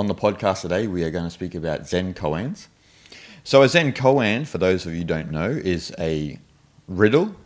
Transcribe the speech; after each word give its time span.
on 0.00 0.06
the 0.06 0.14
podcast 0.14 0.62
today, 0.62 0.86
we 0.86 1.04
are 1.04 1.10
going 1.10 1.24
to 1.26 1.30
speak 1.30 1.54
about 1.54 1.86
Zen 1.86 2.14
koans. 2.14 2.68
So, 3.44 3.62
a 3.62 3.68
Zen 3.68 3.92
koan, 3.92 4.46
for 4.46 4.56
those 4.56 4.86
of 4.86 4.92
you 4.92 5.00
who 5.00 5.04
don't 5.04 5.30
know, 5.30 5.50
is 5.50 5.94
a 5.98 6.38
riddle 6.88 7.36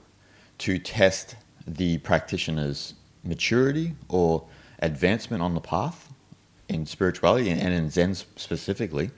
to 0.58 0.78
test 0.78 1.34
the 1.66 1.98
practitioner's 1.98 2.94
maturity 3.24 3.96
or 4.08 4.46
advancement 4.78 5.42
on 5.42 5.54
the 5.54 5.60
path 5.60 6.12
in 6.68 6.86
spirituality 6.86 7.50
and 7.50 7.74
in 7.74 7.90
Zen 7.90 8.14
specifically. 8.14 9.10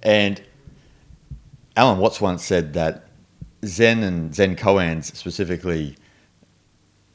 And 0.00 0.40
Alan 1.76 1.98
Watts 1.98 2.20
once 2.20 2.44
said 2.44 2.72
that 2.74 3.08
Zen 3.64 4.04
and 4.04 4.32
Zen 4.32 4.54
koans 4.54 5.12
specifically 5.16 5.96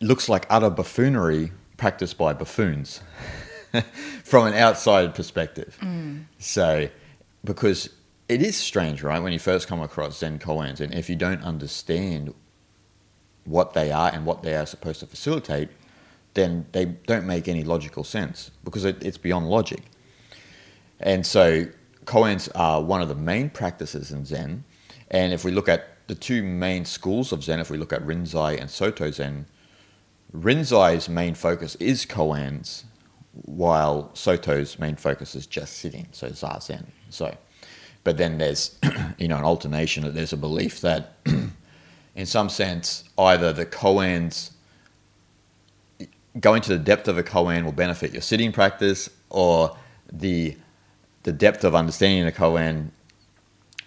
looks 0.02 0.28
like 0.28 0.46
utter 0.50 0.70
buffoonery 0.70 1.54
practiced 1.78 2.18
by 2.18 2.34
buffoons 2.34 3.00
from 4.24 4.48
an 4.48 4.54
outside 4.54 5.16
perspective. 5.16 5.78
Mm. 5.82 6.26
So, 6.38 6.90
because 7.44 7.90
it 8.30 8.42
is 8.42 8.56
strange, 8.56 9.04
right? 9.04 9.22
When 9.22 9.34
you 9.34 9.40
first 9.40 9.68
come 9.68 9.82
across 9.82 10.20
Zen 10.20 10.40
koans, 10.40 10.80
and 10.80 10.94
if 10.94 11.10
you 11.10 11.16
don't 11.16 11.44
understand 11.44 12.34
what 13.46 13.74
they 13.74 13.92
are 13.92 14.10
and 14.14 14.26
what 14.26 14.44
they 14.44 14.56
are 14.56 14.66
supposed 14.66 15.00
to 15.02 15.08
facilitate, 15.08 15.70
then 16.34 16.66
they 16.72 16.86
don't 16.86 17.28
make 17.28 17.48
any 17.48 17.64
logical 17.64 18.04
sense 18.04 18.52
because 18.64 18.86
it, 18.86 19.04
it's 19.04 19.18
beyond 19.18 19.50
logic. 19.50 19.84
And 21.00 21.26
so, 21.26 21.68
koans 22.06 22.50
are 22.56 22.82
one 22.82 23.02
of 23.02 23.10
the 23.10 23.16
main 23.16 23.50
practices 23.50 24.12
in 24.12 24.26
Zen. 24.26 24.64
And 25.12 25.34
if 25.34 25.44
we 25.44 25.52
look 25.52 25.70
at 25.70 26.08
the 26.08 26.16
two 26.16 26.44
main 26.44 26.86
schools 26.86 27.32
of 27.32 27.44
Zen, 27.44 27.60
if 27.60 27.70
we 27.70 27.78
look 27.78 27.94
at 27.94 28.06
Rinzai 28.06 28.60
and 28.60 28.70
Soto 28.70 29.12
Zen, 29.12 29.46
Rinzai's 30.34 31.08
main 31.08 31.36
focus 31.36 31.76
is 31.76 32.06
koans, 32.06 32.84
while 33.34 34.12
Soto's 34.14 34.78
main 34.80 34.96
focus 34.96 35.36
is 35.36 35.48
just 35.48 35.78
sitting, 35.78 36.08
so 36.12 36.28
zazen. 36.30 36.86
So, 37.10 37.36
but 38.04 38.18
then 38.18 38.38
there's, 38.38 38.78
you 39.18 39.28
know, 39.28 39.38
an 39.38 39.44
alternation. 39.44 40.04
That 40.04 40.14
there's 40.14 40.34
a 40.34 40.38
belief 40.38 40.82
that, 40.82 41.18
in 42.16 42.26
some 42.26 42.50
sense, 42.50 43.04
either 43.18 43.52
the 43.52 43.66
koans 43.66 44.52
going 46.40 46.62
to 46.62 46.70
the 46.70 46.84
depth 46.84 47.08
of 47.08 47.18
a 47.18 47.24
koan 47.24 47.64
will 47.64 47.72
benefit 47.72 48.12
your 48.12 48.22
sitting 48.22 48.52
practice, 48.52 49.10
or 49.30 49.78
the 50.12 50.56
the 51.24 51.32
depth 51.32 51.64
of 51.64 51.74
understanding 51.74 52.28
a 52.28 52.32
koan 52.32 52.92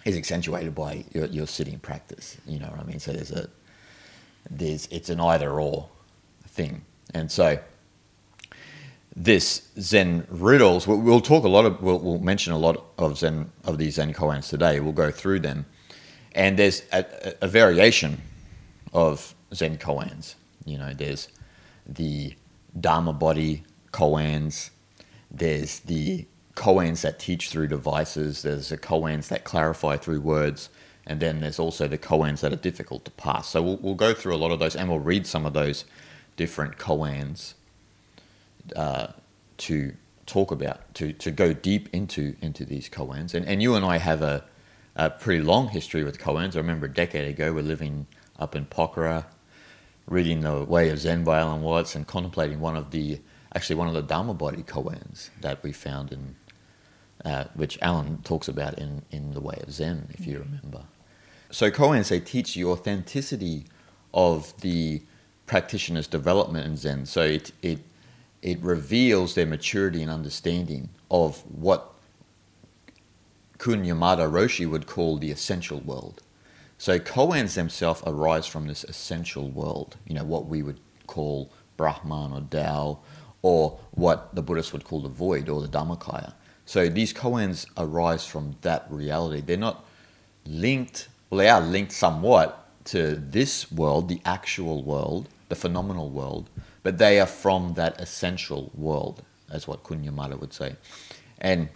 is 0.05 0.17
accentuated 0.17 0.73
by 0.73 1.05
your, 1.13 1.25
your 1.27 1.47
sitting 1.47 1.79
practice. 1.79 2.37
You 2.47 2.59
know 2.59 2.67
what 2.67 2.79
I 2.79 2.83
mean? 2.83 2.99
So 2.99 3.13
there's 3.13 3.31
a 3.31 3.49
there's 4.49 4.87
it's 4.91 5.09
an 5.09 5.19
either 5.19 5.59
or 5.59 5.89
thing, 6.47 6.83
and 7.13 7.31
so 7.31 7.59
this 9.17 9.67
Zen 9.79 10.27
riddles. 10.29 10.85
We'll, 10.85 10.99
we'll 10.99 11.21
talk 11.21 11.43
a 11.43 11.49
lot 11.49 11.65
of. 11.65 11.81
We'll, 11.81 11.97
we'll, 11.97 12.19
mention 12.19 12.53
a 12.53 12.57
lot 12.57 12.83
of 12.99 13.17
Zen 13.17 13.51
of 13.65 13.79
these 13.79 13.95
Zen 13.95 14.13
koans 14.13 14.47
today. 14.47 14.79
We'll 14.79 14.93
go 14.93 15.09
through 15.09 15.39
them, 15.39 15.65
and 16.33 16.57
there's 16.57 16.83
a, 16.93 17.03
a 17.41 17.47
variation 17.47 18.21
of 18.93 19.33
Zen 19.53 19.79
koans. 19.79 20.35
You 20.65 20.77
know, 20.77 20.93
there's 20.93 21.29
the 21.87 22.35
Dharma 22.79 23.11
body 23.11 23.63
koans. 23.91 24.69
There's 25.31 25.79
the 25.79 26.27
koans 26.53 27.01
that 27.01 27.17
teach 27.17 27.49
through 27.49 27.67
devices. 27.67 28.43
There's 28.43 28.69
the 28.69 28.77
koans 28.77 29.29
that 29.29 29.43
clarify 29.43 29.97
through 29.97 30.21
words. 30.21 30.69
And 31.09 31.21
then 31.21 31.39
there's 31.39 31.59
also 31.59 31.87
the 31.87 31.97
koans 31.97 32.41
that 32.41 32.51
are 32.51 32.57
difficult 32.57 33.05
to 33.05 33.11
pass. 33.11 33.47
So 33.49 33.61
we'll, 33.61 33.77
we'll 33.77 33.95
go 33.95 34.13
through 34.13 34.35
a 34.35 34.37
lot 34.37 34.51
of 34.51 34.59
those 34.59 34.75
and 34.75 34.89
we'll 34.89 34.99
read 34.99 35.25
some 35.25 35.45
of 35.45 35.53
those 35.53 35.85
different 36.35 36.77
koans 36.77 37.53
uh, 38.75 39.07
to 39.57 39.93
talk 40.25 40.51
about, 40.51 40.93
to, 40.95 41.13
to 41.13 41.31
go 41.31 41.53
deep 41.53 41.89
into, 41.93 42.35
into 42.41 42.65
these 42.65 42.89
koans. 42.89 43.33
And, 43.33 43.45
and 43.45 43.61
you 43.61 43.75
and 43.75 43.85
I 43.85 43.97
have 43.97 44.21
a, 44.21 44.43
a 44.95 45.09
pretty 45.09 45.43
long 45.43 45.69
history 45.69 46.03
with 46.03 46.19
koans. 46.19 46.55
I 46.55 46.59
remember 46.59 46.85
a 46.85 46.93
decade 46.93 47.27
ago, 47.27 47.53
we're 47.53 47.61
living 47.61 48.07
up 48.37 48.55
in 48.55 48.65
Pokhara, 48.65 49.25
reading 50.05 50.41
The 50.41 50.63
Way 50.63 50.89
of 50.89 50.99
Zen 50.99 51.23
by 51.23 51.39
Alan 51.39 51.61
Watts 51.61 51.95
and 51.95 52.05
contemplating 52.05 52.59
one 52.59 52.75
of 52.75 52.91
the, 52.91 53.19
actually 53.55 53.75
one 53.75 53.87
of 53.87 53.93
the 53.93 54.01
Dharma 54.01 54.33
body 54.33 54.63
koans 54.63 55.29
that 55.41 55.63
we 55.63 55.71
found 55.71 56.11
in, 56.11 56.35
uh, 57.25 57.45
which 57.55 57.77
Alan 57.81 58.21
talks 58.23 58.47
about 58.47 58.77
in, 58.77 59.03
in 59.11 59.33
The 59.33 59.41
Way 59.41 59.59
of 59.63 59.71
Zen, 59.71 60.09
if 60.13 60.27
you 60.27 60.39
remember. 60.39 60.83
So 61.51 61.71
koans, 61.71 62.09
they 62.09 62.19
teach 62.19 62.55
the 62.55 62.65
authenticity 62.65 63.65
of 64.13 64.59
the 64.61 65.01
practitioner's 65.45 66.07
development 66.07 66.65
in 66.65 66.75
Zen. 66.75 67.05
So 67.05 67.21
it, 67.21 67.51
it, 67.61 67.79
it 68.41 68.59
reveals 68.61 69.35
their 69.35 69.45
maturity 69.45 70.01
and 70.01 70.11
understanding 70.11 70.89
of 71.09 71.39
what 71.51 71.93
Koun 73.57 73.85
Yamada 73.85 74.29
Roshi 74.29 74.69
would 74.69 74.85
call 74.85 75.17
the 75.17 75.31
essential 75.31 75.79
world. 75.79 76.21
So 76.77 76.99
koans 76.99 77.55
themselves 77.55 78.03
arise 78.05 78.45
from 78.45 78.67
this 78.67 78.83
essential 78.83 79.49
world, 79.49 79.97
you 80.05 80.13
know, 80.13 80.23
what 80.23 80.45
we 80.45 80.61
would 80.61 80.79
call 81.07 81.51
Brahman 81.75 82.33
or 82.33 82.41
Tao, 82.51 82.99
or 83.41 83.79
what 83.91 84.35
the 84.35 84.43
Buddhists 84.43 84.73
would 84.73 84.83
call 84.83 85.01
the 85.01 85.09
void 85.09 85.49
or 85.49 85.61
the 85.61 85.67
Dhammakaya. 85.67 86.33
So 86.65 86.87
these 86.89 87.13
koans 87.13 87.65
arise 87.77 88.25
from 88.25 88.57
that 88.61 88.85
reality. 88.89 89.41
They're 89.41 89.57
not 89.57 89.85
linked, 90.45 91.07
well, 91.29 91.39
they 91.39 91.49
are 91.49 91.61
linked 91.61 91.93
somewhat 91.93 92.67
to 92.85 93.15
this 93.15 93.71
world, 93.71 94.07
the 94.07 94.21
actual 94.23 94.83
world, 94.83 95.29
the 95.49 95.55
phenomenal 95.55 96.09
world, 96.09 96.49
but 96.83 96.97
they 96.97 97.19
are 97.19 97.27
from 97.27 97.73
that 97.73 97.99
essential 97.99 98.71
world, 98.73 99.23
as 99.51 99.67
what 99.67 99.83
Koun 99.83 100.05
Yamada 100.05 100.39
would 100.39 100.53
say. 100.53 100.75
And 101.39 101.69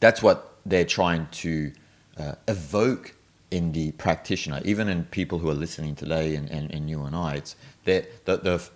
that's 0.00 0.22
what 0.22 0.56
they're 0.64 0.84
trying 0.84 1.28
to 1.32 1.72
uh, 2.16 2.34
evoke 2.48 3.14
in 3.50 3.72
the 3.72 3.92
practitioner, 3.92 4.60
even 4.64 4.88
in 4.88 5.04
people 5.04 5.38
who 5.38 5.50
are 5.50 5.54
listening 5.54 5.94
today 5.94 6.36
and, 6.36 6.48
and, 6.50 6.70
and 6.72 6.88
you 6.88 7.02
and 7.02 7.16
I, 7.16 7.34
it's 7.34 7.56
the, 7.84 8.06
the, 8.24 8.70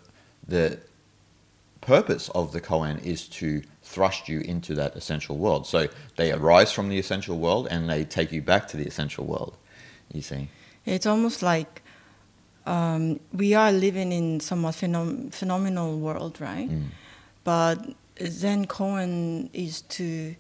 the 0.47 0.79
purpose 1.81 2.29
of 2.31 2.53
the 2.53 2.61
koan 2.61 3.05
is 3.05 3.29
to 3.29 3.63
thrust 3.83 4.29
you 4.29 4.41
into 4.41 4.75
that 4.75 4.97
essential 4.97 5.37
world. 5.37 5.67
So 5.67 5.89
they 6.17 6.33
arise 6.33 6.73
from 6.73 6.89
the 6.89 6.99
essential 6.99 7.39
world 7.39 7.69
and 7.71 7.89
they 7.89 8.05
take 8.05 8.33
you 8.33 8.43
back 8.43 8.67
to 8.69 8.77
the 8.77 8.87
essential 8.87 9.25
world, 9.27 9.57
you 10.13 10.23
see. 10.23 10.49
It's 10.85 11.07
almost 11.07 11.43
like 11.43 11.83
um, 12.67 13.21
we 13.33 13.55
are 13.55 13.73
living 13.73 14.13
in 14.13 14.41
somewhat 14.41 14.75
phenom- 14.75 15.33
phenomenal 15.33 15.99
world, 15.99 16.41
right? 16.41 16.69
Mm. 16.71 16.89
But 17.45 17.95
Zen 18.27 18.67
koan 18.67 19.51
is 19.53 19.83
to 19.83 20.35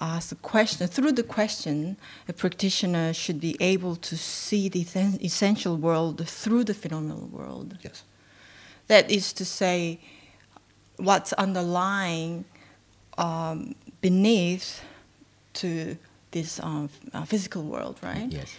ask 0.00 0.32
a 0.32 0.36
question. 0.36 0.86
Through 0.88 1.12
the 1.12 1.22
question, 1.22 1.96
a 2.28 2.32
practitioner 2.32 3.12
should 3.12 3.40
be 3.40 3.56
able 3.60 3.96
to 3.96 4.16
see 4.16 4.68
the 4.68 4.84
essential 5.22 5.76
world 5.76 6.26
through 6.26 6.64
the 6.64 6.74
phenomenal 6.74 7.28
world. 7.28 7.78
Yes. 7.82 8.02
That 8.88 9.10
is 9.10 9.32
to 9.34 9.44
say, 9.44 10.00
what's 10.96 11.32
underlying 11.34 12.44
um, 13.18 13.74
beneath 14.00 14.82
to 15.54 15.96
this 16.32 16.58
um, 16.60 16.88
uh, 17.12 17.24
physical 17.24 17.62
world, 17.62 17.98
right? 18.02 18.26
Yes. 18.30 18.56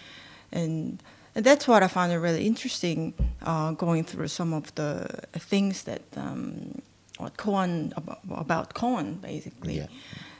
And, 0.52 1.02
and 1.34 1.44
that's 1.44 1.66
what 1.66 1.82
I 1.82 1.88
found 1.88 2.12
really 2.22 2.46
interesting 2.46 3.14
uh, 3.42 3.72
going 3.72 4.04
through 4.04 4.28
some 4.28 4.52
of 4.52 4.74
the 4.76 5.06
things 5.38 5.82
that 5.84 6.02
um, 6.16 6.80
what 7.18 7.36
koan 7.36 7.92
about, 7.96 8.20
about 8.30 8.74
koan 8.74 9.20
basically. 9.20 9.78
Yeah. 9.78 9.86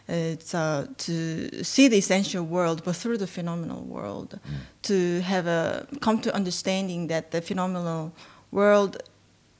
It's 0.07 0.55
uh, 0.55 0.87
to 0.99 1.65
see 1.65 1.89
the 1.89 1.97
essential 1.97 2.45
world, 2.45 2.85
but 2.85 2.95
through 2.95 3.17
the 3.17 3.27
phenomenal 3.27 3.83
world, 3.85 4.39
mm. 4.47 4.57
to 4.83 5.23
have 5.23 5.47
a 5.47 5.87
come 6.01 6.21
to 6.21 6.35
understanding 6.35 7.07
that 7.07 7.31
the 7.31 7.41
phenomenal 7.41 8.13
world 8.51 9.03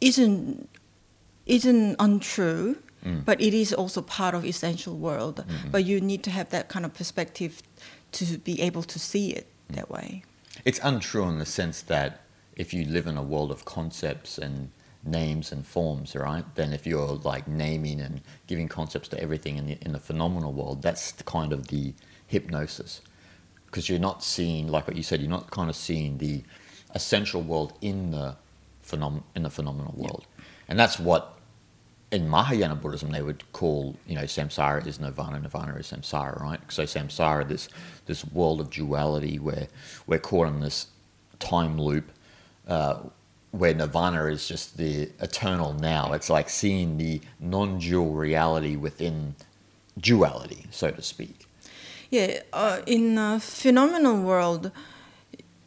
isn't 0.03 0.69
isn't 1.47 1.97
untrue, 1.99 2.77
mm. 3.03 3.25
but 3.25 3.41
it 3.41 3.55
is 3.55 3.73
also 3.73 4.03
part 4.03 4.35
of 4.35 4.45
essential 4.45 4.99
world. 4.99 5.37
Mm-hmm. 5.37 5.71
But 5.71 5.87
you 5.87 5.99
need 6.03 6.23
to 6.25 6.31
have 6.31 6.51
that 6.51 6.69
kind 6.69 6.85
of 6.85 6.93
perspective 6.93 7.63
to 8.13 8.37
be 8.37 8.61
able 8.61 8.83
to 8.83 8.99
see 8.99 9.31
it 9.31 9.47
mm. 9.71 9.77
that 9.77 9.91
way. 9.91 10.25
It's 10.65 10.81
untrue 10.83 11.29
in 11.29 11.39
the 11.39 11.47
sense 11.47 11.83
that 11.83 12.21
if 12.57 12.73
you 12.73 12.85
live 12.85 13.07
in 13.07 13.17
a 13.17 13.23
world 13.23 13.51
of 13.51 13.65
concepts 13.65 14.39
and 14.39 14.71
names 15.05 15.53
and 15.53 15.67
forms, 15.67 16.15
right? 16.15 16.45
Then 16.55 16.73
if 16.73 16.87
you're 16.87 17.17
like 17.25 17.47
naming 17.47 18.01
and 18.01 18.21
giving 18.47 18.69
concepts 18.69 19.09
to 19.09 19.21
everything 19.21 19.57
in 19.57 19.67
the, 19.67 19.79
in 19.83 19.93
the 19.93 19.99
phenomenal 19.99 20.53
world, 20.53 20.83
that's 20.83 21.13
kind 21.23 21.53
of 21.53 21.69
the 21.69 21.95
hypnosis. 22.27 23.01
Because 23.67 23.89
you're 23.89 23.99
not 23.99 24.23
seeing, 24.23 24.69
like 24.69 24.87
what 24.87 24.97
you 24.97 25.03
said, 25.03 25.21
you're 25.21 25.31
not 25.31 25.51
kind 25.51 25.69
of 25.69 25.77
seeing 25.77 26.19
the 26.19 26.43
essential 26.95 27.43
world 27.43 27.73
in 27.81 28.13
the, 28.13 28.37
phenom- 28.87 29.25
in 29.35 29.43
the 29.43 29.51
phenomenal 29.51 29.95
world. 29.97 30.27
Yeah. 30.39 30.45
And 30.69 30.79
that's 30.79 30.99
what 30.99 31.34
in 32.15 32.29
Mahayana 32.29 32.77
Buddhism 32.77 33.11
they 33.11 33.23
would 33.23 33.43
call, 33.53 33.97
you 34.07 34.15
know, 34.15 34.23
samsara 34.23 34.87
is 34.87 35.01
nirvana, 35.01 35.41
nirvana 35.41 35.75
is 35.75 35.91
samsara, 35.91 36.41
right? 36.41 36.61
So 36.69 36.85
samsara, 36.85 37.47
this 37.49 37.69
this 38.07 38.25
world 38.27 38.61
of 38.61 38.71
duality 38.71 39.39
where 39.39 39.67
we're 40.07 40.21
caught 40.21 40.47
in 40.47 40.61
this 40.61 40.87
time 41.41 41.79
loop 41.81 42.11
uh, 42.69 43.01
where 43.51 43.75
nirvana 43.75 44.27
is 44.27 44.47
just 44.47 44.77
the 44.77 45.11
eternal 45.21 45.75
now. 45.75 46.13
It's 46.13 46.31
like 46.31 46.49
seeing 46.49 46.99
the 46.99 47.21
non 47.41 47.79
dual 47.79 48.13
reality 48.13 48.77
within 48.77 49.35
duality, 49.99 50.67
so 50.71 50.91
to 50.93 51.03
speak. 51.03 51.47
Yeah, 52.11 52.43
uh, 52.53 52.81
in 52.87 53.19
a 53.19 53.41
phenomenal 53.41 54.23
world, 54.23 54.71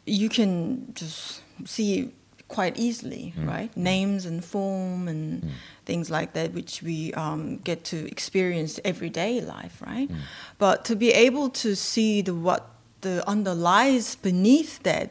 you 0.06 0.30
can 0.30 0.94
just 0.94 1.42
see 1.66 2.10
quite 2.48 2.78
easily, 2.78 3.34
mm. 3.36 3.46
right? 3.46 3.76
Names 3.76 4.24
and 4.24 4.44
form 4.44 5.06
and 5.08 5.42
mm. 5.42 5.50
Things 5.88 6.10
like 6.10 6.34
that, 6.34 6.52
which 6.52 6.82
we 6.82 7.12
um, 7.14 7.56
get 7.68 7.82
to 7.92 7.98
experience 8.06 8.78
everyday 8.84 9.40
life, 9.40 9.82
right? 9.84 10.08
Mm. 10.08 10.18
But 10.58 10.84
to 10.84 10.94
be 10.94 11.10
able 11.26 11.48
to 11.64 11.74
see 11.74 12.22
the 12.22 12.34
what 12.34 12.62
the 13.00 13.16
underlies 13.34 14.16
beneath 14.16 14.82
that 14.82 15.08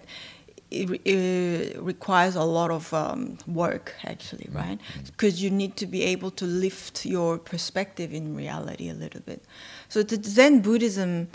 it, 0.70 0.88
it, 1.06 1.82
requires 1.82 2.36
a 2.36 2.44
lot 2.44 2.70
of 2.72 2.94
um, 2.94 3.38
work 3.48 3.96
actually 4.04 4.50
mm, 4.52 4.62
right 4.62 4.80
because 5.06 5.36
mm. 5.36 5.44
you 5.44 5.50
need 5.50 5.74
to 5.78 5.88
be 5.88 6.02
able 6.04 6.32
to 6.32 6.46
lift 6.46 7.06
your 7.06 7.38
perspective 7.38 8.14
in 8.14 8.36
reality 8.36 8.90
a 8.90 8.94
little 8.94 9.22
bit 9.22 9.42
so 9.88 10.04
the 10.04 10.22
zen 10.22 10.60
buddhism 10.60 11.30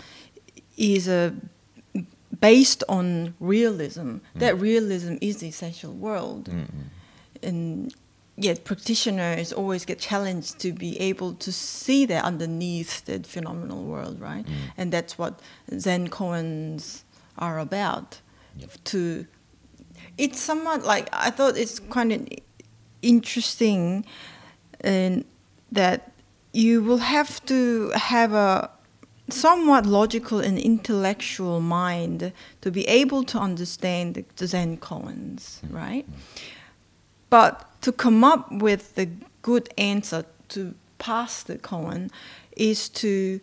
is 0.77 1.07
a 1.07 1.33
based 2.39 2.83
on 2.87 3.33
realism 3.39 4.01
mm. 4.01 4.21
that 4.35 4.53
realism 4.59 5.15
is 5.19 5.37
the 5.37 5.47
essential 5.47 5.93
world 6.07 6.43
mm-hmm. 6.49 6.87
and 7.41 7.95
yet 8.35 8.63
practitioners 8.63 9.53
always 9.53 9.85
get 9.85 9.99
challenged 9.99 10.59
to 10.59 10.71
be 10.73 10.99
able 10.99 11.33
to 11.33 11.51
see 11.51 12.05
that 12.05 12.23
underneath 12.23 13.05
the 13.05 13.19
phenomenal 13.19 13.83
world 13.83 14.19
right 14.19 14.45
mm. 14.45 14.53
and 14.77 14.91
that's 14.91 15.17
what 15.17 15.39
zen 15.77 16.07
koans 16.07 17.03
are 17.37 17.59
about 17.59 18.21
yep. 18.57 18.71
to 18.83 19.25
it's 20.17 20.39
somewhat 20.39 20.83
like 20.83 21.09
I 21.11 21.29
thought 21.29 21.57
it's 21.57 21.79
kind 21.79 22.11
of 22.11 22.27
interesting 23.01 24.05
in 24.83 25.25
that 25.71 26.11
you 26.53 26.83
will 26.83 26.99
have 26.99 27.43
to 27.47 27.89
have 27.95 28.33
a 28.33 28.69
somewhat 29.29 29.85
logical 29.85 30.39
and 30.39 30.59
intellectual 30.59 31.59
mind 31.59 32.31
to 32.61 32.71
be 32.71 32.87
able 32.87 33.23
to 33.23 33.39
understand 33.39 34.23
the 34.35 34.47
Zen 34.47 34.77
koans, 34.77 35.61
mm-hmm. 35.61 35.75
right? 35.75 36.05
But 37.29 37.67
to 37.83 37.91
come 37.91 38.23
up 38.23 38.51
with 38.51 38.95
the 38.95 39.09
good 39.41 39.69
answer 39.77 40.25
to 40.49 40.73
pass 40.97 41.43
the 41.43 41.57
koan 41.57 42.09
is 42.55 42.89
to 42.89 43.39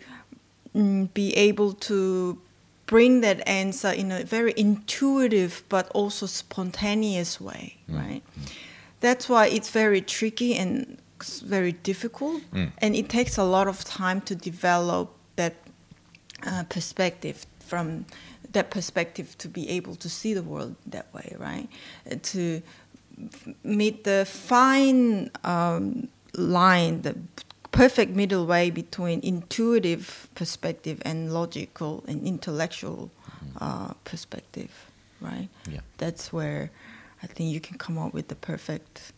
mm, 0.75 1.13
be 1.15 1.37
able 1.37 1.73
to 1.75 2.39
bring 2.87 3.21
that 3.21 3.47
answer 3.47 3.91
in 3.91 4.11
a 4.11 4.25
very 4.25 4.53
intuitive 4.57 5.63
but 5.69 5.89
also 5.91 6.27
spontaneous 6.27 7.41
way, 7.41 7.77
mm. 7.89 7.97
right? 7.97 8.23
Mm. 8.41 8.53
That's 9.01 9.29
why 9.29 9.47
it's 9.47 9.71
very 9.71 10.01
tricky 10.01 10.55
and 10.57 10.99
very 11.45 11.73
difficult, 11.73 12.43
mm. 12.53 12.73
and 12.79 12.97
it 12.97 13.09
takes 13.09 13.39
a 13.39 13.45
lot 13.45 13.69
of 13.69 13.85
time 13.85 14.21
to 14.23 14.35
develop 14.35 15.15
that 15.37 15.55
uh, 16.47 16.65
perspective 16.69 17.47
from 17.61 18.07
that 18.53 18.71
perspective 18.71 19.39
to 19.39 19.49
be 19.49 19.69
able 19.69 19.95
to 19.95 20.09
see 20.09 20.35
the 20.35 20.43
world 20.43 20.75
that 20.87 21.13
way, 21.15 21.37
right? 21.39 21.69
Uh, 22.11 22.17
to 22.23 22.63
meet 23.63 24.05
the 24.05 24.25
fine 24.25 25.31
um, 25.45 26.09
line, 26.35 27.03
the 27.03 27.17
perfect 27.73 28.15
middle 28.15 28.47
way 28.47 28.71
between 28.71 29.21
intuitive 29.21 30.29
perspective 30.35 31.01
and 31.05 31.33
logical 31.33 32.05
and 32.09 32.27
intellectual 32.27 33.11
uh, 33.61 33.93
perspective, 34.05 34.71
right? 35.21 35.49
Yeah. 35.69 35.81
That's 35.99 36.33
where 36.33 36.71
I 37.23 37.27
think 37.27 37.53
you 37.53 37.61
can 37.61 37.79
come 37.79 37.99
up 37.99 38.13
with 38.13 38.29
the 38.29 38.35
perfect 38.35 39.13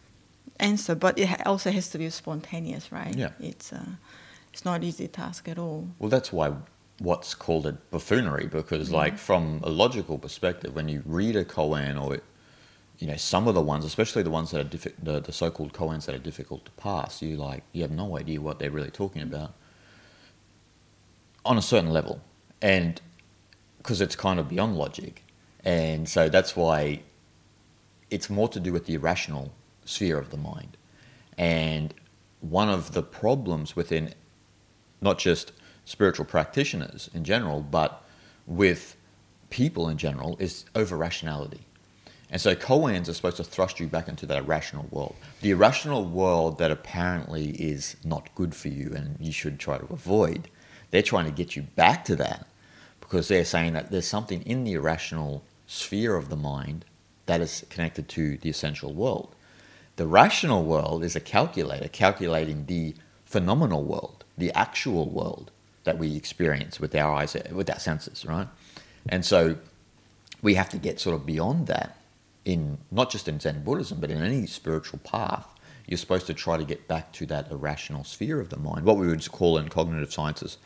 answer, 0.58 0.94
but 0.94 1.19
it 1.19 1.46
also 1.46 1.70
has 1.70 1.88
to 1.90 1.99
be 1.99 2.08
spontaneous, 2.10 2.93
right? 2.93 3.14
Yeah. 3.16 3.31
It's 3.40 3.72
uh, 3.72 3.84
it's 4.52 4.64
not 4.64 4.84
easy 4.84 5.08
task 5.08 5.49
at 5.49 5.58
all. 5.58 5.88
Well, 5.99 6.10
that's 6.10 6.32
why 6.32 6.52
what's 6.99 7.34
called 7.34 7.66
a 7.66 7.72
buffoonery 7.72 8.46
because, 8.46 8.88
mm-hmm. 8.88 8.96
like, 8.96 9.19
from 9.19 9.60
a 9.64 9.70
logical 9.70 10.19
perspective, 10.19 10.75
when 10.75 10.88
you 10.88 11.02
read 11.06 11.37
a 11.37 11.44
koan 11.44 12.00
or 12.00 12.20
you 12.98 13.06
know, 13.06 13.16
some 13.16 13.48
of 13.48 13.54
the 13.54 13.60
ones, 13.60 13.84
especially 13.84 14.22
the 14.22 14.30
ones 14.30 14.50
that 14.50 14.60
are 14.60 14.68
diffi- 14.68 14.94
the, 15.02 15.20
the 15.20 15.32
so-called 15.32 15.72
koans 15.72 16.06
that 16.06 16.14
are 16.14 16.18
difficult 16.18 16.64
to 16.64 16.70
pass, 16.72 17.22
you 17.22 17.36
like 17.36 17.64
you 17.72 17.82
have 17.82 17.90
no 17.90 18.16
idea 18.18 18.40
what 18.40 18.58
they're 18.58 18.70
really 18.70 18.90
talking 18.90 19.22
about 19.22 19.54
on 21.44 21.58
a 21.58 21.62
certain 21.62 21.90
level, 21.90 22.20
and 22.60 23.00
because 23.78 24.00
it's 24.00 24.14
kind 24.14 24.38
of 24.38 24.48
beyond 24.48 24.76
logic, 24.76 25.24
and 25.64 26.08
so 26.08 26.28
that's 26.28 26.54
why 26.54 27.02
it's 28.10 28.30
more 28.30 28.48
to 28.48 28.60
do 28.60 28.72
with 28.72 28.86
the 28.86 28.94
irrational 28.94 29.52
sphere 29.84 30.18
of 30.18 30.30
the 30.30 30.36
mind, 30.36 30.76
and 31.36 31.94
one 32.40 32.68
of 32.68 32.92
the 32.92 33.02
problems 33.02 33.74
within 33.74 34.14
not 35.00 35.18
just 35.18 35.52
spiritual 35.84 36.24
practitioners 36.24 37.10
in 37.12 37.24
general, 37.24 37.60
but 37.60 38.04
with 38.46 38.96
people 39.50 39.88
in 39.88 39.98
general 39.98 40.36
is 40.38 40.64
over 40.74 40.96
rationality 40.96 41.66
and 42.32 42.40
so 42.40 42.55
koans 42.55 43.08
are 43.08 43.12
supposed 43.12 43.37
to 43.37 43.44
thrust 43.44 43.79
you 43.79 43.87
back 43.87 44.08
into 44.08 44.25
that 44.25 44.38
irrational 44.38 44.87
world. 44.90 45.14
The 45.43 45.50
irrational 45.50 46.06
world 46.06 46.56
that 46.58 46.70
apparently 46.70 47.50
is 47.50 47.94
not 48.05 48.34
good 48.34 48.55
for 48.55 48.69
you 48.69 48.90
and 48.96 49.19
you 49.20 49.32
should 49.32 49.61
try 49.61 49.76
to 49.76 49.93
avoid. 49.93 50.49
They're 50.90 51.02
trying 51.02 51.26
to 51.26 51.31
get 51.31 51.56
you 51.56 51.62
back 51.62 52.06
to 52.06 52.17
that 52.17 52.46
because 53.00 53.29
they're 53.29 53.44
saying 53.44 53.75
that 53.75 53.90
there's 53.90 54.08
something 54.08 54.40
in 54.44 54.64
the 54.64 54.73
irrational 54.73 55.44
sphere 55.67 56.17
of 56.17 56.31
the 56.31 56.37
mind 56.37 56.87
that 57.26 57.43
is 57.43 57.67
connected 57.69 58.08
to 58.08 58.38
the 58.38 58.49
essential 58.49 58.94
world. 58.94 59.35
The 59.96 60.06
rational 60.06 60.64
world 60.64 61.05
is 61.05 61.14
a 61.14 61.20
calculator 61.20 61.88
calculating 61.88 62.64
the 62.64 62.94
phenomenal 63.26 63.85
world, 63.85 64.25
the 64.38 64.52
actual 64.52 65.11
world 65.11 65.50
that 65.85 65.99
we 65.99 66.17
experience 66.17 66.81
with 66.81 66.94
our 66.94 67.14
eyes, 67.14 67.37
with 67.50 67.69
our 67.69 67.78
senses, 67.78 68.25
right? 68.25 68.49
And 69.06 69.23
so 69.23 69.56
we 70.40 70.55
have 70.55 70.70
to 70.70 70.78
get 70.78 70.99
sort 70.99 71.14
of 71.14 71.26
beyond 71.26 71.67
that 71.67 71.99
in 72.44 72.78
not 72.90 73.10
just 73.10 73.28
in 73.28 73.40
Zen 73.40 73.62
Buddhism, 73.62 74.00
but 74.00 74.10
in 74.10 74.22
any 74.22 74.46
spiritual 74.46 74.98
path, 75.00 75.46
you're 75.86 75.98
supposed 75.98 76.26
to 76.26 76.34
try 76.34 76.56
to 76.56 76.64
get 76.64 76.88
back 76.88 77.12
to 77.14 77.26
that 77.26 77.50
irrational 77.50 78.04
sphere 78.04 78.40
of 78.40 78.50
the 78.50 78.56
mind, 78.56 78.84
what 78.84 78.96
we 78.96 79.06
would 79.06 79.30
call 79.30 79.58
in 79.58 79.68
cognitive 79.68 80.12
sciences 80.12 80.58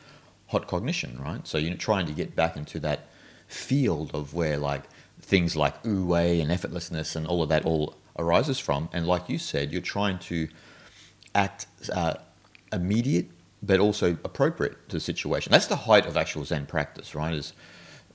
hot 0.48 0.66
cognition, 0.68 1.18
right? 1.20 1.46
So 1.46 1.58
you're 1.58 1.76
trying 1.76 2.06
to 2.06 2.12
get 2.12 2.36
back 2.36 2.56
into 2.56 2.78
that 2.80 3.08
field 3.48 4.10
of 4.14 4.34
where 4.34 4.58
like 4.58 4.84
things 5.20 5.56
like 5.56 5.84
wu 5.84 6.06
wei 6.06 6.40
and 6.40 6.50
effortlessness 6.50 7.16
and 7.16 7.26
all 7.26 7.42
of 7.42 7.48
that 7.48 7.64
all 7.64 7.96
arises 8.18 8.58
from. 8.58 8.88
And 8.92 9.06
like 9.06 9.28
you 9.28 9.38
said, 9.38 9.72
you're 9.72 9.82
trying 9.82 10.18
to 10.20 10.48
act 11.34 11.66
uh, 11.92 12.14
immediate 12.72 13.26
but 13.62 13.80
also 13.80 14.12
appropriate 14.24 14.88
to 14.88 14.96
the 14.96 15.00
situation. 15.00 15.50
That's 15.50 15.66
the 15.66 15.76
height 15.76 16.06
of 16.06 16.16
actual 16.16 16.44
Zen 16.44 16.66
practice, 16.66 17.14
right? 17.14 17.34
Is 17.34 17.52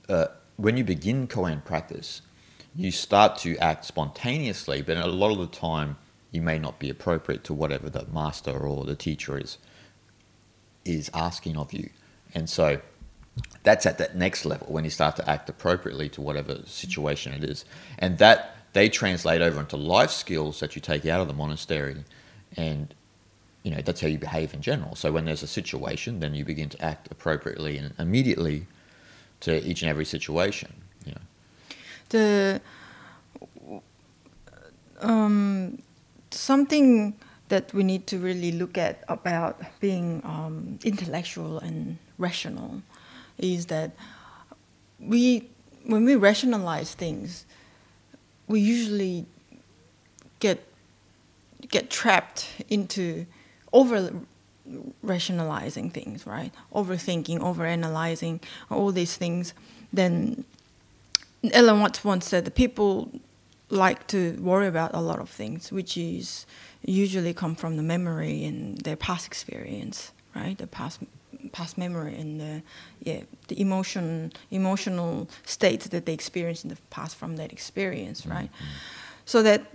uh, 0.08 0.26
when 0.56 0.76
you 0.76 0.84
begin 0.84 1.26
koan 1.26 1.64
practice, 1.64 2.22
you 2.74 2.90
start 2.90 3.36
to 3.38 3.56
act 3.58 3.84
spontaneously, 3.84 4.82
but 4.82 4.96
a 4.96 5.06
lot 5.06 5.32
of 5.32 5.38
the 5.38 5.46
time 5.46 5.96
you 6.30 6.40
may 6.40 6.58
not 6.58 6.78
be 6.78 6.88
appropriate 6.88 7.44
to 7.44 7.54
whatever 7.54 7.90
the 7.90 8.06
master 8.12 8.52
or 8.52 8.84
the 8.84 8.94
teacher 8.94 9.38
is 9.38 9.58
is 10.84 11.10
asking 11.14 11.56
of 11.56 11.72
you. 11.72 11.90
And 12.34 12.48
so 12.48 12.80
that's 13.62 13.86
at 13.86 13.98
that 13.98 14.16
next 14.16 14.44
level 14.44 14.66
when 14.68 14.84
you 14.84 14.90
start 14.90 15.16
to 15.16 15.30
act 15.30 15.48
appropriately 15.48 16.08
to 16.08 16.20
whatever 16.20 16.60
situation 16.66 17.32
it 17.32 17.44
is. 17.44 17.64
And 17.98 18.18
that 18.18 18.56
they 18.72 18.88
translate 18.88 19.42
over 19.42 19.60
into 19.60 19.76
life 19.76 20.10
skills 20.10 20.60
that 20.60 20.74
you 20.74 20.82
take 20.82 21.06
out 21.06 21.20
of 21.20 21.28
the 21.28 21.34
monastery 21.34 22.04
and 22.56 22.94
you 23.62 23.70
know 23.70 23.80
that's 23.80 24.00
how 24.00 24.08
you 24.08 24.18
behave 24.18 24.54
in 24.54 24.60
general. 24.60 24.96
So 24.96 25.12
when 25.12 25.24
there's 25.26 25.42
a 25.42 25.46
situation, 25.46 26.18
then 26.18 26.34
you 26.34 26.44
begin 26.44 26.68
to 26.70 26.82
act 26.82 27.08
appropriately 27.12 27.78
and 27.78 27.94
immediately 27.98 28.66
to 29.40 29.64
each 29.64 29.82
and 29.82 29.90
every 29.90 30.04
situation 30.04 30.81
the 32.12 32.60
um, 35.00 35.82
something 36.30 37.14
that 37.48 37.72
we 37.74 37.82
need 37.82 38.06
to 38.06 38.18
really 38.18 38.52
look 38.52 38.78
at 38.78 39.04
about 39.08 39.60
being 39.80 40.22
um, 40.24 40.78
intellectual 40.84 41.58
and 41.58 41.98
rational 42.18 42.82
is 43.38 43.66
that 43.66 43.90
we 45.00 45.48
when 45.84 46.04
we 46.04 46.14
rationalize 46.14 46.94
things 46.94 47.44
we 48.46 48.60
usually 48.60 49.26
get 50.38 50.64
get 51.70 51.90
trapped 51.90 52.48
into 52.68 53.26
over 53.72 54.12
rationalizing 55.02 55.90
things 55.90 56.26
right? 56.26 56.52
Overthinking 56.74 57.40
overanalyzing 57.40 58.40
all 58.70 58.92
these 58.92 59.16
things 59.16 59.54
then 59.92 60.44
Alan 61.52 61.80
Watts 61.80 62.04
once 62.04 62.26
said 62.26 62.44
that 62.44 62.54
people 62.54 63.10
like 63.68 64.06
to 64.08 64.36
worry 64.40 64.66
about 64.66 64.94
a 64.94 65.00
lot 65.00 65.18
of 65.18 65.28
things, 65.28 65.72
which 65.72 65.96
is 65.96 66.46
usually 66.84 67.32
come 67.32 67.54
from 67.54 67.76
the 67.76 67.82
memory 67.82 68.44
and 68.44 68.78
their 68.78 68.96
past 68.96 69.26
experience, 69.26 70.12
right? 70.34 70.56
The 70.58 70.66
past 70.66 71.00
past 71.50 71.76
memory 71.76 72.14
and 72.14 72.40
the 72.40 72.62
yeah 73.02 73.22
the 73.48 73.60
emotion 73.60 74.32
emotional 74.50 75.28
state 75.44 75.80
that 75.80 76.06
they 76.06 76.14
experienced 76.14 76.64
in 76.64 76.70
the 76.70 76.76
past 76.90 77.16
from 77.16 77.36
that 77.36 77.52
experience, 77.52 78.26
right? 78.26 78.50
Mm-hmm. 78.52 78.64
So 79.24 79.42
that 79.42 79.66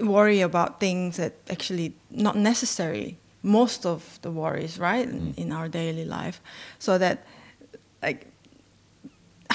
worry 0.00 0.40
about 0.40 0.80
things 0.80 1.16
that 1.16 1.34
actually 1.50 1.94
not 2.10 2.36
necessary 2.36 3.18
most 3.42 3.86
of 3.86 4.18
the 4.22 4.30
worries, 4.30 4.78
right, 4.78 5.08
in, 5.08 5.34
in 5.36 5.52
our 5.52 5.68
daily 5.68 6.04
life. 6.04 6.40
So 6.78 6.98
that, 6.98 7.24
like, 8.02 8.27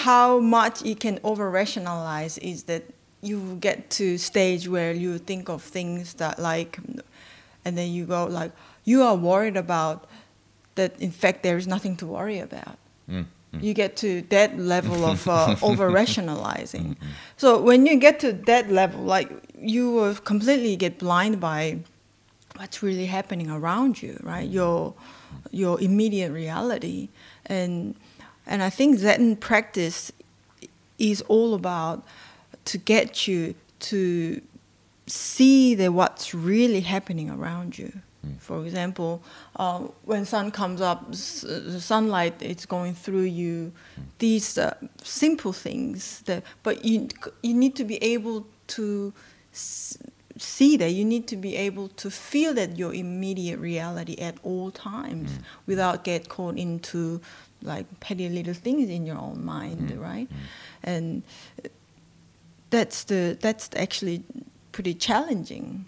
how 0.07 0.39
much 0.39 0.75
you 0.89 0.95
can 0.95 1.15
over 1.23 1.45
rationalize 1.61 2.37
is 2.39 2.63
that 2.63 2.83
you 3.21 3.37
get 3.67 3.77
to 3.99 4.17
stage 4.17 4.67
where 4.67 4.91
you 5.03 5.17
think 5.29 5.49
of 5.49 5.61
things 5.63 6.13
that 6.15 6.35
like 6.39 6.77
and 7.65 7.73
then 7.77 7.89
you 7.97 8.03
go 8.05 8.25
like 8.39 8.51
you 8.83 9.01
are 9.07 9.15
worried 9.15 9.57
about 9.57 9.97
that 10.75 10.91
in 10.99 11.11
fact 11.11 11.37
there 11.43 11.57
is 11.57 11.67
nothing 11.67 11.95
to 12.01 12.05
worry 12.05 12.39
about 12.39 12.77
Mm. 13.09 13.25
you 13.67 13.73
get 13.83 13.91
to 13.97 14.09
that 14.35 14.57
level 14.57 15.03
of 15.05 15.27
uh, 15.27 15.55
over 15.69 15.85
rationalizing 16.01 16.87
Mm-hmm. 16.95 17.11
so 17.37 17.47
when 17.61 17.85
you 17.85 17.95
get 18.07 18.15
to 18.25 18.29
that 18.51 18.65
level 18.71 19.01
like 19.15 19.29
you 19.73 19.83
will 19.95 20.15
completely 20.31 20.75
get 20.85 20.93
blind 21.05 21.33
by 21.39 21.61
what's 22.57 22.81
really 22.81 23.07
happening 23.17 23.49
around 23.51 24.01
you 24.03 24.13
right 24.31 24.49
your 24.49 24.93
your 25.51 25.75
immediate 25.81 26.31
reality 26.31 27.09
and 27.45 27.95
and 28.45 28.61
i 28.63 28.69
think 28.69 28.97
zen 28.99 29.35
practice 29.35 30.11
is 30.99 31.21
all 31.27 31.53
about 31.53 32.03
to 32.65 32.77
get 32.77 33.27
you 33.27 33.55
to 33.79 34.41
see 35.07 35.75
the 35.75 35.91
what's 35.91 36.33
really 36.33 36.81
happening 36.81 37.29
around 37.29 37.77
you. 37.77 37.91
For 38.39 38.63
example, 38.65 39.21
uh, 39.57 39.79
when 40.05 40.23
sun 40.25 40.49
comes 40.51 40.79
up, 40.79 41.07
s- 41.11 41.41
the 41.41 41.81
sunlight 41.81 42.41
is 42.41 42.65
going 42.65 42.93
through 42.95 43.23
you. 43.43 43.73
These 44.19 44.57
uh, 44.57 44.75
simple 45.03 45.51
things, 45.51 46.21
that, 46.21 46.43
but 46.63 46.85
you 46.85 47.09
you 47.41 47.53
need 47.53 47.75
to 47.75 47.83
be 47.83 47.97
able 48.01 48.45
to 48.67 49.11
s- 49.53 49.97
see 50.37 50.77
that. 50.77 50.91
You 50.91 51.03
need 51.03 51.27
to 51.27 51.35
be 51.35 51.57
able 51.57 51.89
to 51.97 52.09
feel 52.09 52.53
that 52.53 52.77
your 52.77 52.93
immediate 52.93 53.59
reality 53.59 54.15
at 54.21 54.35
all 54.41 54.71
times, 54.71 55.29
without 55.67 56.05
get 56.05 56.29
caught 56.29 56.57
into 56.57 57.19
like 57.63 57.99
petty 57.99 58.29
little 58.29 58.53
things 58.53 58.89
in 58.89 59.05
your 59.05 59.17
own 59.17 59.43
mind, 59.43 59.89
mm, 59.89 59.99
right? 59.99 60.29
Mm. 60.29 60.35
And 60.83 61.23
that's 62.69 63.05
the 63.05 63.37
that's 63.39 63.69
actually 63.75 64.23
pretty 64.71 64.93
challenging. 64.93 65.85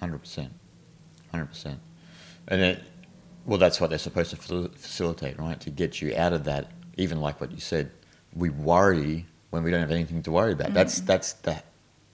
Hundred 0.00 0.18
percent, 0.18 0.52
hundred 1.30 1.46
percent, 1.46 1.78
and 2.48 2.60
it, 2.60 2.82
well, 3.46 3.58
that's 3.58 3.80
what 3.80 3.90
they're 3.90 3.98
supposed 3.98 4.30
to 4.30 4.36
facilitate, 4.36 5.38
right? 5.38 5.60
To 5.60 5.70
get 5.70 6.00
you 6.00 6.14
out 6.16 6.32
of 6.32 6.44
that. 6.44 6.70
Even 6.98 7.20
like 7.20 7.40
what 7.40 7.50
you 7.50 7.60
said, 7.60 7.90
we 8.34 8.50
worry 8.50 9.26
when 9.50 9.62
we 9.62 9.70
don't 9.70 9.80
have 9.80 9.90
anything 9.90 10.22
to 10.22 10.30
worry 10.30 10.52
about. 10.52 10.74
That's 10.74 11.00
mm. 11.00 11.06
that's 11.06 11.32
the 11.34 11.62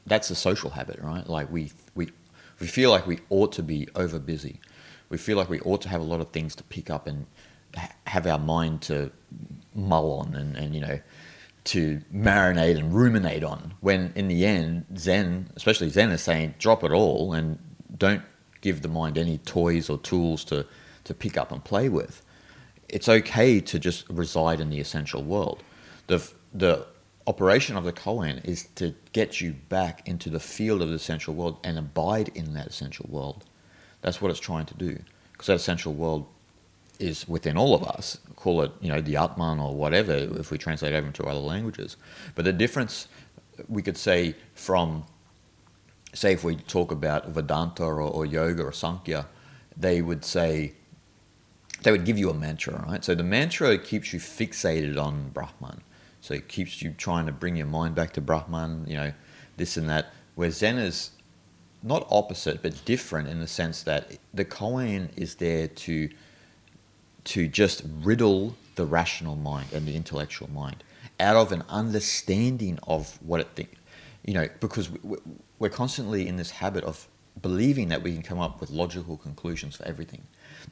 that's 0.06 0.30
a 0.30 0.34
social 0.34 0.70
habit, 0.70 1.00
right? 1.00 1.28
Like 1.28 1.50
we 1.50 1.72
we 1.94 2.10
we 2.60 2.66
feel 2.66 2.90
like 2.90 3.06
we 3.06 3.20
ought 3.30 3.52
to 3.52 3.62
be 3.62 3.88
over 3.94 4.18
busy. 4.18 4.60
We 5.08 5.18
feel 5.18 5.36
like 5.36 5.48
we 5.48 5.60
ought 5.60 5.80
to 5.82 5.88
have 5.88 6.00
a 6.00 6.04
lot 6.04 6.20
of 6.20 6.30
things 6.30 6.54
to 6.56 6.64
pick 6.64 6.90
up 6.90 7.06
and 7.06 7.26
have 8.06 8.26
our 8.26 8.38
mind 8.38 8.82
to 8.82 9.10
mull 9.74 10.20
on 10.20 10.34
and, 10.34 10.56
and 10.56 10.74
you 10.74 10.80
know 10.80 11.00
to 11.64 12.00
marinate 12.14 12.78
and 12.78 12.94
ruminate 12.94 13.44
on 13.44 13.74
when 13.80 14.12
in 14.14 14.26
the 14.28 14.46
end 14.46 14.84
zen 14.96 15.50
especially 15.56 15.88
zen 15.88 16.10
is 16.10 16.22
saying 16.22 16.54
drop 16.58 16.82
it 16.82 16.90
all 16.90 17.32
and 17.32 17.58
don't 17.96 18.22
give 18.60 18.82
the 18.82 18.88
mind 18.88 19.18
any 19.18 19.38
toys 19.38 19.88
or 19.88 19.98
tools 19.98 20.44
to 20.44 20.66
to 21.04 21.14
pick 21.14 21.36
up 21.36 21.50
and 21.50 21.64
play 21.64 21.88
with. 21.88 22.22
It's 22.88 23.08
okay 23.08 23.60
to 23.60 23.78
just 23.78 24.08
reside 24.08 24.60
in 24.60 24.70
the 24.70 24.80
essential 24.80 25.22
world. 25.22 25.62
The 26.06 26.30
the 26.52 26.86
operation 27.26 27.76
of 27.76 27.84
the 27.84 27.92
koan 27.92 28.42
is 28.44 28.64
to 28.76 28.94
get 29.12 29.40
you 29.40 29.52
back 29.68 30.06
into 30.08 30.30
the 30.30 30.40
field 30.40 30.80
of 30.80 30.88
the 30.88 30.94
essential 30.94 31.34
world 31.34 31.58
and 31.62 31.78
abide 31.78 32.28
in 32.34 32.54
that 32.54 32.68
essential 32.68 33.06
world. 33.08 33.44
That's 34.00 34.22
what 34.22 34.30
it's 34.30 34.40
trying 34.40 34.66
to 34.66 34.74
do 34.74 34.98
because 35.32 35.46
that 35.48 35.54
essential 35.54 35.92
world 35.92 36.26
is 36.98 37.28
within 37.28 37.56
all 37.56 37.74
of 37.74 37.82
us. 37.84 38.18
Call 38.36 38.62
it, 38.62 38.72
you 38.80 38.88
know, 38.88 39.00
the 39.00 39.16
Atman 39.16 39.58
or 39.58 39.74
whatever, 39.74 40.12
if 40.12 40.50
we 40.50 40.58
translate 40.58 40.94
over 40.94 41.06
into 41.06 41.24
other 41.24 41.38
languages. 41.38 41.96
But 42.34 42.44
the 42.44 42.52
difference, 42.52 43.08
we 43.68 43.82
could 43.82 43.96
say, 43.96 44.34
from, 44.54 45.04
say, 46.12 46.32
if 46.32 46.44
we 46.44 46.56
talk 46.56 46.90
about 46.90 47.28
Vedanta 47.28 47.84
or, 47.84 48.00
or 48.00 48.26
yoga 48.26 48.64
or 48.64 48.72
Sankhya, 48.72 49.26
they 49.76 50.02
would 50.02 50.24
say, 50.24 50.72
they 51.82 51.92
would 51.92 52.04
give 52.04 52.18
you 52.18 52.30
a 52.30 52.34
mantra, 52.34 52.84
right? 52.88 53.04
So 53.04 53.14
the 53.14 53.22
mantra 53.22 53.78
keeps 53.78 54.12
you 54.12 54.18
fixated 54.18 55.00
on 55.00 55.30
Brahman. 55.30 55.82
So 56.20 56.34
it 56.34 56.48
keeps 56.48 56.82
you 56.82 56.92
trying 56.98 57.26
to 57.26 57.32
bring 57.32 57.56
your 57.56 57.66
mind 57.66 57.94
back 57.94 58.12
to 58.14 58.20
Brahman, 58.20 58.84
you 58.88 58.96
know, 58.96 59.12
this 59.56 59.76
and 59.76 59.88
that. 59.88 60.12
Where 60.34 60.50
Zen 60.50 60.78
is 60.78 61.12
not 61.82 62.06
opposite, 62.10 62.62
but 62.62 62.84
different 62.84 63.28
in 63.28 63.38
the 63.38 63.46
sense 63.46 63.82
that 63.84 64.18
the 64.34 64.44
koan 64.44 65.10
is 65.16 65.36
there 65.36 65.68
to 65.68 66.08
to 67.32 67.48
just 67.48 67.82
riddle 68.08 68.54
the 68.76 68.86
rational 68.86 69.36
mind 69.36 69.68
and 69.72 69.86
the 69.86 69.94
intellectual 69.96 70.50
mind 70.50 70.82
out 71.20 71.36
of 71.36 71.50
an 71.52 71.62
understanding 71.68 72.78
of 72.94 73.18
what 73.22 73.40
it 73.40 73.48
think 73.56 73.72
you 74.24 74.34
know 74.34 74.48
because 74.60 74.88
we- 74.90 75.00
we- 75.02 75.18
we're 75.60 75.68
constantly 75.82 76.26
in 76.30 76.36
this 76.36 76.52
habit 76.62 76.84
of 76.84 77.08
believing 77.42 77.88
that 77.88 78.02
we 78.02 78.12
can 78.12 78.22
come 78.22 78.40
up 78.40 78.60
with 78.60 78.70
logical 78.70 79.16
conclusions 79.16 79.76
for 79.76 79.84
everything. 79.84 80.22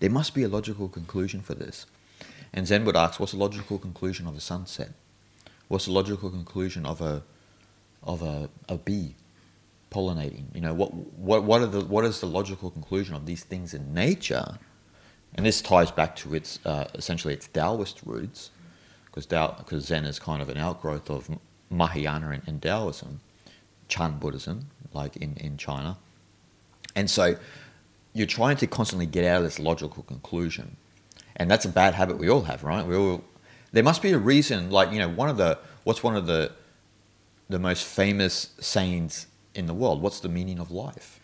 There 0.00 0.10
must 0.10 0.34
be 0.34 0.42
a 0.42 0.48
logical 0.48 0.88
conclusion 0.88 1.40
for 1.40 1.54
this. 1.54 1.86
And 2.52 2.66
zen 2.66 2.84
would 2.84 2.96
ask 2.96 3.20
what's 3.20 3.32
the 3.32 3.38
logical 3.38 3.78
conclusion 3.78 4.26
of 4.26 4.34
a 4.36 4.40
sunset? 4.40 4.90
What's 5.68 5.86
the 5.86 5.92
logical 5.92 6.30
conclusion 6.30 6.86
of 6.86 7.00
a 7.00 7.22
of 8.02 8.22
a, 8.22 8.48
a 8.68 8.76
bee 8.78 9.14
pollinating? 9.90 10.46
You 10.54 10.60
know 10.60 10.74
what 10.74 10.92
what 10.94 11.44
what 11.44 11.60
are 11.62 11.66
the 11.66 11.84
what 11.84 12.04
is 12.04 12.20
the 12.20 12.26
logical 12.26 12.70
conclusion 12.70 13.14
of 13.14 13.26
these 13.26 13.44
things 13.44 13.74
in 13.74 13.94
nature 13.94 14.58
and 15.34 15.44
this 15.44 15.60
ties 15.60 15.90
back 15.90 16.16
to 16.16 16.34
its 16.34 16.58
uh, 16.64 16.86
essentially 16.94 17.34
its 17.34 17.48
Taoist 17.48 18.00
roots, 18.04 18.50
because 19.06 19.26
because 19.26 19.86
Zen 19.86 20.04
is 20.04 20.18
kind 20.18 20.40
of 20.40 20.48
an 20.48 20.56
outgrowth 20.56 21.10
of 21.10 21.28
Mahayana 21.70 22.30
and, 22.30 22.42
and 22.46 22.62
Taoism, 22.62 23.20
Chan 23.88 24.18
Buddhism, 24.18 24.68
like 24.92 25.16
in, 25.16 25.36
in 25.36 25.56
China, 25.56 25.98
and 26.94 27.10
so 27.10 27.36
you're 28.12 28.26
trying 28.26 28.56
to 28.56 28.66
constantly 28.66 29.06
get 29.06 29.24
out 29.24 29.38
of 29.38 29.44
this 29.44 29.58
logical 29.58 30.02
conclusion, 30.02 30.76
and 31.36 31.50
that's 31.50 31.64
a 31.64 31.68
bad 31.68 31.94
habit 31.94 32.18
we 32.18 32.30
all 32.30 32.42
have, 32.42 32.64
right? 32.64 32.86
We 32.86 32.96
all 32.96 33.24
there 33.72 33.82
must 33.82 34.00
be 34.00 34.12
a 34.12 34.18
reason, 34.18 34.70
like 34.70 34.92
you 34.92 34.98
know, 34.98 35.08
one 35.08 35.28
of 35.28 35.36
the 35.36 35.58
what's 35.84 36.02
one 36.02 36.16
of 36.16 36.26
the 36.26 36.52
the 37.48 37.58
most 37.58 37.84
famous 37.84 38.50
sayings 38.58 39.26
in 39.54 39.66
the 39.66 39.74
world? 39.74 40.02
What's 40.02 40.20
the 40.20 40.28
meaning 40.28 40.58
of 40.58 40.70
life? 40.70 41.20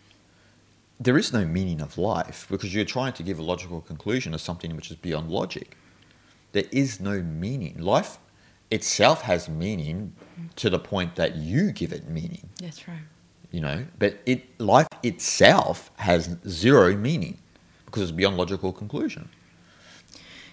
There 1.03 1.17
is 1.17 1.33
no 1.33 1.45
meaning 1.45 1.81
of 1.81 1.97
life 1.97 2.47
because 2.49 2.73
you're 2.73 2.85
trying 2.85 3.13
to 3.13 3.23
give 3.23 3.37
a 3.39 3.43
logical 3.43 3.81
conclusion 3.81 4.31
to 4.31 4.39
something 4.39 4.75
which 4.75 4.89
is 4.89 4.97
beyond 4.97 5.29
logic. 5.29 5.77
There 6.53 6.65
is 6.71 6.99
no 6.99 7.21
meaning. 7.21 7.77
Life 7.79 8.19
itself 8.71 9.21
has 9.23 9.49
meaning 9.49 10.13
to 10.55 10.69
the 10.69 10.79
point 10.79 11.15
that 11.15 11.35
you 11.35 11.71
give 11.71 11.91
it 11.91 12.07
meaning, 12.07 12.49
That's 12.61 12.87
right. 12.87 13.05
you 13.51 13.59
know, 13.61 13.85
but 13.99 14.19
it 14.25 14.59
life 14.59 14.87
itself 15.03 15.91
has 15.97 16.37
zero 16.47 16.95
meaning 16.95 17.37
because 17.85 18.03
it's 18.03 18.11
beyond 18.11 18.37
logical 18.37 18.71
conclusion. 18.71 19.29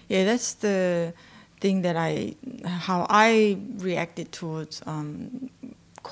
Yeah, 0.07 0.25
that's 0.25 0.53
the 0.53 1.13
thing 1.61 1.83
that 1.83 1.95
I, 1.95 2.35
how 2.65 3.07
I 3.09 3.57
reacted 3.77 4.31
towards 4.31 4.81
um, 4.85 5.49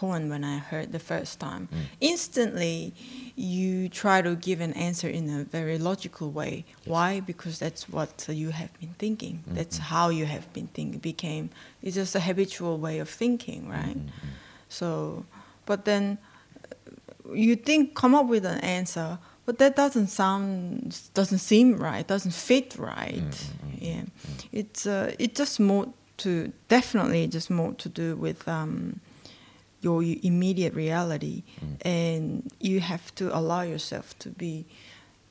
When 0.01 0.43
I 0.43 0.57
heard 0.57 0.91
the 0.91 0.99
first 0.99 1.39
time. 1.39 1.67
Mm. 1.71 1.77
Instantly, 1.99 2.93
you 3.35 3.89
try 3.89 4.21
to 4.21 4.35
give 4.35 4.61
an 4.61 4.73
answer 4.73 5.07
in 5.07 5.29
a 5.29 5.43
very 5.43 5.77
logical 5.77 6.31
way. 6.31 6.65
Why? 6.85 7.19
Because 7.19 7.59
that's 7.59 7.89
what 7.89 8.25
you 8.29 8.49
have 8.51 8.77
been 8.79 8.95
thinking. 8.97 9.35
Mm-hmm. 9.35 9.55
That's 9.55 9.77
how 9.77 10.09
you 10.09 10.25
have 10.25 10.51
been 10.53 10.67
thinking. 10.67 10.99
Became 10.99 11.49
it's 11.81 11.95
just 11.95 12.15
a 12.15 12.19
habitual 12.19 12.77
way 12.77 12.99
of 12.99 13.09
thinking, 13.09 13.67
right? 13.67 13.97
Mm-hmm, 13.97 14.07
mm-hmm. 14.07 14.69
So, 14.69 15.25
but 15.65 15.85
then 15.85 16.17
uh, 16.65 17.33
you 17.33 17.55
think 17.55 17.95
come 17.95 18.15
up 18.15 18.27
with 18.27 18.45
an 18.45 18.59
answer, 18.59 19.19
but 19.45 19.57
that 19.57 19.75
doesn't 19.75 20.07
sound 20.07 20.99
doesn't 21.13 21.39
seem 21.39 21.77
right, 21.77 22.05
doesn't 22.05 22.33
fit 22.33 22.75
right. 22.77 23.51
Yeah, 23.77 24.03
it's 24.51 24.85
uh, 24.85 25.15
it's 25.17 25.37
just 25.37 25.59
more 25.59 25.87
to 26.17 26.51
definitely 26.67 27.27
just 27.27 27.49
more 27.49 27.73
to 27.73 27.89
do 27.89 28.15
with 28.15 28.47
um, 28.47 28.99
your 29.81 30.03
immediate 30.03 30.73
reality, 30.73 31.43
mm. 31.63 31.77
and 31.85 32.51
you 32.59 32.79
have 32.79 33.13
to 33.15 33.35
allow 33.35 33.61
yourself 33.61 34.17
to 34.19 34.29
be 34.29 34.65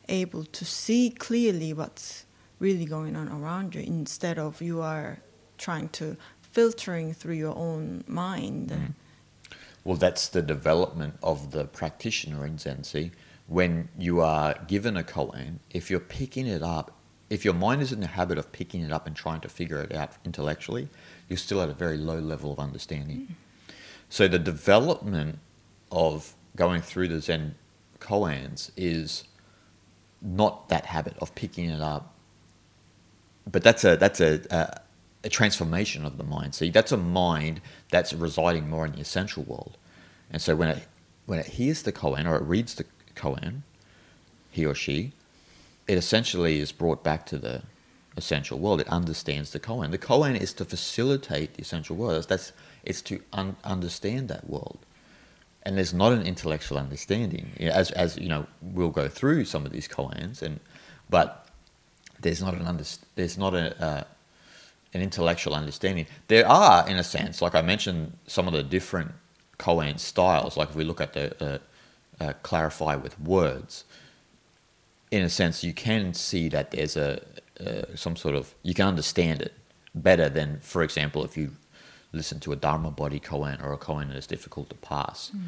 able 0.08 0.44
to 0.44 0.64
see 0.64 1.10
clearly 1.10 1.72
what's 1.72 2.24
really 2.58 2.86
going 2.86 3.14
on 3.14 3.28
around 3.28 3.74
you 3.74 3.82
instead 3.82 4.38
of 4.38 4.60
you 4.62 4.80
are 4.80 5.18
trying 5.58 5.88
to 5.90 6.16
filtering 6.40 7.12
through 7.12 7.34
your 7.34 7.56
own 7.56 8.02
mind. 8.06 8.70
Mm. 8.70 8.94
Well, 9.84 9.96
that's 9.96 10.28
the 10.28 10.42
development 10.42 11.14
of 11.22 11.52
the 11.52 11.64
practitioner 11.64 12.44
in 12.46 12.56
Zenzi. 12.56 13.12
When 13.46 13.88
you 13.98 14.20
are 14.20 14.54
given 14.66 14.96
a 14.96 15.02
koan, 15.02 15.60
if 15.70 15.90
you're 15.90 16.00
picking 16.00 16.46
it 16.46 16.62
up, 16.62 16.94
if 17.30 17.44
your 17.44 17.54
mind 17.54 17.82
is 17.82 17.92
in 17.92 18.00
the 18.00 18.06
habit 18.06 18.38
of 18.38 18.52
picking 18.52 18.82
it 18.82 18.92
up 18.92 19.06
and 19.06 19.14
trying 19.14 19.40
to 19.40 19.48
figure 19.48 19.80
it 19.80 19.94
out 19.94 20.12
intellectually, 20.24 20.88
you're 21.28 21.36
still 21.36 21.60
at 21.62 21.68
a 21.68 21.74
very 21.74 21.96
low 21.96 22.18
level 22.18 22.52
of 22.52 22.58
understanding. 22.58 23.18
Mm. 23.18 23.34
So 24.08 24.28
the 24.28 24.38
development 24.38 25.38
of 25.90 26.34
going 26.56 26.82
through 26.82 27.08
the 27.08 27.20
Zen 27.20 27.54
koans 28.00 28.70
is 28.76 29.24
not 30.20 30.68
that 30.68 30.86
habit 30.86 31.16
of 31.20 31.34
picking 31.34 31.70
it 31.70 31.80
up. 31.80 32.14
But 33.50 33.62
that's 33.62 33.84
a 33.84 33.96
that's 33.96 34.20
a, 34.20 34.40
a, 34.50 34.80
a 35.24 35.28
transformation 35.28 36.04
of 36.04 36.18
the 36.18 36.24
mind. 36.24 36.54
See, 36.54 36.70
that's 36.70 36.92
a 36.92 36.96
mind 36.96 37.60
that's 37.90 38.12
residing 38.12 38.68
more 38.68 38.84
in 38.86 38.92
the 38.92 39.00
essential 39.00 39.42
world, 39.42 39.78
and 40.30 40.42
so 40.42 40.54
when 40.54 40.68
it 40.68 40.86
when 41.26 41.38
it 41.38 41.46
hears 41.46 41.82
the 41.82 41.92
koan 41.92 42.26
or 42.26 42.36
it 42.36 42.42
reads 42.42 42.74
the 42.74 42.84
koan, 43.14 43.62
he 44.50 44.66
or 44.66 44.74
she, 44.74 45.12
it 45.86 45.96
essentially 45.96 46.60
is 46.60 46.72
brought 46.72 47.02
back 47.02 47.24
to 47.26 47.38
the 47.38 47.62
essential 48.16 48.58
world. 48.58 48.80
It 48.80 48.88
understands 48.88 49.52
the 49.52 49.60
koan. 49.60 49.92
The 49.92 49.98
koan 49.98 50.38
is 50.38 50.52
to 50.54 50.64
facilitate 50.64 51.54
the 51.54 51.62
essential 51.62 51.96
world. 51.96 52.26
That's 52.28 52.52
it's 52.84 53.02
to 53.02 53.20
un- 53.32 53.56
understand 53.64 54.28
that 54.28 54.48
world 54.48 54.78
and 55.68 55.76
there's 55.76 55.92
not 55.92 56.12
an 56.12 56.22
intellectual 56.22 56.78
understanding. 56.78 57.52
As 57.60 57.90
as 57.90 58.16
you 58.16 58.28
know, 58.28 58.46
we'll 58.62 58.88
go 58.88 59.06
through 59.06 59.44
some 59.44 59.66
of 59.66 59.72
these 59.72 59.86
koans, 59.86 60.40
and 60.40 60.60
but 61.10 61.46
there's 62.20 62.40
not 62.40 62.54
an 62.54 62.66
under, 62.66 62.84
there's 63.16 63.36
not 63.36 63.54
a 63.54 63.82
uh, 63.82 64.04
an 64.94 65.02
intellectual 65.02 65.54
understanding. 65.54 66.06
There 66.28 66.48
are, 66.48 66.88
in 66.88 66.96
a 66.96 67.04
sense, 67.04 67.42
like 67.42 67.54
I 67.54 67.60
mentioned, 67.60 68.16
some 68.26 68.46
of 68.46 68.54
the 68.54 68.62
different 68.62 69.12
koan 69.58 69.98
styles. 69.98 70.56
Like 70.56 70.70
if 70.70 70.74
we 70.74 70.84
look 70.84 71.02
at 71.02 71.12
the 71.12 71.26
uh, 71.44 71.58
uh, 72.18 72.32
clarify 72.42 72.96
with 72.96 73.20
words, 73.20 73.84
in 75.10 75.22
a 75.22 75.28
sense, 75.28 75.62
you 75.62 75.74
can 75.74 76.14
see 76.14 76.48
that 76.48 76.70
there's 76.70 76.96
a 76.96 77.20
uh, 77.60 77.94
some 77.94 78.16
sort 78.16 78.34
of 78.34 78.54
you 78.62 78.72
can 78.72 78.86
understand 78.86 79.42
it 79.42 79.52
better 79.94 80.30
than, 80.30 80.60
for 80.60 80.82
example, 80.82 81.24
if 81.24 81.36
you 81.36 81.56
listen 82.12 82.40
to 82.40 82.52
a 82.52 82.56
Dharma 82.56 82.90
body 82.90 83.20
koan 83.20 83.62
or 83.62 83.72
a 83.72 83.78
koan 83.78 84.08
that 84.08 84.16
is 84.16 84.26
difficult 84.26 84.70
to 84.70 84.76
pass. 84.76 85.30
Mm. 85.36 85.42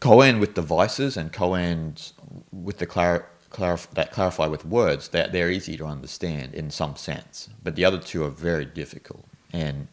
Koan 0.00 0.40
with 0.40 0.54
devices 0.54 1.16
and 1.16 1.32
koans 1.32 2.12
with 2.52 2.78
the 2.78 2.86
clar- 2.86 3.26
clarif- 3.50 3.90
that 3.90 4.12
clarify 4.12 4.46
with 4.46 4.64
words, 4.64 5.08
that 5.08 5.32
they're 5.32 5.50
easy 5.50 5.76
to 5.76 5.86
understand 5.86 6.54
in 6.54 6.70
some 6.70 6.96
sense. 6.96 7.48
But 7.62 7.74
the 7.76 7.84
other 7.84 7.98
two 7.98 8.24
are 8.24 8.30
very 8.30 8.64
difficult. 8.64 9.24
And 9.52 9.88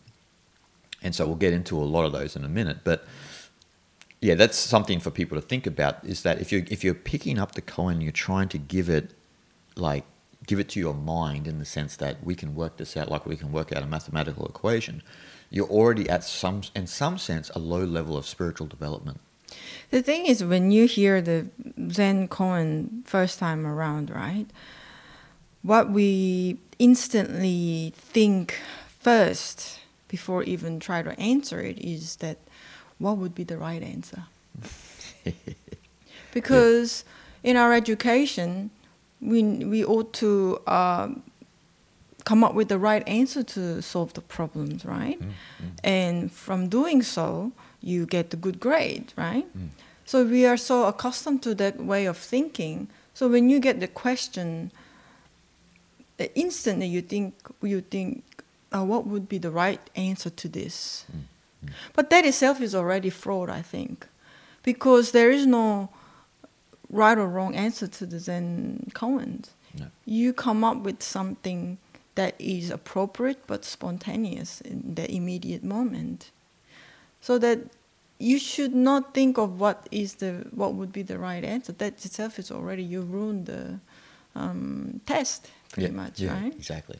and 1.01 1.13
so 1.13 1.27
we'll 1.27 1.35
get 1.35 1.53
into 1.53 1.77
a 1.77 1.85
lot 1.85 2.05
of 2.05 2.11
those 2.11 2.35
in 2.35 2.43
a 2.43 2.49
minute. 2.49 2.79
But 2.83 3.05
yeah, 4.21 4.33
that's 4.35 4.57
something 4.57 4.99
for 4.99 5.11
people 5.11 5.39
to 5.39 5.41
think 5.41 5.67
about 5.67 6.03
is 6.03 6.23
that 6.23 6.39
if 6.39 6.51
you 6.51 6.65
if 6.69 6.83
you're 6.83 6.93
picking 6.93 7.39
up 7.39 7.53
the 7.53 7.61
koan, 7.61 8.01
you're 8.01 8.11
trying 8.11 8.49
to 8.49 8.57
give 8.57 8.89
it 8.89 9.11
like 9.75 10.03
give 10.45 10.59
it 10.59 10.69
to 10.69 10.79
your 10.79 10.93
mind 10.93 11.47
in 11.47 11.59
the 11.59 11.65
sense 11.65 11.95
that 11.97 12.23
we 12.23 12.35
can 12.35 12.55
work 12.55 12.77
this 12.77 12.95
out 12.95 13.09
like 13.09 13.25
we 13.25 13.35
can 13.35 13.51
work 13.51 13.73
out 13.73 13.81
a 13.81 13.85
mathematical 13.85 14.45
equation 14.45 15.01
you're 15.49 15.67
already 15.67 16.09
at 16.09 16.23
some, 16.23 16.61
in 16.75 16.87
some 16.87 17.17
sense, 17.17 17.49
a 17.55 17.59
low 17.59 17.83
level 17.83 18.17
of 18.17 18.25
spiritual 18.25 18.67
development. 18.67 19.19
The 19.91 20.01
thing 20.01 20.25
is, 20.25 20.43
when 20.43 20.71
you 20.71 20.87
hear 20.87 21.21
the 21.21 21.47
Zen 21.91 22.27
koan 22.27 23.05
first 23.05 23.39
time 23.39 23.65
around, 23.65 24.09
right? 24.09 24.47
What 25.61 25.89
we 25.89 26.57
instantly 26.79 27.93
think 27.95 28.59
first 28.99 29.79
before 30.07 30.43
even 30.43 30.79
try 30.79 31.01
to 31.01 31.17
answer 31.19 31.61
it 31.61 31.77
is 31.79 32.17
that 32.17 32.37
what 32.97 33.17
would 33.17 33.35
be 33.35 33.43
the 33.43 33.57
right 33.57 33.81
answer? 33.81 34.23
because 36.33 37.03
yeah. 37.43 37.51
in 37.51 37.57
our 37.57 37.73
education, 37.73 38.71
we 39.21 39.43
we 39.43 39.83
ought 39.85 40.13
to 40.13 40.59
um, 40.67 41.23
come 42.25 42.43
up 42.43 42.53
with 42.55 42.67
the 42.67 42.77
right 42.77 43.07
answer 43.07 43.43
to 43.43 43.81
solve 43.81 44.13
the 44.13 44.21
problems, 44.21 44.83
right? 44.83 45.19
Mm, 45.21 45.27
mm. 45.27 45.71
And 45.83 46.31
from 46.31 46.67
doing 46.67 47.03
so, 47.03 47.51
you 47.81 48.05
get 48.05 48.31
the 48.31 48.37
good 48.37 48.59
grade, 48.59 49.13
right? 49.15 49.45
Mm. 49.57 49.69
So 50.05 50.25
we 50.25 50.45
are 50.45 50.57
so 50.57 50.85
accustomed 50.85 51.43
to 51.43 51.55
that 51.55 51.77
way 51.77 52.05
of 52.05 52.17
thinking. 52.17 52.89
So 53.13 53.29
when 53.29 53.49
you 53.49 53.59
get 53.59 53.79
the 53.79 53.87
question, 53.87 54.71
instantly 56.33 56.87
you 56.87 57.01
think 57.01 57.35
you 57.61 57.81
think, 57.81 58.23
oh, 58.73 58.83
what 58.83 59.05
would 59.05 59.29
be 59.29 59.37
the 59.37 59.51
right 59.51 59.81
answer 59.95 60.31
to 60.31 60.47
this? 60.47 61.05
Mm, 61.11 61.67
mm. 61.67 61.73
But 61.93 62.09
that 62.09 62.25
itself 62.25 62.59
is 62.59 62.73
already 62.73 63.11
fraud, 63.11 63.49
I 63.49 63.61
think, 63.61 64.07
because 64.63 65.11
there 65.11 65.29
is 65.29 65.45
no 65.45 65.89
right 66.89 67.17
or 67.17 67.27
wrong 67.27 67.55
answer 67.55 67.87
to 67.87 68.05
the 68.05 68.19
Zen 68.19 68.91
koans. 68.93 69.49
No. 69.77 69.87
You 70.05 70.33
come 70.33 70.63
up 70.63 70.77
with 70.77 71.03
something 71.03 71.77
that 72.15 72.35
is 72.39 72.69
appropriate 72.69 73.45
but 73.45 73.63
spontaneous 73.63 74.61
in 74.61 74.95
the 74.95 75.09
immediate 75.11 75.63
moment. 75.63 76.31
So 77.21 77.37
that 77.39 77.59
you 78.17 78.39
should 78.39 78.73
not 78.73 79.13
think 79.13 79.37
of 79.37 79.59
what 79.59 79.87
is 79.91 80.15
the 80.15 80.47
what 80.51 80.73
would 80.73 80.91
be 80.91 81.01
the 81.01 81.19
right 81.19 81.43
answer. 81.43 81.73
That 81.73 82.05
itself 82.05 82.39
is 82.39 82.51
already 82.51 82.83
you 82.83 83.01
ruined 83.01 83.45
the 83.45 83.79
um, 84.35 85.01
test 85.05 85.51
pretty 85.71 85.89
yeah, 85.89 85.95
much, 85.95 86.19
yeah, 86.19 86.41
right? 86.41 86.55
Exactly, 86.55 86.99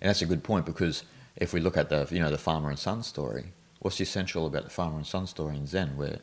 and 0.00 0.08
that's 0.08 0.22
a 0.22 0.26
good 0.26 0.42
point 0.42 0.64
because 0.64 1.04
if 1.36 1.52
we 1.52 1.60
look 1.60 1.76
at 1.76 1.90
the 1.90 2.08
you 2.10 2.20
know 2.20 2.30
the 2.30 2.38
farmer 2.38 2.70
and 2.70 2.78
son 2.78 3.02
story, 3.02 3.52
what's 3.80 4.00
essential 4.00 4.46
about 4.46 4.64
the 4.64 4.70
farmer 4.70 4.96
and 4.96 5.06
son 5.06 5.26
story 5.26 5.56
in 5.56 5.66
Zen, 5.66 5.96
where 5.96 6.20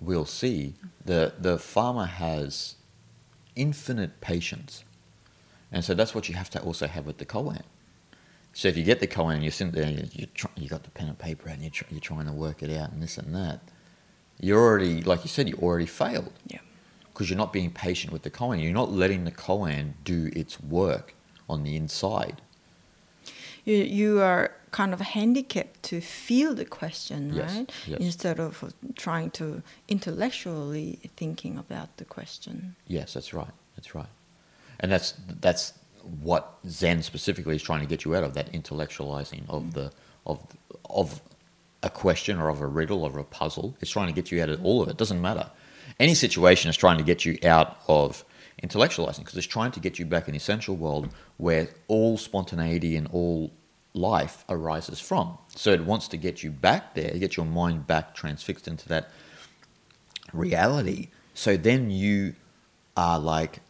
we'll 0.00 0.24
see 0.26 0.74
the 1.04 1.34
the 1.38 1.58
farmer 1.58 2.06
has 2.06 2.74
infinite 3.54 4.20
patience 4.20 4.84
and 5.72 5.84
so 5.84 5.94
that's 5.94 6.14
what 6.14 6.28
you 6.28 6.34
have 6.34 6.50
to 6.50 6.60
also 6.60 6.86
have 6.86 7.06
with 7.06 7.18
the 7.18 7.26
koan. 7.26 7.62
So 8.52 8.68
if 8.68 8.76
you 8.76 8.84
get 8.84 9.00
the 9.00 9.08
koan 9.08 9.34
and 9.34 9.42
you're 9.42 9.52
sitting 9.52 9.72
there, 9.72 9.84
and 9.84 10.14
you 10.14 10.26
try, 10.26 10.50
you 10.56 10.68
got 10.68 10.84
the 10.84 10.90
pen 10.90 11.08
and 11.08 11.18
paper 11.18 11.48
out 11.48 11.56
and 11.56 11.64
you're, 11.64 11.72
you're 11.90 12.00
trying 12.00 12.26
to 12.26 12.32
work 12.32 12.62
it 12.62 12.70
out 12.70 12.92
and 12.92 13.02
this 13.02 13.18
and 13.18 13.34
that, 13.34 13.60
you're 14.40 14.60
already, 14.60 15.02
like 15.02 15.24
you 15.24 15.28
said, 15.28 15.48
you 15.48 15.56
already 15.56 15.86
failed. 15.86 16.32
Yeah. 16.46 16.60
Because 17.12 17.30
you're 17.30 17.38
not 17.38 17.52
being 17.52 17.70
patient 17.70 18.12
with 18.12 18.22
the 18.22 18.30
koan. 18.30 18.62
You're 18.62 18.72
not 18.72 18.92
letting 18.92 19.24
the 19.24 19.32
koan 19.32 19.94
do 20.04 20.30
its 20.34 20.60
work 20.60 21.14
on 21.48 21.64
the 21.64 21.76
inside. 21.76 22.40
You, 23.64 23.76
you 23.76 24.20
are 24.20 24.52
kind 24.70 24.92
of 24.92 25.00
handicapped 25.00 25.82
to 25.84 26.00
feel 26.00 26.54
the 26.54 26.64
question, 26.64 27.32
yes. 27.32 27.54
right? 27.54 27.72
Yes. 27.86 28.00
Instead 28.00 28.38
of 28.38 28.74
trying 28.96 29.30
to 29.32 29.62
intellectually 29.88 30.98
thinking 31.16 31.56
about 31.58 31.96
the 31.96 32.04
question. 32.04 32.76
Yes, 32.86 33.14
that's 33.14 33.32
right. 33.32 33.52
That's 33.76 33.94
right 33.94 34.08
and 34.80 34.90
that's 34.90 35.14
that's 35.40 35.72
what 36.20 36.58
Zen 36.68 37.02
specifically 37.02 37.56
is 37.56 37.62
trying 37.62 37.80
to 37.80 37.86
get 37.86 38.04
you 38.04 38.14
out 38.14 38.24
of 38.24 38.34
that 38.34 38.52
intellectualizing 38.52 39.48
of 39.48 39.74
the 39.74 39.92
of 40.26 40.44
of 40.90 41.20
a 41.82 41.90
question 41.90 42.38
or 42.38 42.48
of 42.48 42.60
a 42.60 42.66
riddle 42.66 43.04
or 43.04 43.18
a 43.18 43.24
puzzle. 43.24 43.76
It's 43.80 43.90
trying 43.90 44.08
to 44.08 44.12
get 44.12 44.30
you 44.30 44.42
out 44.42 44.48
of 44.48 44.64
all 44.64 44.82
of 44.82 44.88
it. 44.88 44.92
it 44.92 44.96
doesn't 44.96 45.20
matter. 45.20 45.50
Any 46.00 46.14
situation 46.14 46.70
is 46.70 46.76
trying 46.76 46.98
to 46.98 47.04
get 47.04 47.24
you 47.24 47.38
out 47.44 47.78
of 47.88 48.24
intellectualizing 48.62 49.18
because 49.18 49.36
it's 49.36 49.46
trying 49.46 49.72
to 49.72 49.80
get 49.80 49.98
you 49.98 50.06
back 50.06 50.26
in 50.26 50.32
the 50.32 50.38
essential 50.38 50.76
world 50.76 51.10
where 51.36 51.68
all 51.88 52.16
spontaneity 52.16 52.96
and 52.96 53.06
all 53.08 53.52
life 53.92 54.44
arises 54.48 54.98
from. 54.98 55.38
So 55.54 55.72
it 55.72 55.84
wants 55.84 56.08
to 56.08 56.16
get 56.16 56.42
you 56.42 56.50
back 56.50 56.94
there, 56.94 57.10
get 57.18 57.36
your 57.36 57.46
mind 57.46 57.86
back 57.86 58.14
transfixed 58.14 58.66
into 58.66 58.88
that 58.88 59.10
reality. 60.32 61.08
So 61.34 61.56
then 61.56 61.90
you 61.90 62.34
are 62.96 63.18
like 63.18 63.60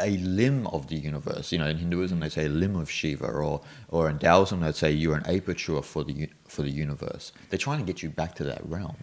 a 0.00 0.16
limb 0.18 0.66
of 0.68 0.88
the 0.88 0.96
universe. 0.96 1.52
You 1.52 1.58
know, 1.58 1.66
in 1.66 1.78
Hinduism 1.78 2.20
they 2.20 2.28
say 2.28 2.46
a 2.46 2.48
limb 2.48 2.76
of 2.76 2.90
Shiva, 2.90 3.26
or 3.26 3.60
or 3.88 4.08
in 4.08 4.18
Taoism 4.18 4.60
they'd 4.60 4.74
say 4.74 4.90
you're 4.90 5.16
an 5.16 5.26
aperture 5.26 5.82
for 5.82 6.04
the 6.04 6.28
for 6.48 6.62
the 6.62 6.70
universe. 6.70 7.32
They're 7.50 7.58
trying 7.58 7.78
to 7.78 7.84
get 7.84 8.02
you 8.02 8.10
back 8.10 8.34
to 8.36 8.44
that 8.44 8.66
realm 8.66 8.96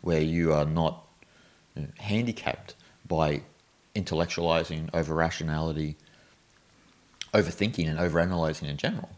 where 0.00 0.20
you 0.20 0.52
are 0.52 0.64
not 0.64 1.06
you 1.74 1.82
know, 1.82 1.88
handicapped 1.98 2.74
by 3.06 3.42
intellectualizing, 3.94 4.88
over 4.94 5.14
rationality, 5.14 5.96
overthinking, 7.34 7.88
and 7.88 7.98
overanalyzing 7.98 8.68
in 8.68 8.76
general. 8.76 9.10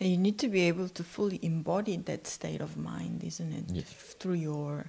And 0.00 0.10
you 0.10 0.16
need 0.16 0.38
to 0.38 0.48
be 0.48 0.62
able 0.62 0.88
to 0.90 1.02
fully 1.02 1.40
embody 1.42 1.96
that 1.96 2.26
state 2.26 2.60
of 2.60 2.76
mind, 2.76 3.24
isn't 3.24 3.52
it? 3.52 3.64
Yes. 3.68 3.90
Through 3.90 4.34
your 4.34 4.86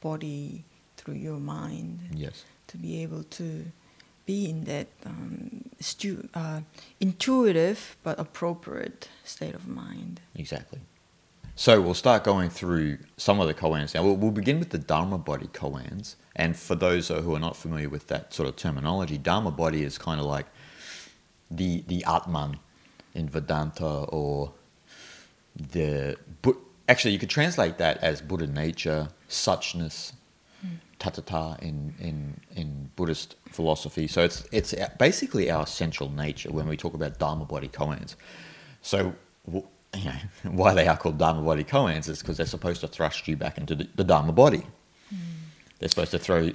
body, 0.00 0.64
through 0.96 1.14
your 1.14 1.38
mind. 1.38 2.00
Yes. 2.14 2.44
To 2.68 2.78
be 2.78 3.02
able 3.02 3.22
to 3.24 3.66
be 4.26 4.50
in 4.50 4.64
that 4.64 4.88
um, 5.04 5.70
stu- 5.80 6.28
uh, 6.34 6.60
intuitive 7.00 7.96
but 8.02 8.18
appropriate 8.18 9.08
state 9.24 9.54
of 9.54 9.66
mind. 9.66 10.20
Exactly. 10.34 10.80
So 11.58 11.80
we'll 11.80 11.94
start 11.94 12.22
going 12.22 12.50
through 12.50 12.98
some 13.16 13.40
of 13.40 13.46
the 13.46 13.54
koans 13.54 13.94
now. 13.94 14.02
We'll, 14.02 14.16
we'll 14.16 14.30
begin 14.30 14.58
with 14.58 14.70
the 14.70 14.78
Dharma 14.78 15.16
body 15.16 15.46
koans. 15.46 16.16
And 16.34 16.54
for 16.54 16.74
those 16.74 17.08
who 17.08 17.34
are 17.34 17.40
not 17.40 17.56
familiar 17.56 17.88
with 17.88 18.08
that 18.08 18.34
sort 18.34 18.46
of 18.46 18.56
terminology, 18.56 19.16
Dharma 19.16 19.50
body 19.50 19.82
is 19.82 19.96
kind 19.96 20.20
of 20.20 20.26
like 20.26 20.44
the, 21.50 21.82
the 21.86 22.04
Atman 22.04 22.58
in 23.14 23.28
Vedanta 23.30 23.86
or 23.86 24.52
the. 25.56 26.16
Actually, 26.88 27.12
you 27.12 27.18
could 27.18 27.30
translate 27.30 27.78
that 27.78 27.96
as 27.98 28.20
Buddha 28.20 28.46
nature, 28.46 29.08
suchness, 29.28 30.12
tathata 30.98 31.60
in, 31.60 31.94
in, 31.98 32.40
in 32.54 32.90
Buddhist 32.96 33.36
philosophy. 33.50 34.06
So 34.06 34.22
it's, 34.22 34.46
it's 34.52 34.74
basically 34.98 35.50
our 35.50 35.64
essential 35.64 36.10
nature 36.10 36.50
when 36.50 36.68
we 36.68 36.76
talk 36.76 36.94
about 36.94 37.18
Dharma 37.18 37.44
body 37.44 37.68
koans. 37.68 38.14
So 38.82 39.14
you 39.46 39.62
know, 40.04 40.12
why 40.50 40.74
they 40.74 40.86
are 40.86 40.96
called 40.96 41.18
Dharma 41.18 41.42
body 41.42 41.64
koans 41.64 42.08
is 42.08 42.20
because 42.20 42.36
they're 42.36 42.46
supposed 42.46 42.80
to 42.80 42.88
thrust 42.88 43.26
you 43.28 43.36
back 43.36 43.58
into 43.58 43.74
the, 43.74 43.88
the 43.94 44.04
Dharma 44.04 44.32
body. 44.32 44.64
Mm. 45.12 45.18
They're 45.78 45.88
supposed 45.88 46.12
to 46.12 46.18
throw 46.18 46.50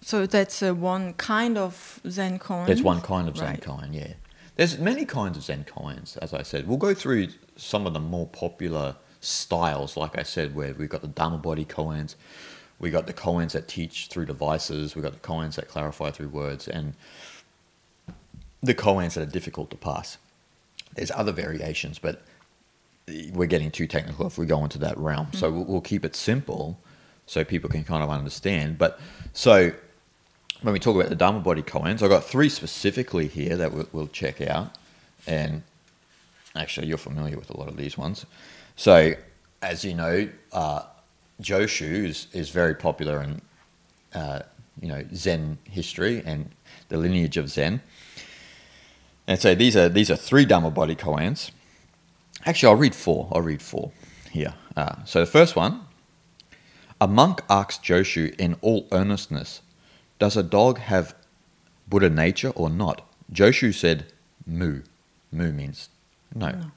So 0.00 0.26
that's 0.26 0.62
uh, 0.62 0.74
one 0.74 1.14
kind 1.14 1.56
of 1.58 2.00
Zen 2.08 2.38
koan. 2.38 2.66
There's 2.66 2.82
one 2.82 3.00
kind 3.00 3.28
of 3.28 3.36
Zen 3.36 3.46
Right. 3.46 3.60
koan, 3.60 3.94
yeah. 3.94 4.14
There's 4.56 4.78
many 4.78 5.04
kinds 5.04 5.38
of 5.38 5.44
Zen 5.44 5.64
koans, 5.64 6.18
as 6.18 6.34
I 6.34 6.42
said. 6.42 6.66
We'll 6.68 6.76
go 6.76 6.92
through 6.92 7.28
some 7.56 7.86
of 7.86 7.94
the 7.94 8.00
more 8.00 8.26
popular 8.26 8.96
styles, 9.20 9.96
like 9.96 10.18
I 10.18 10.22
said, 10.22 10.54
where 10.54 10.74
we've 10.74 10.88
got 10.88 11.02
the 11.02 11.08
Dharma 11.08 11.38
body 11.38 11.64
koans, 11.64 12.14
we 12.80 12.90
got 12.90 13.06
the 13.06 13.12
koans 13.12 13.52
that 13.52 13.68
teach 13.68 14.08
through 14.08 14.26
devices, 14.26 14.96
we 14.96 15.02
got 15.02 15.12
the 15.12 15.18
koans 15.18 15.54
that 15.56 15.68
clarify 15.68 16.10
through 16.10 16.30
words, 16.30 16.66
and 16.66 16.94
the 18.62 18.74
koans 18.74 19.14
that 19.14 19.22
are 19.22 19.30
difficult 19.30 19.70
to 19.70 19.76
pass. 19.76 20.18
There's 20.94 21.10
other 21.10 21.32
variations, 21.32 21.98
but 21.98 22.22
we're 23.32 23.46
getting 23.46 23.70
too 23.70 23.86
technical 23.86 24.26
if 24.26 24.38
we 24.38 24.46
go 24.46 24.64
into 24.64 24.78
that 24.78 24.96
realm. 24.98 25.28
So 25.32 25.50
we'll, 25.50 25.64
we'll 25.64 25.80
keep 25.80 26.04
it 26.04 26.16
simple 26.16 26.78
so 27.26 27.44
people 27.44 27.70
can 27.70 27.84
kind 27.84 28.02
of 28.02 28.10
understand. 28.10 28.78
But 28.78 28.98
so 29.32 29.72
when 30.62 30.72
we 30.72 30.80
talk 30.80 30.96
about 30.96 31.08
the 31.08 31.16
Dharma 31.16 31.40
body 31.40 31.62
koans, 31.62 32.02
I've 32.02 32.10
got 32.10 32.24
three 32.24 32.48
specifically 32.48 33.28
here 33.28 33.56
that 33.56 33.72
we'll, 33.72 33.88
we'll 33.92 34.06
check 34.08 34.40
out. 34.40 34.76
And 35.26 35.62
actually, 36.56 36.86
you're 36.86 36.98
familiar 36.98 37.36
with 37.36 37.50
a 37.50 37.56
lot 37.56 37.68
of 37.68 37.76
these 37.76 37.96
ones. 37.96 38.26
So, 38.76 39.14
as 39.62 39.84
you 39.84 39.94
know, 39.94 40.28
uh, 40.52 40.82
Joshu 41.40 42.04
is, 42.06 42.26
is 42.32 42.50
very 42.50 42.74
popular 42.74 43.22
in 43.22 43.40
uh, 44.14 44.40
you 44.80 44.88
know 44.88 45.04
Zen 45.14 45.58
history 45.64 46.22
and 46.24 46.50
the 46.88 46.98
lineage 46.98 47.36
of 47.36 47.48
Zen. 47.48 47.80
And 49.26 49.40
so 49.40 49.54
these 49.54 49.76
are 49.76 49.88
these 49.88 50.10
are 50.10 50.16
three 50.16 50.44
Dharma 50.44 50.70
body 50.70 50.96
koans. 50.96 51.50
Actually, 52.44 52.70
I'll 52.70 52.78
read 52.78 52.94
four. 52.94 53.28
I'll 53.32 53.42
read 53.42 53.62
four 53.62 53.92
here. 54.30 54.54
Uh, 54.76 54.96
so 55.04 55.20
the 55.20 55.26
first 55.26 55.56
one, 55.56 55.82
a 57.00 57.06
monk 57.06 57.42
asks 57.48 57.78
Joshu 57.78 58.34
in 58.38 58.56
all 58.60 58.88
earnestness, 58.92 59.62
"Does 60.18 60.36
a 60.36 60.42
dog 60.42 60.78
have 60.78 61.14
Buddha 61.88 62.10
nature 62.10 62.50
or 62.50 62.70
not?" 62.70 63.06
Joshu 63.32 63.74
said, 63.74 64.06
"Mu." 64.46 64.82
Mu 65.32 65.52
means 65.52 65.90
no. 66.34 66.50
No. 66.50 66.70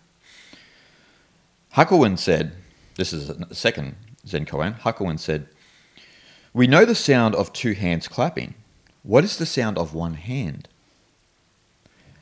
Hakuin 1.76 2.20
said, 2.20 2.54
"This 2.98 3.14
is 3.14 3.28
the 3.28 3.56
second 3.56 3.96
Zen 4.28 4.46
koan." 4.46 4.80
Hakuin 4.80 5.20
said, 5.20 5.48
"We 6.54 6.68
know 6.68 6.86
the 6.86 6.96
sound 6.96 7.36
of 7.36 7.54
two 7.54 7.74
hands 7.74 8.08
clapping. 8.08 8.56
What 9.04 9.24
is 9.24 9.38
the 9.38 9.46
sound 9.46 9.78
of 9.78 9.94
one 9.94 10.16
hand?" 10.16 10.68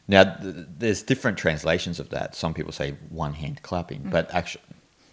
Now, 0.08 0.24
th- 0.24 0.68
there's 0.78 1.04
different 1.04 1.38
translations 1.38 2.00
of 2.00 2.10
that. 2.10 2.36
Some 2.36 2.54
people 2.54 2.72
say 2.72 2.96
one 3.10 3.34
hand 3.34 3.62
clapping, 3.62 4.10
but 4.10 4.34
actually, 4.34 4.64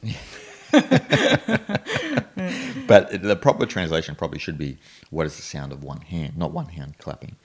but 2.86 3.22
the 3.22 3.38
proper 3.40 3.66
translation 3.66 4.14
probably 4.14 4.38
should 4.38 4.58
be 4.58 4.78
what 5.10 5.26
is 5.26 5.36
the 5.36 5.42
sound 5.42 5.72
of 5.72 5.82
one 5.84 6.00
hand, 6.00 6.36
not 6.36 6.52
one 6.52 6.66
hand 6.66 6.98
clapping. 6.98 7.36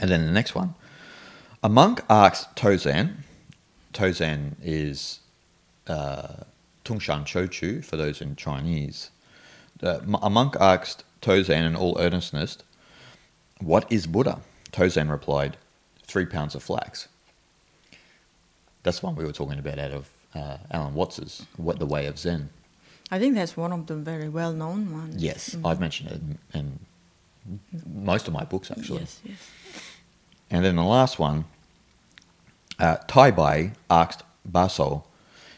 And 0.00 0.10
then 0.10 0.26
the 0.26 0.32
next 0.32 0.54
one, 0.54 0.74
a 1.62 1.68
monk 1.68 2.00
asked 2.08 2.56
Tozan. 2.56 3.18
Tozan 3.92 4.54
is 4.62 5.20
uh, 5.86 6.44
Tungshan 6.88 7.24
Chochu 7.24 7.84
for 7.84 7.96
those 7.96 8.20
in 8.20 8.34
Chinese. 8.36 9.10
Uh, 9.82 10.00
a 10.22 10.30
monk 10.30 10.56
asked 10.60 11.04
Tozan 11.20 11.64
in 11.66 11.76
all 11.76 11.96
earnestness, 12.00 12.58
"What 13.60 13.90
is 13.90 14.06
Buddha?" 14.06 14.40
Tozan 14.72 15.10
replied, 15.10 15.56
three 16.06 16.24
pounds 16.26 16.54
of 16.54 16.62
flax. 16.62 17.08
That's 18.82 19.02
one 19.02 19.14
we 19.16 19.24
were 19.24 19.32
talking 19.32 19.58
about 19.58 19.78
out 19.78 19.90
of 19.92 20.08
uh, 20.34 20.56
Alan 20.70 20.94
Watts's 20.94 21.46
What 21.56 21.78
the 21.78 21.86
Way 21.86 22.06
of 22.06 22.18
Zen. 22.18 22.48
I 23.10 23.18
think 23.18 23.34
that's 23.34 23.56
one 23.56 23.72
of 23.72 23.86
the 23.86 23.96
very 23.96 24.28
well-known 24.28 24.92
ones. 24.92 25.22
Yes, 25.22 25.50
Mm. 25.54 25.66
I've 25.68 25.80
mentioned 25.80 26.10
it 26.10 26.20
in, 26.54 26.78
in 27.48 27.60
most 27.86 28.26
of 28.28 28.34
my 28.34 28.44
books 28.44 28.70
actually. 28.70 29.00
Yes, 29.00 29.20
yes. 29.24 29.38
And 30.50 30.64
then 30.64 30.76
the 30.76 30.82
last 30.84 31.18
one, 31.18 31.44
uh, 32.78 32.96
Tai 33.06 33.30
Bai 33.32 33.72
asked 33.90 34.22
Baso 34.50 35.04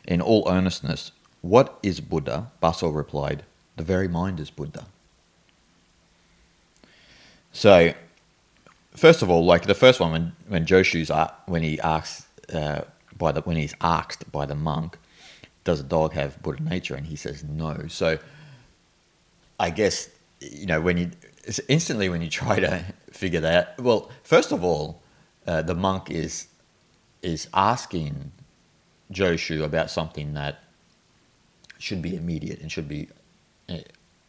in 0.05 0.21
all 0.21 0.49
earnestness, 0.49 1.13
What 1.43 1.79
is 1.83 2.01
Buddha? 2.01 2.51
Baso 2.63 2.95
replied, 2.95 3.45
The 3.77 3.83
very 3.83 4.09
mind 4.09 4.41
is 4.41 4.51
Buddha. 4.51 4.87
So, 7.53 7.93
first 8.95 9.23
of 9.23 9.31
all, 9.31 9.45
like 9.45 9.67
the 9.67 9.75
first 9.75 10.01
one, 10.01 10.13
when, 10.13 10.33
when 10.49 10.67
Joshu's, 10.67 11.11
when 11.47 11.63
he 11.63 11.81
asks, 11.81 12.27
uh, 12.53 12.83
by 13.17 13.33
the, 13.33 13.41
when 13.43 13.57
he's 13.57 13.75
asked 13.81 14.31
by 14.31 14.47
the 14.47 14.55
monk, 14.55 14.99
does 15.65 15.81
a 15.81 15.85
dog 15.85 16.13
have 16.13 16.41
Buddha 16.43 16.63
nature? 16.63 16.95
And 16.95 17.07
he 17.07 17.17
says 17.17 17.43
no. 17.45 17.87
So, 17.89 18.19
I 19.59 19.69
guess 19.69 20.09
you 20.41 20.65
know 20.67 20.81
when 20.81 20.97
you 20.97 21.11
instantly 21.69 22.09
when 22.09 22.23
you 22.23 22.31
try 22.31 22.59
to 22.59 22.85
figure 23.13 23.41
that. 23.41 23.79
Well, 23.79 24.11
first 24.23 24.53
of 24.53 24.65
all, 24.65 25.03
uh, 25.47 25.63
the 25.63 25.75
monk 25.75 26.11
is 26.11 26.49
is 27.23 27.49
asking 27.53 28.33
Joshu 29.13 29.63
about 29.63 29.91
something 29.91 30.33
that 30.35 30.65
should 31.81 32.03
be 32.03 32.15
immediate 32.15 32.61
and 32.61 32.71
should 32.71 32.89
be 32.89 33.09
uh, 33.69 33.79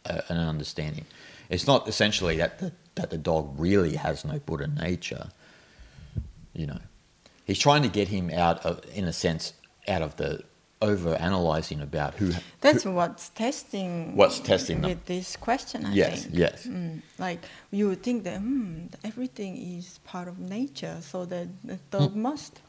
uh, 0.06 0.20
an 0.28 0.38
understanding. 0.38 1.06
It's 1.48 1.66
not 1.66 1.86
essentially 1.86 2.36
that 2.38 2.58
the, 2.58 2.72
that 2.94 3.10
the 3.10 3.18
dog 3.18 3.54
really 3.58 3.96
has 3.96 4.24
no 4.24 4.38
Buddha 4.38 4.68
nature. 4.68 5.28
You 6.54 6.66
know, 6.66 6.78
he's 7.44 7.58
trying 7.58 7.82
to 7.82 7.88
get 7.88 8.08
him 8.08 8.30
out 8.30 8.64
of, 8.64 8.80
in 8.94 9.04
a 9.04 9.12
sense, 9.12 9.52
out 9.86 10.02
of 10.02 10.16
the 10.16 10.44
over 10.80 11.14
analyzing 11.14 11.80
about 11.80 12.14
who. 12.14 12.32
That's 12.60 12.82
who, 12.82 12.92
what's 12.92 13.28
testing. 13.30 14.16
What's 14.16 14.40
testing 14.40 14.80
them. 14.80 14.90
with 14.90 15.04
this 15.06 15.36
question? 15.36 15.86
I 15.86 15.92
yes, 15.92 16.24
think. 16.24 16.36
yes. 16.36 16.66
Mm, 16.66 17.02
like 17.18 17.40
you 17.70 17.88
would 17.88 18.02
think 18.02 18.24
that 18.24 18.38
hmm, 18.38 18.86
everything 19.04 19.56
is 19.56 20.00
part 20.04 20.28
of 20.28 20.38
nature, 20.38 20.98
so 21.00 21.24
that 21.26 21.46
the 21.64 21.78
dog 21.90 22.16
must 22.16 22.60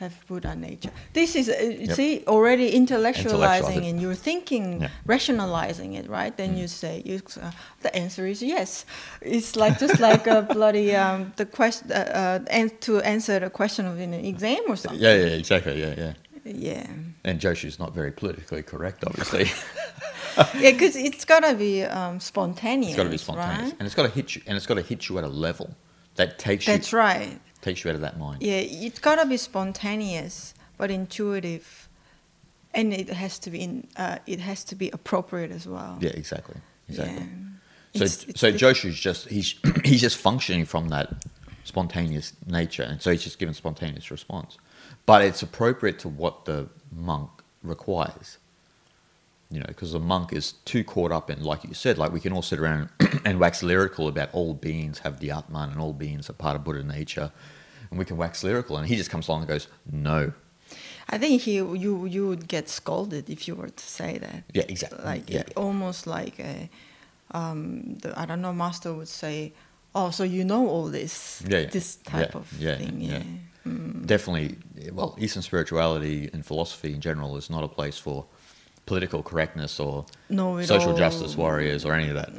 have 0.00 0.14
Buddha 0.26 0.54
nature. 0.56 0.90
This 1.12 1.36
is 1.36 1.48
uh, 1.48 1.52
you 1.62 1.86
Yep. 1.88 1.96
see 1.96 2.24
already 2.26 2.72
intellectualizing, 2.80 3.82
and 3.88 4.00
you're 4.02 4.20
thinking, 4.30 4.64
Yeah. 4.80 4.88
Mm. 4.88 4.90
rationalizing 5.14 5.90
it, 6.00 6.06
right? 6.08 6.34
Then 6.36 6.56
you 6.56 6.68
say, 6.68 7.02
you, 7.04 7.20
uh, 7.40 7.50
the 7.84 7.90
answer 7.94 8.26
is 8.26 8.42
yes. 8.42 8.84
It's 9.20 9.56
like 9.56 9.78
just 9.78 10.00
like 10.00 10.26
a 10.26 10.42
bloody 10.54 10.96
um, 10.96 11.32
the 11.36 11.46
question 11.46 11.92
uh, 11.92 11.94
uh, 12.20 12.58
and 12.58 12.68
to 12.80 12.92
answer 13.14 13.38
the 13.40 13.50
question 13.50 13.86
of 13.86 14.00
in 14.00 14.14
an 14.14 14.24
exam 14.24 14.62
or 14.68 14.76
something. 14.76 15.00
Yeah, 15.06 15.14
yeah, 15.22 15.38
exactly. 15.42 15.80
Yeah, 15.80 15.94
yeah. 16.04 16.12
Yeah, 16.44 16.86
And 17.22 17.38
Joshu's 17.38 17.78
not 17.78 17.94
very 17.94 18.10
politically 18.10 18.62
correct, 18.62 19.04
obviously. 19.06 19.44
yeah, 20.58 20.72
because 20.72 20.96
it's 20.96 21.26
gotta 21.26 21.54
be 21.54 21.84
um, 21.84 22.18
spontaneous. 22.18 22.92
it's 22.92 22.96
got 22.96 23.04
to 23.04 23.10
be 23.10 23.18
spontaneous, 23.18 23.72
right? 23.72 23.76
and 23.78 23.86
it's 23.86 23.94
got 23.94 24.04
to 24.04 24.08
hit 24.08 24.34
you, 24.34 24.40
and 24.46 24.56
it's 24.56 24.66
got 24.66 24.76
to 24.76 24.82
hit 24.82 25.08
you 25.08 25.18
at 25.18 25.24
a 25.24 25.28
level 25.28 25.68
that 26.16 26.38
takes 26.38 26.64
That's 26.64 26.66
you 26.66 26.72
That's 26.78 26.92
right. 26.94 27.40
Takes 27.62 27.84
you 27.84 27.90
out 27.90 27.94
of 27.94 28.00
that 28.02 28.18
mind. 28.18 28.42
Yeah, 28.42 28.54
it's 28.58 28.98
gotta 28.98 29.26
be 29.26 29.36
spontaneous 29.36 30.54
but 30.78 30.90
intuitive, 30.90 31.88
and 32.72 32.92
it 32.92 33.08
has 33.10 33.38
to 33.40 33.50
be 33.50 33.60
in. 33.60 33.86
Uh, 33.96 34.18
it 34.26 34.40
has 34.40 34.64
to 34.64 34.74
be 34.74 34.90
appropriate 34.90 35.50
as 35.50 35.66
well. 35.66 35.98
Yeah, 36.00 36.10
exactly, 36.10 36.56
exactly. 36.88 37.16
Yeah. 37.16 37.26
So, 37.92 38.04
It's- 38.04 38.24
it's 38.28 38.40
so 38.40 38.50
Joshu's 38.52 38.98
just 38.98 39.28
he's 39.28 39.54
he's 39.84 40.00
just 40.00 40.16
functioning 40.16 40.64
from 40.64 40.88
that 40.88 41.12
spontaneous 41.64 42.32
nature, 42.46 42.82
and 42.82 43.00
so 43.02 43.10
he's 43.10 43.22
just 43.22 43.38
given 43.38 43.54
spontaneous 43.54 44.10
response. 44.10 44.58
But 45.06 45.22
it's 45.22 45.42
appropriate 45.42 45.98
to 46.00 46.08
what 46.08 46.44
the 46.44 46.68
monk 46.92 47.30
requires. 47.62 48.38
You 49.52 49.58
know, 49.58 49.66
because 49.66 49.90
the 49.92 49.98
monk 49.98 50.32
is 50.32 50.52
too 50.64 50.84
caught 50.84 51.10
up 51.10 51.28
in, 51.28 51.42
like 51.42 51.64
you 51.64 51.74
said, 51.74 51.98
like 51.98 52.12
we 52.12 52.20
can 52.20 52.32
all 52.32 52.42
sit 52.42 52.60
around 52.60 52.88
and 53.24 53.40
wax 53.40 53.62
lyrical 53.64 54.06
about 54.06 54.28
all 54.32 54.54
beings 54.54 55.00
have 55.00 55.18
the 55.18 55.32
Atman 55.32 55.70
and 55.70 55.80
all 55.80 55.92
beings 55.92 56.30
are 56.30 56.34
part 56.34 56.54
of 56.54 56.62
Buddha 56.62 56.84
nature, 56.84 57.32
and 57.90 57.98
we 57.98 58.04
can 58.04 58.16
wax 58.16 58.44
lyrical, 58.44 58.76
and 58.76 58.86
he 58.86 58.94
just 58.96 59.10
comes 59.10 59.26
along 59.26 59.40
and 59.40 59.48
goes, 59.48 59.66
"No, 59.90 60.32
I 61.08 61.18
think 61.18 61.42
he 61.42 61.54
you 61.56 62.04
you 62.06 62.28
would 62.28 62.46
get 62.46 62.68
scolded 62.68 63.28
if 63.28 63.48
you 63.48 63.56
were 63.56 63.70
to 63.70 63.84
say 63.84 64.18
that. 64.18 64.44
yeah, 64.54 64.62
exactly, 64.68 65.04
Like 65.04 65.28
yeah, 65.28 65.40
it- 65.40 65.52
almost 65.56 66.06
like 66.06 66.38
a, 66.38 66.70
um, 67.32 67.96
the 68.02 68.16
I 68.16 68.26
don't 68.26 68.42
know 68.42 68.52
master 68.52 68.92
would 68.94 69.08
say, 69.08 69.52
oh, 69.96 70.10
so 70.10 70.22
you 70.22 70.44
know 70.44 70.68
all 70.68 70.86
this, 70.86 71.42
Yeah, 71.48 71.58
yeah. 71.62 71.70
this 71.70 71.96
type 71.96 72.34
of 72.36 72.46
thing. 72.46 73.00
yeah. 73.00 73.18
Yeah. 73.18 73.22
Mm. 73.66 74.06
definitely 74.06 74.56
well 74.90 75.14
eastern 75.18 75.42
spirituality 75.42 76.30
and 76.32 76.46
philosophy 76.46 76.94
in 76.94 77.00
general 77.02 77.36
is 77.36 77.50
not 77.50 77.62
a 77.62 77.68
place 77.68 77.98
for 77.98 78.24
political 78.90 79.22
correctness 79.22 79.78
or 79.78 80.04
it 80.58 80.66
social 80.66 80.90
all. 80.90 80.96
justice 80.98 81.36
warriors 81.36 81.84
or 81.84 81.94
any 81.94 82.08
of 82.08 82.16
that 82.16 82.30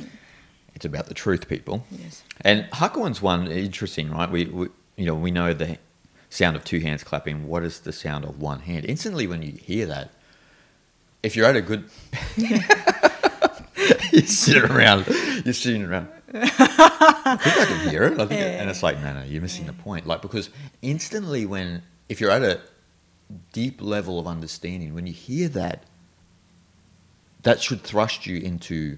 it's 0.76 0.84
about 0.84 1.06
the 1.06 1.14
truth 1.14 1.48
people 1.48 1.86
Yes. 1.90 2.24
and 2.42 2.66
Hakuin's 2.74 3.22
one 3.22 3.48
interesting 3.48 4.12
right 4.12 4.30
we, 4.30 4.42
we 4.60 4.68
you 4.98 5.06
know 5.06 5.16
we 5.16 5.32
know 5.32 5.54
the 5.54 5.78
sound 6.30 6.58
of 6.58 6.64
two 6.66 6.80
hands 6.82 7.06
clapping 7.06 7.48
what 7.48 7.64
is 7.64 7.80
the 7.88 7.94
sound 7.94 8.26
of 8.26 8.34
one 8.42 8.60
hand 8.70 8.84
instantly 8.86 9.26
when 9.28 9.42
you 9.42 9.54
hear 9.54 9.86
that 9.86 10.10
if 11.24 11.38
you're 11.38 11.46
at 11.48 11.56
a 11.56 11.62
good 11.62 11.86
you're 14.12 14.26
sitting 14.26 14.70
around 14.70 15.06
you're 15.46 15.54
sitting 15.54 15.84
around 15.86 16.08
I 16.34 17.38
think 17.38 17.58
I 17.58 17.66
can 17.66 17.90
hear 17.90 18.04
it. 18.04 18.14
I 18.20 18.26
think 18.26 18.42
it- 18.42 18.60
and 18.60 18.70
it's 18.70 18.84
like, 18.84 19.02
no, 19.02 19.14
no, 19.14 19.24
you're 19.24 19.42
missing 19.42 19.66
the 19.68 19.74
point. 19.74 20.06
Like 20.08 20.22
because 20.22 20.50
instantly, 20.82 21.46
when 21.46 21.82
if 22.10 22.20
you're 22.22 22.32
at 22.32 22.42
a 22.42 22.60
deep 23.54 23.82
level 23.82 24.18
of 24.20 24.28
understanding, 24.28 24.94
when 24.94 25.08
you 25.08 25.14
hear 25.14 25.48
that, 25.50 25.84
that 27.44 27.62
should 27.62 27.82
thrust 27.84 28.26
you 28.26 28.38
into 28.38 28.98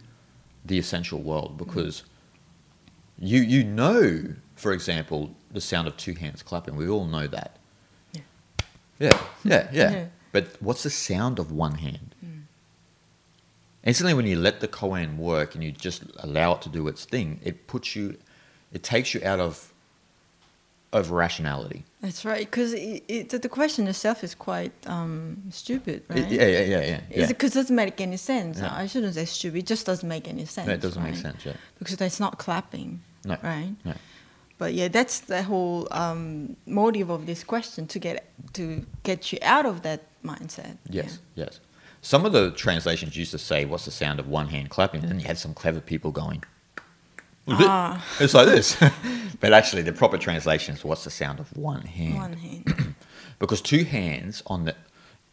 the 0.66 0.78
essential 0.80 1.20
world 1.22 1.58
because 1.58 2.04
You 3.20 3.42
you 3.42 3.64
know, 3.64 4.36
for 4.56 4.72
example, 4.74 5.36
the 5.52 5.62
sound 5.62 5.88
of 5.88 5.96
two 5.98 6.16
hands 6.16 6.42
clapping. 6.44 6.76
We 6.76 6.88
all 6.90 7.06
know 7.06 7.28
that. 7.28 7.58
Yeah. 8.14 8.22
Yeah, 9.00 9.20
yeah, 9.44 9.70
yeah. 9.74 9.92
Yeah. 9.92 10.06
But 10.32 10.58
what's 10.60 10.84
the 10.84 10.90
sound 10.90 11.40
of 11.40 11.52
one 11.52 11.76
hand? 11.76 12.16
Mm. 12.26 12.44
Instantly, 13.84 14.14
when 14.16 14.26
you 14.26 14.36
let 14.38 14.62
the 14.62 14.68
koan 14.68 15.18
work 15.18 15.54
and 15.56 15.64
you 15.64 15.72
just 15.72 16.04
allow 16.20 16.54
it 16.56 16.62
to 16.64 16.70
do 16.70 16.88
its 16.88 17.06
thing, 17.06 17.40
it 17.44 17.68
puts 17.68 17.96
you, 17.96 18.18
it 18.72 18.82
takes 18.82 19.14
you 19.14 19.22
out 19.24 19.40
of, 19.40 19.72
of 20.92 21.12
rationality. 21.12 21.84
That's 22.04 22.26
right. 22.26 22.46
Because 22.46 22.74
the 22.74 23.50
question 23.50 23.88
itself 23.88 24.26
is 24.26 24.36
quite 24.36 24.74
um, 24.88 25.42
stupid, 25.52 26.04
right? 26.10 26.30
Yeah, 26.30 26.48
yeah, 26.48 26.60
yeah, 26.60 26.82
yeah. 26.82 27.02
yeah. 27.10 27.28
Because 27.28 27.56
it 27.56 27.60
doesn't 27.60 27.76
make 27.78 28.02
any 28.02 28.18
sense. 28.18 28.60
Yeah. 28.60 28.76
I 28.76 28.88
shouldn't 28.88 29.14
say 29.14 29.24
stupid. 29.24 29.60
It 29.60 29.66
just 29.66 29.86
doesn't 29.86 30.08
make 30.08 30.28
any 30.28 30.44
sense. 30.44 30.68
No, 30.68 30.74
it 30.74 30.82
doesn't 30.82 31.02
make 31.02 31.16
sense. 31.16 31.46
Yeah. 31.46 31.54
Because 31.80 31.96
that's 31.96 32.20
not 32.20 32.40
clapping, 32.40 33.00
No. 33.24 33.38
right? 33.42 33.74
No. 33.86 33.94
But 34.58 34.74
yeah, 34.74 34.90
that's 34.90 35.22
the 35.22 35.44
whole 35.44 35.88
um, 35.92 36.58
motive 36.66 37.10
of 37.10 37.26
this 37.26 37.42
question 37.46 37.88
to 37.88 38.00
get 38.00 38.30
to 38.54 38.86
get 39.04 39.32
you 39.32 39.40
out 39.42 39.66
of 39.66 39.82
that 39.84 40.02
mindset. 40.24 40.78
Yes, 40.90 41.20
yes. 41.36 41.62
Some 42.02 42.26
of 42.26 42.34
the 42.34 42.52
translations 42.52 43.16
used 43.16 43.32
to 43.32 43.38
say, 43.40 43.64
"What's 43.64 43.86
the 43.86 43.92
sound 43.92 44.20
of 44.20 44.28
one 44.28 44.50
hand 44.50 44.70
clapping?" 44.70 45.02
And 45.02 45.10
then 45.10 45.20
you 45.22 45.26
had 45.26 45.38
some 45.38 45.54
clever 45.54 45.80
people 45.80 46.12
going. 46.12 46.44
Ah. 47.48 48.04
It's 48.20 48.34
like 48.34 48.48
this, 48.48 48.78
but 49.40 49.52
actually, 49.54 49.82
the 49.82 49.92
proper 49.94 50.18
translation 50.18 50.76
is, 50.76 50.84
"What's 50.86 51.04
the 51.04 51.10
sound 51.10 51.40
of 51.40 51.56
one 51.58 51.82
hand?" 51.82 52.16
One 52.18 52.34
hand. 52.34 52.96
Because 53.40 53.62
two 53.62 53.84
hands 53.84 54.42
on 54.48 54.64
the, 54.66 54.76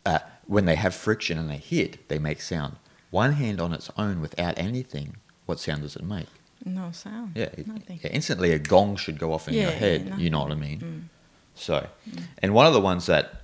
uh, 0.04 0.18
when 0.46 0.64
they 0.64 0.74
have 0.74 0.94
friction 0.96 1.38
and 1.38 1.48
they 1.48 1.58
hit, 1.58 2.08
they 2.08 2.18
make 2.18 2.40
sound. 2.40 2.74
One 3.10 3.34
hand 3.34 3.60
on 3.60 3.72
its 3.72 3.88
own, 3.96 4.20
without 4.20 4.58
anything, 4.58 5.16
what 5.46 5.60
sound 5.60 5.82
does 5.82 5.94
it 5.94 6.02
make? 6.02 6.26
No 6.64 6.90
sound. 6.90 7.32
Yeah, 7.36 7.50
it- 7.56 7.68
Nothing. 7.68 8.00
yeah, 8.02 8.10
instantly 8.10 8.50
a 8.52 8.58
gong 8.58 8.96
should 8.96 9.18
go 9.20 9.32
off 9.32 9.46
in 9.46 9.54
your 9.54 9.70
head. 9.70 10.06
yeah, 10.08 10.16
you 10.16 10.28
know 10.28 10.42
what 10.42 10.50
I 10.50 10.56
mean? 10.56 11.08
So, 11.54 11.86
and 12.42 12.52
one 12.52 12.66
of 12.66 12.72
the 12.72 12.80
ones 12.80 13.06
that 13.06 13.42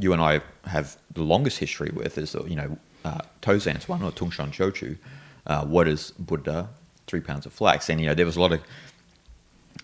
you 0.00 0.12
and 0.12 0.20
I 0.22 0.40
have 0.64 0.96
the 1.14 1.22
longest 1.22 1.58
history 1.58 1.90
with 1.94 2.18
is 2.18 2.34
you 2.48 2.56
know 2.56 2.78
uh, 3.04 3.20
Tozan's 3.40 3.88
one 3.88 4.02
or 4.02 4.10
Tungshan 4.10 4.50
Chochu. 4.50 4.96
Uh, 5.46 5.64
what 5.64 5.86
is 5.86 6.10
Buddha? 6.18 6.70
Three 7.12 7.20
pounds 7.20 7.44
of 7.44 7.52
flax, 7.52 7.90
and 7.90 8.00
you 8.00 8.06
know 8.06 8.14
there 8.14 8.24
was 8.24 8.36
a 8.36 8.40
lot 8.40 8.52
of 8.52 8.62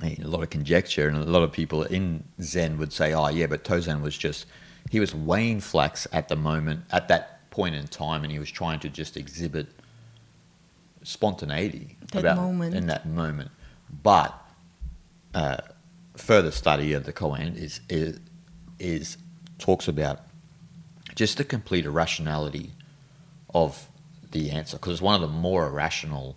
a 0.02 0.16
lot 0.22 0.42
of 0.42 0.48
conjecture, 0.48 1.06
and 1.08 1.14
a 1.18 1.24
lot 1.24 1.42
of 1.42 1.52
people 1.52 1.82
in 1.82 2.24
Zen 2.40 2.78
would 2.78 2.90
say, 2.90 3.12
"Oh, 3.12 3.28
yeah, 3.28 3.44
but 3.44 3.64
Tozan 3.64 4.00
was 4.00 4.16
just 4.16 4.46
he 4.88 4.98
was 4.98 5.14
weighing 5.14 5.60
flax 5.60 6.06
at 6.10 6.28
the 6.28 6.36
moment, 6.36 6.84
at 6.90 7.08
that 7.08 7.50
point 7.50 7.74
in 7.74 7.86
time, 7.86 8.22
and 8.24 8.32
he 8.32 8.38
was 8.38 8.50
trying 8.50 8.80
to 8.80 8.88
just 8.88 9.18
exhibit 9.18 9.66
spontaneity 11.02 11.98
That 12.12 12.34
moment. 12.36 12.74
in 12.74 12.86
that 12.86 13.04
moment." 13.06 13.50
But 14.02 14.34
uh, 15.34 15.58
further 16.16 16.50
study 16.50 16.94
of 16.94 17.04
the 17.04 17.12
Koan 17.12 17.54
is, 17.58 17.82
is 17.90 18.20
is 18.78 19.18
talks 19.58 19.86
about 19.86 20.20
just 21.14 21.36
the 21.36 21.44
complete 21.44 21.84
irrationality 21.84 22.70
of 23.52 23.86
the 24.30 24.50
answer 24.50 24.78
because 24.78 24.94
it's 24.94 25.02
one 25.02 25.14
of 25.14 25.20
the 25.20 25.36
more 25.36 25.66
irrational 25.66 26.36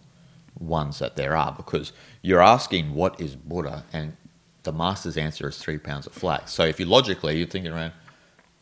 ones 0.61 0.99
that 0.99 1.15
there 1.15 1.35
are 1.35 1.51
because 1.51 1.91
you're 2.21 2.41
asking 2.41 2.93
what 2.93 3.19
is 3.19 3.35
Buddha 3.35 3.83
and 3.91 4.15
the 4.63 4.71
master's 4.71 5.17
answer 5.17 5.49
is 5.49 5.57
three 5.57 5.77
pounds 5.79 6.05
of 6.05 6.13
flax. 6.13 6.51
So 6.53 6.63
if 6.63 6.79
you 6.79 6.85
logically 6.85 7.37
you're 7.37 7.47
thinking 7.47 7.71
around, 7.71 7.93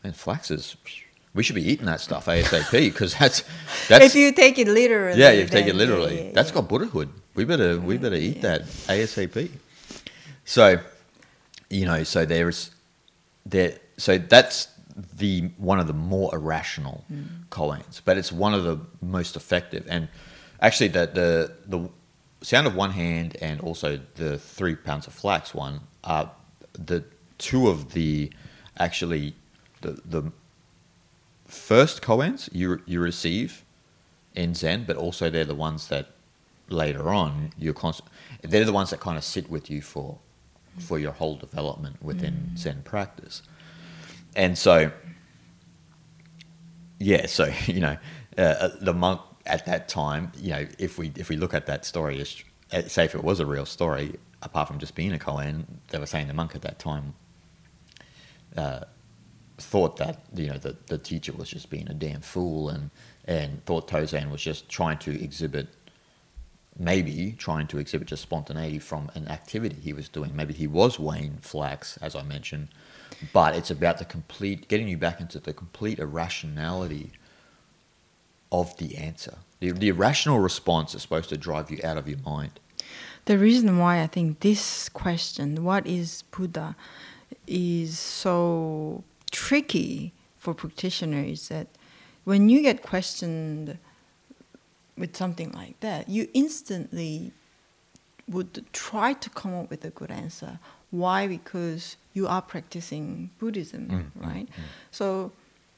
man, 0.02 0.12
flax 0.14 0.50
is 0.50 0.76
we 1.34 1.42
should 1.42 1.54
be 1.54 1.70
eating 1.70 1.86
that 1.86 2.00
stuff 2.00 2.26
ASAP 2.26 2.70
because 2.72 3.14
that's 3.14 3.44
that's 3.88 4.04
if 4.06 4.14
you 4.14 4.32
take 4.32 4.58
it 4.58 4.66
literally. 4.66 5.20
yeah, 5.20 5.30
you 5.30 5.46
take 5.46 5.66
it 5.66 5.74
literally. 5.76 6.16
yeah, 6.16 6.24
yeah, 6.24 6.32
That's 6.32 6.48
yeah. 6.48 6.54
got 6.56 6.68
Buddhahood. 6.68 7.10
We 7.34 7.44
better 7.44 7.78
we 7.78 7.98
better 7.98 8.16
eat 8.16 8.40
that 8.42 8.62
ASAP. 8.88 9.50
So, 10.44 10.80
you 11.68 11.86
know, 11.86 12.02
so 12.02 12.24
there's 12.24 12.70
there. 13.46 13.78
So 13.98 14.18
that's 14.18 14.68
the 15.18 15.50
one 15.58 15.78
of 15.78 15.86
the 15.86 15.92
more 15.92 16.34
irrational 16.34 17.04
Mm. 17.12 17.46
koans, 17.50 18.00
but 18.04 18.16
it's 18.18 18.32
one 18.32 18.54
of 18.54 18.64
the 18.64 18.80
most 19.02 19.36
effective. 19.36 19.86
And 19.88 20.08
actually, 20.60 20.88
the 20.88 21.06
the 21.06 21.52
the 21.66 21.90
sound 22.42 22.66
of 22.66 22.74
one 22.74 22.90
hand 22.92 23.36
and 23.40 23.60
also 23.60 24.00
the 24.14 24.38
three 24.38 24.74
pounds 24.74 25.06
of 25.06 25.12
flax 25.12 25.54
one 25.54 25.80
are 26.04 26.30
the 26.72 27.04
two 27.38 27.68
of 27.68 27.92
the 27.92 28.32
actually 28.78 29.34
the 29.82 30.00
the 30.04 30.32
first 31.46 32.02
koans 32.02 32.48
you 32.52 32.80
you 32.86 33.00
receive 33.00 33.64
in 34.34 34.54
Zen, 34.54 34.84
but 34.84 34.96
also 34.96 35.28
they're 35.30 35.44
the 35.44 35.54
ones 35.54 35.88
that 35.88 36.10
later 36.68 37.08
on 37.08 37.52
you're 37.58 37.74
const- 37.74 38.02
they're 38.42 38.64
the 38.64 38.72
ones 38.72 38.90
that 38.90 39.00
kind 39.00 39.18
of 39.18 39.24
sit 39.24 39.50
with 39.50 39.68
you 39.70 39.82
for 39.82 40.18
for 40.78 40.98
your 40.98 41.12
whole 41.12 41.36
development 41.36 42.02
within 42.02 42.56
Zen 42.56 42.82
practice. 42.82 43.42
And 44.36 44.56
so, 44.56 44.92
yeah, 46.98 47.26
so 47.26 47.52
you 47.66 47.80
know, 47.80 47.96
uh, 48.38 48.68
the 48.80 48.94
monk 48.94 49.20
at 49.50 49.66
that 49.66 49.88
time, 49.88 50.32
you 50.38 50.50
know, 50.50 50.66
if 50.78 50.98
we 50.98 51.12
if 51.16 51.28
we 51.28 51.36
look 51.36 51.54
at 51.54 51.66
that 51.66 51.84
story, 51.84 52.20
uh, 52.20 52.82
say 52.82 53.04
if 53.04 53.14
it 53.14 53.24
was 53.24 53.40
a 53.40 53.46
real 53.46 53.66
story, 53.66 54.14
apart 54.42 54.68
from 54.68 54.78
just 54.78 54.94
being 54.94 55.12
a 55.12 55.18
koan, 55.18 55.64
they 55.90 55.98
were 55.98 56.06
saying 56.06 56.28
the 56.28 56.34
monk 56.34 56.54
at 56.54 56.62
that 56.62 56.78
time 56.78 57.14
uh, 58.56 58.80
thought 59.58 59.96
that 59.96 60.24
you 60.34 60.48
know 60.48 60.58
the, 60.58 60.76
the 60.86 60.98
teacher 60.98 61.32
was 61.32 61.50
just 61.50 61.68
being 61.70 61.88
a 61.88 61.94
damn 61.94 62.20
fool 62.20 62.68
and 62.68 62.90
and 63.26 63.64
thought 63.66 63.88
Tozan 63.88 64.30
was 64.30 64.40
just 64.42 64.68
trying 64.68 64.98
to 64.98 65.22
exhibit 65.22 65.68
maybe 66.78 67.32
trying 67.36 67.66
to 67.66 67.78
exhibit 67.78 68.08
just 68.08 68.22
spontaneity 68.22 68.78
from 68.78 69.10
an 69.14 69.28
activity 69.28 69.76
he 69.82 69.92
was 69.92 70.08
doing. 70.08 70.34
Maybe 70.34 70.54
he 70.54 70.66
was 70.66 70.98
weighing 70.98 71.38
flax 71.42 71.96
as 71.98 72.14
I 72.14 72.22
mentioned 72.22 72.68
but 73.32 73.54
it's 73.54 73.70
about 73.70 73.98
the 73.98 74.04
complete 74.04 74.68
getting 74.68 74.88
you 74.88 74.96
back 74.96 75.20
into 75.20 75.38
the 75.38 75.52
complete 75.52 75.98
irrationality 75.98 77.12
of 78.50 78.76
the 78.78 78.96
answer 78.96 79.38
the, 79.60 79.70
the 79.72 79.88
irrational 79.88 80.38
response 80.40 80.94
is 80.94 81.02
supposed 81.02 81.28
to 81.28 81.36
drive 81.36 81.70
you 81.70 81.78
out 81.84 81.96
of 81.96 82.08
your 82.08 82.18
mind 82.24 82.58
The 83.26 83.38
reason 83.38 83.78
why 83.78 84.00
I 84.02 84.06
think 84.06 84.40
this 84.40 84.88
question, 84.88 85.62
what 85.62 85.86
is 85.86 86.24
Buddha, 86.34 86.74
is 87.46 87.98
so 87.98 89.04
tricky 89.30 90.12
for 90.38 90.54
practitioners 90.54 91.28
is 91.42 91.48
that 91.48 91.68
when 92.24 92.48
you 92.48 92.62
get 92.62 92.82
questioned 92.82 93.78
with 94.96 95.16
something 95.16 95.52
like 95.52 95.78
that, 95.80 96.08
you 96.08 96.28
instantly 96.34 97.32
would 98.28 98.64
try 98.72 99.12
to 99.12 99.28
come 99.30 99.54
up 99.54 99.70
with 99.70 99.84
a 99.84 99.90
good 99.90 100.10
answer. 100.10 100.58
Why? 100.90 101.26
Because 101.28 101.96
you 102.14 102.26
are 102.26 102.42
practicing 102.42 103.30
Buddhism, 103.38 103.82
Mm, 103.88 104.04
mm, 104.10 104.26
right? 104.26 104.48
So 104.90 105.32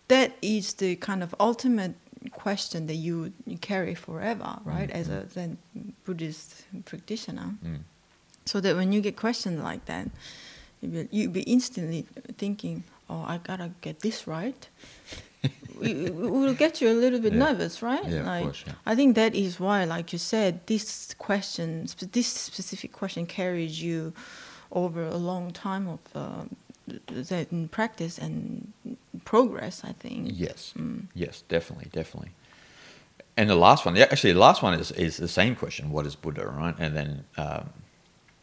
that 0.08 0.36
is 0.40 0.74
the 0.74 0.96
kind 0.96 1.22
of 1.22 1.34
ultimate 1.38 1.94
question 2.30 2.86
that 2.86 2.94
you, 2.94 3.32
you 3.46 3.58
carry 3.58 3.94
forever, 3.94 4.58
right? 4.64 4.90
As 4.90 5.08
a 5.08 5.28
Zen 5.28 5.58
Buddhist 6.04 6.64
practitioner. 6.84 7.54
Mm. 7.64 7.78
So 8.44 8.60
that 8.60 8.76
when 8.76 8.92
you 8.92 9.00
get 9.00 9.16
questions 9.16 9.62
like 9.62 9.84
that, 9.86 10.08
you'd 10.80 11.32
be, 11.32 11.42
instantly 11.42 12.06
thinking, 12.38 12.82
"Oh, 13.08 13.22
I 13.26 13.38
gotta 13.38 13.70
get 13.80 14.00
this 14.00 14.26
right." 14.26 14.68
it 15.80 16.14
will 16.14 16.54
get 16.54 16.80
you 16.80 16.88
a 16.90 16.94
little 16.94 17.20
bit 17.20 17.32
Yeah. 17.32 17.38
nervous, 17.46 17.82
right? 17.82 18.06
Yeah, 18.06 18.36
of 18.36 18.42
course, 18.44 18.64
yeah. 18.66 18.74
I 18.86 18.94
think 18.94 19.14
that 19.16 19.34
is 19.34 19.58
why, 19.60 19.84
like 19.84 20.12
you 20.12 20.18
said, 20.18 20.66
this 20.66 21.14
question, 21.18 21.86
this 22.12 22.26
specific 22.28 22.92
question, 22.92 23.26
carries 23.26 23.82
you 23.82 24.12
over 24.70 25.04
a 25.04 25.16
long 25.16 25.52
time 25.52 25.88
of 25.88 26.00
uh, 26.14 26.44
Zen 27.22 27.68
practice 27.68 28.18
and 28.18 28.72
progress. 29.24 29.82
I 29.84 29.92
think. 29.92 30.30
Yes, 30.34 30.72
Mm. 30.76 31.06
yes, 31.14 31.42
definitely, 31.48 31.88
definitely. 31.92 32.32
And 33.36 33.48
the 33.48 33.56
last 33.56 33.86
one, 33.86 33.96
actually, 33.96 34.32
the 34.34 34.38
last 34.38 34.62
one 34.62 34.74
is, 34.74 34.90
is 34.92 35.16
the 35.16 35.28
same 35.28 35.56
question: 35.56 35.90
What 35.90 36.06
is 36.06 36.14
Buddha? 36.16 36.46
Right? 36.46 36.74
And 36.78 36.96
then 36.96 37.24
um, 37.36 37.70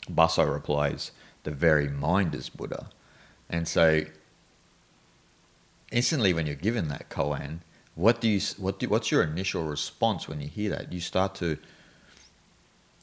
Baso 0.10 0.52
replies, 0.52 1.12
"The 1.44 1.52
very 1.52 1.88
mind 1.90 2.34
is 2.36 2.50
Buddha." 2.50 2.90
And 3.50 3.68
so, 3.68 4.04
instantly, 5.92 6.34
when 6.34 6.46
you're 6.48 6.56
given 6.56 6.88
that 6.90 7.10
koan, 7.10 7.60
what 7.96 8.22
do 8.22 8.28
you, 8.28 8.40
what 8.58 8.80
do, 8.80 8.88
what's 8.90 9.12
your 9.12 9.24
initial 9.24 9.64
response 9.64 10.28
when 10.28 10.40
you 10.42 10.48
hear 10.48 10.70
that? 10.72 10.94
You 10.94 11.00
start 11.00 11.36
to, 11.36 11.58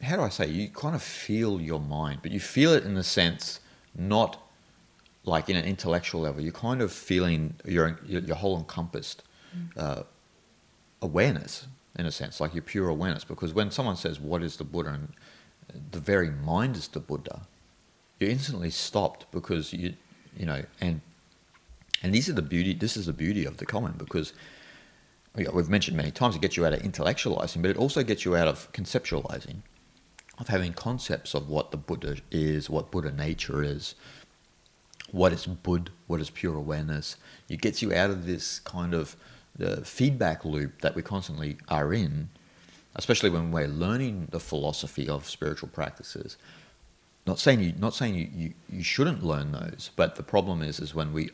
how 0.03 0.17
do 0.17 0.23
I 0.23 0.29
say? 0.29 0.47
You 0.49 0.69
kind 0.69 0.95
of 0.95 1.03
feel 1.03 1.61
your 1.61 1.81
mind, 1.81 2.21
but 2.23 2.33
you 2.33 2.41
feel 2.41 2.73
it 2.73 2.85
in 2.85 2.95
the 2.95 3.03
sense 3.05 3.61
not 3.95 4.41
like 5.27 5.51
in 5.51 5.57
an 5.57 5.65
intellectual 5.65 6.23
level. 6.23 6.41
You're 6.41 6.53
kind 6.53 6.81
of 6.81 6.93
feeling 6.93 7.55
your 7.65 7.99
your, 8.07 8.37
whole 8.37 8.57
encompassed 8.57 9.23
uh, 9.77 10.05
awareness 11.03 11.67
in 11.99 12.07
a 12.07 12.13
sense, 12.13 12.41
like 12.41 12.55
your 12.55 12.63
pure 12.63 12.89
awareness. 12.89 13.25
Because 13.25 13.53
when 13.53 13.71
someone 13.71 13.97
says, 13.97 14.19
"What 14.21 14.43
is 14.43 14.57
the 14.57 14.65
Buddha?" 14.65 14.91
and 14.91 15.13
the 15.91 15.99
very 15.99 16.31
mind 16.31 16.77
is 16.77 16.89
the 16.89 17.01
Buddha, 17.01 17.43
you're 18.19 18.31
instantly 18.31 18.71
stopped 18.71 19.27
because 19.33 19.73
you 19.73 19.95
you 20.37 20.47
know 20.47 20.63
and 20.81 21.01
and 22.03 22.15
these 22.15 22.29
are 22.29 22.35
the 22.35 22.43
beauty. 22.43 22.73
This 22.73 22.97
is 22.97 23.07
the 23.07 23.13
beauty 23.13 23.45
of 23.45 23.57
the 23.59 23.67
comment 23.67 23.99
because 23.99 24.33
you 25.37 25.45
know, 25.45 25.51
we've 25.53 25.69
mentioned 25.69 25.97
many 25.97 26.11
times 26.11 26.37
it 26.37 26.41
gets 26.41 26.57
you 26.57 26.65
out 26.65 26.73
of 26.73 26.81
intellectualizing, 26.81 27.61
but 27.63 27.71
it 27.71 27.77
also 27.77 28.03
gets 28.03 28.25
you 28.25 28.37
out 28.37 28.49
of 28.49 28.73
conceptualizing. 28.73 29.57
of 30.39 30.49
having 30.49 30.73
concepts 30.75 31.33
of 31.35 31.49
what 31.49 31.71
the 31.71 31.79
Buddha 31.79 32.19
is, 32.31 32.69
what 32.69 32.91
Buddha 32.91 33.11
nature 33.11 33.63
is, 33.63 33.95
what 35.13 35.33
is 35.33 35.47
Bud, 35.47 35.91
what 36.07 36.21
is 36.21 36.31
pure 36.31 36.57
awareness. 36.57 37.17
It 37.49 37.61
gets 37.61 37.83
you 37.83 37.93
out 37.93 38.11
of 38.11 38.27
this 38.27 38.61
kind 38.61 38.95
of 38.95 39.17
the 39.57 39.85
feedback 39.85 40.45
loop 40.45 40.83
that 40.83 40.95
we 40.95 41.03
constantly 41.03 41.57
are 41.69 41.93
in, 41.93 42.29
especially 42.95 43.31
when 43.31 43.51
we're 43.51 43.69
learning 43.69 44.29
the 44.31 44.41
philosophy 44.41 45.09
of 45.09 45.29
spiritual 45.29 45.69
practices. 45.69 46.37
Not 47.27 47.39
saying 47.39 47.61
you, 47.61 47.73
not 47.79 47.95
saying 47.95 48.15
you, 48.15 48.29
you, 48.35 48.55
you 48.71 48.83
shouldn't 48.83 49.25
learn 49.25 49.53
those, 49.53 49.91
but 49.97 50.17
the 50.17 50.23
problem 50.23 50.63
is 50.63 50.79
is 50.79 50.95
when 50.95 51.13
we 51.13 51.31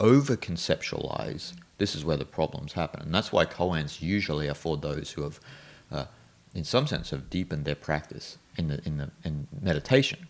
over 0.00 0.36
conceptualize, 0.36 1.52
this 1.78 1.94
is 1.94 2.04
where 2.04 2.16
the 2.16 2.24
problems 2.24 2.72
happen, 2.72 3.02
and 3.02 3.14
that's 3.14 3.32
why 3.32 3.44
koans 3.44 4.00
usually 4.00 4.48
are 4.48 4.54
for 4.54 4.76
those 4.76 5.12
who 5.12 5.22
have, 5.22 5.40
uh, 5.90 6.04
in 6.54 6.64
some 6.64 6.86
sense, 6.86 7.10
have 7.10 7.28
deepened 7.28 7.64
their 7.64 7.74
practice 7.74 8.38
in 8.56 8.68
the 8.68 8.80
in 8.84 8.96
the 8.96 9.10
in 9.24 9.46
meditation. 9.60 10.28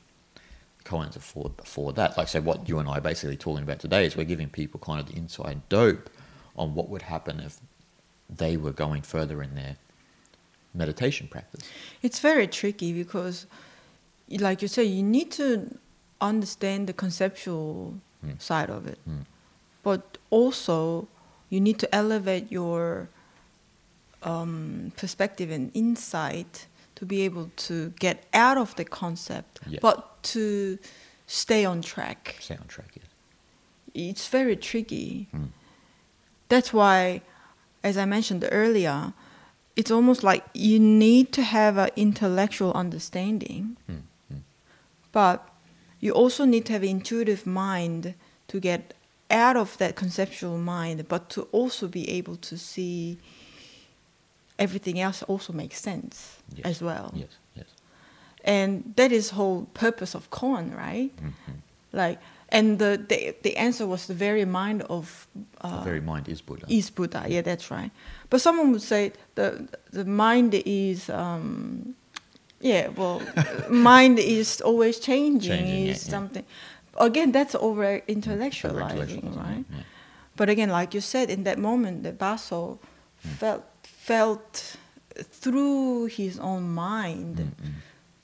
Are 0.93 1.11
for 1.13 1.51
for 1.65 1.93
that. 1.95 2.17
Like 2.19 2.29
say, 2.29 2.41
what 2.41 2.69
you 2.69 2.79
and 2.79 2.89
I 2.89 2.99
are 2.99 3.01
basically 3.01 3.37
talking 3.37 3.63
about 3.63 3.81
today 3.81 4.05
is 4.07 4.17
we're 4.17 4.25
giving 4.25 4.49
people 4.51 4.79
kind 4.81 5.01
of 5.01 5.07
the 5.07 5.17
inside 5.17 5.63
dope 5.69 6.11
on 6.57 6.75
what 6.75 6.89
would 6.91 7.03
happen 7.03 7.41
if 7.41 7.59
they 8.29 8.57
were 8.57 8.71
going 8.73 9.03
further 9.03 9.43
in 9.43 9.55
their 9.55 9.77
meditation 10.75 11.27
practice. 11.27 11.63
It's 12.03 12.21
very 12.21 12.47
tricky 12.47 12.93
because, 12.93 13.47
like 14.29 14.61
you 14.63 14.69
say, 14.69 14.85
you 14.85 15.03
need 15.03 15.31
to 15.33 15.79
understand 16.21 16.87
the 16.87 16.93
conceptual 16.93 17.95
Mm. 18.25 18.41
side 18.41 18.71
of 18.71 18.87
it, 18.87 18.99
Mm. 19.09 19.25
but 19.83 20.17
also 20.31 21.09
you 21.51 21.61
need 21.61 21.79
to 21.79 21.95
elevate 21.95 22.51
your 22.53 23.09
um, 24.23 24.93
perspective 24.97 25.51
and 25.51 25.71
insight 25.75 26.67
to 26.97 27.05
be 27.07 27.23
able 27.23 27.51
to 27.57 27.91
get 27.99 28.25
out 28.33 28.57
of 28.57 28.75
the 28.77 28.85
concept, 28.85 29.61
Yes. 29.67 29.81
but 29.81 30.23
to 30.35 30.79
stay 31.27 31.65
on 31.65 31.83
track. 31.83 32.37
Stay 32.41 32.57
on 32.57 32.67
track, 32.67 32.91
yes. 32.97 33.07
It's 33.95 34.29
very 34.29 34.57
tricky. 34.57 35.29
Mm. 35.35 35.49
That's 36.49 36.73
why, 36.73 37.23
as 37.83 37.97
I 37.97 38.05
mentioned 38.05 38.47
earlier, 38.51 39.13
it's 39.77 39.91
almost 39.91 40.23
like 40.23 40.45
you 40.55 40.79
need 40.79 41.33
to 41.33 41.43
have 41.43 41.77
an 41.79 41.91
intellectual 41.97 42.73
understanding, 42.73 43.77
Mm. 43.91 44.03
Mm. 44.33 44.41
but 45.13 45.49
you 46.01 46.13
also 46.13 46.45
need 46.45 46.65
to 46.67 46.73
have 46.73 46.83
an 46.83 46.89
intuitive 46.91 47.47
mind 47.47 48.15
to 48.49 48.61
get 48.61 48.95
out 49.31 49.57
of 49.57 49.77
that 49.79 49.97
conceptual 49.97 50.59
mind, 50.59 51.09
but 51.09 51.29
to 51.31 51.43
also 51.51 51.89
be 51.89 52.09
able 52.11 52.37
to 52.37 52.57
see 52.59 53.19
everything 54.59 55.01
else 55.01 55.23
also 55.29 55.53
makes 55.53 55.81
sense 55.81 56.39
Yes. 56.57 56.65
as 56.67 56.83
well. 56.83 57.11
Yes, 57.15 57.29
yes. 57.57 57.67
And 58.45 58.93
that 58.97 59.11
is 59.13 59.31
whole 59.31 59.67
purpose 59.75 60.15
of 60.15 60.29
koan, 60.31 60.75
right? 60.77 61.11
Mhm. 61.17 61.33
Like, 61.93 62.19
and 62.49 62.79
the, 62.79 62.97
the 63.09 63.35
the 63.43 63.57
answer 63.57 63.87
was 63.87 64.07
the 64.07 64.15
very 64.15 64.45
mind 64.45 64.83
of 64.89 65.27
the 65.61 65.67
uh, 65.69 65.85
very 65.85 66.01
mind 66.01 66.29
is 66.29 66.43
Buddha. 66.43 66.67
is 66.69 66.91
Buddha. 66.91 67.25
Yeah, 67.29 67.43
that's 67.43 67.71
right. 67.71 67.91
But 68.31 68.41
someone 68.41 68.71
would 68.73 68.83
say 68.83 69.13
the 69.35 69.67
the 69.93 70.05
mind 70.05 70.55
is, 70.67 71.09
um, 71.11 71.95
yeah, 72.61 72.89
well, 72.97 73.23
mind 73.71 74.19
is 74.19 74.61
always 74.61 74.99
changing. 75.01 75.51
Changing, 75.59 75.87
is 75.89 76.05
yeah, 76.05 76.11
yeah. 76.11 76.11
something. 76.19 76.45
Again, 76.97 77.33
that's 77.33 77.55
over 77.57 78.01
intellectualizing, 78.09 79.37
right? 79.37 79.65
yeah. 79.71 79.83
But 80.37 80.49
again, 80.49 80.71
like 80.71 80.95
you 80.95 81.01
said, 81.01 81.31
in 81.31 81.45
that 81.45 81.59
moment, 81.59 82.03
the 82.03 82.13
Baso 82.13 82.79
felt 83.39 83.63
felt 84.09 84.77
through 85.43 86.07
his 86.07 86.39
own 86.41 86.65
mind 86.75 87.37
Mm, 87.39 87.45
mm. 87.67 87.73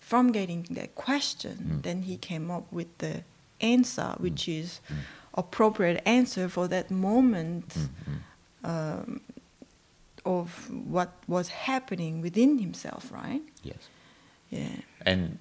from 0.01 0.33
getting 0.33 0.63
that 0.71 0.95
question. 0.95 1.57
Mm. 1.59 1.83
Then 1.83 2.03
he 2.03 2.17
came 2.17 2.51
up 2.57 2.67
with 2.73 2.91
the 2.99 3.15
answer, 3.61 4.15
which 4.19 4.49
is 4.49 4.81
Mm. 4.89 4.97
appropriate 5.43 6.03
answer 6.19 6.49
for 6.49 6.69
that 6.69 6.91
moment 6.91 7.69
Mm, 7.75 7.89
mm. 8.09 8.21
um, 8.73 9.21
of 10.25 10.49
what 10.97 11.11
was 11.27 11.49
happening 11.71 12.21
within 12.21 12.59
himself, 12.59 13.03
right? 13.13 13.43
Yes. 13.63 13.89
Yeah. 14.51 14.77
And 15.07 15.39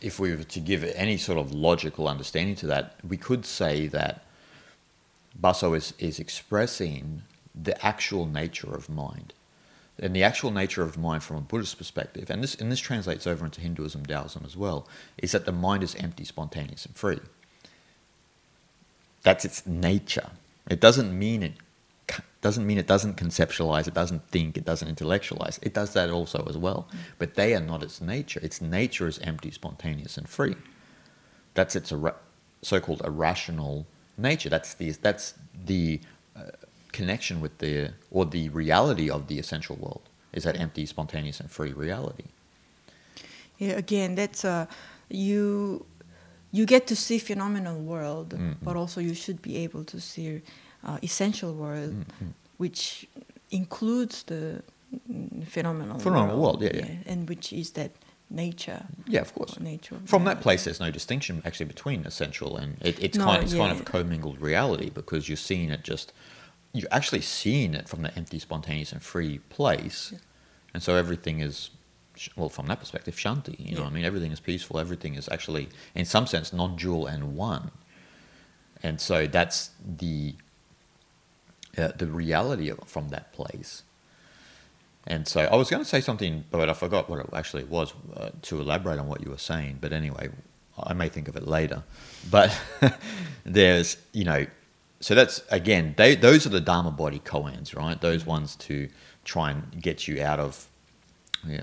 if 0.00 0.18
we 0.18 0.28
were 0.34 0.44
to 0.56 0.60
give 0.60 0.82
any 0.96 1.16
sort 1.18 1.38
of 1.38 1.52
logical 1.52 2.08
understanding 2.08 2.56
to 2.56 2.66
that, 2.66 2.84
we 3.08 3.16
could 3.16 3.44
say 3.46 3.86
that 3.88 4.24
Baso 5.40 5.76
is, 5.76 5.92
is 5.98 6.18
expressing 6.18 7.22
the 7.60 7.84
actual 7.84 8.26
nature 8.26 8.74
of 8.74 8.88
mind. 8.88 9.32
And 9.98 10.14
the 10.14 10.22
actual 10.22 10.50
nature 10.50 10.82
of 10.82 10.98
mind 10.98 11.22
from 11.22 11.36
a 11.36 11.40
Buddhist 11.40 11.78
perspective, 11.78 12.28
and 12.28 12.42
this, 12.42 12.54
and 12.54 12.70
this 12.70 12.80
translates 12.80 13.26
over 13.26 13.46
into 13.46 13.62
Hinduism, 13.62 14.04
Taoism 14.04 14.42
as 14.44 14.56
well, 14.56 14.86
is 15.16 15.32
that 15.32 15.46
the 15.46 15.52
mind 15.52 15.82
is 15.82 15.94
empty, 15.94 16.24
spontaneous, 16.24 16.84
and 16.84 16.94
free. 16.94 17.20
That's 19.22 19.44
its 19.44 19.66
nature. 19.66 20.30
It 20.68 20.80
doesn't 20.80 21.18
mean 21.18 21.42
it 21.42 21.54
doesn't 22.40 22.66
mean 22.66 22.78
it 22.78 22.86
doesn't 22.86 23.16
conceptualize, 23.16 23.88
it 23.88 23.94
doesn't 23.94 24.28
think, 24.28 24.56
it 24.56 24.64
doesn't 24.64 24.86
intellectualize. 24.86 25.58
It 25.62 25.74
does 25.74 25.94
that 25.94 26.10
also 26.10 26.46
as 26.48 26.56
well. 26.56 26.88
But 27.18 27.34
they 27.34 27.54
are 27.54 27.60
not 27.60 27.82
its 27.82 28.00
nature. 28.00 28.38
Its 28.42 28.60
nature 28.60 29.08
is 29.08 29.18
empty, 29.20 29.50
spontaneous, 29.50 30.16
and 30.16 30.28
free. 30.28 30.54
That's 31.54 31.74
its 31.74 31.92
so-called 32.62 33.02
irrational 33.04 33.86
nature. 34.16 34.48
That's 34.48 34.74
the 34.74 34.90
that's 34.90 35.34
the 35.64 36.00
uh, 36.36 36.50
connection 37.00 37.40
with 37.44 37.54
the 37.58 37.74
or 38.10 38.24
the 38.36 38.44
reality 38.62 39.08
of 39.16 39.20
the 39.30 39.38
essential 39.38 39.76
world. 39.84 40.02
Is 40.32 40.42
that 40.44 40.56
empty, 40.60 40.84
spontaneous, 40.86 41.40
and 41.40 41.48
free 41.50 41.72
reality? 41.86 42.24
Yeah. 43.58 43.76
Again, 43.78 44.14
that's 44.16 44.44
uh, 44.44 44.66
you. 45.08 45.84
You 46.52 46.64
get 46.66 46.86
to 46.86 46.94
see 46.96 47.18
phenomenal 47.18 47.78
world, 47.92 48.28
Mm, 48.34 48.54
but 48.62 48.76
also 48.76 49.00
you 49.00 49.14
should 49.14 49.40
be 49.42 49.64
able 49.66 49.84
to 49.84 49.98
see 50.00 50.40
uh, 50.88 50.98
essential 51.02 51.52
world, 51.54 51.92
Mm, 51.94 52.04
mm. 52.22 52.32
which 52.58 53.06
includes 53.50 54.22
the 54.24 54.62
phenomenal 55.44 55.98
Phenomenal 55.98 56.40
world, 56.40 56.62
yeah, 56.62 56.70
yeah. 56.74 57.12
and 57.12 57.28
which 57.28 57.52
is 57.52 57.70
that 57.72 57.90
nature. 58.30 58.82
Yeah, 59.06 59.20
of 59.22 59.32
course. 59.34 59.58
nature. 59.60 59.96
From 60.04 60.24
that 60.24 60.40
place, 60.40 60.64
there's 60.64 60.80
no 60.80 60.90
distinction 60.90 61.42
actually 61.44 61.66
between 61.66 62.06
essential 62.06 62.56
and 62.56 62.76
it, 62.82 62.98
it's 63.02 63.18
No, 63.18 63.24
kind 63.26 63.42
it's 63.42 63.54
kind 63.54 63.72
of 63.72 63.80
a 63.80 63.84
commingled 63.84 64.40
reality 64.40 64.90
because 64.90 65.28
you're 65.28 65.44
seeing 65.50 65.70
it 65.70 65.82
just 65.90 66.12
you're 66.78 66.88
actually 66.92 67.20
seeing 67.22 67.74
it 67.74 67.88
from 67.88 68.02
the 68.02 68.14
empty, 68.16 68.38
spontaneous, 68.38 68.92
and 68.92 69.02
free 69.02 69.38
place, 69.50 70.10
Yeah. 70.12 70.18
and 70.74 70.82
so 70.82 70.94
everything 70.96 71.40
is 71.40 71.70
well 72.34 72.48
from 72.48 72.66
that 72.66 72.80
perspective 72.80 73.16
shanti. 73.16 73.58
You 73.58 73.74
know, 73.76 73.82
what 73.82 73.90
I 73.90 73.94
mean, 73.94 74.04
everything 74.04 74.32
is 74.32 74.40
peaceful. 74.40 74.78
Everything 74.78 75.14
is 75.14 75.28
actually 75.30 75.68
in 75.94 76.04
some 76.04 76.26
sense 76.26 76.52
non-dual 76.52 77.06
and 77.06 77.36
one, 77.36 77.70
and 78.82 79.00
so 79.00 79.26
that's 79.26 79.70
the 79.84 80.34
uh, 81.78 81.88
the 81.96 82.06
reality 82.06 82.70
of 82.70 82.78
from 82.86 83.08
that 83.10 83.32
place. 83.32 83.82
And 85.08 85.28
so 85.28 85.42
I 85.42 85.54
was 85.54 85.70
going 85.70 85.82
to 85.84 85.88
say 85.88 86.00
something, 86.00 86.44
but 86.50 86.68
I 86.68 86.72
forgot 86.72 87.08
what 87.08 87.20
it 87.20 87.26
actually 87.32 87.62
was 87.64 87.92
uh, 88.16 88.30
to 88.42 88.60
elaborate 88.60 88.98
on 88.98 89.06
what 89.06 89.20
you 89.22 89.30
were 89.30 89.38
saying. 89.38 89.78
But 89.80 89.92
anyway, 89.92 90.30
I 90.82 90.94
may 90.94 91.08
think 91.08 91.28
of 91.28 91.36
it 91.36 91.46
later. 91.46 91.84
But 92.28 92.58
there's, 93.44 93.98
you 94.12 94.24
know, 94.24 94.46
so 95.06 95.14
that's 95.14 95.40
again, 95.50 95.94
they, 95.96 96.16
those 96.16 96.46
are 96.46 96.48
the 96.58 96.60
Dharma 96.60 96.90
body 96.90 97.20
koans, 97.20 97.76
right? 97.76 98.00
Those 98.00 98.26
ones 98.26 98.56
to 98.56 98.88
try 99.24 99.52
and 99.52 99.80
get 99.80 100.08
you 100.08 100.20
out 100.20 100.40
of 100.40 100.66
yeah, 101.46 101.62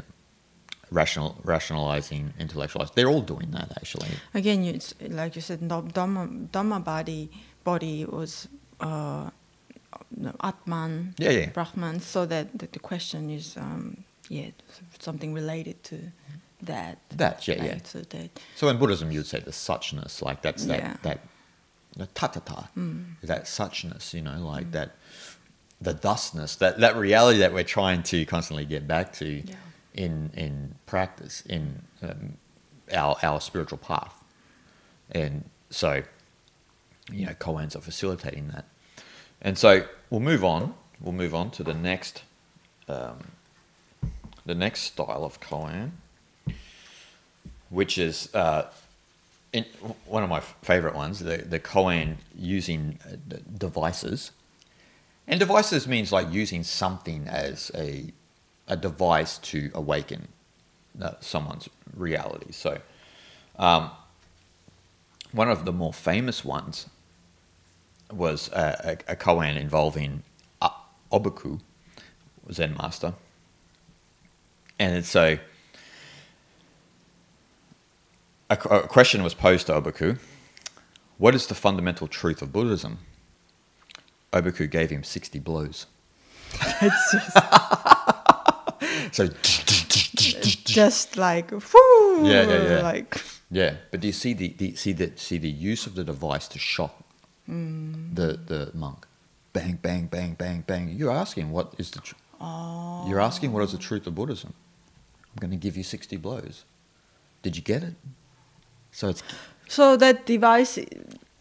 rational, 0.90 1.36
rationalizing, 1.44 2.34
intellectualizing. 2.40 2.94
They're 2.94 3.10
all 3.10 3.22
doing 3.36 3.52
that 3.52 3.70
actually. 3.76 4.12
Again, 4.34 4.64
it's 4.64 4.94
like 5.02 5.36
you 5.36 5.42
said, 5.42 5.68
Dharma, 5.68 6.26
Dhamma 6.54 6.82
body 6.86 7.30
body 7.66 8.06
was 8.06 8.48
uh, 8.80 9.30
Atman, 10.42 11.16
Yeah, 11.18 11.32
yeah. 11.32 11.50
Brahman. 11.50 12.00
So 12.00 12.26
that, 12.26 12.58
that 12.58 12.72
the 12.72 12.80
question 12.80 13.30
is, 13.30 13.58
um, 13.58 14.06
yeah, 14.30 14.52
something 15.00 15.34
related 15.34 15.84
to 15.84 16.00
that. 16.62 16.98
That, 17.10 17.46
yeah, 17.46 17.62
yeah. 17.62 17.78
So 17.84 18.00
that, 18.00 18.40
So 18.56 18.70
in 18.70 18.78
Buddhism, 18.78 19.12
you'd 19.12 19.28
say 19.28 19.42
the 19.42 19.52
suchness, 19.52 20.22
like 20.22 20.42
that's 20.42 20.64
that 20.68 20.80
Yeah. 20.80 20.96
that 21.02 21.20
the 21.96 22.08
tathata, 22.08 22.70
Mm. 22.76 23.16
that 23.24 23.44
suchness, 23.46 24.14
you 24.14 24.22
know, 24.22 24.40
like 24.40 24.72
that 24.72 24.96
the 25.82 25.94
thusness, 25.94 26.56
that 26.58 26.80
that 26.80 26.96
reality 26.96 27.40
that 27.40 27.54
we're 27.54 27.64
trying 27.64 28.04
to 28.04 28.26
constantly 28.26 28.66
get 28.66 28.88
back 28.88 29.14
to 29.14 29.28
Yeah. 29.46 29.56
in 29.94 30.32
in 30.36 30.76
practice 30.86 31.42
in 31.46 31.84
um, 32.02 32.38
our 32.94 33.18
our 33.22 33.40
spiritual 33.42 33.78
path, 33.78 34.16
and 35.12 35.50
so 35.70 36.04
you 37.12 37.26
know, 37.26 37.34
koans 37.34 37.76
are 37.76 37.82
facilitating 37.82 38.48
that, 38.50 38.66
and 39.42 39.58
so 39.58 39.86
we'll 40.10 40.22
move 40.22 40.44
on. 40.44 40.74
We'll 41.02 41.12
move 41.14 41.36
on 41.36 41.52
to 41.52 41.64
the 41.64 41.74
next 41.74 42.24
um, 42.88 43.32
the 44.46 44.56
next 44.56 44.82
style 44.82 45.24
of 45.26 45.40
koan 45.42 45.92
which 47.70 47.98
is 47.98 48.30
uh, 48.36 48.70
in, 49.54 49.66
one 50.06 50.24
of 50.24 50.30
my 50.30 50.40
favorite 50.40 50.96
ones, 50.96 51.20
the, 51.20 51.38
the 51.38 51.60
Koan 51.60 52.16
using 52.36 53.00
uh, 53.06 53.38
devices. 53.58 54.32
And 55.28 55.40
devices 55.40 55.88
means 55.88 56.12
like 56.12 56.34
using 56.34 56.64
something 56.64 57.28
as 57.28 57.72
a, 57.76 58.12
a 58.68 58.76
device 58.76 59.38
to 59.38 59.72
awaken 59.74 60.28
uh, 61.02 61.12
someone's 61.22 61.70
reality. 61.96 62.52
So, 62.52 62.80
um, 63.58 63.92
one 65.32 65.50
of 65.50 65.66
the 65.66 65.72
more 65.72 65.94
famous 65.94 66.44
ones 66.44 66.90
was 68.12 68.50
a, 68.50 68.98
a, 69.08 69.14
a 69.14 69.16
koan 69.16 69.56
involving 69.56 70.24
uh, 70.62 70.70
Obaku, 71.12 71.60
Zen 72.52 72.76
master, 72.76 73.14
and 74.80 75.06
so. 75.06 75.38
A, 78.50 78.56
a 78.56 78.88
question 78.88 79.24
was 79.24 79.34
posed 79.34 79.68
to 79.68 79.74
Obaku. 79.74 80.20
What 81.18 81.36
is 81.36 81.48
the 81.48 81.56
fundamental 81.56 82.08
truth 82.08 82.42
of 82.42 82.52
Buddhism? 82.52 83.00
Obaku 84.32 84.70
gave 84.70 84.90
him 84.90 85.04
60 85.04 85.40
blows. 85.40 85.86
It's 86.82 87.12
just, 87.12 87.38
So, 89.14 89.28
just 90.66 91.18
like, 91.18 91.52
whoo, 91.52 92.28
Yeah, 92.28 92.44
yeah, 92.48 92.64
yeah. 92.64 92.82
like, 92.82 93.22
yeah, 93.52 93.76
but 93.92 94.00
do 94.00 94.08
you 94.08 94.14
see 94.14 94.34
the, 94.34 94.50
the 94.58 94.76
see 94.76 94.92
the 94.94 95.12
see 95.16 95.38
the 95.38 95.50
use 95.50 95.86
of 95.86 95.94
the 95.94 96.04
device 96.04 96.48
to 96.50 96.60
shock 96.60 96.96
hmm. 97.46 98.14
the 98.14 98.40
the 98.46 98.72
monk? 98.74 99.06
Bang, 99.54 99.78
bang, 99.82 100.08
bang, 100.08 100.34
bang, 100.34 100.64
bang. 100.66 100.90
You're 100.90 101.12
asking 101.12 101.52
what 101.52 101.74
is 101.78 101.92
the 101.92 102.00
tr- 102.00 102.16
oh, 102.42 103.06
you're 103.08 103.20
asking 103.22 103.52
what 103.54 103.64
is 103.64 103.72
the 103.72 103.78
truth 103.78 104.08
of 104.08 104.16
Buddhism? 104.16 104.54
I'm 105.32 105.40
going 105.40 105.52
to 105.52 105.58
give 105.58 105.78
you 105.78 105.84
60 105.84 106.18
blows. 106.18 106.66
Did 107.44 107.56
you 107.56 107.62
get 107.62 107.84
it? 107.84 107.94
So 108.94 109.10
it's 109.10 109.24
so 109.68 109.98
that 109.98 110.26
device 110.26 110.80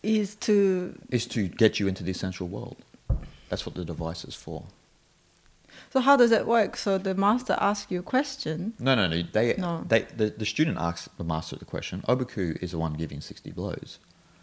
is 0.03 0.35
to, 0.37 0.99
is 1.11 1.27
to 1.27 1.47
get 1.49 1.79
you 1.79 1.87
into 1.87 2.03
the 2.03 2.11
essential 2.11 2.49
world. 2.49 2.77
That's 3.51 3.65
what 3.67 3.75
the 3.77 3.85
device 3.85 4.25
is 4.25 4.35
for. 4.35 4.65
so 5.93 6.01
how 6.01 6.17
does 6.17 6.31
that 6.31 6.47
work? 6.47 6.77
So 6.77 6.99
the 6.99 7.15
master 7.15 7.55
asks 7.61 7.91
you 7.93 8.01
a 8.01 8.03
question. 8.03 8.73
No, 8.79 8.95
no, 8.95 9.07
no. 9.07 9.23
They, 9.23 9.55
No. 9.59 9.85
they 9.87 10.01
the, 10.17 10.31
the 10.31 10.47
student 10.47 10.79
asks 10.79 11.09
the 11.19 11.25
master 11.25 11.57
the 11.57 11.67
question. 11.67 12.03
Obaku 12.09 12.57
is 12.63 12.71
the 12.71 12.79
one 12.79 12.95
giving 12.95 13.21
60 13.21 13.51
blows. 13.53 13.99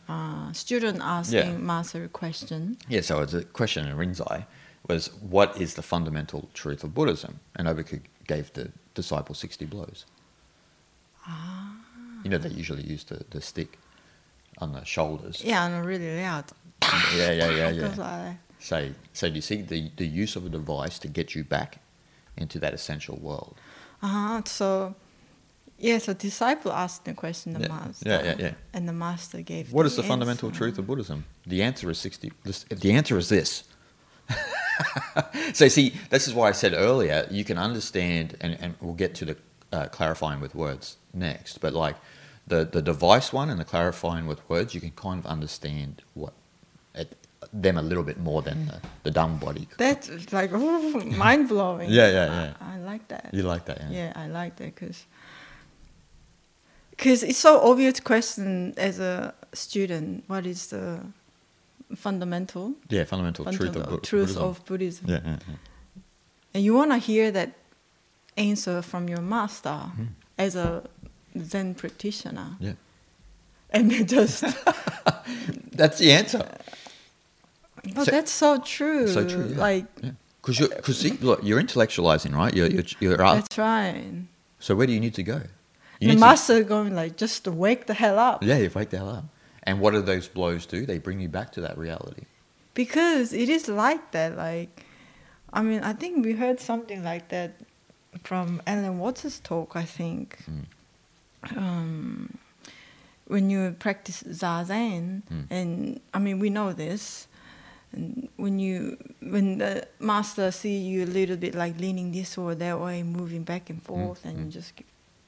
Uh, 0.08 0.52
student 0.54 1.00
asking 1.02 1.38
Yeah. 1.54 1.58
master 1.58 2.04
a 2.04 2.08
question. 2.10 2.78
Yeah, 2.88 3.02
so 3.02 3.22
it's 3.22 3.34
a 3.34 3.44
question 3.44 3.88
in 3.88 3.96
Rinzai 3.98 4.46
was 4.88 5.10
what 5.22 5.60
is 5.60 5.74
the 5.74 5.82
fundamental 5.84 6.50
truth 6.54 6.84
of 6.84 6.94
Buddhism? 6.94 7.40
And 7.56 7.68
Obaku 7.68 8.02
gave 8.28 8.54
the 8.54 8.72
disciple 8.94 9.34
60 9.36 9.66
blows. 9.66 10.06
Ah. 11.28 11.74
You 12.24 12.30
know, 12.30 12.38
they 12.38 12.50
usually 12.50 12.84
use 12.84 13.04
the, 13.06 13.24
the 13.30 13.42
stick 13.42 13.78
on 14.58 14.74
the 14.74 14.84
shoulders. 14.84 15.42
Yeah, 15.44 15.66
and 15.66 15.86
really 15.86 16.22
loud. 16.22 16.46
yeah, 17.16 17.32
yeah, 17.32 17.50
yeah. 17.50 17.70
Yeah. 17.70 17.94
like. 17.98 18.38
So, 18.60 18.90
so 19.14 19.30
do 19.30 19.36
you 19.36 19.42
see 19.42 19.62
the, 19.62 19.90
the 19.96 20.06
use 20.06 20.36
of 20.36 20.46
a 20.46 20.50
device 20.50 21.00
to 21.00 21.08
get 21.08 21.34
you 21.34 21.44
back 21.44 21.80
into 22.36 22.60
that 22.60 22.74
essential 22.74 23.18
world? 23.18 23.56
Uh-huh. 24.02 24.42
So, 24.46 24.96
yeah, 25.78 25.98
so 26.00 26.14
disciple 26.14 26.72
asked 26.74 27.06
the 27.06 27.14
question 27.14 27.54
the 27.54 27.62
Yeah. 27.62 27.68
master. 27.70 28.10
Yeah, 28.10 28.24
yeah, 28.24 28.36
yeah. 28.40 28.54
And 28.74 28.88
the 28.88 28.94
master 28.94 29.42
gave 29.42 29.72
What 29.72 29.86
is 29.86 29.96
the 29.96 30.04
fundamental 30.04 30.50
answer. 30.50 30.58
truth 30.58 30.78
of 30.78 30.88
Buddhism? 30.88 31.24
The 31.48 31.64
answer 31.64 31.90
is 31.90 31.98
60. 32.00 32.32
The 32.70 32.92
answer 32.92 33.18
is 33.18 33.30
this. 33.30 33.64
so, 35.54 35.68
see, 35.70 35.94
this 36.10 36.28
is 36.28 36.34
why 36.34 36.50
I 36.50 36.52
said 36.52 36.74
earlier, 36.74 37.28
you 37.32 37.44
can 37.44 37.58
understand, 37.58 38.36
and, 38.42 38.58
and 38.60 38.76
we'll 38.82 38.94
get 38.94 39.16
to 39.16 39.26
the 39.26 39.38
uh, 39.72 39.88
clarifying 39.88 40.42
with 40.42 40.56
words 40.56 40.98
next, 41.14 41.60
but 41.60 41.74
like 41.74 41.96
the, 42.48 42.66
the 42.66 42.82
device 42.82 43.32
one 43.32 43.50
and 43.50 43.60
the 43.60 43.66
clarifying 43.66 44.26
with 44.28 44.48
words, 44.50 44.74
you 44.74 44.82
can 44.82 44.92
kind 44.92 45.20
of 45.20 45.26
understand 45.26 46.02
what 46.14 46.34
it, 46.96 47.16
them 47.54 47.78
a 47.78 47.82
little 47.82 48.04
bit 48.04 48.20
more 48.20 48.42
than 48.42 48.68
the, 48.68 48.82
the 49.04 49.12
dharma 49.12 49.36
body. 49.38 49.68
That's 49.78 50.32
like 50.34 50.52
mind 50.52 51.50
blowing. 51.50 51.90
Yeah, 51.90 52.10
yeah, 52.10 52.26
yeah. 52.26 52.54
I, 52.60 52.76
I 52.76 52.78
like 52.80 53.08
that. 53.08 53.30
You 53.34 53.44
like 53.44 53.66
that, 53.66 53.78
yeah? 53.82 53.90
Yeah, 53.90 54.14
I 54.16 54.28
like 54.28 54.56
that 54.58 54.76
because 54.76 55.06
because 56.92 57.24
it's 57.24 57.38
so 57.40 57.60
obvious 57.62 58.00
question 58.00 58.74
as 58.78 59.00
a 59.00 59.34
student. 59.54 60.24
What 60.28 60.46
is 60.46 60.68
the 60.68 61.00
fundamental, 61.96 62.74
Yeah, 62.90 63.06
fundamental, 63.06 63.46
truth 63.46 63.76
of, 63.76 64.02
truth 64.02 64.28
Buddhism. 64.28 64.44
of 64.44 64.66
Buddhism? 64.66 65.06
Yeah, 65.10 65.20
yeah, 65.24 65.38
yeah. 65.48 65.56
And 66.54 66.64
you 66.64 66.74
want 66.76 66.92
to 66.92 66.98
hear 66.98 67.32
that 67.32 67.54
answer 68.40 68.82
from 68.82 69.08
your 69.10 69.22
master 69.22 69.70
Mm-hmm. 69.70 70.04
as 70.38 70.56
a 70.56 70.84
Zen 71.52 71.76
practitioner, 71.76 72.56
yeah. 72.60 72.74
and 73.72 73.92
then 73.92 74.06
just. 74.08 74.44
That's 75.72 75.98
the 76.00 76.12
answer. 76.12 76.44
But 77.96 78.06
So- 78.06 78.12
that's 78.12 78.32
so 78.32 78.60
true. 78.60 79.08
So 79.08 79.28
true, 79.28 79.48
yeah. 79.52 79.58
Like 79.58 79.86
Because 80.42 80.60
you, 80.60 80.68
cause 80.68 81.00
see, 81.00 81.12
look, 81.22 81.40
you're 81.44 81.62
intellectualizing, 81.62 82.36
right? 82.36 82.54
You're, 82.54 82.68
you're, 82.68 82.84
you're 83.00 83.22
out. 83.24 83.36
that's 83.36 83.58
right. 83.58 84.04
So 84.60 84.76
where 84.76 84.86
do 84.86 84.92
you 84.94 85.00
need 85.00 85.14
to 85.16 85.24
go? 85.24 85.42
You 86.02 86.12
the 86.14 86.18
master 86.20 86.64
going 86.64 86.94
like 86.94 87.16
just 87.16 87.44
to 87.46 87.52
wake 87.52 87.86
the 87.88 87.94
hell 87.94 88.20
up 88.20 88.44
yeah, 88.44 88.58
you 88.58 88.70
wake 88.76 88.90
the 88.90 88.98
hell 88.98 89.10
up. 89.10 89.26
And 89.64 89.80
what 89.82 89.92
do 89.94 90.02
those 90.02 90.28
blows 90.28 90.66
do? 90.66 90.86
They 90.86 90.98
bring 90.98 91.20
you 91.22 91.30
back 91.30 91.52
to 91.54 91.62
that 91.62 91.78
reality. 91.78 92.24
because 92.74 93.32
it 93.34 93.48
is 93.50 93.68
like 93.70 94.12
that. 94.12 94.36
Like, 94.36 94.86
I 95.54 95.62
mean, 95.64 95.82
I 95.82 95.94
think 95.94 96.26
we 96.26 96.34
heard 96.34 96.60
something 96.60 97.02
like 97.04 97.30
that 97.30 97.52
from 98.24 98.62
Alan 98.68 99.00
Watts' 99.00 99.40
talk. 99.40 99.76
I 99.76 99.84
think 99.86 100.38
Mm. 100.50 101.58
um, 101.58 102.38
when 103.28 103.50
you 103.50 103.76
practice 103.80 104.24
zazen, 104.24 105.22
Mm. 105.32 105.46
and 105.50 106.00
I 106.14 106.20
mean, 106.20 106.40
we 106.40 106.50
know 106.50 106.74
this. 106.74 107.28
And 107.92 108.30
when 108.38 108.60
you 108.60 108.98
when 109.22 109.58
the 109.58 109.88
master 110.00 110.52
see 110.52 110.78
you 110.78 111.04
a 111.06 111.08
little 111.20 111.38
bit 111.38 111.56
like 111.56 111.80
leaning 111.80 112.12
this 112.12 112.38
or 112.38 112.54
that 112.56 112.80
way, 112.80 113.02
moving 113.04 113.44
back 113.44 113.70
and 113.70 113.82
forth, 113.82 114.26
and 114.26 114.38
you 114.40 114.46
mm. 114.46 114.52
just 114.52 114.74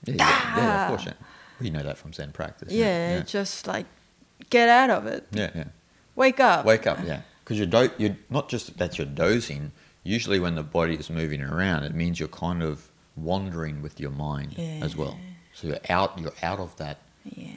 Yeah, 0.05 0.15
yeah, 0.15 0.57
yeah, 0.57 0.77
Ah! 0.79 0.83
of 0.83 0.89
course. 0.89 1.05
Yeah. 1.05 1.13
We 1.59 1.69
know 1.69 1.83
that 1.83 1.97
from 1.97 2.11
Zen 2.13 2.31
practice. 2.31 2.71
yeah, 2.71 3.17
yeah, 3.17 3.21
just 3.23 3.67
like 3.67 3.85
get 4.49 4.67
out 4.69 4.89
of 4.89 5.05
it, 5.05 5.27
yeah. 5.31 5.51
yeah. 5.55 5.63
wake 6.15 6.39
up. 6.39 6.65
Wake 6.65 6.87
up, 6.87 6.97
yeah. 7.05 7.21
Because 7.43 7.57
you're, 7.59 7.67
do- 7.67 7.93
you're 7.97 8.17
not 8.29 8.49
just 8.49 8.77
that 8.77 8.97
you're 8.97 9.05
dozing. 9.07 9.71
Usually, 10.03 10.39
when 10.39 10.55
the 10.55 10.63
body 10.63 10.95
is 10.95 11.09
moving 11.09 11.41
around, 11.41 11.83
it 11.83 11.93
means 11.93 12.19
you're 12.19 12.27
kind 12.29 12.63
of 12.63 12.89
wandering 13.15 13.81
with 13.81 13.99
your 13.99 14.11
mind 14.11 14.57
as 14.81 14.95
well. 14.95 15.17
So 15.53 15.67
you're 15.67 15.77
out. 15.89 16.17
You're 16.19 16.33
out 16.41 16.59
of 16.59 16.75
that 16.77 16.97
Yeah. 17.25 17.51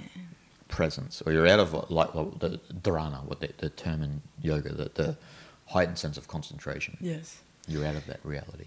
presence, 0.69 1.23
or 1.25 1.33
you're 1.33 1.47
out 1.47 1.61
of 1.61 1.73
what- 1.73 1.91
like 1.91 2.15
what 2.15 2.41
the 2.41 2.61
dharana, 2.83 3.25
what 3.25 3.41
the, 3.41 3.51
the 3.59 3.71
term 3.71 4.03
in 4.03 4.23
yoga, 4.43 4.73
the, 4.75 4.91
the 4.95 5.17
heightened 5.67 5.99
sense 5.99 6.19
of 6.19 6.29
concentration. 6.29 6.97
Yes. 7.01 7.39
You're 7.67 7.87
out 7.87 7.95
of 7.97 8.07
that 8.07 8.21
reality. 8.25 8.67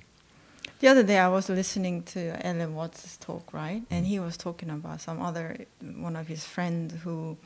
The 0.80 0.88
other 0.88 1.04
day 1.04 1.20
I 1.20 1.28
was 1.28 1.50
listening 1.50 2.04
to 2.04 2.20
Alan 2.46 2.74
Watts' 2.76 3.18
talk, 3.18 3.54
right? 3.54 3.84
And 3.90 4.06
he 4.08 4.20
was 4.20 4.38
talking 4.38 4.70
about 4.70 5.02
some 5.02 5.22
other 5.22 5.66
one 5.82 6.16
of 6.16 6.28
his 6.28 6.46
friends 6.46 6.94
who 7.04 7.38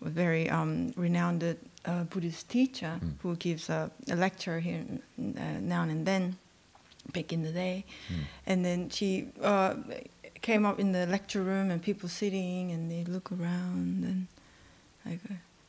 was 0.00 0.12
very 0.12 0.48
um, 0.48 0.92
renowned 0.96 1.42
uh, 1.90 2.04
Buddhist 2.04 2.48
teacher 2.48 2.92
Mm. 3.00 3.12
who 3.22 3.36
gives 3.36 3.68
a, 3.70 3.90
a 4.10 4.16
lecture 4.16 4.60
here 4.60 4.84
uh, 5.18 5.60
now 5.60 5.82
and 5.82 6.04
then, 6.06 6.36
back 7.12 7.32
in 7.32 7.42
the 7.42 7.52
day. 7.52 7.84
Mm. 8.12 8.24
And 8.46 8.64
then 8.64 8.90
she 8.90 9.28
uh, 9.42 9.74
came 10.42 10.68
up 10.68 10.78
in 10.78 10.92
the 10.92 11.06
lecture 11.06 11.42
room 11.42 11.70
and 11.70 11.80
people 11.82 12.08
sitting 12.08 12.70
and 12.72 12.90
they 12.90 13.04
look 13.12 13.30
around 13.32 14.04
and 14.04 14.26
like, 15.06 15.20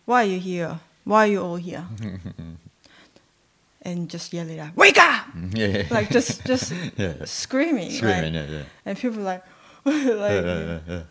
why 0.06 0.24
are 0.24 0.28
you 0.34 0.40
here? 0.40 0.80
Why 1.06 1.20
are 1.28 1.32
you 1.32 1.42
all 1.42 1.56
here? 1.58 1.86
and 3.82 4.10
just 4.10 4.34
yell 4.34 4.50
it 4.50 4.60
out, 4.60 4.76
wake 4.76 4.98
up! 5.00 5.26
yeah. 5.54 5.84
like 5.90 6.10
just 6.12 6.46
just 6.46 6.74
Yeah. 6.98 7.14
screaming, 7.26 7.92
Screaming, 7.92 8.36
right? 8.36 8.50
yeah, 8.50 8.58
yeah. 8.58 8.64
and 8.86 8.98
people 8.98 9.22
like 9.24 9.44
like 9.86 9.96
yeah, 9.96 10.42
yeah, 10.44 10.80
yeah. 10.88 11.02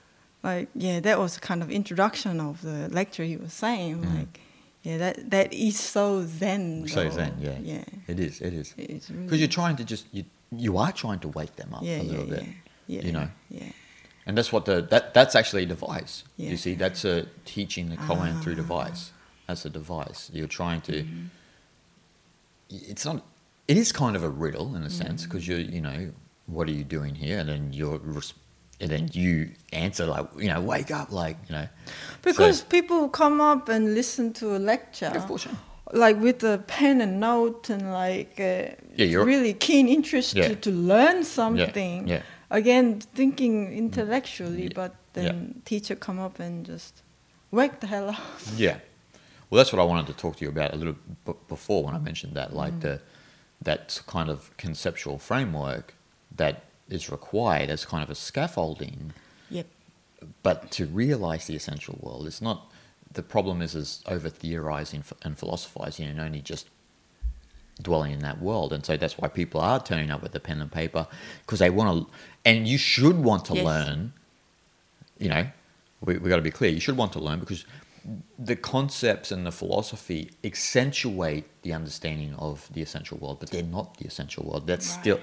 like 0.43 0.69
yeah 0.75 1.01
that 1.01 1.19
was 1.19 1.39
kind 1.39 1.63
of 1.63 1.71
introduction 1.71 2.41
of 2.41 2.61
the 2.63 2.89
lecture 2.91 3.25
he 3.25 3.37
was 3.37 3.53
saying 3.53 4.03
Mm. 4.03 4.19
like 4.19 4.41
yeah 4.89 4.99
that 5.05 5.17
that 5.35 5.49
is 5.67 5.77
so 5.95 6.05
zen 6.41 6.65
So 6.89 7.05
though. 7.05 7.17
zen, 7.19 7.33
yeah. 7.47 7.59
yeah 7.73 7.85
It 8.13 8.19
is, 8.29 8.35
it 8.49 8.53
is. 8.61 8.69
it's 8.77 9.09
really 9.11 9.25
Because 9.25 9.41
you're 9.43 9.57
trying 9.61 9.77
to 9.81 9.85
just, 9.95 10.05
you, 10.17 10.23
you 10.67 10.73
are 10.85 10.93
trying 11.03 11.21
to 11.27 11.29
wake 11.39 11.55
them 11.61 11.71
up 11.77 11.83
yeah 11.83 12.01
a 12.01 12.07
little 12.13 12.29
yeah, 12.29 12.35
bit. 12.37 12.45
yeah 12.95 13.03
you 13.07 13.13
know. 13.19 13.29
yeah 13.61 13.73
And 14.29 14.37
that's 14.39 14.53
what 14.55 14.65
the, 14.71 14.77
that, 14.93 15.05
that's 15.17 15.35
actually 15.41 15.63
a 15.69 15.71
device. 15.77 16.15
You 16.37 16.57
see, 16.65 16.75
that's 16.85 17.03
a 17.15 17.15
teaching 17.55 17.85
the 17.93 17.99
koan 18.07 18.33
through 18.43 18.57
Ah. 18.59 18.65
device. 18.65 19.03
That's 19.49 19.65
a 19.71 19.73
device. 19.81 20.21
You're 20.37 20.55
trying 20.61 20.83
to, 20.91 20.97
Mm-hmm. 21.03 21.27
it's 22.93 23.05
not, 23.09 23.17
it 23.73 23.77
is 23.77 23.93
kind 23.93 24.15
of 24.17 24.23
a 24.23 24.29
riddle 24.45 24.69
in 24.77 24.83
a 24.83 24.91
sense 24.91 25.23
Mm-hmm. 25.23 25.29
because 25.31 25.45
you're, 25.49 25.65
you 25.77 25.81
know, 25.89 26.01
what 26.55 26.65
are 26.69 26.77
you 26.81 26.85
doing 26.85 27.15
here? 27.25 27.39
And 27.41 27.49
then 27.49 27.63
you're, 27.73 28.01
and 28.81 28.91
then 28.91 29.09
you 29.13 29.51
answer 29.73 30.07
like, 30.07 30.27
you 30.39 30.49
know, 30.49 30.61
wake 30.61 30.91
up, 30.91 31.11
like, 31.13 31.37
you 31.49 31.55
know. 31.57 31.69
because 32.23 32.59
So- 32.61 32.67
people 32.67 33.09
come 33.09 33.41
up 33.41 33.69
and 33.69 33.95
listen 33.95 34.33
to 34.35 34.57
a 34.57 34.59
lecture 34.59 35.11
Yeah, 35.13 35.19
of 35.23 35.27
course, 35.27 35.47
yeah. 35.47 35.55
like 35.93 36.21
with 36.21 36.43
a 36.45 36.59
pen 36.67 37.01
and 37.01 37.19
note 37.21 37.71
and 37.71 37.93
like 37.93 38.39
uh, 38.39 38.75
Yeah, 38.97 39.07
you're- 39.13 39.25
really 39.25 39.55
keen 39.55 39.89
interest 39.89 40.35
Yeah. 40.35 40.49
to, 40.49 40.55
to 40.57 40.71
learn 40.71 41.25
something 41.25 42.07
yeah. 42.09 42.23
again 42.51 43.01
thinking 43.15 43.73
intellectually 43.73 44.63
Yeah, 44.65 44.69
but 44.75 44.95
yeah. 45.15 45.23
then 45.23 45.63
teacher 45.65 45.97
come 45.97 46.19
up 46.21 46.39
and 46.41 46.65
just 46.67 47.03
wake 47.51 47.81
the 47.81 47.87
hell 47.87 48.11
up 48.11 48.21
Yeah. 48.57 48.79
Well, 49.51 49.57
that's 49.59 49.73
what 49.73 49.81
I 49.81 49.85
wanted 49.85 50.07
to 50.09 50.13
talk 50.13 50.37
to 50.37 50.45
you 50.45 50.51
about 50.51 50.75
a 50.75 50.77
little 50.77 50.97
b- 51.25 51.33
before 51.49 51.83
when 51.85 51.95
I 51.95 51.99
mentioned 51.99 52.35
that, 52.35 52.53
like 52.55 52.81
the 52.81 53.01
that 53.63 54.01
kind 54.07 54.29
of 54.31 54.55
conceptual 54.59 55.19
framework 55.19 55.95
that 56.37 56.55
is 56.89 57.11
required 57.11 57.71
as 57.71 57.85
kind 57.85 58.03
of 58.03 58.11
a 58.11 58.15
scaffolding. 58.15 59.13
Yep. 59.51 59.67
But 60.43 60.71
to 60.73 60.87
realize 60.87 61.47
the 61.47 61.57
essential 61.57 61.99
world, 62.01 62.27
it's 62.27 62.43
not. 62.43 62.71
The 63.13 63.23
problem 63.23 63.63
is 63.63 63.75
is 63.75 64.03
over 64.07 64.29
theorizing 64.29 65.03
and 65.23 65.39
philosophizing 65.39 66.07
and 66.07 66.21
only 66.21 66.41
just 66.41 66.67
dwelling 67.81 68.13
in 68.13 68.19
that 68.21 68.41
world, 68.41 68.73
and 68.73 68.85
so 68.85 68.97
that's 68.97 69.17
why 69.19 69.29
people 69.29 69.61
are 69.61 69.81
turning 69.83 70.11
up 70.11 70.23
with 70.23 70.35
a 70.35 70.41
pen 70.41 70.61
and 70.61 70.71
paper 70.73 71.07
because 71.43 71.61
they 71.61 71.71
want 71.71 72.07
to. 72.09 72.13
And 72.45 72.67
you 72.67 72.79
should 72.79 73.17
want 73.19 73.45
to 73.47 73.55
Yes. 73.55 73.65
learn. 73.65 74.13
You 75.19 75.29
know, 75.29 75.47
we 76.05 76.19
we 76.19 76.29
got 76.29 76.37
to 76.37 76.43
be 76.43 76.51
clear. 76.51 76.71
You 76.71 76.81
should 76.81 76.97
want 76.97 77.13
to 77.13 77.21
learn 77.21 77.39
because 77.41 77.65
the 78.39 78.57
concepts 78.57 79.31
and 79.31 79.45
the 79.47 79.53
philosophy 79.53 80.31
accentuate 80.43 81.45
the 81.63 81.73
understanding 81.73 82.35
of 82.35 82.69
the 82.73 82.83
essential 82.83 83.19
world, 83.19 83.39
but 83.41 83.51
they're 83.51 83.63
not 83.63 83.97
the 83.99 84.07
essential 84.07 84.45
world. 84.45 84.67
That's 84.67 84.89
Right. 84.89 85.01
still 85.01 85.21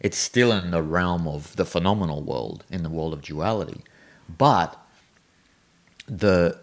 it's 0.00 0.18
still 0.18 0.52
in 0.52 0.70
the 0.70 0.82
realm 0.82 1.26
of 1.26 1.56
the 1.56 1.64
phenomenal 1.64 2.22
world, 2.22 2.64
in 2.70 2.82
the 2.82 2.90
world 2.90 3.12
of 3.12 3.22
duality. 3.22 3.82
But 4.28 4.80
the 6.06 6.58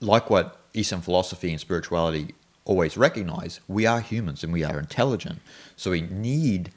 like 0.00 0.28
what 0.28 0.60
Eastern 0.74 1.00
philosophy 1.00 1.50
and 1.50 1.60
spirituality 1.60 2.34
always 2.64 2.96
recognize, 2.96 3.60
we 3.68 3.86
are 3.86 4.00
humans 4.00 4.44
and 4.44 4.52
we 4.52 4.64
are 4.64 4.78
intelligent. 4.78 5.40
So 5.76 5.92
we 5.92 6.02
need 6.02 6.70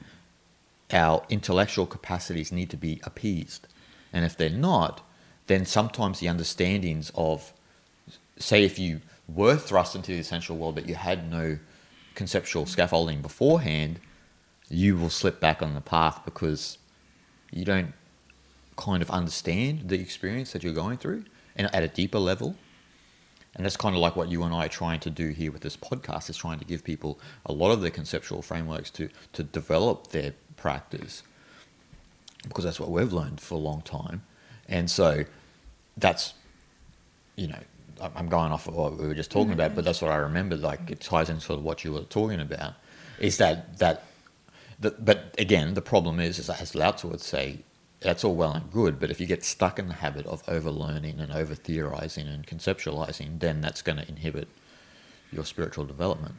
our 0.92 1.24
intellectual 1.28 1.86
capacities 1.86 2.52
need 2.52 2.70
to 2.70 2.76
be 2.76 3.00
appeased. 3.02 3.66
And 4.12 4.24
if 4.24 4.36
they're 4.36 4.50
not, 4.50 5.02
then 5.46 5.64
sometimes 5.64 6.20
the 6.20 6.28
understandings 6.28 7.10
of 7.14 7.52
say 8.38 8.64
if 8.64 8.78
you 8.78 9.00
were 9.28 9.56
thrust 9.56 9.96
into 9.96 10.12
the 10.12 10.18
essential 10.18 10.56
world 10.56 10.74
but 10.74 10.88
you 10.88 10.94
had 10.94 11.30
no 11.30 11.58
conceptual 12.14 12.66
scaffolding 12.66 13.20
beforehand, 13.22 14.00
you 14.68 14.96
will 14.96 15.10
slip 15.10 15.40
back 15.40 15.62
on 15.62 15.74
the 15.74 15.80
path 15.80 16.22
because 16.24 16.78
you 17.52 17.64
don't 17.64 17.92
kind 18.76 19.02
of 19.02 19.10
understand 19.10 19.88
the 19.88 20.00
experience 20.00 20.52
that 20.52 20.62
you're 20.62 20.72
going 20.72 20.98
through 20.98 21.24
and 21.56 21.72
at 21.74 21.82
a 21.82 21.88
deeper 21.88 22.18
level. 22.18 22.56
And 23.54 23.64
that's 23.64 23.76
kind 23.76 23.94
of 23.94 24.02
like 24.02 24.16
what 24.16 24.28
you 24.28 24.42
and 24.42 24.54
I 24.54 24.66
are 24.66 24.68
trying 24.68 25.00
to 25.00 25.10
do 25.10 25.28
here 25.28 25.50
with 25.50 25.62
this 25.62 25.76
podcast 25.76 26.28
is 26.28 26.36
trying 26.36 26.58
to 26.58 26.64
give 26.66 26.84
people 26.84 27.18
a 27.46 27.52
lot 27.52 27.70
of 27.70 27.80
the 27.80 27.90
conceptual 27.90 28.42
frameworks 28.42 28.90
to, 28.90 29.08
to 29.32 29.42
develop 29.42 30.08
their 30.08 30.34
practice 30.56 31.22
because 32.46 32.64
that's 32.64 32.78
what 32.78 32.90
we've 32.90 33.12
learned 33.12 33.40
for 33.40 33.54
a 33.54 33.58
long 33.58 33.80
time. 33.82 34.22
And 34.68 34.90
so 34.90 35.24
that's, 35.96 36.34
you 37.36 37.46
know, 37.46 37.58
I'm 38.14 38.28
going 38.28 38.52
off 38.52 38.68
of 38.68 38.74
what 38.74 38.98
we 38.98 39.06
were 39.06 39.14
just 39.14 39.30
talking 39.30 39.52
about, 39.52 39.74
but 39.74 39.84
that's 39.84 40.02
what 40.02 40.10
I 40.10 40.16
remember. 40.16 40.56
Like 40.56 40.90
it 40.90 41.00
ties 41.00 41.30
into 41.30 41.40
sort 41.40 41.58
of 41.58 41.64
what 41.64 41.82
you 41.82 41.92
were 41.92 42.00
talking 42.02 42.40
about 42.40 42.74
is 43.18 43.38
that, 43.38 43.78
that, 43.78 44.04
the, 44.78 44.90
but 44.98 45.34
again, 45.38 45.74
the 45.74 45.82
problem 45.82 46.20
is, 46.20 46.50
as 46.50 46.74
Lao 46.74 46.92
Tzu 46.92 47.08
would 47.08 47.20
say, 47.20 47.60
that's 48.00 48.24
all 48.24 48.34
well 48.34 48.52
and 48.52 48.70
good, 48.70 49.00
but 49.00 49.10
if 49.10 49.20
you 49.20 49.26
get 49.26 49.42
stuck 49.44 49.78
in 49.78 49.88
the 49.88 49.94
habit 49.94 50.26
of 50.26 50.42
over 50.48 50.70
learning 50.70 51.18
and 51.18 51.32
over 51.32 51.54
theorizing 51.54 52.28
and 52.28 52.46
conceptualizing, 52.46 53.40
then 53.40 53.60
that's 53.62 53.80
going 53.82 53.96
to 53.98 54.06
inhibit 54.08 54.48
your 55.32 55.44
spiritual 55.44 55.84
development. 55.86 56.34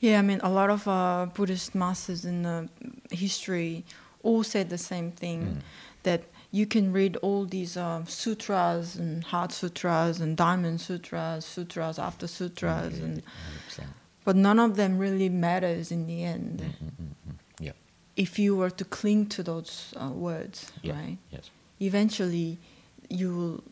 Yeah, 0.00 0.18
I 0.20 0.22
mean, 0.22 0.40
a 0.42 0.50
lot 0.50 0.70
of 0.70 0.86
uh, 0.88 1.26
Buddhist 1.34 1.74
masters 1.74 2.24
in 2.24 2.42
the 2.44 2.68
history 3.10 3.84
all 4.22 4.42
said 4.42 4.70
the 4.70 4.78
same 4.78 5.10
thing 5.12 5.40
Mm. 5.42 5.60
that 6.04 6.22
you 6.50 6.66
can 6.66 6.92
read 6.92 7.16
all 7.16 7.44
these 7.44 7.76
uh, 7.76 8.04
sutras 8.06 8.96
and 8.96 9.22
heart 9.24 9.52
sutras 9.52 10.18
and 10.20 10.36
diamond 10.36 10.80
sutras, 10.80 11.44
sutras 11.44 11.98
after 11.98 12.26
sutras, 12.26 12.98
and 12.98 13.22
100%. 13.68 13.84
But 14.28 14.36
none 14.36 14.58
of 14.58 14.76
them 14.76 14.98
really 14.98 15.30
matters 15.30 15.90
in 15.90 16.06
the 16.06 16.22
end 16.22 16.62
Yep. 17.60 17.76
if 18.14 18.38
you 18.38 18.54
were 18.60 18.68
to 18.80 18.84
cling 18.84 19.24
to 19.36 19.42
those 19.42 19.94
uh, 19.96 20.10
words, 20.10 20.70
Yeah. 20.82 20.92
right? 21.00 21.16
Yes. 21.30 21.48
Eventually, 21.80 22.58
you 23.08 23.28
will 23.38 23.64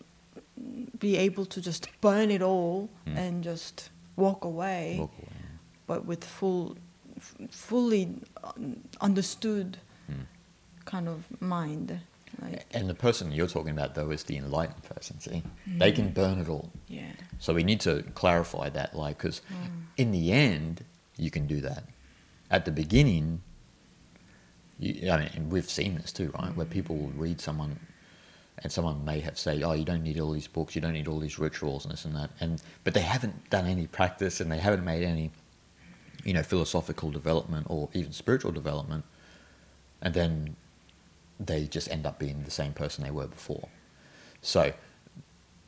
be 0.98 1.18
able 1.18 1.44
to 1.44 1.60
just 1.60 1.88
burn 2.00 2.30
it 2.30 2.40
all 2.40 2.88
Mm. 3.06 3.16
and 3.18 3.44
just 3.44 3.90
walk 4.16 4.44
away. 4.44 4.96
Walk 4.98 5.12
away. 5.18 5.32
but 5.86 6.00
with 6.06 6.24
full, 6.24 6.76
f- 7.16 7.34
fully 7.50 8.08
understood 9.00 9.76
Mm. 10.10 10.24
kind 10.86 11.06
of 11.08 11.18
mind. 11.40 12.00
Like, 12.40 12.66
And 12.72 12.88
the 12.88 12.94
person 12.94 13.32
you're 13.32 13.46
talking 13.46 13.72
about, 13.72 13.94
though, 13.94 14.10
is 14.10 14.24
the 14.24 14.36
enlightened 14.36 14.82
person. 14.82 15.20
See, 15.20 15.42
they 15.66 15.92
can 15.92 16.10
mm. 16.10 16.14
burn 16.14 16.38
it 16.38 16.48
all. 16.48 16.70
yeah, 16.88 17.12
So 17.38 17.54
we 17.54 17.64
need 17.64 17.80
to 17.80 18.02
clarify 18.14 18.68
that, 18.70 18.94
like, 18.94 19.18
because 19.18 19.40
mm. 19.50 19.84
in 19.96 20.12
the 20.12 20.32
end, 20.32 20.84
you 21.16 21.30
can 21.30 21.46
do 21.46 21.60
that. 21.62 21.84
At 22.50 22.64
the 22.64 22.72
beginning, 22.72 23.42
you, 24.78 25.10
I 25.10 25.18
mean, 25.18 25.30
and 25.34 25.50
we've 25.50 25.68
seen 25.68 25.96
this 25.96 26.12
too, 26.12 26.30
right? 26.38 26.54
Where 26.54 26.66
mm. 26.66 26.70
people 26.70 26.96
will 26.96 27.12
read 27.16 27.40
someone, 27.40 27.78
and 28.58 28.70
someone 28.70 29.04
may 29.04 29.20
have 29.20 29.38
said, 29.38 29.62
"Oh, 29.62 29.72
you 29.72 29.84
don't 29.84 30.02
need 30.02 30.20
all 30.20 30.32
these 30.32 30.46
books, 30.46 30.74
you 30.74 30.82
don't 30.82 30.92
need 30.92 31.08
all 31.08 31.18
these 31.18 31.38
rituals 31.38 31.84
and 31.84 31.92
this 31.92 32.04
and 32.04 32.14
that," 32.14 32.30
and 32.40 32.62
but 32.84 32.94
they 32.94 33.00
haven't 33.00 33.48
done 33.50 33.66
any 33.66 33.86
practice 33.86 34.40
and 34.40 34.52
they 34.52 34.58
haven't 34.58 34.84
made 34.84 35.02
any, 35.02 35.30
you 36.24 36.34
know, 36.34 36.42
philosophical 36.42 37.10
development 37.10 37.66
or 37.70 37.88
even 37.94 38.12
spiritual 38.12 38.52
development, 38.52 39.04
and 40.02 40.12
then 40.14 40.56
they 41.38 41.66
just 41.66 41.90
end 41.90 42.06
up 42.06 42.18
being 42.18 42.42
the 42.44 42.50
same 42.50 42.72
person 42.72 43.04
they 43.04 43.10
were 43.10 43.26
before. 43.26 43.68
So, 44.42 44.72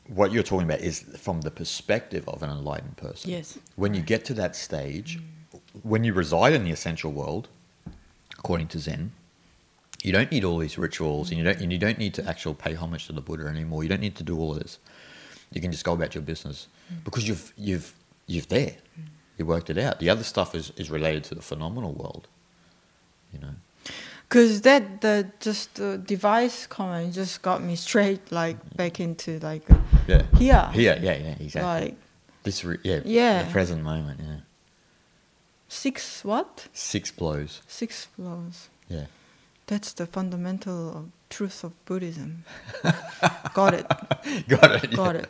what 0.07 0.33
you're 0.33 0.43
talking 0.43 0.67
about 0.67 0.81
is 0.81 1.01
from 1.01 1.43
the 1.43 1.51
perspective 1.51 2.27
of 2.29 2.43
an 2.43 2.51
enlightened 2.51 2.97
person. 2.97 3.31
Yes. 3.31 3.59
When 3.77 3.95
you 3.95 4.01
get 4.01 4.25
to 4.27 4.35
that 4.35 4.57
stage, 4.57 5.21
when 5.83 6.05
you 6.05 6.15
reside 6.15 6.55
in 6.55 6.65
the 6.65 6.71
essential 6.71 7.13
world, 7.13 7.49
according 8.39 8.69
to 8.69 8.79
Zen, 8.79 9.13
you 10.03 10.13
don't 10.13 10.31
need 10.31 10.45
all 10.45 10.59
these 10.59 10.79
rituals, 10.79 11.31
and 11.31 11.39
you 11.39 11.45
don't 11.45 11.61
and 11.61 11.73
you 11.73 11.79
don't 11.79 11.99
need 11.99 12.15
to 12.15 12.27
actually 12.27 12.55
pay 12.55 12.75
homage 12.75 13.07
to 13.09 13.13
the 13.13 13.21
Buddha 13.21 13.47
anymore. 13.47 13.83
You 13.83 13.89
don't 13.89 14.01
need 14.01 14.17
to 14.17 14.23
do 14.23 14.39
all 14.39 14.53
of 14.53 14.61
this. 14.61 14.79
You 15.53 15.61
can 15.61 15.73
just 15.73 15.85
go 15.85 15.93
about 15.93 16.15
your 16.15 16.23
business 16.23 16.69
because 17.05 17.27
you've 17.27 17.53
you've 17.57 17.95
you've 18.27 18.49
there. 18.49 18.77
You 19.37 19.47
worked 19.47 19.71
it 19.71 19.79
out. 19.79 19.99
The 20.01 20.09
other 20.11 20.25
stuff 20.25 20.55
is, 20.55 20.73
is 20.77 20.91
related 20.91 21.25
to 21.25 21.35
the 21.35 21.43
phenomenal 21.43 21.93
world. 21.93 22.29
You 23.33 23.41
know. 23.41 23.55
Because 24.29 24.61
that 24.63 25.01
the 25.01 25.27
just 25.41 25.75
the 25.77 25.99
device 25.99 26.67
comment 26.67 27.15
just 27.15 27.41
got 27.43 27.63
me 27.63 27.77
straight 27.77 28.31
like 28.31 28.57
mm-hmm. 28.59 28.77
back 28.77 29.01
into 29.01 29.39
like 29.41 29.63
Yeah. 30.07 30.23
here, 30.37 30.71
Here, 30.73 30.99
yeah, 31.01 31.17
yeah, 31.17 31.35
exactly. 31.41 31.63
like 31.63 31.97
this, 32.43 32.65
re- 32.65 32.79
yeah, 32.85 33.01
Yeah. 33.05 33.43
the 33.45 33.51
present 33.51 33.83
moment, 33.83 34.21
yeah. 34.23 34.37
six 35.69 36.25
what 36.25 36.69
Six 36.73 37.11
blows, 37.11 37.63
six 37.67 38.07
flows. 38.07 38.69
yeah. 38.89 39.07
That's 39.67 39.93
the 39.93 40.07
fundamental 40.07 40.89
of 40.97 41.05
truth 41.29 41.63
of 41.63 41.73
Buddhism. 41.85 42.45
got 43.53 43.75
it, 43.75 43.87
got 44.49 44.83
it. 44.85 44.91
got 44.97 45.15
yeah. 45.15 45.21
it, 45.21 45.29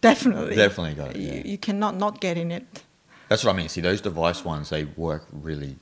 definitely, 0.00 0.56
Definitely 0.56 0.94
got 0.94 1.10
it. 1.10 1.16
You, 1.16 1.32
Yeah. 1.32 1.42
you 1.44 1.58
cannot 1.58 1.96
not 1.96 2.20
get 2.20 2.38
in 2.38 2.50
it. 2.50 2.82
That's 3.28 3.44
what 3.44 3.54
I 3.54 3.56
mean. 3.56 3.68
See, 3.68 3.82
those 3.82 4.00
device 4.00 4.42
ones, 4.44 4.70
they 4.70 4.84
work 4.84 5.26
really, 5.32 5.76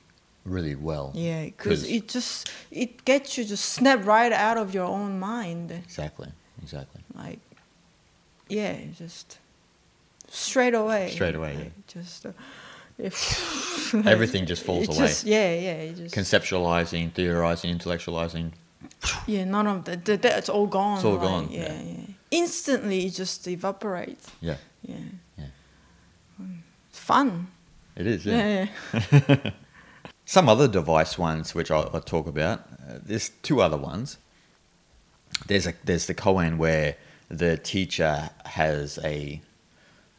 really 0.45 0.75
well. 0.75 1.11
Yeah, 1.13 1.45
because 1.45 1.87
it 1.89 2.07
just 2.07 2.49
it 2.71 3.05
gets 3.05 3.37
you 3.37 3.45
to 3.45 3.57
snap 3.57 4.05
right 4.05 4.31
out 4.31 4.57
of 4.57 4.73
your 4.73 4.85
own 4.85 5.19
mind. 5.19 5.71
Exactly, 5.71 6.29
exactly. 6.61 7.01
Like, 7.15 7.39
yeah, 8.49 8.77
just 8.97 9.39
straight 10.29 10.73
away. 10.73 11.11
Straight 11.11 11.35
away, 11.35 11.55
yeah. 11.57 11.69
Just 11.87 12.25
uh, 12.25 12.31
if 12.97 13.93
Everything 14.07 14.45
just 14.45 14.63
falls 14.63 14.87
away. 14.87 15.07
Just, 15.07 15.25
yeah, 15.25 15.53
yeah, 15.55 15.91
just 15.93 16.15
Conceptualizing, 16.15 17.11
theorizing, 17.13 17.77
intellectualizing. 17.77 18.51
yeah. 19.27 19.45
None 19.45 19.67
of 19.67 19.85
that. 19.85 20.05
that 20.05 20.21
that's 20.21 20.49
all 20.49 20.67
gone. 20.67 20.97
It's 20.97 21.05
all 21.05 21.13
like, 21.13 21.21
gone, 21.21 21.47
Yeah, 21.51 21.73
yeah. 21.73 21.81
yeah. 21.81 22.05
Instantly, 22.31 23.05
it 23.05 23.11
just 23.11 23.47
evaporates. 23.47 24.29
Yeah, 24.41 24.57
Yeah. 24.81 24.95
Yeah. 25.37 25.45
It's 26.89 26.99
fun. 26.99 27.47
it 27.95 28.05
is. 28.07 28.25
Yeah. 28.25 28.67
Yeah. 28.93 28.99
yeah. 29.29 29.51
Some 30.33 30.49
other 30.49 30.67
device 30.67 31.15
ones, 31.15 31.53
which 31.53 31.69
I'll, 31.69 31.91
I'll 31.93 32.01
talk 32.01 32.25
about. 32.25 32.61
Uh, 32.89 32.97
there's 33.03 33.29
two 33.43 33.61
other 33.61 33.77
ones. 33.77 34.17
There's 35.45 35.67
a 35.67 35.75
there's 35.83 36.07
the 36.07 36.15
koan 36.15 36.57
where 36.57 36.95
the 37.29 37.55
teacher 37.57 38.31
has 38.45 38.97
a, 39.03 39.43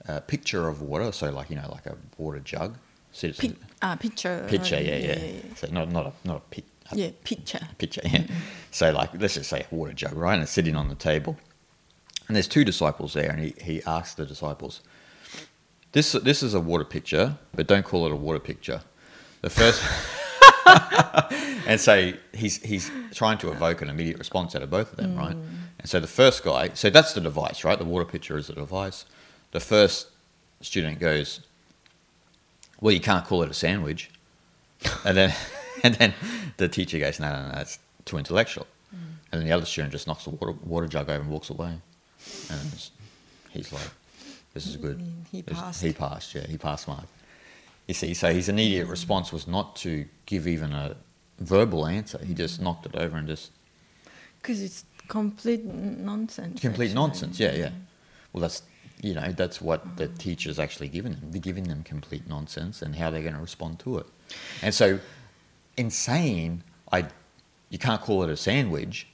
a 0.07 0.21
picture 0.21 0.69
of 0.69 0.81
water, 0.83 1.11
so 1.11 1.33
like 1.33 1.51
you 1.51 1.57
know 1.57 1.69
like 1.69 1.87
a 1.87 1.97
water 2.17 2.39
jug. 2.39 2.77
So 3.11 3.33
Pi- 3.33 3.57
ah, 3.83 3.97
picture. 3.97 4.47
Pitcher, 4.49 4.77
uh, 4.77 4.79
yeah, 4.79 4.99
yeah. 4.99 5.33
So 5.57 5.67
not 5.73 5.91
not 5.91 6.07
a 6.07 6.13
not 6.25 6.37
a 6.37 6.41
pit. 6.49 6.65
A 6.93 6.97
Yeah, 6.97 7.11
picture. 7.25 7.67
pitcher, 7.79 8.03
yeah. 8.05 8.23
So 8.71 8.93
like 8.93 9.21
let's 9.21 9.35
just 9.35 9.51
say 9.51 9.67
a 9.69 9.75
water 9.75 9.95
jug, 9.95 10.13
right? 10.13 10.35
And 10.35 10.45
it's 10.45 10.53
sitting 10.53 10.77
on 10.77 10.89
the 10.91 10.95
table. 10.95 11.37
And 12.29 12.37
there's 12.37 12.47
two 12.47 12.65
disciples 12.65 13.15
there, 13.15 13.31
and 13.33 13.41
he, 13.41 13.55
he 13.61 13.83
asks 13.83 14.15
the 14.15 14.27
disciples, 14.27 14.81
This 15.91 16.13
this 16.13 16.41
is 16.45 16.55
a 16.55 16.61
water 16.61 16.85
picture, 16.85 17.37
but 17.53 17.67
don't 17.67 17.85
call 17.85 18.07
it 18.07 18.13
a 18.13 18.17
water 18.29 18.39
picture. 18.39 18.83
The 19.45 19.51
first 19.51 19.83
and 21.67 21.79
so 21.79 22.15
he's 22.33 22.63
he's 22.63 22.91
trying 23.13 23.37
to 23.39 23.51
evoke 23.53 23.83
an 23.83 23.91
immediate 23.91 24.17
response 24.17 24.57
out 24.57 24.63
of 24.63 24.71
both 24.71 24.93
of 24.93 24.97
them, 24.97 25.17
mm. 25.17 25.19
right? 25.19 25.37
And 25.37 25.87
so 25.87 26.01
the 26.01 26.07
first 26.07 26.43
guy, 26.43 26.71
so 26.73 26.89
that's 26.89 27.13
the 27.13 27.21
device, 27.21 27.63
right? 27.63 27.79
The 27.79 27.85
water 27.85 28.07
pitcher 28.07 28.39
is 28.39 28.47
the 28.47 28.55
device. 28.55 29.05
The 29.51 29.61
first 29.61 30.09
student 30.63 30.99
goes, 30.99 31.41
Well, 32.81 32.95
you 32.95 33.01
can't 33.01 33.27
call 33.27 33.43
it 33.43 33.51
a 33.51 33.55
sandwich. 33.55 34.11
And 35.05 35.15
then 35.15 35.35
and 35.83 35.95
then 35.97 36.15
the 36.57 36.69
teacher 36.69 36.99
goes, 36.99 37.21
no, 37.21 37.31
no, 37.31 37.49
no, 37.49 37.53
that's 37.53 37.79
too 38.07 38.17
intellectual. 38.17 38.67
Mm. 38.95 38.99
And 39.31 39.41
then 39.43 39.47
the 39.47 39.53
other 39.53 39.67
student 39.67 39.93
just 39.93 40.07
knocks 40.07 40.25
the 40.25 40.31
water, 40.31 40.53
water 40.65 40.87
jug 40.87 41.11
over 41.11 41.21
and 41.21 41.31
walks 41.31 41.51
away. 41.51 41.75
And 42.51 42.91
he's 43.51 43.73
like, 43.75 43.91
this 44.55 44.67
is 44.67 44.77
good. 44.77 45.03
He 45.31 45.43
passed. 45.43 45.83
He 45.83 45.93
passed, 45.93 46.35
yeah, 46.35 46.47
he 46.47 46.57
passed 46.57 46.89
mark. 46.89 47.05
You 47.87 47.95
see, 47.95 48.15
so 48.15 48.33
his 48.33 48.49
immediate 48.49 48.87
response 48.87 49.33
was 49.33 49.47
not 49.47 49.77
to 49.77 50.07
give 50.27 50.47
even 50.49 50.73
a 50.73 50.97
verbal 51.39 51.87
answer. 51.87 52.19
He 52.25 52.35
just 52.35 52.61
knocked 52.61 52.87
it 52.87 52.95
over 52.97 53.17
and 53.17 53.29
just 53.29 53.51
Because 54.41 54.63
it's 54.63 54.85
complete 55.09 55.65
nonsense. 55.65 56.61
complete 56.61 56.87
actually. 56.87 56.95
nonsense. 56.95 57.39
Yeah, 57.41 57.55
yeah. 57.55 57.71
Well, 58.33 58.41
that's 58.43 58.63
you 59.03 59.13
know 59.15 59.33
that's 59.33 59.61
what 59.61 59.83
oh. 59.85 59.91
the 59.97 60.09
teacher's 60.09 60.59
actually 60.59 60.89
giving 60.89 61.13
them. 61.13 61.31
They're 61.31 61.41
giving 61.41 61.65
them 61.65 61.83
complete 61.83 62.27
nonsense 62.29 62.81
and 62.81 62.97
how 62.97 63.11
they're 63.11 63.23
going 63.23 63.35
to 63.35 63.41
respond 63.41 63.79
to 63.81 63.99
it. 63.99 64.07
And 64.63 64.73
so, 64.75 64.99
in 65.77 65.91
saying 65.91 66.63
I, 66.91 67.07
you 67.71 67.79
can't 67.79 68.01
call 68.01 68.23
it 68.23 68.31
a 68.31 68.37
sandwich. 68.37 69.09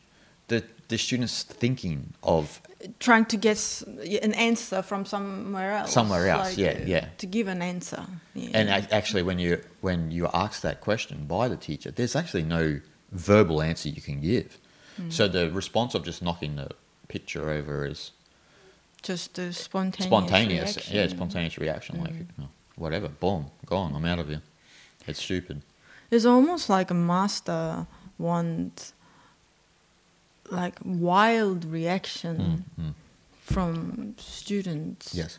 The 0.49 0.65
the 0.91 0.99
students 0.99 1.43
thinking 1.43 2.13
of 2.23 2.61
Trying 2.99 3.27
to 3.27 3.37
get 3.37 3.83
an 4.23 4.33
answer 4.33 4.81
from 4.81 5.05
somewhere 5.05 5.73
else. 5.73 5.93
Somewhere 5.93 6.29
else, 6.29 6.49
like, 6.49 6.59
yeah, 6.59 6.79
yeah. 6.87 7.09
To 7.19 7.27
give 7.27 7.47
an 7.47 7.61
answer. 7.61 8.03
Yeah. 8.35 8.51
And 8.55 8.71
actually, 8.71 9.23
when 9.23 9.39
you 9.39 9.63
when 9.83 10.11
you 10.11 10.29
ask 10.33 10.63
that 10.63 10.81
question 10.81 11.27
by 11.27 11.49
the 11.49 11.59
teacher, 11.59 11.91
there's 11.91 12.17
actually 12.17 12.45
no 12.45 12.81
verbal 13.13 13.61
answer 13.61 13.91
you 13.91 14.01
can 14.01 14.23
give. 14.23 14.57
Hmm. 14.97 15.11
So 15.11 15.29
the 15.29 15.51
response 15.51 15.95
of 15.95 16.05
just 16.05 16.23
knocking 16.23 16.57
the 16.57 16.71
picture 17.09 17.51
over 17.51 17.85
is 17.87 18.13
just 19.03 19.39
a 19.39 19.53
spontaneous. 19.53 20.07
spontaneous. 20.07 20.77
reaction. 20.77 20.97
Yeah, 20.97 21.09
spontaneous 21.09 21.59
reaction. 21.59 22.01
Like 22.01 22.15
hmm. 22.15 22.45
oh, 22.45 22.49
whatever, 22.77 23.09
boom, 23.09 23.51
gone. 23.67 23.95
I'm 23.95 24.07
out 24.07 24.21
of 24.21 24.29
here. 24.29 24.43
It's 25.07 25.23
stupid. 25.23 25.61
It's 26.11 26.25
almost 26.25 26.71
like 26.71 26.91
a 26.91 26.95
master 26.95 27.87
want 28.17 28.95
like 30.51 30.79
wild 30.85 31.65
reaction 31.65 32.65
Mm, 32.79 32.85
mm. 32.85 32.95
from 33.41 34.15
students. 34.19 35.15
Yes. 35.15 35.39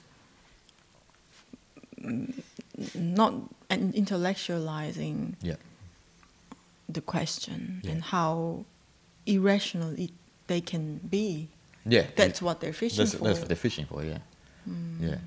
Not 2.95 3.34
and 3.70 3.93
intellectualizing 3.93 5.36
Yeah. 5.41 5.55
the 6.89 7.01
question 7.01 7.82
Yeah. 7.84 7.91
and 7.91 8.03
how 8.03 8.66
irrational 9.26 9.97
it, 9.99 10.12
they 10.47 10.62
can 10.62 10.97
be. 11.09 11.49
Yeah. 11.86 12.07
That's 12.16 12.41
what 12.41 12.59
they're 12.59 12.74
fishing 12.74 12.97
that's, 12.97 13.14
for. 13.16 13.24
that's 13.26 13.39
what 13.39 13.47
they're 13.47 13.55
fishing 13.55 13.86
for. 13.86 14.03
Yeah. 14.03 14.20
Mm. 14.68 14.99
Yeah. 15.01 15.18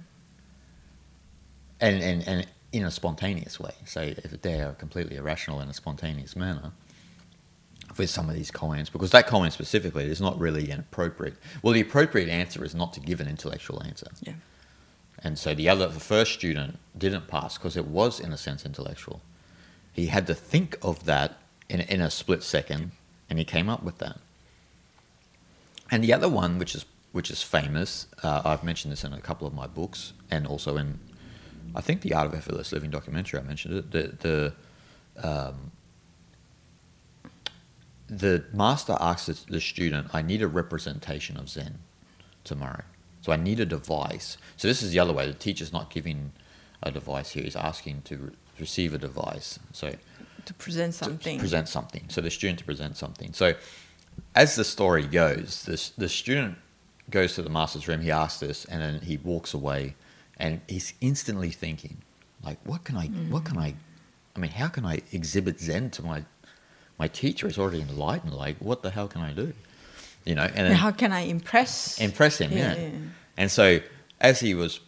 And 1.81 2.03
and 2.03 2.29
and 2.29 2.47
in 2.73 2.85
a 2.85 2.91
spontaneous 2.91 3.61
way. 3.61 3.75
So 3.87 4.01
if 4.01 4.43
they 4.43 4.61
are 4.61 4.73
completely 4.73 5.17
irrational 5.17 5.61
in 5.61 5.69
a 5.69 5.75
spontaneous 5.75 6.35
manner. 6.35 6.73
With 7.97 8.11
some 8.11 8.29
of 8.29 8.35
these 8.35 8.51
comments, 8.51 8.91
because 8.91 9.11
that 9.13 9.27
comment 9.27 9.53
specifically 9.53 10.05
is 10.05 10.21
not 10.21 10.39
really 10.39 10.71
an 10.71 10.81
appropriate. 10.81 11.35
Well, 11.63 11.75
the 11.75 11.81
appropriate 11.81 12.29
answer 12.29 12.65
is 12.65 12.75
not 12.75 12.93
to 12.95 13.01
give 13.01 13.21
an 13.21 13.29
intellectual 13.29 13.83
answer. 13.85 14.09
Yeah. 14.21 14.33
And 15.23 15.39
so 15.39 15.55
the 15.55 15.69
other, 15.69 15.87
the 15.89 16.01
first 16.01 16.33
student 16.33 16.79
didn't 16.99 17.29
pass 17.29 17.57
because 17.57 17.77
it 17.77 17.87
was, 17.87 18.19
in 18.19 18.33
a 18.33 18.37
sense, 18.37 18.67
intellectual. 18.67 19.23
He 19.93 20.07
had 20.07 20.27
to 20.27 20.35
think 20.35 20.77
of 20.83 21.05
that 21.05 21.39
in, 21.69 21.81
in 21.81 22.01
a 22.01 22.11
split 22.11 22.43
second, 22.43 22.91
and 23.31 23.39
he 23.39 23.45
came 23.45 23.69
up 23.69 23.83
with 23.83 23.99
that. 23.99 24.19
And 25.91 26.03
the 26.03 26.13
other 26.13 26.29
one, 26.29 26.59
which 26.59 26.75
is 26.75 26.85
which 27.13 27.31
is 27.31 27.43
famous, 27.43 28.09
uh, 28.25 28.43
I've 28.45 28.65
mentioned 28.65 28.91
this 28.91 29.05
in 29.05 29.13
a 29.13 29.21
couple 29.21 29.47
of 29.47 29.55
my 29.55 29.69
books, 29.69 30.15
and 30.33 30.49
also 30.49 30.77
in, 30.77 30.99
I 31.77 31.81
think 31.81 32.01
the 32.01 32.13
Art 32.13 32.27
of 32.27 32.35
Effortless 32.35 32.73
Living 32.73 32.91
documentary. 32.91 33.39
I 33.39 33.45
mentioned 33.45 33.75
it. 33.77 33.91
The 33.93 34.53
the 35.23 35.29
um, 35.29 35.71
the 38.09 38.45
master 38.53 38.97
asks 39.01 39.27
the- 39.27 39.53
the 39.53 39.61
student, 39.61 40.09
"I 40.13 40.23
need 40.23 40.43
a 40.43 40.49
representation 40.49 41.37
of 41.37 41.49
Zen 41.49 41.79
tomorrow." 42.45 42.85
So 43.23 43.33
I 43.33 43.37
need 43.37 43.59
a 43.61 43.65
device. 43.67 44.37
So 44.57 44.69
this 44.69 44.83
is 44.83 44.91
the 44.91 44.99
other 44.99 45.13
way. 45.13 45.27
The 45.27 45.33
teacher's 45.35 45.73
not 45.73 45.91
giving 45.91 46.33
a 46.83 46.91
device 46.91 47.31
here. 47.31 47.43
He's 47.45 47.57
asking 47.57 48.03
to 48.03 48.17
re- 48.19 48.31
receive 48.61 48.93
a 48.93 48.99
device. 48.99 49.59
So 49.73 49.97
To 50.45 50.55
present 50.55 50.93
to 50.95 51.05
something. 51.05 51.39
present 51.39 51.69
something. 51.69 52.05
So 52.11 52.21
the 52.21 52.31
student 52.31 52.59
to 52.59 52.65
present 52.67 52.99
something. 52.99 53.33
So 53.33 53.55
as 54.35 54.57
the 54.57 54.65
story 54.65 55.07
goes, 55.07 55.63
this 55.65 55.89
the 55.97 56.09
student 56.11 56.59
goes 57.11 57.35
to 57.37 57.43
the 57.43 57.49
master's 57.51 57.89
room. 57.89 58.03
He 58.03 58.11
asks 58.11 58.41
this, 58.41 58.65
and 58.67 58.83
then 58.83 59.01
he 59.01 59.17
walks 59.17 59.55
away, 59.55 59.95
and 60.37 60.61
he's 60.69 60.93
instantly 61.01 61.51
thinking, 61.51 62.03
like, 62.43 62.59
what 62.67 62.85
can 62.85 62.97
I? 62.99 63.07
What 63.07 63.45
can 63.47 63.57
I? 63.57 63.75
I 64.37 64.39
mean, 64.39 64.51
how 64.51 64.69
can 64.69 64.85
I 64.85 65.01
exhibit 65.13 65.61
Zen 65.61 65.91
to 65.93 66.03
my 66.03 66.25
my 66.99 67.09
teacher? 67.09 67.47
Is 67.47 67.59
already 67.59 67.81
enlightened. 67.81 68.35
Like, 68.35 68.57
what 68.59 68.83
the 68.83 68.91
hell 68.91 69.09
can 69.09 69.23
I 69.23 69.33
do? 69.33 69.53
You 70.25 70.35
know, 70.35 70.45
and 70.45 70.69
then 70.69 70.73
how 70.73 70.91
can 70.91 71.13
I 71.13 71.21
impress? 71.21 72.01
impress 72.01 72.39
him. 72.39 72.53
Yeah, 72.53 72.75
Yeah. 72.75 72.91
And 73.37 73.51
so 73.51 73.81
as 74.21 74.41
he 74.41 74.55
was, 74.55 74.81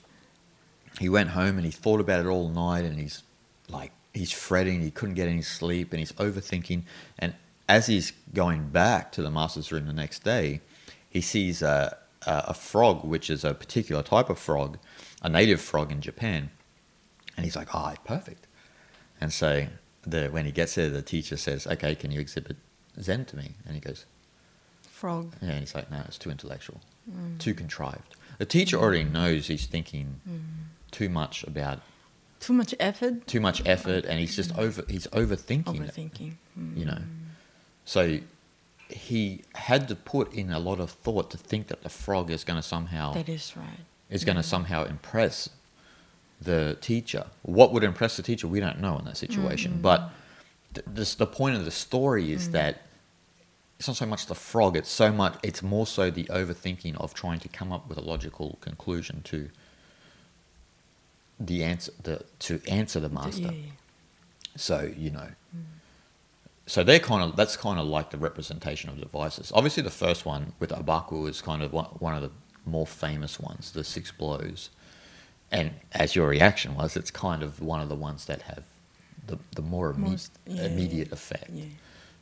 he 0.98 1.08
went 1.08 1.30
home 1.30 1.56
and 1.56 1.64
he 1.64 1.70
thought 1.70 2.00
about 2.00 2.20
it 2.20 2.26
all 2.26 2.48
night, 2.48 2.84
and 2.84 2.98
he's 2.98 3.22
like 3.68 3.92
he's 4.14 4.32
fretting. 4.32 4.80
He 4.80 4.90
couldn't 4.90 5.14
get 5.14 5.28
any 5.28 5.42
sleep, 5.42 5.92
and 5.92 6.00
he's 6.00 6.12
overthinking. 6.12 6.82
And 7.18 7.34
as 7.68 7.86
he's 7.86 8.12
going 8.32 8.68
back 8.68 9.12
to 9.12 9.22
the 9.22 9.30
master's 9.30 9.72
room 9.72 9.86
the 9.86 9.92
next 9.92 10.24
day, 10.24 10.60
he 11.10 11.20
sees 11.20 11.60
a 11.60 11.98
a, 12.26 12.44
a 12.48 12.54
frog, 12.54 13.04
which 13.04 13.28
is 13.28 13.44
a 13.44 13.52
particular 13.54 14.02
type 14.02 14.30
of 14.30 14.38
frog, 14.38 14.78
a 15.22 15.28
native 15.28 15.60
frog 15.60 15.92
in 15.92 16.00
Japan, 16.00 16.50
and 17.36 17.44
he's 17.44 17.56
like, 17.56 17.74
"Oh, 17.74 17.94
perfect." 18.04 18.46
And 19.20 19.32
so 19.32 19.66
the 20.06 20.28
when 20.28 20.44
he 20.46 20.52
gets 20.52 20.74
there, 20.76 20.88
the 20.88 21.02
teacher 21.02 21.36
says, 21.36 21.66
"Okay, 21.66 21.94
can 21.94 22.10
you 22.10 22.20
exhibit 22.20 22.56
Zen 23.00 23.24
to 23.26 23.36
me?" 23.36 23.54
And 23.66 23.74
he 23.74 23.80
goes, 23.80 24.06
Frog. 24.96 25.34
yeah, 25.42 25.50
and 25.50 25.60
he's 25.60 25.74
like, 25.74 25.90
no, 25.90 26.00
it's 26.06 26.16
too 26.16 26.30
intellectual, 26.30 26.80
mm. 27.10 27.38
too 27.38 27.52
contrived. 27.52 28.16
The 28.38 28.46
teacher 28.46 28.78
already 28.78 29.04
knows 29.04 29.46
he's 29.46 29.66
thinking 29.66 30.20
mm. 30.26 30.40
too 30.90 31.10
much 31.10 31.44
about 31.44 31.80
Too 32.40 32.54
much 32.54 32.74
effort. 32.80 33.26
too 33.26 33.40
much 33.40 33.60
effort, 33.66 34.06
and 34.06 34.18
he's 34.18 34.34
just 34.34 34.56
over 34.56 34.84
he's 34.88 35.06
overthinking. 35.08 35.64
Overthinking. 35.64 36.32
Mm. 36.58 36.78
You 36.78 36.84
know, 36.86 36.92
mm. 36.92 37.12
so 37.84 38.20
he 38.88 39.42
had 39.54 39.86
to 39.88 39.96
put 39.96 40.32
in 40.32 40.50
a 40.50 40.58
lot 40.58 40.80
of 40.80 40.90
thought 40.92 41.30
to 41.32 41.36
think 41.36 41.66
that 41.66 41.82
the 41.82 41.88
frog 41.90 42.30
is 42.30 42.42
going 42.44 42.56
to 42.56 42.62
somehow 42.66 43.12
That 43.12 43.28
is 43.28 43.54
right. 43.54 43.80
is 44.08 44.24
going 44.24 44.36
to 44.36 44.42
somehow 44.42 44.84
impress 44.84 45.50
the 46.40 46.76
teacher. 46.80 47.26
What 47.42 47.72
would 47.72 47.84
impress 47.84 48.16
the 48.16 48.22
teacher, 48.22 48.46
we 48.46 48.60
don't 48.60 48.80
know 48.80 48.98
in 48.98 49.04
that 49.04 49.16
situation. 49.16 49.72
Mm-hmm. 49.72 49.82
But 49.82 50.10
th- 50.74 50.86
this, 50.86 51.14
the 51.14 51.26
point 51.26 51.56
of 51.56 51.64
the 51.64 51.70
story 51.70 52.32
is 52.32 52.48
mm. 52.48 52.52
that 52.52 52.82
it's 53.78 53.88
not 53.88 53.96
so 53.96 54.06
much 54.06 54.26
the 54.26 54.34
frog; 54.34 54.76
it's 54.76 54.90
so 54.90 55.12
much 55.12 55.38
it's 55.42 55.62
more 55.62 55.86
so 55.86 56.10
the 56.10 56.24
overthinking 56.24 56.96
of 56.96 57.14
trying 57.14 57.40
to 57.40 57.48
come 57.48 57.72
up 57.72 57.88
with 57.88 57.98
a 57.98 58.02
logical 58.02 58.58
conclusion 58.60 59.20
to 59.24 59.50
the 61.38 61.62
answer, 61.62 61.92
the 62.02 62.24
to 62.40 62.60
answer 62.68 63.00
the 63.00 63.10
master. 63.10 63.42
Yeah, 63.42 63.50
yeah. 63.50 63.70
So 64.56 64.92
you 64.96 65.10
know, 65.10 65.28
mm. 65.54 65.64
so 66.66 66.82
they're 66.82 66.98
kind 66.98 67.22
of 67.22 67.36
that's 67.36 67.56
kind 67.56 67.78
of 67.78 67.86
like 67.86 68.10
the 68.10 68.18
representation 68.18 68.88
of 68.88 68.98
devices. 68.98 69.52
Obviously, 69.54 69.82
the 69.82 69.90
first 69.90 70.24
one 70.24 70.54
with 70.58 70.70
Obaku 70.70 71.28
is 71.28 71.42
kind 71.42 71.62
of 71.62 71.74
one, 71.74 71.86
one 71.98 72.14
of 72.14 72.22
the 72.22 72.30
more 72.64 72.86
famous 72.86 73.38
ones, 73.38 73.72
the 73.72 73.84
six 73.84 74.10
blows. 74.10 74.70
And 75.56 75.70
as 75.92 76.14
your 76.14 76.28
reaction 76.28 76.74
was, 76.74 76.96
it's 76.96 77.10
kind 77.10 77.42
of 77.42 77.60
one 77.62 77.80
of 77.80 77.88
the 77.88 77.94
ones 77.94 78.26
that 78.26 78.42
have 78.42 78.64
the 79.26 79.38
the 79.54 79.62
more 79.62 79.92
imme- 79.92 80.10
Most- 80.10 80.38
yeah, 80.46 80.66
immediate 80.66 81.12
effect. 81.12 81.50
Yeah. 81.50 81.64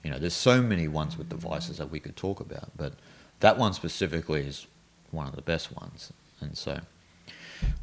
You 0.02 0.10
know, 0.10 0.18
there's 0.18 0.34
so 0.50 0.62
many 0.62 0.86
ones 0.88 1.16
with 1.18 1.28
devices 1.28 1.78
that 1.78 1.90
we 1.90 1.98
could 1.98 2.16
talk 2.16 2.38
about, 2.40 2.68
but 2.76 2.92
that 3.40 3.58
one 3.58 3.72
specifically 3.72 4.42
is 4.46 4.66
one 5.10 5.26
of 5.26 5.34
the 5.34 5.42
best 5.42 5.72
ones. 5.82 6.12
And 6.40 6.56
so 6.56 6.80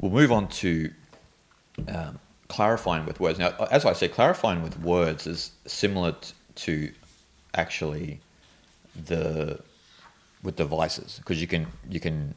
we'll 0.00 0.12
move 0.12 0.30
on 0.30 0.48
to 0.62 0.90
um, 1.88 2.18
clarifying 2.48 3.04
with 3.06 3.18
words. 3.20 3.38
Now, 3.38 3.50
as 3.70 3.84
I 3.84 3.92
say, 3.92 4.08
clarifying 4.08 4.62
with 4.62 4.78
words 4.80 5.26
is 5.26 5.50
similar 5.66 6.12
t- 6.12 6.32
to 6.54 6.92
actually 7.54 8.20
the 9.08 9.60
with 10.42 10.56
devices 10.56 11.18
because 11.18 11.40
you 11.40 11.46
can 11.46 11.66
you 11.88 12.00
can 12.00 12.34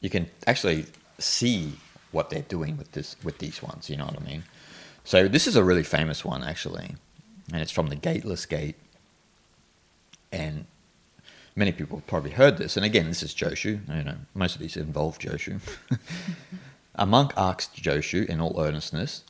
you 0.00 0.10
can 0.10 0.26
actually 0.46 0.86
see 1.22 1.74
what 2.10 2.30
they're 2.30 2.42
doing 2.42 2.76
with 2.76 2.92
this 2.92 3.16
with 3.24 3.38
these 3.38 3.62
ones. 3.62 3.90
You 3.90 3.96
know 3.96 4.04
what 4.04 4.20
I 4.20 4.24
mean? 4.24 4.44
So 5.04 5.26
this 5.26 5.46
is 5.46 5.56
a 5.56 5.64
really 5.64 5.82
famous 5.82 6.24
one 6.24 6.44
actually, 6.44 6.94
and 7.52 7.60
it's 7.62 7.72
from 7.72 7.88
the 7.88 7.96
Gateless 7.96 8.46
Gate, 8.46 8.76
and 10.30 10.66
many 11.56 11.72
people 11.72 11.98
have 11.98 12.06
probably 12.06 12.30
heard 12.32 12.58
this. 12.58 12.76
And 12.76 12.86
again, 12.86 13.08
this 13.08 13.22
is 13.22 13.34
Joshu. 13.34 13.80
You 13.88 14.04
know, 14.04 14.16
most 14.34 14.54
of 14.54 14.60
these 14.60 14.76
involve 14.76 15.18
Joshu. 15.18 15.60
a 16.94 17.06
monk 17.06 17.32
asked 17.36 17.82
Joshu 17.82 18.26
in 18.26 18.40
all 18.40 18.60
earnestness, 18.60 19.24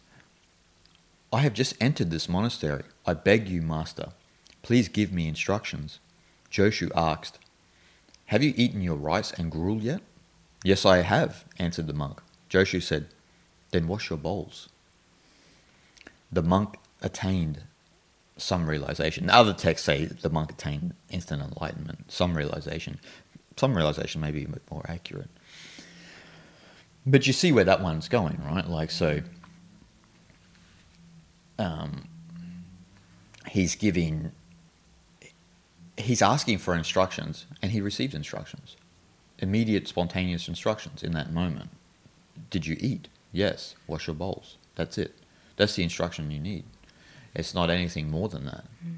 "I 1.33 1.41
have 1.41 1.55
just 1.55 1.75
entered 1.81 2.11
this 2.11 2.29
monastery. 2.29 2.85
I 3.07 3.15
beg 3.15 3.49
you, 3.49 3.63
master, 3.63 4.11
please 4.63 4.89
give 4.89 5.13
me 5.13 5.29
instructions." 5.29 6.01
Joshu 6.51 6.91
asked, 6.95 7.39
"Have 8.27 8.43
you 8.43 8.53
eaten 8.57 8.83
your 8.83 8.97
rice 8.97 9.33
and 9.33 9.51
gruel 9.51 9.81
yet?" 9.81 10.03
"Yes, 10.65 10.87
I 10.87 10.99
have," 10.99 11.45
answered 11.59 11.87
the 11.87 11.93
monk. 11.93 12.21
Joshu 12.51 12.83
said, 12.83 13.09
"Then 13.71 13.89
wash 13.89 14.11
your 14.11 14.19
bowls." 14.19 14.69
The 16.31 16.43
monk 16.43 16.79
attained 17.03 17.63
some 18.37 18.69
realization. 18.69 19.31
Other 19.31 19.53
texts 19.53 19.87
say 19.87 20.07
the 20.07 20.31
monk 20.31 20.51
attained 20.51 20.95
instant 21.11 21.43
enlightenment, 21.43 22.11
some 22.11 22.37
realization. 22.37 22.99
Some 23.57 23.77
realization 23.77 24.21
may 24.21 24.31
be 24.31 24.47
more 24.71 24.85
accurate. 24.89 25.29
But 27.05 27.27
you 27.27 27.33
see 27.33 27.53
where 27.53 27.65
that 27.65 27.83
one's 27.83 28.09
going, 28.09 28.41
right? 28.45 28.67
Like, 28.67 28.91
so 28.91 29.21
um, 31.59 32.09
he's 33.49 33.75
giving, 33.75 34.33
he's 35.97 36.23
asking 36.23 36.59
for 36.59 36.75
instructions 36.75 37.47
and 37.61 37.73
he 37.73 37.81
receives 37.81 38.15
instructions. 38.15 38.77
Immediate, 39.43 39.89
spontaneous 39.89 40.49
instructions 40.49 41.03
in 41.03 41.13
that 41.13 41.33
moment. 41.33 41.71
Did 42.49 42.65
you 42.65 42.77
eat? 42.81 43.09
Yes. 43.33 43.75
Wash 43.87 44.07
your 44.07 44.15
bowls. 44.15 44.57
That's 44.77 44.97
it. 44.97 45.15
That's 45.57 45.75
the 45.75 45.83
instruction 45.83 46.31
you 46.31 46.41
need. 46.41 46.65
It's 47.35 47.55
not 47.55 47.69
anything 47.69 48.11
more 48.11 48.29
than 48.29 48.47
that. 48.47 48.65
Mm. 48.85 48.97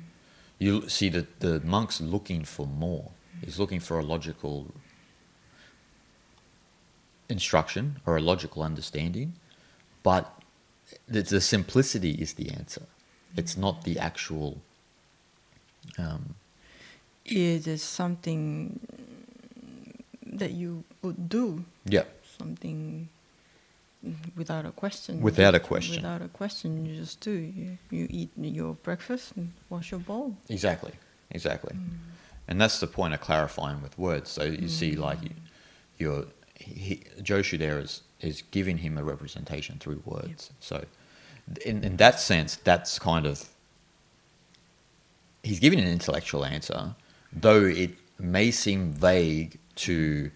You 0.59 0.89
see 0.89 1.09
that 1.09 1.41
the 1.41 1.61
monk's 1.61 2.01
looking 2.01 2.45
for 2.45 2.67
more. 2.67 3.11
He's 3.43 3.59
looking 3.59 3.81
for 3.81 3.99
a 3.99 4.05
logical 4.05 4.73
instruction 7.29 8.01
or 8.07 8.17
a 8.17 8.21
logical 8.21 8.63
understanding, 8.63 9.35
but 10.03 10.41
the, 11.09 11.23
the 11.23 11.41
simplicity 11.41 12.13
is 12.13 12.35
the 12.35 12.51
answer. 12.51 12.83
It's 13.37 13.57
not 13.57 13.85
the 13.85 13.99
actual. 13.99 14.61
Um, 15.99 16.35
it 17.25 17.67
is 17.67 17.83
something 17.83 18.81
that 20.35 20.53
you 20.53 20.85
would 21.03 21.29
do. 21.29 21.65
Yeah. 21.85 22.05
Something 22.39 23.09
without 24.37 24.67
a 24.67 24.71
question. 24.71 25.21
Without 25.23 25.55
a 25.55 25.61
question. 25.61 25.97
Without 25.97 26.23
a 26.23 26.29
question, 26.29 26.85
you 26.85 26.97
just 26.97 27.21
do. 27.21 27.31
You, 27.31 27.79
you 27.91 28.07
eat 28.11 28.31
your 28.37 28.75
breakfast 28.75 29.33
and 29.37 29.53
wash 29.71 29.91
your 29.91 30.01
bowl. 30.01 30.37
Exactly, 30.49 30.93
exactly. 31.31 31.75
Mm. 31.75 31.99
And 32.49 32.61
that's 32.61 32.81
the 32.81 32.87
point 32.87 33.15
of 33.15 33.21
clarifying 33.21 33.81
with 33.81 33.99
words. 33.99 34.31
So 34.31 34.45
you 34.45 34.69
mm. 34.69 34.71
see, 34.71 34.97
like, 34.97 35.23
you, 35.23 35.31
you're, 35.99 36.25
he, 36.55 37.03
Joshu 37.21 37.59
there 37.59 37.79
is, 37.79 38.03
is 38.21 38.43
giving 38.51 38.79
him 38.79 38.99
a 38.99 39.05
representation 39.05 39.79
through 39.79 40.03
words. 40.05 40.51
Yep. 40.51 40.57
So 40.61 40.85
in, 41.65 41.85
in 41.85 41.97
that 41.97 42.21
sense, 42.21 42.57
that's 42.57 42.99
kind 42.99 43.27
of, 43.27 43.49
he's 45.43 45.61
giving 45.61 45.79
an 45.79 45.87
intellectual 45.87 46.45
answer, 46.45 46.95
though 47.33 47.65
it 47.65 47.93
may 48.19 48.51
seem 48.51 48.93
vague 48.93 49.59
to 49.77 50.31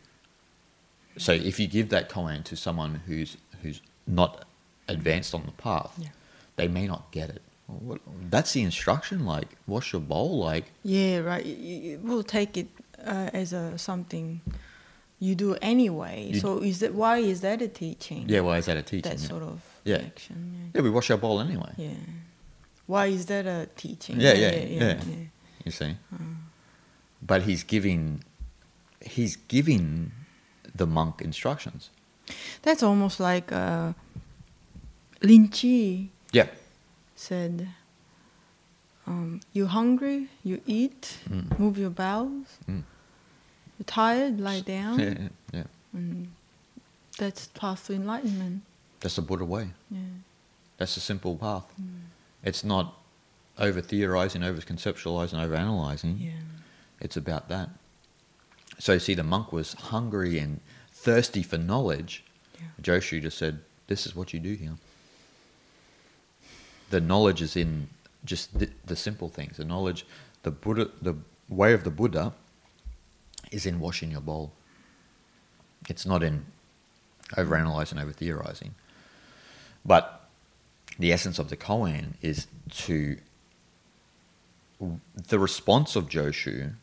so 1.16 1.32
if 1.32 1.58
you 1.58 1.66
give 1.66 1.88
that 1.90 2.08
koan 2.08 2.44
to 2.44 2.56
someone 2.56 3.02
who's 3.06 3.36
who's 3.62 3.80
not 4.06 4.44
advanced 4.86 5.34
on 5.34 5.44
the 5.44 5.52
path, 5.52 5.92
yeah. 5.98 6.08
they 6.56 6.68
may 6.68 6.86
not 6.86 7.10
get 7.10 7.30
it. 7.30 7.42
What, 7.66 8.00
that's 8.30 8.52
the 8.52 8.62
instruction. 8.62 9.26
Like 9.26 9.48
wash 9.66 9.92
your 9.92 10.00
bowl. 10.00 10.38
Like 10.38 10.66
yeah, 10.82 11.18
right. 11.18 11.98
We'll 12.02 12.22
take 12.22 12.56
it 12.56 12.68
uh, 13.04 13.30
as 13.32 13.52
a 13.52 13.76
something 13.76 14.40
you 15.18 15.34
do 15.34 15.56
anyway. 15.60 16.30
You, 16.32 16.40
so 16.40 16.58
is 16.58 16.80
that 16.80 16.94
why 16.94 17.18
is 17.18 17.40
that 17.40 17.60
a 17.60 17.68
teaching? 17.68 18.24
Yeah, 18.28 18.40
why 18.40 18.58
is 18.58 18.66
that 18.66 18.76
a 18.76 18.82
teaching? 18.82 19.10
That 19.10 19.20
yeah. 19.20 19.28
sort 19.28 19.42
of 19.42 19.60
yeah. 19.84 19.96
action. 19.96 20.54
Yeah. 20.54 20.80
yeah, 20.80 20.82
we 20.82 20.90
wash 20.90 21.10
our 21.10 21.18
bowl 21.18 21.40
anyway. 21.40 21.72
Yeah. 21.76 21.90
Why 22.86 23.06
is 23.06 23.26
that 23.26 23.46
a 23.46 23.68
teaching? 23.76 24.20
Yeah, 24.20 24.32
yeah, 24.32 24.54
yeah. 24.54 24.84
yeah. 24.84 25.16
You 25.64 25.72
see, 25.72 25.96
uh. 26.14 26.16
but 27.20 27.42
he's 27.42 27.62
giving, 27.62 28.24
he's 29.00 29.36
giving 29.36 30.12
the 30.74 30.86
monk 30.86 31.20
instructions. 31.20 31.90
That's 32.62 32.82
almost 32.82 33.20
like 33.20 33.52
uh, 33.52 33.92
Lin 35.22 35.48
Chi 35.48 36.10
yeah. 36.32 36.46
said, 37.16 37.68
um, 39.06 39.40
you 39.52 39.66
hungry, 39.66 40.28
you 40.44 40.60
eat, 40.66 41.18
mm. 41.28 41.58
move 41.58 41.78
your 41.78 41.90
bowels. 41.90 42.58
Mm. 42.68 42.82
You're 43.78 43.84
tired, 43.86 44.40
lie 44.40 44.60
down. 44.74 44.98
Yeah, 44.98 45.28
yeah. 45.52 45.64
And 45.92 46.32
that's 47.16 47.46
path 47.48 47.86
to 47.86 47.94
enlightenment. 47.94 48.62
That's 49.00 49.16
the 49.16 49.22
Buddha 49.22 49.44
way. 49.44 49.70
Yeah. 49.90 50.00
That's 50.76 50.94
the 50.94 51.00
simple 51.00 51.36
path. 51.36 51.72
Mm. 51.80 52.00
It's 52.44 52.62
not 52.62 52.94
over 53.58 53.80
theorizing, 53.80 54.44
over 54.44 54.60
conceptualizing, 54.60 55.42
over 55.42 55.54
analyzing. 55.54 56.18
Yeah. 56.20 56.30
It's 57.00 57.16
about 57.16 57.48
that. 57.48 57.70
So 58.78 58.94
you 58.94 58.98
see, 58.98 59.14
the 59.14 59.24
monk 59.24 59.52
was 59.52 59.72
hungry 59.74 60.38
and 60.38 60.60
thirsty 60.92 61.42
for 61.42 61.58
knowledge. 61.58 62.24
Yeah. 62.54 62.66
Joshu 62.82 63.20
just 63.20 63.38
said, 63.38 63.60
"This 63.86 64.06
is 64.06 64.14
what 64.14 64.32
you 64.32 64.40
do 64.40 64.54
here." 64.54 64.76
The 66.90 67.00
knowledge 67.00 67.42
is 67.42 67.56
in 67.56 67.88
just 68.24 68.58
the, 68.58 68.70
the 68.84 68.96
simple 68.96 69.28
things. 69.28 69.56
The 69.56 69.64
knowledge, 69.64 70.06
the 70.42 70.50
Buddha, 70.50 70.90
the 71.02 71.16
way 71.48 71.72
of 71.72 71.84
the 71.84 71.90
Buddha, 71.90 72.32
is 73.50 73.66
in 73.66 73.80
washing 73.80 74.10
your 74.10 74.20
bowl. 74.20 74.52
It's 75.88 76.06
not 76.06 76.22
in 76.22 76.46
overanalyzing, 77.32 78.00
over 78.00 78.12
theorizing. 78.12 78.74
But 79.84 80.28
the 80.98 81.12
essence 81.12 81.38
of 81.38 81.50
the 81.50 81.56
koan 81.56 82.14
is 82.20 82.46
to 82.70 83.18
the 85.28 85.38
response 85.38 85.96
of 85.96 86.08
Joshu 86.08 86.74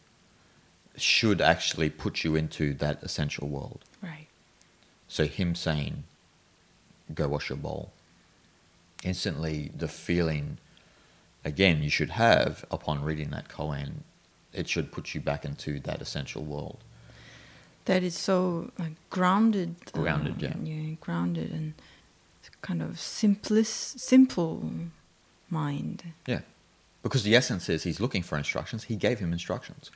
should 0.97 1.41
actually 1.41 1.89
put 1.89 2.23
you 2.23 2.35
into 2.35 2.73
that 2.75 3.01
essential 3.03 3.47
world. 3.47 3.83
Right. 4.01 4.27
So 5.07 5.25
him 5.25 5.55
saying, 5.55 6.03
"Go 7.13 7.27
wash 7.27 7.49
your 7.49 7.57
bowl," 7.57 7.91
instantly 9.03 9.71
the 9.75 9.87
feeling, 9.87 10.57
again, 11.43 11.83
you 11.83 11.89
should 11.89 12.11
have 12.11 12.65
upon 12.71 13.03
reading 13.03 13.29
that 13.31 13.47
koan, 13.47 14.03
it 14.53 14.67
should 14.67 14.91
put 14.91 15.13
you 15.13 15.21
back 15.21 15.45
into 15.45 15.79
that 15.81 16.01
essential 16.01 16.43
world. 16.43 16.79
That 17.85 18.01
is 18.01 18.17
so 18.17 18.71
uh, 18.79 18.85
grounded. 19.09 19.75
Grounded, 19.91 20.41
yeah. 20.41 20.55
Yeah, 20.63 20.95
grounded 20.99 21.51
and 21.51 21.73
kind 22.61 22.81
of 22.81 22.99
simplest, 22.99 23.99
simple 23.99 24.71
mind. 25.51 26.03
Yeah, 26.25 26.41
because 27.03 27.21
the 27.23 27.35
essence 27.35 27.69
is 27.69 27.83
he's 27.83 27.99
looking 27.99 28.23
for 28.23 28.37
instructions. 28.37 28.85
He 28.85 28.95
gave 28.95 29.19
him 29.19 29.31
instructions 29.31 29.91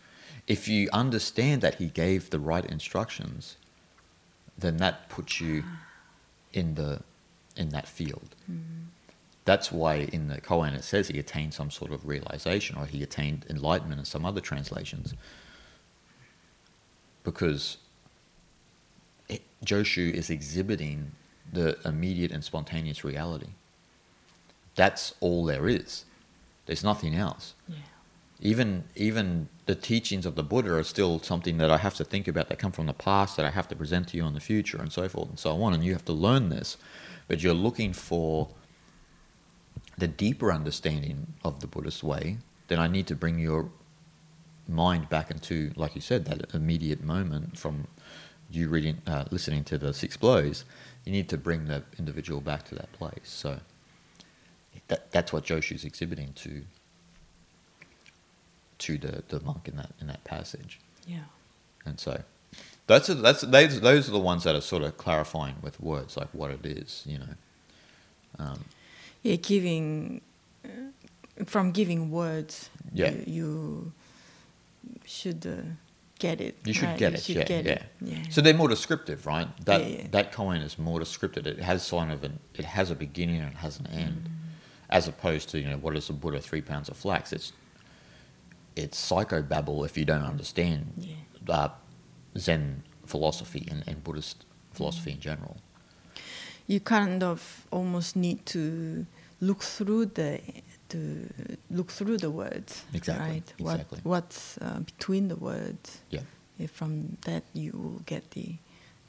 if 0.49 0.67
you 0.67 0.89
understand 0.91 1.61
that 1.61 1.75
he 1.75 1.85
gave 1.85 2.31
the 2.31 2.39
right 2.39 2.65
instructions, 2.65 3.55
then 4.57 4.77
that 4.77 5.07
puts 5.07 5.39
you 5.39 5.63
in 6.51 6.73
the 6.73 7.01
in 7.55 7.69
that 7.69 7.87
field. 7.87 8.35
Mm. 8.51 8.87
That's 9.45 9.71
why 9.71 9.95
in 10.11 10.27
the 10.27 10.41
Koan 10.41 10.73
it 10.73 10.83
says 10.83 11.07
he 11.07 11.19
attained 11.19 11.53
some 11.53 11.69
sort 11.69 11.91
of 11.91 12.05
realization 12.07 12.77
or 12.77 12.87
he 12.87 13.03
attained 13.03 13.45
enlightenment 13.49 13.99
in 13.99 14.05
some 14.05 14.25
other 14.25 14.41
translations. 14.41 15.13
Because 17.23 17.77
it, 19.27 19.41
Joshu 19.63 20.11
is 20.11 20.29
exhibiting 20.29 21.11
the 21.51 21.77
immediate 21.85 22.31
and 22.31 22.43
spontaneous 22.43 23.03
reality. 23.03 23.49
That's 24.75 25.13
all 25.19 25.45
there 25.45 25.67
is. 25.67 26.05
There's 26.65 26.83
nothing 26.83 27.15
else. 27.15 27.53
Yeah 27.67 27.77
even 28.41 28.85
even 28.95 29.49
the 29.65 29.75
teachings 29.75 30.25
of 30.25 30.35
the 30.35 30.43
Buddha 30.43 30.73
are 30.75 30.83
still 30.83 31.19
something 31.19 31.57
that 31.57 31.69
I 31.69 31.77
have 31.77 31.95
to 31.95 32.03
think 32.03 32.27
about 32.27 32.49
that 32.49 32.59
come 32.59 32.71
from 32.71 32.85
the 32.85 32.93
past 32.93 33.37
that 33.37 33.45
I 33.45 33.49
have 33.49 33.67
to 33.67 33.75
present 33.75 34.09
to 34.09 34.17
you 34.17 34.25
in 34.25 34.33
the 34.33 34.39
future 34.39 34.77
and 34.77 34.91
so 34.91 35.07
forth 35.09 35.29
and 35.29 35.39
so 35.39 35.61
on 35.61 35.73
and 35.73 35.83
you 35.83 35.93
have 35.93 36.05
to 36.05 36.13
learn 36.13 36.49
this. 36.49 36.77
But 37.27 37.43
you're 37.43 37.53
looking 37.53 37.93
for 37.93 38.49
the 39.97 40.07
deeper 40.07 40.51
understanding 40.51 41.33
of 41.43 41.59
the 41.59 41.67
Buddhist 41.67 42.03
way 42.03 42.37
then 42.69 42.79
I 42.79 42.87
need 42.87 43.07
to 43.07 43.15
bring 43.15 43.39
your 43.39 43.69
mind 44.67 45.09
back 45.09 45.31
into 45.31 45.71
like 45.75 45.95
you 45.95 46.01
said 46.01 46.25
that 46.25 46.53
immediate 46.53 47.03
moment 47.03 47.57
from 47.57 47.87
you 48.49 48.69
reading 48.69 49.01
uh, 49.05 49.25
listening 49.29 49.63
to 49.65 49.77
the 49.77 49.93
six 49.93 50.17
blows. 50.17 50.65
You 51.05 51.11
need 51.11 51.29
to 51.29 51.37
bring 51.37 51.65
the 51.65 51.83
individual 51.97 52.41
back 52.41 52.65
to 52.69 52.75
that 52.75 52.91
place. 52.93 53.21
So 53.23 53.59
that, 54.87 55.11
that's 55.11 55.33
what 55.33 55.43
Joshu's 55.43 55.83
exhibiting 55.83 56.33
to 56.33 56.63
to 58.79 58.97
the, 58.97 59.23
the 59.27 59.39
monk 59.41 59.67
in 59.67 59.77
that 59.77 59.91
in 60.01 60.07
that 60.07 60.23
passage. 60.23 60.79
Yeah. 61.07 61.19
And 61.85 61.99
so 61.99 62.23
that's 62.87 63.09
a, 63.09 63.15
that's 63.15 63.41
those 63.41 63.81
those 63.81 64.09
are 64.09 64.11
the 64.11 64.19
ones 64.19 64.43
that 64.43 64.55
are 64.55 64.61
sort 64.61 64.83
of 64.83 64.97
clarifying 64.97 65.55
with 65.61 65.79
words 65.79 66.17
like 66.17 66.29
what 66.33 66.51
it 66.51 66.65
is, 66.65 67.03
you 67.05 67.19
know. 67.19 67.35
Um, 68.37 68.65
yeah, 69.23 69.35
giving 69.35 70.21
uh, 70.63 70.69
from 71.45 71.71
giving 71.71 72.11
words. 72.11 72.69
Yeah. 72.93 73.11
You, 73.11 73.23
you 73.25 73.91
should. 75.05 75.45
Uh, 75.45 75.69
get 76.19 76.41
it. 76.41 76.57
You 76.65 76.73
should 76.73 76.89
right? 76.89 76.97
get 76.97 77.11
you 77.11 77.17
it. 77.17 77.23
Should 77.23 77.35
yeah, 77.37 77.43
get 77.43 77.65
yeah. 77.65 77.71
It. 77.71 77.83
yeah. 78.01 78.17
So 78.29 78.41
they're 78.41 78.53
more 78.53 78.67
descriptive, 78.67 79.25
right? 79.25 79.47
That 79.65 79.81
yeah, 79.81 79.87
yeah. 79.87 80.07
that 80.11 80.31
koan 80.31 80.61
is 80.61 80.77
more 80.77 80.99
descriptive. 80.99 81.47
It 81.47 81.59
has 81.59 81.85
sign 81.85 82.11
of 82.11 82.23
an. 82.23 82.39
It 82.53 82.65
has 82.65 82.91
a 82.91 82.95
beginning 82.95 83.39
and 83.39 83.51
it 83.51 83.57
has 83.57 83.79
an 83.79 83.87
end, 83.87 84.25
mm. 84.25 84.31
as 84.89 85.07
opposed 85.07 85.49
to 85.49 85.59
you 85.59 85.69
know 85.69 85.77
what 85.77 85.95
is 85.95 86.07
the 86.07 86.13
Buddha 86.13 86.39
three 86.39 86.61
pounds 86.61 86.89
of 86.89 86.97
flax. 86.97 87.33
It's 87.33 87.53
it's 88.75 88.97
psychobabble 89.11 89.85
if 89.85 89.97
you 89.97 90.05
don't 90.05 90.23
understand 90.23 90.93
yeah. 90.97 91.15
uh, 91.53 91.69
Zen 92.37 92.83
philosophy 93.05 93.67
and, 93.69 93.83
and 93.87 94.03
Buddhist 94.03 94.45
philosophy 94.73 95.11
in 95.11 95.19
general. 95.19 95.57
You 96.67 96.79
kind 96.79 97.23
of 97.23 97.65
almost 97.71 98.15
need 98.15 98.45
to 98.47 99.05
look 99.41 99.63
through 99.63 100.05
the 100.07 100.39
to 100.89 101.29
look 101.69 101.91
through 101.91 102.17
the 102.17 102.29
words. 102.31 102.83
Exactly, 102.93 103.29
Right. 103.29 103.53
exactly. 103.59 103.99
What 104.03 104.23
what's 104.23 104.57
uh, 104.57 104.79
between 104.79 105.27
the 105.29 105.35
words? 105.35 105.99
Yeah. 106.09 106.21
If 106.59 106.71
from 106.71 107.17
that 107.21 107.43
you 107.53 107.71
will 107.73 108.01
get 108.05 108.31
the 108.31 108.55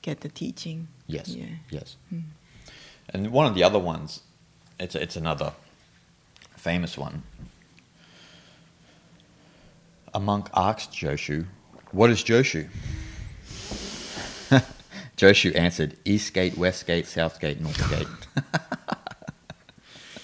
get 0.02 0.20
the 0.20 0.28
teaching. 0.28 0.88
Yes. 1.06 1.28
Yeah. 1.28 1.46
Yes. 1.70 1.96
Mm. 2.12 2.22
And 3.12 3.32
one 3.32 3.46
of 3.46 3.54
the 3.54 3.64
other 3.64 3.78
ones, 3.78 4.20
it's 4.78 4.94
it's 4.94 5.16
another 5.16 5.52
famous 6.56 6.96
one. 6.98 7.22
A 10.14 10.20
monk 10.20 10.48
asked 10.54 10.92
Joshu, 10.92 11.46
"What 11.92 12.10
is 12.10 12.22
Joshu?" 12.24 12.68
Joshu 15.16 15.54
answered, 15.56 15.96
"East 16.04 16.32
gate, 16.34 16.56
west 16.58 16.86
gate, 16.86 17.06
south 17.06 17.40
gate, 17.40 17.60
north 17.60 17.90
gate." 17.90 18.08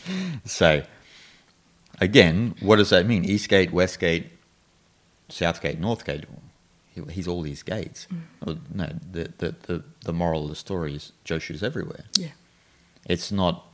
so, 0.45 0.82
again, 2.01 2.55
what 2.61 2.76
does 2.76 2.91
that 2.91 3.07
mean? 3.07 3.24
East 3.24 3.49
gate, 3.49 3.72
west 3.72 3.99
gate, 4.01 4.30
south 5.28 5.61
gate, 5.61 5.78
north 5.78 6.05
gate. 6.05 6.24
He- 6.95 7.03
He's 7.12 7.28
all 7.28 7.43
these 7.43 7.62
gates. 7.62 8.07
Mm. 8.12 8.20
Well, 8.45 8.59
no, 8.72 8.93
the, 9.12 9.32
the, 9.39 9.55
the, 9.66 9.82
the 10.05 10.12
moral 10.14 10.45
of 10.45 10.49
the 10.49 10.57
story 10.57 10.95
is 10.95 11.12
Joshu's 11.26 11.62
everywhere. 11.62 12.05
Yeah. 12.14 12.28
It's 13.07 13.30
not. 13.30 13.66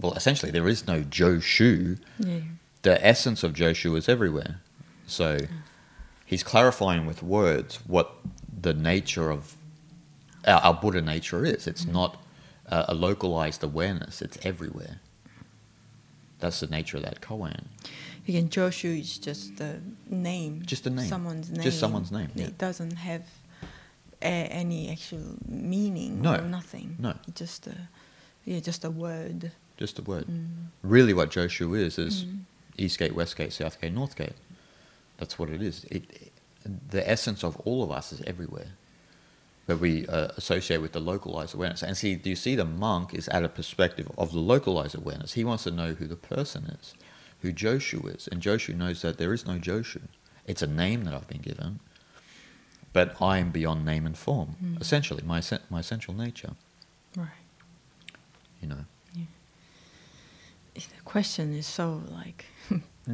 Well, 0.00 0.12
essentially, 0.14 0.52
there 0.52 0.68
is 0.68 0.86
no 0.86 1.02
Joshu. 1.02 1.98
Yeah. 2.20 2.40
The 2.82 3.04
essence 3.06 3.42
of 3.42 3.52
Joshu 3.52 3.96
is 3.96 4.08
everywhere. 4.08 4.60
So 5.06 5.38
he's 6.24 6.42
clarifying 6.42 7.06
with 7.06 7.22
words 7.22 7.80
what 7.86 8.12
the 8.60 8.72
nature 8.72 9.30
of 9.30 9.56
our, 10.46 10.60
our 10.60 10.74
Buddha 10.74 11.02
nature 11.02 11.44
is. 11.44 11.66
It's 11.66 11.84
not 11.84 12.22
a, 12.66 12.86
a 12.88 12.94
localized 12.94 13.62
awareness, 13.62 14.22
it's 14.22 14.38
everywhere. 14.42 15.00
That's 16.38 16.60
the 16.60 16.68
nature 16.68 16.96
of 16.96 17.02
that 17.02 17.20
koan. 17.20 17.64
Again, 18.26 18.48
Joshu 18.48 18.98
is 19.00 19.18
just 19.18 19.60
a 19.60 19.80
name. 20.08 20.62
Just 20.64 20.86
a 20.86 20.90
name. 20.90 21.06
Someone's 21.08 21.50
name. 21.50 21.62
Just 21.62 21.78
someone's 21.80 22.10
name, 22.12 22.30
yeah. 22.34 22.46
It 22.46 22.56
doesn't 22.58 22.96
have 22.96 23.22
a, 24.22 24.26
any 24.26 24.90
actual 24.90 25.36
meaning 25.46 26.22
No, 26.22 26.36
or 26.36 26.42
nothing. 26.42 26.96
no. 26.98 27.14
Just 27.34 27.66
a, 27.66 27.74
yeah, 28.46 28.60
just 28.60 28.84
a 28.84 28.90
word. 28.90 29.52
Just 29.76 29.98
a 29.98 30.02
word. 30.02 30.26
Mm. 30.26 30.48
Really, 30.82 31.12
what 31.12 31.30
Joshu 31.30 31.78
is 31.78 31.98
is 31.98 32.24
East 32.24 32.26
Gate, 32.96 33.14
West 33.14 33.36
Gate, 33.36 33.52
South 33.52 33.80
Gate, 33.80 33.92
North 33.92 34.16
Gate. 34.16 34.34
That's 35.18 35.38
what 35.38 35.50
it 35.50 35.62
is. 35.62 35.84
It, 35.90 36.32
the 36.64 37.08
essence 37.08 37.44
of 37.44 37.56
all 37.64 37.82
of 37.82 37.90
us 37.90 38.12
is 38.12 38.22
everywhere, 38.22 38.72
but 39.66 39.78
we 39.78 40.06
uh, 40.06 40.28
associate 40.36 40.80
with 40.80 40.92
the 40.92 41.00
localized 41.00 41.54
awareness. 41.54 41.82
And 41.82 41.96
see, 41.96 42.14
do 42.14 42.30
you 42.30 42.36
see 42.36 42.54
the 42.54 42.64
monk 42.64 43.14
is 43.14 43.28
at 43.28 43.44
a 43.44 43.48
perspective 43.48 44.10
of 44.16 44.32
the 44.32 44.38
localized 44.38 44.94
awareness? 44.94 45.34
He 45.34 45.44
wants 45.44 45.64
to 45.64 45.70
know 45.70 45.92
who 45.94 46.06
the 46.06 46.16
person 46.16 46.76
is, 46.80 46.94
who 47.40 47.52
Joshu 47.52 48.14
is, 48.14 48.28
and 48.28 48.40
Joshu 48.40 48.74
knows 48.74 49.02
that 49.02 49.18
there 49.18 49.32
is 49.32 49.46
no 49.46 49.58
Joshu. 49.58 50.02
It's 50.46 50.62
a 50.62 50.66
name 50.66 51.04
that 51.04 51.14
I've 51.14 51.28
been 51.28 51.42
given, 51.42 51.80
but 52.92 53.20
I 53.20 53.38
am 53.38 53.50
beyond 53.50 53.84
name 53.84 54.06
and 54.06 54.16
form. 54.16 54.56
Mm. 54.62 54.80
Essentially, 54.80 55.22
my 55.24 55.42
my 55.68 55.80
essential 55.80 56.14
nature. 56.14 56.52
Right. 57.16 57.28
You 58.62 58.68
know. 58.68 58.84
The 60.74 61.02
question 61.04 61.52
is 61.52 61.66
so 61.66 62.02
like 62.10 62.46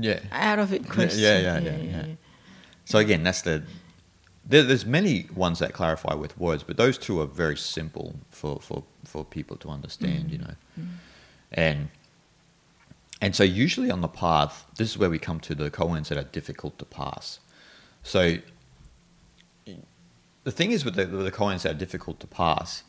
Yeah. 0.02 0.20
out 0.32 0.58
of 0.58 0.72
it 0.72 0.88
question. 0.88 1.22
yeah, 1.22 1.38
yeah, 1.38 1.58
yeah, 1.58 1.76
yeah. 1.76 2.04
So 2.84 2.98
again, 2.98 3.22
that's 3.22 3.42
the. 3.42 3.62
There, 4.48 4.62
there's 4.62 4.86
many 4.86 5.26
ones 5.34 5.58
that 5.58 5.72
clarify 5.72 6.14
with 6.14 6.38
words, 6.38 6.62
but 6.62 6.76
those 6.76 6.98
two 6.98 7.20
are 7.20 7.26
very 7.26 7.56
simple 7.56 8.14
for, 8.30 8.60
for, 8.60 8.84
for 9.04 9.24
people 9.24 9.56
to 9.56 9.70
understand, 9.70 10.30
you 10.30 10.38
mm. 10.38 10.46
know. 10.46 10.54
Mm. 10.78 10.86
And 11.50 11.88
and 13.20 13.34
so 13.34 13.44
usually 13.44 13.90
on 13.90 14.02
the 14.02 14.08
path, 14.08 14.66
this 14.76 14.90
is 14.90 14.98
where 14.98 15.10
we 15.10 15.18
come 15.18 15.40
to 15.40 15.54
the 15.54 15.70
koans 15.70 16.08
that 16.08 16.18
are 16.18 16.24
difficult 16.24 16.78
to 16.78 16.84
pass. 16.84 17.40
So 18.02 18.36
the 20.44 20.52
thing 20.52 20.70
is 20.70 20.84
with 20.84 20.94
the, 20.94 21.06
the 21.06 21.32
koans 21.32 21.62
that 21.62 21.72
are 21.72 21.78
difficult 21.78 22.20
to 22.20 22.26
pass 22.26 22.84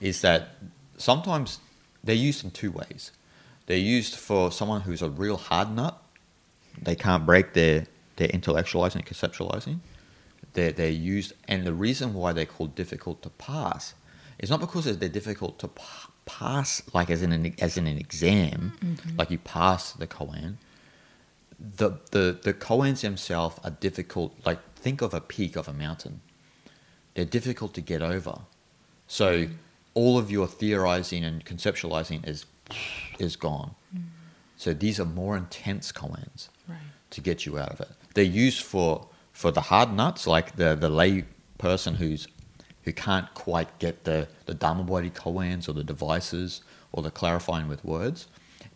is 0.00 0.20
that 0.20 0.50
sometimes 0.96 1.58
they're 2.04 2.14
used 2.14 2.44
in 2.44 2.50
two 2.50 2.70
ways. 2.70 3.10
They're 3.66 3.78
used 3.78 4.16
for 4.16 4.52
someone 4.52 4.82
who's 4.82 5.02
a 5.02 5.08
real 5.08 5.36
hard 5.36 5.74
nut. 5.74 6.00
They 6.80 6.94
can't 6.94 7.26
break 7.26 7.52
their, 7.54 7.86
their 8.16 8.28
intellectualizing 8.28 8.96
and 8.96 9.06
conceptualizing. 9.06 9.80
They're, 10.54 10.72
they're 10.72 10.90
used, 10.90 11.32
and 11.46 11.64
the 11.64 11.72
reason 11.72 12.14
why 12.14 12.32
they're 12.32 12.46
called 12.46 12.74
difficult 12.74 13.22
to 13.22 13.30
pass 13.30 13.94
is 14.38 14.50
not 14.50 14.60
because 14.60 14.84
they're 14.98 15.08
difficult 15.08 15.58
to 15.60 15.68
pa- 15.68 16.10
pass, 16.24 16.82
like 16.92 17.10
as 17.10 17.22
in 17.22 17.32
an, 17.32 17.54
as 17.60 17.76
in 17.76 17.86
an 17.86 17.98
exam, 17.98 18.72
mm-hmm. 18.82 19.16
like 19.16 19.30
you 19.30 19.38
pass 19.38 19.92
the 19.92 20.06
koan. 20.06 20.56
The, 21.58 21.90
the, 22.10 22.38
the 22.42 22.54
koans 22.54 23.02
themselves 23.02 23.60
are 23.62 23.70
difficult, 23.70 24.34
like 24.44 24.58
think 24.74 25.02
of 25.02 25.12
a 25.12 25.20
peak 25.20 25.56
of 25.56 25.68
a 25.68 25.72
mountain. 25.72 26.20
They're 27.14 27.24
difficult 27.24 27.74
to 27.74 27.80
get 27.80 28.02
over. 28.02 28.40
So 29.06 29.44
mm-hmm. 29.44 29.54
all 29.94 30.18
of 30.18 30.30
your 30.30 30.46
theorizing 30.46 31.24
and 31.24 31.44
conceptualizing 31.44 32.26
is 32.26 32.46
is 33.18 33.34
gone. 33.36 33.74
Mm-hmm. 33.94 34.04
So 34.56 34.72
these 34.72 35.00
are 35.00 35.04
more 35.04 35.36
intense 35.36 35.90
koans 35.90 36.48
Right. 36.70 36.78
to 37.10 37.20
get 37.20 37.46
you 37.46 37.58
out 37.58 37.70
of 37.70 37.80
it. 37.80 37.90
They're 38.14 38.24
used 38.24 38.62
for 38.62 39.06
for 39.32 39.50
the 39.50 39.62
hard 39.62 39.92
nuts, 39.92 40.26
like 40.26 40.56
the 40.56 40.74
the 40.74 40.88
lay 40.88 41.24
person 41.58 41.96
who's 41.96 42.26
who 42.84 42.92
can't 42.92 43.32
quite 43.34 43.78
get 43.78 44.04
the 44.04 44.28
the 44.46 44.54
dharma 44.54 44.84
body 44.84 45.10
koans 45.10 45.68
or 45.68 45.72
the 45.72 45.84
devices 45.84 46.62
or 46.92 47.02
the 47.02 47.10
clarifying 47.10 47.68
with 47.68 47.84
words. 47.84 48.26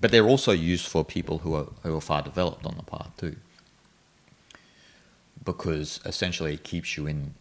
But 0.00 0.10
they're 0.10 0.26
also 0.26 0.52
used 0.52 0.86
for 0.86 1.04
people 1.04 1.38
who 1.38 1.54
are 1.54 1.68
who 1.82 1.96
are 1.96 2.00
far 2.00 2.22
developed 2.22 2.66
on 2.66 2.76
the 2.76 2.82
path 2.82 3.10
too. 3.16 3.36
Because 5.44 6.00
essentially 6.04 6.54
it 6.54 6.64
keeps 6.64 6.96
you 6.96 7.06
in 7.06 7.34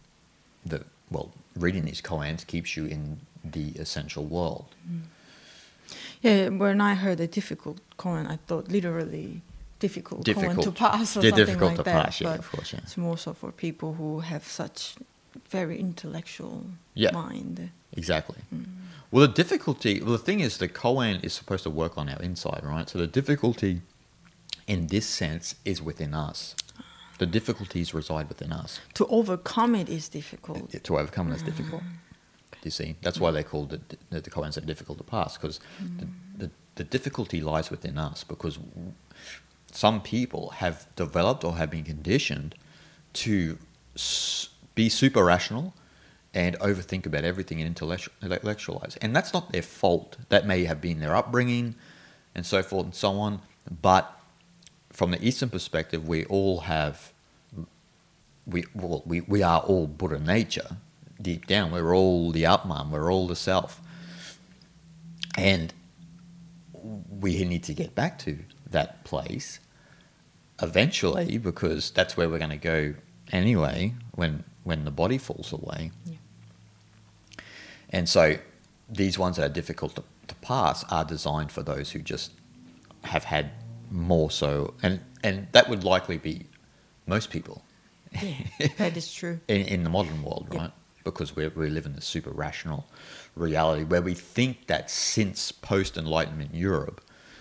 the 0.64 0.84
well, 1.10 1.30
reading 1.56 1.84
these 1.84 2.00
koans 2.02 2.46
keeps 2.46 2.76
you 2.76 2.86
in 2.86 3.20
the 3.44 3.68
essential 3.78 4.24
world. 4.24 4.66
Mm. 4.90 5.02
Yeah, 6.22 6.48
when 6.48 6.80
I 6.80 6.94
heard 6.94 7.20
a 7.20 7.26
difficult 7.26 7.78
koan, 7.98 8.26
I 8.26 8.38
thought 8.46 8.68
literally 8.68 9.42
difficult, 9.88 10.26
koan 10.26 10.62
to 10.62 10.72
pass 10.72 11.16
or 11.16 11.20
Yeah, 11.22 11.30
something 11.30 11.46
difficult 11.46 11.70
like 11.70 11.76
to 11.78 11.82
that. 11.84 12.04
pass, 12.04 12.20
yeah, 12.20 12.30
but 12.30 12.38
of 12.44 12.48
course, 12.52 12.72
yeah. 12.72 12.80
it's 12.84 12.96
more 12.96 13.18
so 13.24 13.30
for 13.34 13.50
people 13.52 13.90
who 14.00 14.20
have 14.20 14.44
such 14.46 14.96
very 15.50 15.76
intellectual 15.78 16.56
Yeah. 16.94 17.12
mind. 17.12 17.70
Exactly. 17.92 18.40
Mm. 18.52 18.64
Well, 19.10 19.26
the 19.28 19.32
difficulty, 19.42 20.00
well, 20.00 20.12
the 20.12 20.26
thing 20.28 20.40
is, 20.40 20.58
the 20.58 20.68
koan 20.68 21.22
is 21.22 21.32
supposed 21.40 21.62
to 21.64 21.70
work 21.70 21.96
on 21.96 22.08
our 22.08 22.20
inside, 22.28 22.62
right? 22.64 22.88
So 22.90 22.98
the 22.98 23.06
difficulty 23.20 23.82
in 24.66 24.86
this 24.88 25.06
sense 25.06 25.46
is 25.64 25.80
within 25.80 26.14
us. 26.14 26.54
The 27.18 27.26
difficulties 27.26 27.94
reside 27.94 28.28
within 28.28 28.52
us. 28.52 28.80
To 28.94 29.06
overcome 29.06 29.74
it 29.76 29.88
is 29.88 30.08
difficult. 30.08 30.72
To 30.82 30.98
overcome 30.98 31.30
it 31.30 31.36
is 31.36 31.42
mm. 31.42 31.46
difficult. 31.46 31.82
Do 32.50 32.68
you 32.68 32.70
see, 32.70 32.96
that's 33.02 33.20
why 33.20 33.30
they 33.30 33.44
call 33.44 33.66
the, 33.66 33.80
the, 34.10 34.20
the 34.20 34.30
koans 34.30 34.56
are 34.56 34.66
difficult 34.72 34.98
to 34.98 35.04
pass, 35.04 35.36
because 35.36 35.60
the, 35.78 36.06
mm. 36.06 36.12
the, 36.38 36.50
the 36.76 36.84
difficulty 36.84 37.40
lies 37.40 37.70
within 37.70 37.98
us, 37.98 38.24
because 38.24 38.58
some 39.76 40.00
people 40.00 40.50
have 40.50 40.86
developed 40.94 41.44
or 41.44 41.56
have 41.56 41.70
been 41.70 41.84
conditioned 41.84 42.54
to 43.12 43.58
be 44.74 44.88
super 44.88 45.24
rational 45.24 45.74
and 46.32 46.58
overthink 46.60 47.06
about 47.06 47.24
everything 47.24 47.60
and 47.60 47.66
intellectualize. 47.66 48.96
And 48.96 49.14
that's 49.14 49.32
not 49.32 49.52
their 49.52 49.62
fault. 49.62 50.16
That 50.28 50.46
may 50.46 50.64
have 50.64 50.80
been 50.80 51.00
their 51.00 51.14
upbringing 51.14 51.74
and 52.34 52.46
so 52.46 52.62
forth 52.62 52.84
and 52.84 52.94
so 52.94 53.12
on. 53.18 53.40
But 53.82 54.12
from 54.90 55.10
the 55.10 55.24
Eastern 55.24 55.50
perspective, 55.50 56.06
we 56.06 56.24
all 56.26 56.60
have, 56.60 57.12
we, 58.46 58.64
well, 58.74 59.02
we, 59.04 59.22
we 59.22 59.42
are 59.42 59.60
all 59.60 59.86
Buddha 59.88 60.20
nature. 60.20 60.76
Deep 61.20 61.46
down, 61.46 61.72
we're 61.72 61.94
all 61.94 62.30
the 62.30 62.46
Atman, 62.46 62.90
we're 62.90 63.12
all 63.12 63.26
the 63.26 63.36
self. 63.36 63.80
And 65.36 65.72
we 66.72 67.44
need 67.44 67.64
to 67.64 67.74
get 67.74 67.94
back 67.94 68.18
to 68.20 68.38
that 68.70 69.04
place 69.04 69.60
eventually 70.62 71.38
because 71.38 71.90
that's 71.90 72.16
where 72.16 72.28
we're 72.28 72.38
going 72.38 72.50
to 72.50 72.56
go 72.56 72.94
anyway 73.32 73.94
when 74.12 74.44
when 74.62 74.84
the 74.84 74.90
body 74.90 75.18
falls 75.18 75.52
away. 75.52 75.90
Yeah. 76.06 76.16
And 77.90 78.08
so 78.08 78.38
these 78.88 79.18
ones 79.18 79.36
that 79.36 79.50
are 79.50 79.52
difficult 79.52 79.96
to, 79.96 80.04
to 80.28 80.34
pass 80.36 80.84
are 80.84 81.04
designed 81.04 81.52
for 81.52 81.62
those 81.62 81.90
who 81.90 82.00
just 82.00 82.32
have 83.04 83.24
had 83.24 83.50
more 83.90 84.30
so 84.30 84.74
and 84.82 85.00
and 85.22 85.46
that 85.52 85.68
would 85.68 85.84
likely 85.84 86.18
be 86.18 86.46
most 87.06 87.30
people 87.30 87.62
Yeah, 88.12 88.34
that 88.78 88.96
is 88.96 89.12
true. 89.12 89.40
in, 89.48 89.62
in 89.62 89.84
the 89.84 89.90
modern 89.90 90.22
world, 90.22 90.46
right? 90.52 90.70
Because 91.02 91.36
we 91.36 91.48
we 91.48 91.68
live 91.68 91.86
in 91.86 91.94
this 91.94 92.06
super 92.06 92.30
rational 92.30 92.86
reality 93.36 93.84
where 93.84 94.02
we 94.02 94.14
think 94.14 94.66
that 94.68 94.90
since 94.90 95.52
post 95.52 95.96
Enlightenment 95.98 96.54
Europe, 96.54 97.00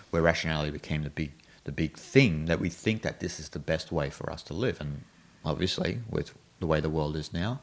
where 0.09 0.22
rationality 0.22 0.72
became 0.72 1.03
the 1.03 1.09
big 1.09 1.32
the 1.64 1.72
big 1.72 1.97
thing, 1.97 2.45
that 2.45 2.59
we 2.59 2.70
think 2.70 3.01
that 3.03 3.20
this 3.20 3.39
is 3.39 3.49
the 3.49 3.59
best 3.59 3.91
way 3.91 4.09
for 4.09 4.32
us 4.32 4.43
to 4.43 4.53
live, 4.53 4.80
and 4.82 5.03
obviously 5.45 5.99
with 6.09 6.34
the 6.59 6.68
way 6.68 6.80
the 6.80 6.89
world 6.89 7.16
is 7.16 7.34
now, 7.34 7.59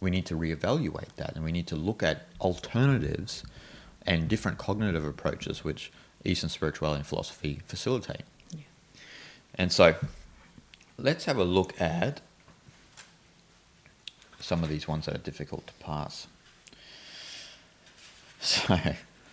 we 0.00 0.10
need 0.10 0.26
to 0.26 0.34
reevaluate 0.34 1.14
that, 1.16 1.34
and 1.34 1.44
we 1.44 1.52
need 1.52 1.66
to 1.68 1.76
look 1.76 2.02
at 2.02 2.26
alternatives 2.40 3.44
and 4.06 4.28
different 4.28 4.58
cognitive 4.58 5.04
approaches, 5.04 5.64
which 5.64 5.90
Eastern 6.24 6.50
spirituality 6.50 6.98
and 6.98 7.06
philosophy 7.06 7.60
facilitate. 7.66 8.22
And 9.54 9.72
so, 9.72 9.94
let's 10.98 11.24
have 11.26 11.38
a 11.38 11.44
look 11.44 11.80
at 11.80 12.20
some 14.40 14.62
of 14.62 14.68
these 14.68 14.86
ones 14.86 15.06
that 15.06 15.14
are 15.14 15.18
difficult 15.18 15.66
to 15.66 15.72
pass. 15.74 16.26
So, 18.40 18.78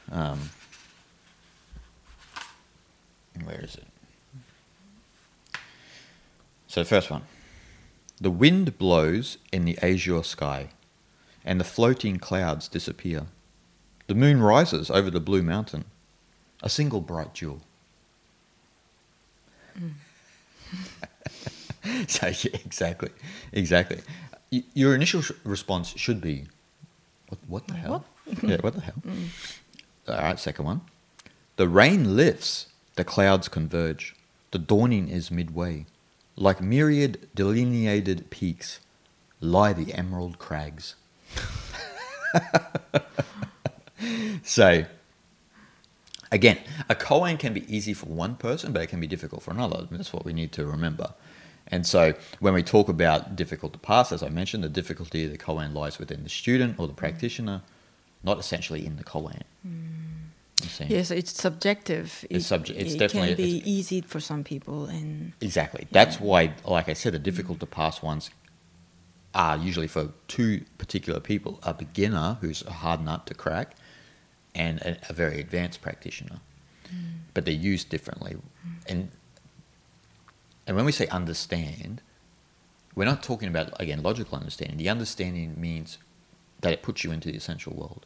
um, 0.09 0.51
where 3.43 3.59
is 3.59 3.75
it? 3.75 3.90
So, 6.71 6.79
the 6.79 6.85
first 6.85 7.11
one 7.11 7.23
the 8.21 8.31
wind 8.31 8.77
blows 8.77 9.37
in 9.51 9.65
the 9.65 9.77
azure 9.81 10.23
sky, 10.23 10.69
and 11.43 11.59
the 11.59 11.65
floating 11.65 12.17
clouds 12.17 12.69
disappear. 12.69 13.25
The 14.07 14.15
moon 14.15 14.41
rises 14.41 14.89
over 14.89 15.11
the 15.11 15.19
blue 15.19 15.43
mountain, 15.43 15.83
a 16.63 16.69
single 16.69 17.01
bright 17.01 17.33
jewel. 17.33 17.59
Mm. 19.77 19.91
so, 22.09 22.27
yeah, 22.27 22.57
exactly, 22.63 23.09
exactly. 23.51 23.99
Y- 24.49 24.63
Your 24.73 24.95
initial 24.95 25.21
sh- 25.21 25.31
response 25.43 25.89
should 25.97 26.21
be, 26.21 26.47
"What, 27.27 27.39
what 27.49 27.67
the 27.67 27.73
hell? 27.73 28.05
yeah, 28.43 28.61
what 28.61 28.75
the 28.75 28.81
hell?" 28.81 29.01
Mm. 29.05 29.27
All 30.07 30.15
right, 30.15 30.39
second 30.39 30.63
one. 30.63 30.81
The 31.57 31.67
rain 31.67 32.15
lifts, 32.15 32.67
the 32.95 33.03
clouds 33.03 33.49
converge. 33.49 34.15
The 34.51 34.59
dawning 34.59 35.09
is 35.09 35.29
midway. 35.31 35.85
Like 36.35 36.61
myriad 36.61 37.27
delineated 37.35 38.29
peaks 38.29 38.79
lie 39.41 39.73
the 39.73 39.93
emerald 39.93 40.39
crags. 40.39 40.95
so, 44.43 44.85
again, 46.31 46.57
a 46.89 46.95
koan 46.95 47.37
can 47.37 47.53
be 47.53 47.75
easy 47.75 47.93
for 47.93 48.05
one 48.05 48.35
person, 48.35 48.71
but 48.71 48.81
it 48.81 48.87
can 48.87 48.99
be 48.99 49.07
difficult 49.07 49.43
for 49.43 49.51
another. 49.51 49.87
That's 49.91 50.13
what 50.13 50.25
we 50.25 50.33
need 50.33 50.51
to 50.53 50.65
remember. 50.65 51.13
And 51.67 51.85
so, 51.85 52.13
when 52.39 52.53
we 52.53 52.63
talk 52.63 52.89
about 52.89 53.35
difficult 53.35 53.73
to 53.73 53.79
pass, 53.79 54.11
as 54.11 54.23
I 54.23 54.29
mentioned, 54.29 54.63
the 54.63 54.69
difficulty 54.69 55.25
of 55.25 55.31
the 55.31 55.37
koan 55.37 55.73
lies 55.73 55.99
within 55.99 56.23
the 56.23 56.29
student 56.29 56.79
or 56.79 56.87
the 56.87 56.93
practitioner, 56.93 57.61
not 58.23 58.39
essentially 58.39 58.85
in 58.85 58.97
the 58.97 59.03
koan. 59.03 59.41
See? 59.63 60.00
Yes, 60.87 61.11
it's 61.11 61.31
subjective. 61.39 62.25
It's 62.29 62.45
it, 62.45 62.47
subject- 62.47 62.79
it's 62.79 62.93
it 62.93 62.97
definitely- 62.99 63.35
can 63.35 63.37
be 63.37 63.57
it's- 63.57 63.67
easy 63.67 64.01
for 64.01 64.19
some 64.19 64.43
people, 64.43 64.85
and 64.85 65.33
Exactly. 65.41 65.87
That's 65.91 66.19
why, 66.19 66.53
like 66.65 66.89
I 66.89 66.93
said, 66.93 67.13
the 67.13 67.19
difficult 67.19 67.59
to 67.61 67.65
pass 67.65 68.01
ones 68.01 68.29
are 69.33 69.57
usually 69.57 69.87
for 69.87 70.11
two 70.27 70.65
particular 70.77 71.19
people: 71.19 71.59
a 71.63 71.73
beginner 71.73 72.37
who's 72.41 72.63
a 72.65 72.71
hard 72.71 73.01
nut 73.01 73.25
to 73.27 73.33
crack, 73.33 73.75
and 74.53 74.79
a, 74.81 74.97
a 75.09 75.13
very 75.13 75.39
advanced 75.39 75.81
practitioner. 75.81 76.39
Mm. 76.87 77.19
But 77.33 77.45
they're 77.45 77.53
used 77.53 77.89
differently, 77.89 78.33
mm. 78.35 78.41
and 78.87 79.11
and 80.67 80.75
when 80.75 80.85
we 80.85 80.91
say 80.91 81.07
understand, 81.07 82.01
we're 82.95 83.05
not 83.05 83.23
talking 83.23 83.47
about 83.47 83.79
again 83.79 84.01
logical 84.03 84.37
understanding. 84.37 84.77
The 84.77 84.89
understanding 84.89 85.59
means 85.59 85.97
that 86.61 86.73
it 86.73 86.81
puts 86.83 87.03
you 87.03 87.11
into 87.11 87.31
the 87.31 87.37
essential 87.37 87.73
world. 87.73 88.05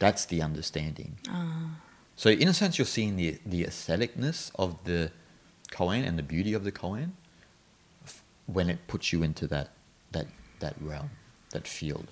That's 0.00 0.24
the 0.24 0.42
understanding. 0.42 1.18
Ah. 1.28 1.76
So 2.16 2.30
in 2.30 2.48
a 2.48 2.54
sense, 2.54 2.76
you're 2.78 2.86
seeing 2.86 3.16
the 3.16 3.38
the 3.46 3.62
aestheticness 3.64 4.50
of 4.56 4.84
the 4.84 5.12
koan 5.70 6.04
and 6.06 6.18
the 6.18 6.24
beauty 6.24 6.52
of 6.52 6.64
the 6.64 6.72
koan 6.72 7.12
when 8.46 8.68
it 8.68 8.88
puts 8.88 9.12
you 9.12 9.22
into 9.22 9.46
that 9.46 9.70
that 10.10 10.26
that 10.58 10.74
realm, 10.80 11.10
that 11.52 11.68
field. 11.68 12.08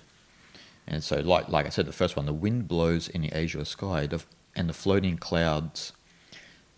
And 0.86 1.02
so, 1.02 1.16
like 1.20 1.48
like 1.48 1.66
I 1.66 1.70
said, 1.70 1.86
the 1.86 1.92
first 1.92 2.16
one, 2.16 2.26
the 2.26 2.32
wind 2.32 2.68
blows 2.68 3.08
in 3.08 3.22
the 3.22 3.32
azure 3.32 3.64
sky, 3.64 4.06
the, 4.06 4.22
and 4.54 4.68
the 4.68 4.74
floating 4.74 5.16
clouds 5.16 5.92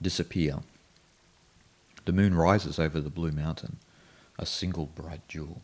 disappear. 0.00 0.60
The 2.04 2.12
moon 2.12 2.34
rises 2.34 2.78
over 2.78 3.00
the 3.00 3.10
blue 3.10 3.30
mountain, 3.30 3.76
a 4.38 4.46
single 4.46 4.86
bright 4.86 5.26
jewel. 5.28 5.60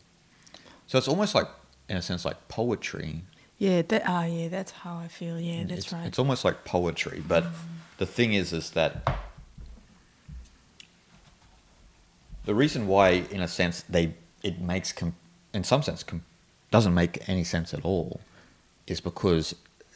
So 0.85 0.97
it's 0.97 1.07
almost 1.07 1.35
like, 1.35 1.47
in 1.89 1.97
a 1.97 2.01
sense, 2.01 2.23
like 2.23 2.47
poetry 2.47 3.23
yeah, 3.57 3.81
that 3.81 4.03
ah, 4.05 4.25
yeah, 4.25 4.47
that's 4.49 4.71
how 4.71 4.97
I 4.97 5.07
feel. 5.07 5.39
Yeah, 5.39 5.63
that's 5.63 5.85
it's, 5.85 5.93
right. 5.93 6.05
It's 6.05 6.19
almost 6.19 6.45
like 6.45 6.63
poetry, 6.65 7.23
but 7.27 7.45
the 7.97 8.05
thing 8.05 8.33
is, 8.33 8.53
is 8.53 8.71
that 8.71 9.17
the 12.45 12.55
reason 12.55 12.87
why, 12.87 13.09
in 13.31 13.41
a 13.41 13.47
sense, 13.47 13.81
they 13.89 14.13
it 14.43 14.61
makes 14.61 14.91
com- 14.93 15.15
in 15.53 15.63
some 15.63 15.81
sense 15.83 16.03
com- 16.03 16.23
doesn't 16.71 16.93
make 16.93 17.27
any 17.27 17.43
sense 17.43 17.73
at 17.73 17.83
all, 17.83 18.21
is 18.85 19.01
because 19.01 19.55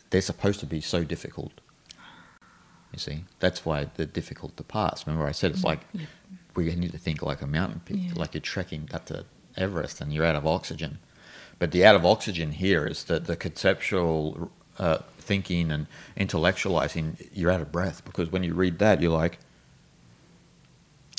they're 0.10 0.22
supposed 0.22 0.60
to 0.60 0.66
be 0.66 0.82
so 0.82 1.04
difficult. 1.04 1.54
You 2.92 3.00
see, 3.00 3.24
that's 3.40 3.64
why 3.66 3.88
they're 3.96 4.06
difficult 4.06 4.58
to 4.58 4.64
pass. 4.64 5.08
Remember, 5.08 5.26
I 5.28 5.32
said 5.32 5.52
it's 5.52 5.64
like 5.64 5.82
we 6.56 6.74
need 6.76 6.92
to 6.92 6.98
think 6.98 7.22
like 7.22 7.42
a 7.42 7.48
mountain 7.48 7.82
peak, 7.86 8.00
Yeah. 8.02 8.12
like 8.16 8.34
you're 8.34 8.42
trekking 8.42 8.90
up 8.94 9.06
to 9.06 9.24
Everest 9.56 10.02
and 10.02 10.14
you're 10.14 10.26
out 10.26 10.36
of 10.36 10.46
oxygen. 10.46 11.00
But 11.62 11.70
the 11.70 11.86
out 11.86 11.96
of 11.96 12.04
oxygen 12.04 12.54
here 12.54 12.88
is 12.88 13.04
that 13.04 13.26
the 13.26 13.36
conceptual 13.36 14.50
uh, 14.80 14.98
thinking 15.20 15.70
and 15.70 15.86
intellectualizing, 16.18 17.28
you're 17.36 17.52
out 17.52 17.62
of 17.62 17.72
breath 17.72 18.04
because 18.04 18.32
when 18.32 18.42
you 18.42 18.56
read 18.56 18.80
that, 18.80 19.00
you're 19.00 19.12
like, 19.12 19.38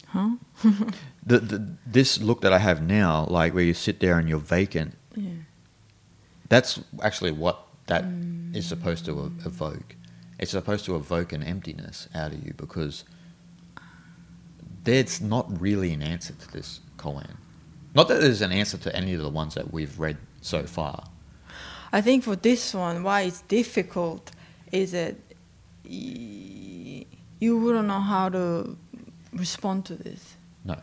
huh? 0.09 0.30
the, 1.24 1.38
the, 1.38 1.76
this 1.86 2.20
look 2.20 2.40
that 2.40 2.53
I 2.53 2.59
have 2.59 2.82
now, 2.82 3.24
like 3.26 3.55
where 3.55 3.62
you 3.62 3.72
sit 3.72 4.01
there 4.01 4.18
and 4.18 4.28
you're 4.28 4.40
vacant, 4.40 4.97
Yeah. 5.14 5.30
that's 6.49 6.80
actually 7.01 7.30
what 7.30 7.64
that 7.86 8.05
is 8.53 8.66
supposed 8.66 9.05
to 9.05 9.32
evoke. 9.47 9.95
It's 10.40 10.51
supposed 10.51 10.84
to 10.86 10.97
evoke 10.97 11.32
an 11.32 11.45
emptiness 11.45 12.09
out 12.16 12.32
of 12.32 12.45
you 12.45 12.53
because 12.57 13.05
there's 14.82 15.20
not 15.20 15.61
really 15.61 15.93
an 15.93 16.03
answer 16.03 16.32
to 16.32 16.51
this 16.53 16.80
koan. 16.97 17.36
Not 17.95 18.09
that 18.09 18.20
there's 18.20 18.43
an 18.43 18.51
answer 18.51 18.76
to 18.78 18.97
any 18.97 19.14
of 19.14 19.20
the 19.20 19.28
ones 19.30 19.55
that 19.55 19.72
we've 19.72 19.97
read 20.01 20.16
so 20.43 20.64
far. 20.64 21.05
I 21.93 22.01
think 22.03 22.24
for 22.24 22.36
this 22.36 22.74
one, 22.74 23.03
why 23.03 23.22
it's 23.22 23.40
difficult 23.43 24.30
is 24.70 24.93
that 24.93 25.14
you 25.84 27.59
wouldn't 27.59 27.88
know 27.88 28.01
how 28.01 28.28
to 28.28 28.76
respond 29.32 29.84
to 29.86 29.95
this. 29.95 30.36
No. 30.64 30.76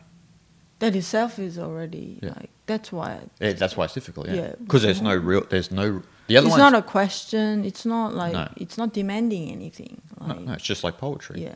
That 0.79 0.95
itself 0.95 1.39
is 1.39 1.57
already 1.57 2.19
Yeah. 2.21 2.33
like 2.35 2.49
that's 2.65 2.91
why 2.91 3.19
Yeah, 3.39 3.53
that's 3.53 3.75
why 3.75 3.85
it's 3.85 3.93
difficult, 3.93 4.27
yeah. 4.27 4.35
Yeah. 4.35 4.53
Because 4.63 4.83
there's 4.83 5.01
no 5.01 5.15
real, 5.15 5.43
there's 5.49 5.71
no, 5.71 6.03
the 6.27 6.37
other 6.37 6.47
one 6.49 6.59
it's 6.59 6.71
not 6.71 6.75
a 6.75 6.81
question. 6.83 7.65
It's 7.65 7.85
not 7.85 8.13
like 8.13 8.33
No. 8.33 8.47
it's 8.57 8.77
not 8.77 8.93
demanding 8.93 9.49
anything. 9.51 10.01
no, 10.21 10.33
no, 10.33 10.53
it's 10.53 10.63
just 10.63 10.83
like 10.83 10.97
poetry. 10.97 11.41
yeah, 11.41 11.55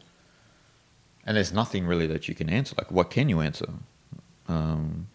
And 1.26 1.38
there's 1.38 1.54
nothing 1.54 1.86
really 1.86 2.08
that 2.08 2.28
you 2.28 2.34
can 2.36 2.50
answer. 2.50 2.74
Like, 2.78 2.92
what 2.92 3.12
can 3.12 3.30
you 3.30 3.40
answer? 3.42 3.70
Um, 4.48 5.08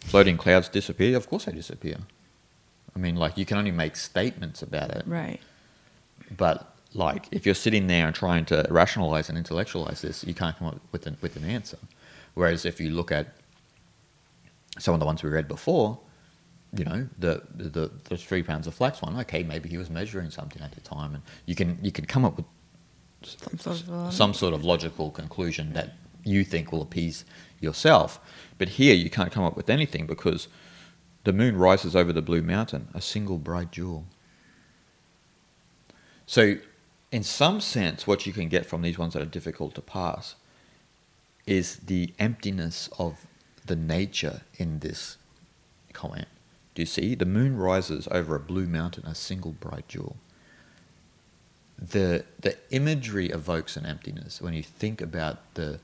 floating 0.00 0.36
clouds 0.38 0.68
disappear? 0.70 1.16
Of 1.16 1.28
course 1.28 1.44
they 1.44 1.52
disappear. 1.52 1.98
I 2.96 2.98
mean, 2.98 3.14
like, 3.16 3.36
you 3.36 3.44
can 3.44 3.58
only 3.58 3.70
make 3.70 3.94
statements 3.94 4.62
about 4.62 4.90
it. 4.90 5.04
right. 5.06 5.38
But, 6.34 6.74
like, 6.94 7.28
if 7.30 7.44
you're 7.44 7.54
sitting 7.54 7.86
there 7.86 8.06
and 8.06 8.14
trying 8.14 8.46
to 8.46 8.66
rationalize 8.70 9.28
and 9.28 9.36
intellectualize 9.36 10.00
this, 10.00 10.24
you 10.24 10.32
can't 10.32 10.56
come 10.58 10.68
up 10.68 10.80
with 10.92 11.06
an, 11.06 11.18
with 11.20 11.36
an 11.36 11.44
answer. 11.44 11.76
Whereas 12.34 12.64
if 12.64 12.80
you 12.80 12.90
look 12.90 13.12
at 13.12 13.26
some 14.78 14.94
of 14.94 15.00
the 15.00 15.06
ones 15.06 15.22
we 15.22 15.28
read 15.28 15.46
before, 15.46 15.98
you 16.76 16.84
know, 16.84 17.06
the, 17.18 17.42
the, 17.54 17.90
the 18.04 18.16
three 18.16 18.42
pounds 18.42 18.66
of 18.66 18.74
flax 18.74 19.02
one, 19.02 19.18
okay, 19.20 19.42
maybe 19.42 19.68
he 19.68 19.76
was 19.76 19.90
measuring 19.90 20.30
something 20.30 20.62
at 20.62 20.72
the 20.72 20.80
time. 20.80 21.14
And 21.14 21.22
you 21.44 21.54
can, 21.54 21.78
you 21.82 21.92
can 21.92 22.06
come 22.06 22.24
up 22.24 22.36
with 22.36 22.46
Some 23.22 23.58
sort 23.58 23.80
of, 23.82 23.90
um, 23.90 24.10
some 24.10 24.34
sort 24.34 24.54
of 24.54 24.64
logical 24.64 25.10
conclusion 25.10 25.74
that 25.74 25.94
you 26.24 26.44
think 26.44 26.72
will 26.72 26.82
appease 26.82 27.24
yourself. 27.60 28.18
But 28.58 28.70
here 28.70 28.94
you 28.94 29.10
can't 29.10 29.30
come 29.30 29.44
up 29.44 29.56
with 29.56 29.70
anything 29.70 30.06
because 30.06 30.48
the 31.26 31.32
moon 31.32 31.56
rises 31.56 31.96
over 31.96 32.12
the 32.12 32.22
blue 32.22 32.40
mountain, 32.40 32.86
a 32.94 33.00
single 33.00 33.36
bright 33.36 33.72
jewel. 33.72 34.04
So, 36.24 36.56
in 37.10 37.24
some 37.24 37.60
sense, 37.60 38.06
what 38.06 38.26
you 38.26 38.32
can 38.32 38.48
get 38.48 38.64
from 38.64 38.82
these 38.82 38.96
ones 38.96 39.14
that 39.14 39.22
are 39.22 39.26
difficult 39.26 39.74
to 39.74 39.80
pass 39.80 40.36
is 41.44 41.76
the 41.76 42.14
emptiness 42.20 42.88
of 42.96 43.26
the 43.66 43.74
nature 43.74 44.42
in 44.56 44.78
this 44.78 45.16
comment. 45.92 46.28
Do 46.76 46.82
you 46.82 46.86
see? 46.86 47.16
The 47.16 47.26
moon 47.26 47.56
rises 47.56 48.06
over 48.12 48.36
a 48.36 48.40
blue 48.40 48.66
mountain, 48.66 49.04
a 49.04 49.14
single 49.14 49.52
bright 49.52 49.88
jewel 49.88 50.16
the 51.78 52.24
the 52.40 52.56
imagery 52.70 53.26
evokes 53.28 53.76
an 53.76 53.84
emptiness 53.84 54.40
when 54.40 54.54
you 54.54 54.62
think 54.62 55.00
about 55.02 55.54
the 55.54 55.78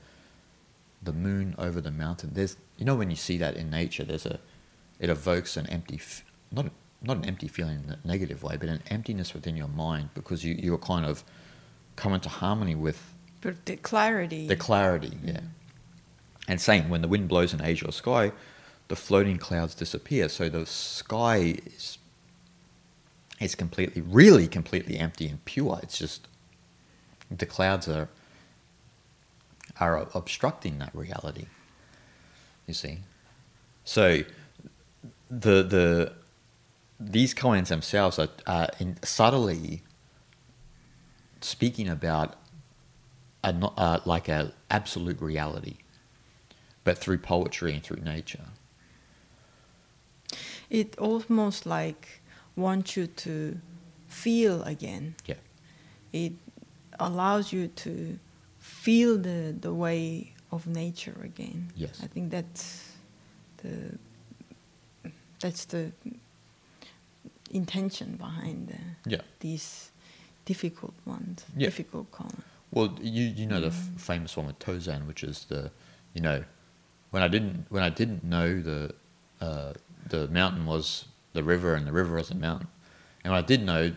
the 1.03 1.13
moon 1.13 1.53
over 1.57 1.79
the 1.79 1.91
mountain 1.91 2.31
there's 2.33 2.57
you 2.77 2.85
know 2.85 2.95
when 2.95 3.11
you 3.11 3.15
see 3.15 3.37
that 3.37 3.55
in 3.55 3.69
nature 3.69 4.03
there's 4.03 4.25
a 4.25 4.39
it 5.03 5.09
evokes 5.09 5.57
an 5.57 5.67
empty 5.69 5.95
f- 5.95 6.23
not 6.51 6.67
not 7.01 7.17
an 7.17 7.25
empty 7.25 7.47
feeling 7.47 7.83
in 7.85 7.91
a 7.91 8.07
negative 8.07 8.43
way 8.43 8.57
but 8.57 8.69
an 8.69 8.81
emptiness 8.89 9.33
within 9.33 9.55
your 9.55 9.67
mind 9.67 10.09
because 10.15 10.43
you 10.43 10.55
you're 10.57 10.77
kind 10.77 11.05
of 11.05 11.23
come 11.95 12.13
into 12.13 12.29
harmony 12.29 12.75
with 12.75 13.13
but 13.41 13.65
the 13.65 13.75
clarity. 13.75 14.47
the 14.47 14.55
clarity 14.55 15.17
yeah 15.23 15.33
mm-hmm. 15.33 15.45
and 16.47 16.61
same 16.61 16.89
when 16.89 17.01
the 17.01 17.07
wind 17.07 17.27
blows 17.27 17.53
in 17.53 17.61
azure 17.61 17.91
sky 17.91 18.31
the 18.87 18.95
floating 18.95 19.37
clouds 19.37 19.75
disappear 19.75 20.29
so 20.29 20.49
the 20.49 20.65
sky 20.65 21.57
is 21.65 21.97
it's 23.39 23.55
completely 23.55 24.01
really 24.01 24.47
completely 24.47 24.97
empty 24.97 25.27
and 25.27 25.43
pure 25.45 25.79
it's 25.83 25.97
just 25.97 26.27
the 27.29 27.45
clouds 27.45 27.87
are 27.87 28.09
are 29.79 30.07
obstructing 30.13 30.79
that 30.79 30.93
reality. 30.93 31.47
You 32.67 32.73
see, 32.73 32.99
so 33.83 34.21
the 35.39 35.63
the 35.63 36.13
these 36.99 37.33
koans 37.33 37.67
themselves 37.67 38.19
are, 38.19 38.29
are 38.47 38.69
in 38.79 38.97
subtly 39.03 39.81
speaking 41.41 41.89
about 41.89 42.35
a, 43.43 43.51
not- 43.51 43.73
uh, 43.77 43.99
like 44.05 44.29
a 44.29 44.53
absolute 44.69 45.21
reality, 45.21 45.77
but 46.83 46.97
through 46.97 47.17
poetry 47.17 47.73
and 47.73 47.83
through 47.83 48.01
nature. 48.01 48.45
It 50.69 50.97
almost 50.97 51.65
like 51.65 52.21
wants 52.55 52.95
you 52.95 53.07
to 53.07 53.59
feel 54.07 54.63
again. 54.63 55.15
Yeah. 55.25 55.35
It 56.13 56.33
allows 56.99 57.51
you 57.51 57.67
to 57.67 58.17
feel 58.59 59.17
the, 59.17 59.55
the 59.59 59.73
way 59.73 60.33
of 60.51 60.67
nature 60.67 61.19
again. 61.23 61.71
Yes. 61.75 61.99
I 62.01 62.07
think 62.07 62.31
that's 62.31 62.93
the 63.57 63.97
that's 65.43 65.65
the 65.65 65.91
intention 67.51 68.15
behind 68.17 68.67
the, 68.69 69.09
Yeah. 69.09 69.21
these 69.39 69.91
difficult 70.45 70.93
ones, 71.05 71.45
Yeah. 71.55 71.67
difficult 71.67 72.11
koans. 72.11 72.41
Well, 72.71 72.97
you 73.01 73.25
you 73.39 73.45
know 73.45 73.59
the 73.61 73.67
f- 73.67 73.89
famous 73.97 74.35
one 74.35 74.47
with 74.47 74.57
Tozan, 74.59 75.05
which 75.05 75.23
is 75.23 75.45
the, 75.45 75.71
you 76.15 76.21
know, 76.21 76.43
when 77.11 77.21
I 77.21 77.27
didn't 77.27 77.67
when 77.69 77.83
I 77.83 77.89
didn't 77.89 78.23
know 78.23 78.61
the, 78.61 78.95
uh, 79.39 79.73
the 80.09 80.27
mountain 80.29 80.65
was 80.65 81.05
the 81.33 81.43
river 81.43 81.75
and 81.75 81.85
the 81.85 81.91
river 81.91 82.15
was 82.15 82.29
the 82.29 82.35
mountain, 82.35 82.67
and 83.23 83.31
when 83.33 83.43
I 83.43 83.45
did 83.45 83.61
know, 83.63 83.93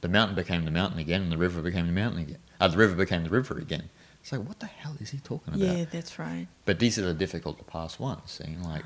the 0.00 0.08
mountain 0.08 0.34
became 0.36 0.64
the 0.64 0.70
mountain 0.80 0.98
again 0.98 1.22
and 1.22 1.32
the 1.32 1.36
river 1.46 1.60
became 1.60 1.86
the 1.86 1.92
mountain 2.02 2.20
again. 2.22 2.38
Uh, 2.60 2.68
the 2.68 2.78
river 2.78 2.94
became 2.94 3.24
the 3.24 3.30
river 3.40 3.58
again. 3.58 3.90
It's 4.22 4.32
like 4.32 4.42
what 4.48 4.58
the 4.60 4.66
hell 4.80 4.96
is 5.00 5.10
he 5.10 5.18
talking 5.18 5.52
about? 5.54 5.66
Yeah, 5.76 5.84
that's 5.84 6.18
right. 6.18 6.46
But 6.64 6.78
these 6.78 6.98
are 6.98 7.02
the 7.12 7.12
difficult 7.24 7.58
to 7.58 7.64
pass 7.64 7.98
ones. 7.98 8.30
See, 8.38 8.56
like, 8.62 8.84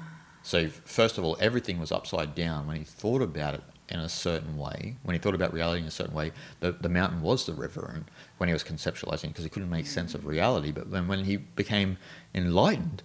so 0.49 0.67
first 0.71 1.19
of 1.19 1.25
all, 1.25 1.37
everything 1.41 1.79
was 1.79 1.93
upside 1.93 2.35
down 2.35 2.67
when 2.67 2.79
he 2.79 2.83
thought 2.83 3.21
about 3.21 3.53
it 3.53 3.63
in 3.91 4.01
a 4.01 4.09
certain 4.09 4.57
way. 4.57 4.97
When 5.03 5.13
he 5.13 5.19
thought 5.19 5.35
about 5.35 5.53
reality 5.53 5.83
in 5.83 5.87
a 5.87 5.91
certain 5.91 6.15
way, 6.15 6.33
the, 6.61 6.73
the 6.73 6.89
mountain 6.89 7.21
was 7.21 7.45
the 7.45 7.53
river, 7.53 7.93
and 7.95 8.07
when 8.39 8.49
he 8.49 8.55
was 8.55 8.65
conceptualizing, 8.65 9.29
because 9.29 9.45
he 9.45 9.51
couldn't 9.51 9.69
make 9.69 9.87
sense 9.87 10.15
of 10.15 10.25
reality. 10.25 10.73
But 10.73 10.89
when 10.89 11.07
when 11.07 11.25
he 11.25 11.37
became 11.37 11.99
enlightened, 12.35 13.03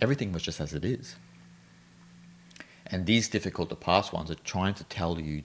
everything 0.00 0.30
was 0.30 0.44
just 0.44 0.60
as 0.60 0.72
it 0.72 0.84
is. 0.84 1.16
And 2.86 3.06
these 3.06 3.28
difficult 3.28 3.70
to 3.70 3.74
pass 3.74 4.12
ones 4.12 4.30
are 4.30 4.36
trying 4.36 4.74
to 4.74 4.84
tell 4.84 5.20
you, 5.20 5.42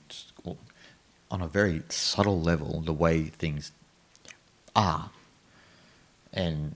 on 1.31 1.41
a 1.41 1.47
very 1.47 1.81
subtle 1.89 2.39
level, 2.39 2.81
the 2.81 2.93
way 2.93 3.23
things 3.23 3.71
are, 4.75 5.09
and 6.31 6.75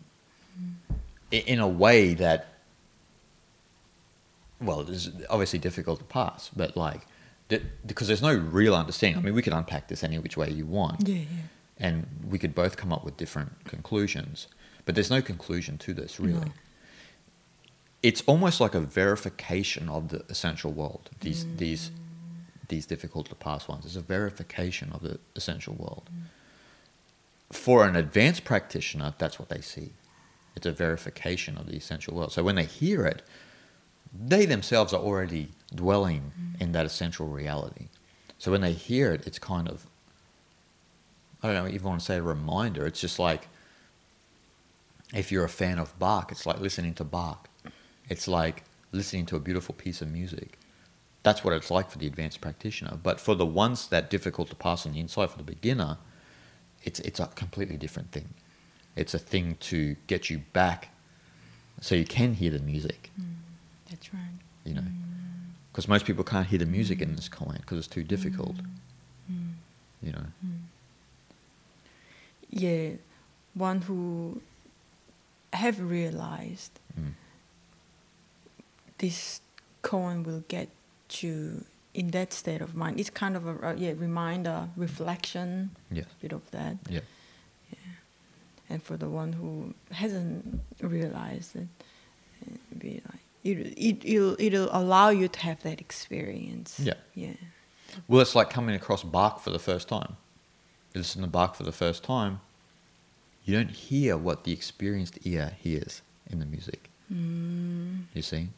in 1.29 1.59
a 1.59 1.67
way 1.67 2.15
that 2.15 2.52
well, 4.63 4.81
it's 4.81 5.09
obviously 5.29 5.59
difficult 5.59 5.99
to 5.99 6.05
pass, 6.05 6.49
but 6.55 6.75
like, 6.75 7.01
because 7.85 8.07
there's 8.07 8.21
no 8.21 8.33
real 8.33 8.75
understanding. 8.75 9.21
I 9.21 9.25
mean, 9.25 9.33
we 9.33 9.41
could 9.41 9.53
unpack 9.53 9.87
this 9.87 10.03
any 10.03 10.17
which 10.19 10.37
way 10.37 10.49
you 10.49 10.65
want, 10.65 11.07
Yeah, 11.07 11.15
yeah. 11.15 11.25
and 11.77 12.07
we 12.27 12.39
could 12.39 12.55
both 12.55 12.77
come 12.77 12.91
up 12.91 13.03
with 13.03 13.17
different 13.17 13.65
conclusions, 13.65 14.47
but 14.85 14.95
there's 14.95 15.11
no 15.11 15.21
conclusion 15.21 15.77
to 15.79 15.93
this, 15.93 16.19
really. 16.19 16.45
No. 16.45 16.51
It's 18.01 18.21
almost 18.25 18.59
like 18.59 18.75
a 18.75 18.81
verification 18.81 19.87
of 19.87 20.09
the 20.09 20.25
essential 20.29 20.71
world. 20.71 21.09
These 21.21 21.45
mm. 21.45 21.57
these 21.57 21.91
these 22.67 22.85
difficult 22.85 23.29
to 23.29 23.35
pass 23.35 23.67
ones. 23.67 23.85
It's 23.85 23.95
a 23.95 24.01
verification 24.01 24.91
of 24.91 25.01
the 25.01 25.19
essential 25.35 25.73
world. 25.73 26.09
Mm. 26.09 26.23
For 27.55 27.87
an 27.87 27.95
advanced 27.95 28.43
practitioner, 28.43 29.13
that's 29.17 29.37
what 29.39 29.49
they 29.49 29.61
see. 29.61 29.91
It's 30.55 30.65
a 30.65 30.71
verification 30.71 31.57
of 31.57 31.67
the 31.67 31.75
essential 31.75 32.15
world. 32.15 32.31
So 32.31 32.43
when 32.43 32.55
they 32.55 32.65
hear 32.65 33.05
it, 33.05 33.21
they 34.13 34.45
themselves 34.45 34.93
are 34.93 35.01
already 35.01 35.49
dwelling 35.73 36.31
in 36.59 36.71
that 36.73 36.85
essential 36.85 37.27
reality. 37.27 37.87
So 38.37 38.51
when 38.51 38.61
they 38.61 38.73
hear 38.73 39.11
it, 39.13 39.25
it's 39.25 39.39
kind 39.39 39.67
of, 39.67 39.87
I 41.41 41.47
don't 41.47 41.55
know 41.55 41.65
if 41.65 41.73
you 41.73 41.87
want 41.87 41.99
to 42.01 42.05
say 42.05 42.17
a 42.17 42.21
reminder. 42.21 42.85
It's 42.85 43.01
just 43.01 43.19
like, 43.19 43.47
if 45.13 45.31
you're 45.31 45.45
a 45.45 45.49
fan 45.49 45.79
of 45.79 45.97
Bach, 45.99 46.31
it's 46.31 46.45
like 46.45 46.59
listening 46.59 46.93
to 46.95 47.03
Bach. 47.03 47.49
It's 48.09 48.27
like 48.27 48.63
listening 48.91 49.25
to 49.27 49.35
a 49.35 49.39
beautiful 49.39 49.75
piece 49.75 50.01
of 50.01 50.11
music. 50.11 50.57
That's 51.23 51.43
what 51.43 51.53
it's 51.53 51.71
like 51.71 51.89
for 51.89 51.97
the 51.97 52.07
advanced 52.07 52.41
practitioner. 52.41 52.97
But 53.01 53.19
for 53.19 53.33
the 53.35 53.45
ones 53.45 53.87
that 53.87 54.09
difficult 54.09 54.49
to 54.49 54.55
pass 54.55 54.85
on 54.85 54.93
the 54.93 54.99
inside, 54.99 55.29
for 55.29 55.37
the 55.37 55.43
beginner, 55.43 55.97
it's 56.83 56.99
it's 56.99 57.19
a 57.19 57.27
completely 57.27 57.77
different 57.77 58.11
thing. 58.11 58.29
It's 58.95 59.13
a 59.13 59.19
thing 59.19 59.57
to 59.61 59.95
get 60.07 60.29
you 60.29 60.39
back, 60.51 60.89
so 61.79 61.95
you 61.95 62.05
can 62.05 62.33
hear 62.33 62.51
the 62.51 62.59
music. 62.59 63.09
Right. 63.17 63.27
You 64.65 64.73
know, 64.75 64.83
because 65.71 65.87
most 65.87 66.05
people 66.05 66.23
can't 66.23 66.47
hear 66.47 66.59
the 66.59 66.65
music 66.65 67.01
in 67.01 67.15
this 67.15 67.27
koan 67.29 67.57
because 67.57 67.77
it's 67.79 67.87
too 67.87 68.03
difficult. 68.03 68.55
You 70.01 70.11
know. 70.11 70.25
Yeah, 72.49 72.91
one 73.53 73.81
who 73.81 74.41
have 75.53 75.79
realized 75.79 76.71
Mm. 76.99 77.13
this 78.99 79.41
koan 79.81 80.23
will 80.23 80.43
get 80.47 80.69
you 81.21 81.65
in 81.93 82.11
that 82.11 82.31
state 82.33 82.61
of 82.61 82.75
mind. 82.75 82.99
It's 82.99 83.09
kind 83.09 83.35
of 83.35 83.47
a 83.47 83.67
uh, 83.69 83.73
yeah 83.75 83.93
reminder, 83.97 84.69
reflection, 84.77 85.71
Yes. 85.91 86.05
bit 86.21 86.31
of 86.33 86.49
that. 86.51 86.77
Yeah. 86.89 87.01
And 88.69 88.81
for 88.81 88.97
the 88.97 89.09
one 89.09 89.33
who 89.33 89.73
hasn't 89.91 90.61
realized 90.81 91.55
it, 91.55 91.67
it'd 92.41 92.79
be 92.79 93.01
like 93.11 93.22
it, 93.43 93.57
it 93.77 94.05
it'll 94.05 94.35
it'll 94.39 94.69
allow 94.71 95.09
you 95.09 95.27
to 95.27 95.39
have 95.39 95.61
that 95.63 95.81
experience. 95.81 96.79
Yeah. 96.79 96.93
Yeah. 97.13 97.33
Well, 98.07 98.21
it's 98.21 98.35
like 98.35 98.49
coming 98.49 98.75
across 98.75 99.03
Bach 99.03 99.39
for 99.41 99.51
the 99.51 99.59
first 99.59 99.87
time. 99.87 100.17
You 100.93 101.01
listen 101.01 101.21
to 101.21 101.27
Bach 101.27 101.55
for 101.55 101.63
the 101.63 101.71
first 101.71 102.03
time, 102.03 102.39
you 103.45 103.55
don't 103.57 103.71
hear 103.71 104.17
what 104.17 104.43
the 104.45 104.51
experienced 104.51 105.19
ear 105.23 105.55
hears 105.59 106.01
in 106.29 106.39
the 106.39 106.45
music. 106.45 106.89
Mm. 107.11 108.03
You 108.13 108.21
see? 108.21 108.49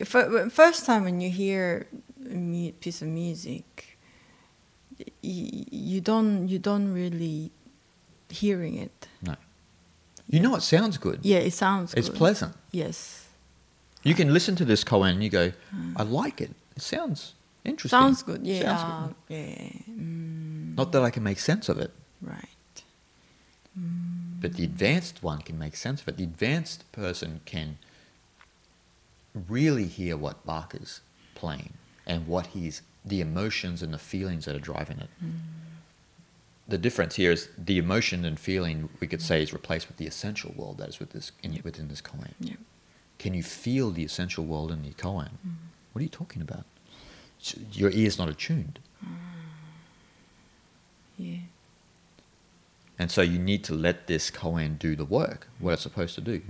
Uh, 0.00 0.48
first 0.48 0.86
time 0.86 1.04
when 1.04 1.20
you 1.20 1.30
hear 1.30 1.86
a 2.30 2.72
piece 2.80 3.02
of 3.02 3.08
music, 3.08 3.98
you 5.20 6.00
don't 6.00 6.48
you 6.48 6.58
don't 6.58 6.92
really 6.92 7.50
hearing 8.28 8.76
it. 8.76 9.08
No. 9.20 9.36
You 10.28 10.40
know 10.40 10.54
it 10.56 10.62
sounds 10.62 10.96
good. 10.98 11.20
Yeah, 11.22 11.38
it 11.38 11.52
sounds. 11.52 11.92
Good. 11.92 11.98
It's 11.98 12.08
good. 12.08 12.18
pleasant. 12.18 12.56
Yes, 12.70 13.21
You 14.02 14.14
can 14.14 14.32
listen 14.32 14.56
to 14.56 14.64
this 14.64 14.82
koan 14.84 15.10
and 15.10 15.22
you 15.24 15.30
go, 15.30 15.52
I 15.96 16.02
like 16.02 16.40
it. 16.40 16.50
It 16.76 16.82
sounds 16.82 17.34
interesting. 17.64 17.98
sounds 17.98 18.22
good. 18.22 18.44
Yeah, 18.46 18.76
Sounds 18.76 19.14
good. 19.28 19.36
yeah. 19.36 19.68
Mm, 19.90 20.76
Not 20.76 20.92
that 20.92 21.02
I 21.02 21.10
can 21.10 21.22
make 21.22 21.38
sense 21.38 21.68
of 21.68 21.78
it, 21.78 21.92
right. 22.20 22.48
but 24.40 24.54
the 24.54 24.64
advanced 24.64 25.22
one 25.22 25.40
can 25.40 25.58
make 25.58 25.76
sense 25.76 26.00
of 26.02 26.08
it. 26.08 26.16
The 26.16 26.24
advanced 26.24 26.90
person 26.92 27.40
can 27.44 27.78
really 29.48 29.86
hear 29.86 30.16
what 30.16 30.44
Bach 30.44 30.74
is 30.74 31.00
playing 31.34 31.74
and 32.06 32.26
what 32.26 32.48
he's 32.48 32.82
the 33.04 33.20
emotions 33.20 33.82
and 33.82 33.92
the 33.94 33.98
feelings 33.98 34.44
that 34.44 34.54
are 34.54 34.60
driving 34.60 34.98
it. 34.98 35.10
The 36.68 36.78
difference 36.78 37.16
here 37.16 37.32
is 37.32 37.48
the 37.58 37.78
emotion 37.78 38.24
and 38.24 38.38
feeling 38.38 38.88
we 39.00 39.06
could 39.06 39.20
say 39.22 39.42
is 39.42 39.52
replaced 39.52 39.88
with 39.88 39.96
the 39.96 40.06
essential 40.06 40.52
world 40.56 40.78
that 40.78 40.88
is 40.88 40.98
with 41.00 41.10
this 41.10 41.32
in, 41.42 41.52
Yep. 41.54 41.64
within 41.64 41.88
this 41.88 42.00
koan. 42.00 42.28
Yeah. 42.40 42.54
Can 43.22 43.34
you 43.34 43.44
feel 43.44 43.92
the 43.92 44.02
essential 44.02 44.44
world 44.44 44.72
in 44.72 44.82
the 44.82 44.90
koan? 44.90 45.30
Mm. 45.46 45.54
What 45.92 46.00
are 46.00 46.02
you 46.02 46.08
talking 46.08 46.42
about? 46.42 46.64
Your 47.72 47.88
ear's 47.90 48.18
not 48.18 48.28
attuned. 48.28 48.80
Mm. 49.00 49.14
Yeah. 51.18 51.36
And 52.98 53.12
so 53.12 53.22
you 53.22 53.38
need 53.38 53.62
to 53.62 53.74
let 53.74 54.08
this 54.08 54.28
koan 54.28 54.76
do 54.76 54.96
the 54.96 55.04
work, 55.04 55.46
what 55.60 55.74
it's 55.74 55.82
supposed 55.82 56.16
to 56.16 56.20
do. 56.20 56.42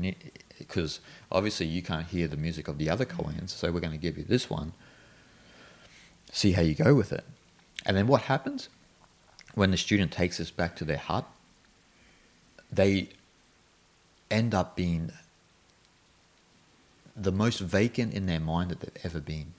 Because 0.58 1.00
obviously 1.30 1.66
you 1.66 1.82
can't 1.82 2.06
hear 2.06 2.26
the 2.26 2.38
music 2.38 2.68
of 2.68 2.78
the 2.78 2.88
other 2.88 3.04
mm. 3.04 3.18
koans, 3.18 3.50
so 3.50 3.70
we're 3.70 3.80
going 3.80 3.92
to 3.92 3.98
give 3.98 4.16
you 4.16 4.24
this 4.24 4.48
one. 4.48 4.72
See 6.32 6.52
how 6.52 6.62
you 6.62 6.74
go 6.74 6.94
with 6.94 7.12
it. 7.12 7.24
And 7.84 7.98
then 7.98 8.06
what 8.06 8.22
happens? 8.22 8.70
When 9.54 9.72
the 9.72 9.76
student 9.76 10.10
takes 10.10 10.38
this 10.38 10.50
back 10.50 10.74
to 10.76 10.86
their 10.86 10.96
hut, 10.96 11.26
they 12.72 13.10
end 14.30 14.54
up 14.54 14.74
being 14.74 15.12
the 17.22 17.32
most 17.32 17.60
vacant 17.60 18.12
in 18.14 18.26
their 18.26 18.40
mind 18.40 18.70
that 18.70 18.80
they've 18.80 19.04
ever 19.04 19.20
been. 19.20 19.54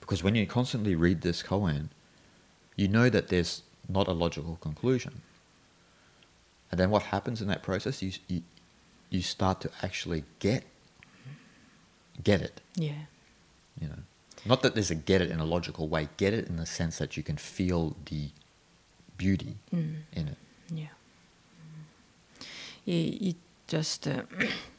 Because 0.00 0.22
when 0.22 0.34
you 0.34 0.46
constantly 0.46 0.94
read 0.94 1.22
this 1.22 1.42
koan, 1.42 1.88
you 2.76 2.88
know 2.88 3.08
that 3.10 3.28
there's 3.28 3.62
not 3.88 4.08
a 4.08 4.12
logical 4.12 4.56
conclusion. 4.60 5.22
And 6.70 6.80
then 6.80 6.90
what 6.90 7.02
happens 7.04 7.40
in 7.42 7.48
that 7.48 7.62
process? 7.62 8.02
You, 8.02 8.12
you, 8.28 8.42
you 9.10 9.22
start 9.22 9.60
to 9.62 9.70
actually 9.82 10.24
get 10.38 10.64
get 12.22 12.40
it. 12.42 12.60
Yeah. 12.76 13.06
You 13.80 13.88
know, 13.88 13.98
not 14.44 14.62
that 14.62 14.74
there's 14.74 14.90
a 14.90 14.94
get 14.94 15.20
it 15.22 15.30
in 15.30 15.40
a 15.40 15.44
logical 15.44 15.88
way. 15.88 16.08
Get 16.18 16.32
it 16.34 16.46
in 16.46 16.56
the 16.56 16.66
sense 16.66 16.98
that 16.98 17.16
you 17.16 17.22
can 17.22 17.36
feel 17.36 17.96
the 18.06 18.28
beauty 19.16 19.56
Mm. 19.74 19.96
in 20.12 20.28
it. 20.28 20.36
Yeah. 20.74 20.84
Mm. 22.40 22.44
Yeah, 22.84 23.28
it 23.30 23.36
just 23.66 24.06
uh, 24.06 24.22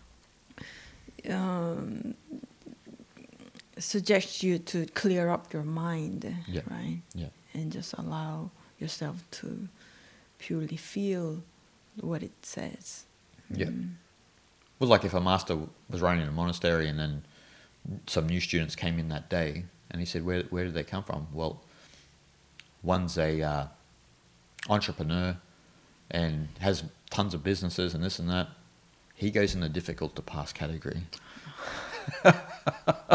um, 1.30 2.16
suggest 3.78 4.44
you 4.44 4.60
to 4.60 4.86
clear 4.88 5.30
up 5.30 5.54
your 5.54 5.64
mind, 5.64 6.36
Yeah. 6.48 6.62
right? 6.70 7.02
Yeah. 7.14 7.28
And 7.54 7.72
just 7.72 7.94
allow 7.94 8.52
yourself 8.80 9.24
to 9.32 9.68
purely 10.40 10.78
feel 10.78 11.44
what 12.00 12.24
it 12.24 12.32
says. 12.41 13.06
Yeah. 13.50 13.68
Mm. 13.68 13.91
Well, 14.80 14.90
like 14.90 15.06
if 15.06 15.14
a 15.14 15.22
master 15.22 15.58
was 15.90 16.02
running 16.02 16.28
a 16.28 16.32
monastery 16.32 16.88
and 16.88 17.00
then 17.00 17.24
some 18.08 18.28
new 18.28 18.40
students 18.40 18.76
came 18.76 19.00
in 19.00 19.10
that 19.10 19.30
day 19.30 19.66
and 19.91 20.00
he 20.00 20.06
said, 20.06 20.26
where, 20.26 20.44
where 20.44 20.64
did 20.66 20.74
they 20.74 20.84
come 20.84 21.04
from? 21.04 21.28
Well, 21.32 21.62
one's 22.82 23.18
a 23.18 23.41
uh, 23.41 23.68
entrepreneur 24.70 25.38
and 26.12 26.50
has 26.60 26.84
tons 27.10 27.34
of 27.34 27.44
businesses 27.44 27.94
and 27.94 28.04
this 28.04 28.20
and 28.20 28.30
that. 28.30 28.50
He 29.24 29.32
goes 29.32 29.56
in 29.56 29.62
the 29.62 29.70
difficult 29.70 30.18
to 30.18 30.22
pass 30.22 30.52
category. 30.52 31.04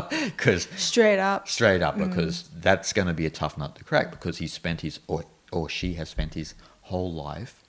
Because 0.08 0.68
Straight 0.76 1.18
up. 1.18 1.48
straight 1.48 1.82
up, 1.82 1.96
mm. 1.96 2.08
because 2.08 2.48
that's 2.60 2.92
going 2.94 3.08
to 3.08 3.14
be 3.14 3.26
a 3.26 3.30
tough 3.30 3.58
nut 3.58 3.76
to 3.76 3.84
crack 3.84 4.10
because 4.10 4.38
he's 4.38 4.52
spent 4.52 4.80
his, 4.80 5.00
or, 5.06 5.24
or 5.52 5.68
she 5.68 5.94
has 5.94 6.08
spent 6.08 6.32
his 6.34 6.54
whole 6.82 7.12
life 7.12 7.62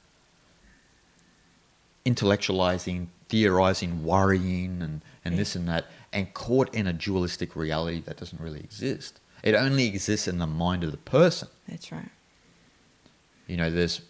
intellectualizing, 2.06 3.08
theorizing, 3.28 4.04
worrying, 4.04 4.82
and, 4.82 5.02
and 5.26 5.38
this 5.38 5.56
and 5.56 5.68
that, 5.68 5.86
and 6.14 6.34
caught 6.34 6.74
in 6.74 6.88
a 6.88 6.94
dualistic 6.94 7.56
reality 7.56 8.02
that 8.02 8.18
doesn't 8.18 8.42
really 8.42 8.62
exist. 8.62 9.20
It 9.44 9.56
only 9.56 9.88
exists 9.88 10.28
in 10.28 10.38
the 10.38 10.48
mind 10.48 10.84
of 10.86 10.92
the 10.92 10.98
person. 10.98 11.50
That's 11.68 11.92
right. 11.92 12.10
You 13.48 13.58
know, 13.58 13.70
there's, 13.70 14.02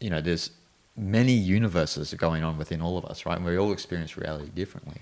you 0.00 0.10
know, 0.10 0.20
there's 0.20 0.50
many 0.96 1.32
universes 1.32 2.12
are 2.12 2.16
going 2.16 2.42
on 2.42 2.58
within 2.58 2.80
all 2.80 2.96
of 2.96 3.04
us, 3.04 3.26
right? 3.26 3.36
And 3.36 3.44
we 3.44 3.58
all 3.58 3.72
experience 3.72 4.16
reality 4.16 4.50
differently. 4.54 5.00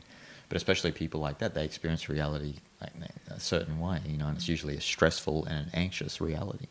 But 0.49 0.57
especially 0.57 0.93
people 0.93 1.21
like 1.21 1.39
that, 1.39 1.55
they 1.55 1.65
experience 1.65 2.09
reality 2.09 2.57
like 2.81 2.93
a 3.29 3.41
certain 3.41 3.81
way, 3.81 4.01
you 4.07 4.19
know, 4.19 4.27
and 4.27 4.37
it's 4.37 4.49
usually 4.49 4.77
a 4.77 4.81
stressful 4.81 5.47
and 5.47 5.57
an 5.57 5.71
anxious 5.73 6.21
reality. 6.21 6.66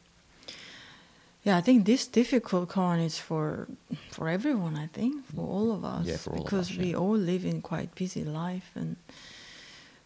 Yeah, 1.43 1.57
I 1.57 1.61
think 1.61 1.85
this 1.85 2.07
difficult 2.07 2.69
koan 2.69 3.03
is 3.03 3.17
for 3.17 3.67
for 4.11 4.29
everyone. 4.29 4.77
I 4.77 4.87
think 4.87 5.25
for 5.35 5.45
all 5.45 5.73
of 5.73 5.83
us. 5.83 6.05
Yeah, 6.05 6.17
for 6.17 6.31
all 6.31 6.37
of 6.37 6.45
because 6.45 6.71
us, 6.71 6.77
we 6.77 6.91
yeah. 6.91 6.97
all 6.97 7.17
live 7.17 7.43
in 7.43 7.61
quite 7.61 7.93
busy 7.95 8.23
life, 8.23 8.71
and 8.75 8.95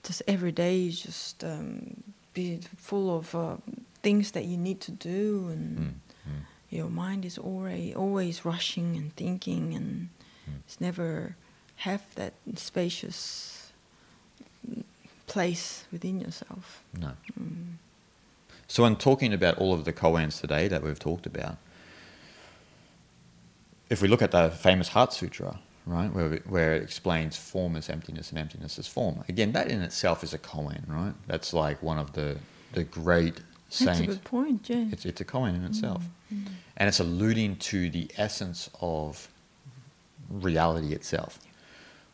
just 0.04 0.24
every 0.28 0.52
day 0.52 0.88
is 0.88 1.02
just 1.02 1.44
um, 1.44 2.04
be 2.34 2.60
full 2.78 3.16
of 3.16 3.36
uh, 3.36 3.58
things 4.02 4.32
that 4.32 4.46
you 4.46 4.58
need 4.58 4.82
to 4.82 4.92
do, 4.92 5.50
and 5.52 5.78
mm. 5.78 5.94
Your 6.70 6.90
mind 6.90 7.26
is 7.26 7.38
always 7.38 7.96
always 7.96 8.46
rushing 8.46 8.96
and 8.98 9.16
thinking, 9.16 9.74
and 9.74 10.10
Mm. 10.50 10.60
it's 10.66 10.80
never 10.82 11.36
have 11.78 12.04
that 12.16 12.34
spacious 12.56 13.72
place 15.28 15.86
within 15.92 16.20
yourself. 16.22 16.84
No. 16.98 17.12
Mm. 17.40 17.74
So, 18.68 18.86
in 18.86 18.96
talking 18.96 19.34
about 19.34 19.58
all 19.58 19.74
of 19.74 19.84
the 19.86 19.94
koans 19.94 20.40
today 20.42 20.68
that 20.68 20.84
we've 20.84 21.00
talked 21.00 21.26
about, 21.26 21.58
if 23.90 24.02
we 24.02 24.08
look 24.08 24.22
at 24.22 24.32
the 24.32 24.50
famous 24.50 24.90
Heart 24.90 25.14
Sutra, 25.14 25.60
right, 25.86 26.12
where, 26.14 26.30
we- 26.30 26.38
where 26.40 26.74
it 26.76 26.84
explains 26.84 27.38
form 27.38 27.76
is 27.76 27.90
emptiness 27.90 28.30
and 28.30 28.40
emptiness 28.40 28.78
is 28.78 28.88
form, 28.88 29.24
again, 29.30 29.52
that 29.54 29.70
in 29.70 29.82
itself 29.82 30.24
is 30.24 30.34
a 30.34 30.38
koan, 30.38 30.84
right? 30.88 31.14
That's 31.28 31.54
like 31.54 31.82
one 31.82 31.98
of 31.98 32.14
the, 32.14 32.38
the 32.74 32.84
great 32.84 33.42
saints. 33.70 33.86
That's 33.86 34.00
a 34.02 34.06
good 34.08 34.24
point. 34.24 34.70
Yeah. 34.70 34.86
It's, 34.92 35.06
it's 35.06 35.22
a 35.22 35.26
koan 35.26 35.56
in 35.56 35.64
itself. 35.64 36.04
Mm. 36.04 36.10
And 36.30 36.88
it's 36.88 37.00
alluding 37.00 37.58
to 37.58 37.90
the 37.90 38.10
essence 38.18 38.70
of 38.82 39.30
reality 40.30 40.94
itself. 40.94 41.40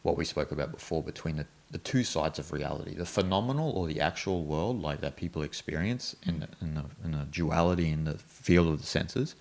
What 0.03 0.17
we 0.17 0.25
spoke 0.25 0.51
about 0.51 0.71
before 0.71 1.01
between 1.01 1.37
the, 1.37 1.45
the 1.71 1.77
two 1.77 2.03
sides 2.03 2.37
of 2.37 2.51
reality 2.51 2.93
the 2.93 3.05
phenomenal 3.05 3.71
or 3.71 3.87
the 3.87 4.01
actual 4.01 4.43
world, 4.43 4.81
like 4.81 5.01
that 5.01 5.15
people 5.15 5.41
experience 5.41 6.15
in 6.23 6.41
the, 6.41 6.47
in, 6.61 6.75
the, 6.75 6.85
in 7.03 7.11
the 7.13 7.25
duality 7.31 7.89
in 7.89 8.03
the 8.03 8.17
field 8.17 8.67
of 8.67 8.79
the 8.79 8.87
senses, 8.87 9.35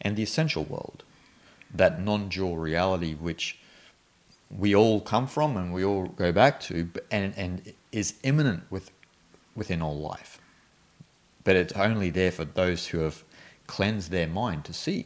and 0.00 0.16
the 0.16 0.22
essential 0.22 0.64
world, 0.64 1.02
that 1.74 2.00
non 2.00 2.28
dual 2.28 2.56
reality 2.56 3.14
which 3.14 3.58
we 4.56 4.74
all 4.74 5.00
come 5.00 5.26
from 5.26 5.56
and 5.56 5.72
we 5.72 5.84
all 5.84 6.06
go 6.06 6.32
back 6.32 6.60
to, 6.60 6.90
and, 7.10 7.34
and 7.36 7.72
is 7.92 8.14
immanent 8.22 8.64
with, 8.70 8.90
within 9.54 9.82
all 9.82 9.98
life. 9.98 10.40
But 11.44 11.56
it's 11.56 11.72
only 11.74 12.10
there 12.10 12.32
for 12.32 12.44
those 12.44 12.88
who 12.88 12.98
have 12.98 13.22
cleansed 13.76 14.10
their 14.10 14.26
mind 14.42 14.60
to 14.64 14.72
see. 14.72 15.02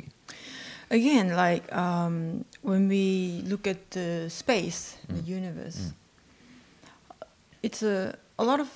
again 0.91 1.29
like 1.45 1.65
um, 1.85 2.45
when 2.71 2.89
we 2.89 3.05
look 3.51 3.65
at 3.67 3.81
the 3.91 4.29
space 4.31 4.81
the 5.09 5.23
Mm. 5.23 5.39
universe 5.41 5.79
Mm. 5.81 5.93
it's 7.63 7.83
a, 7.83 8.15
a 8.39 8.45
lot 8.45 8.61
of 8.61 8.69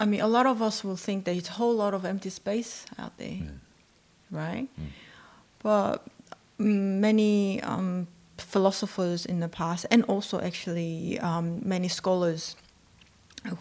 i 0.00 0.04
mean 0.10 0.20
a 0.20 0.26
lot 0.28 0.46
of 0.46 0.60
us 0.68 0.84
will 0.84 0.96
think 1.06 1.24
that 1.24 1.34
it's 1.36 1.48
a 1.48 1.56
whole 1.60 1.74
lot 1.84 1.94
of 1.94 2.04
empty 2.04 2.30
space 2.30 2.84
out 2.98 3.12
there 3.18 3.38
Yeah. 3.42 4.40
right 4.42 4.68
Mm. 4.80 4.90
but 5.62 5.96
many 6.58 7.60
um, 7.62 8.06
philosophers 8.38 9.26
in 9.26 9.40
the 9.40 9.48
past 9.48 9.86
and 9.90 10.04
also 10.08 10.40
actually 10.40 11.18
um, 11.20 11.60
many 11.64 11.88
scholars 11.88 12.56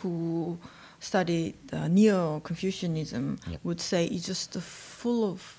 who 0.02 0.58
studied 1.00 1.54
uh, 1.74 1.88
neo-confucianism 1.88 3.38
Yep. 3.48 3.60
would 3.64 3.82
say 3.82 4.06
it's 4.06 4.26
just 4.26 4.54
full 4.60 5.24
of 5.32 5.55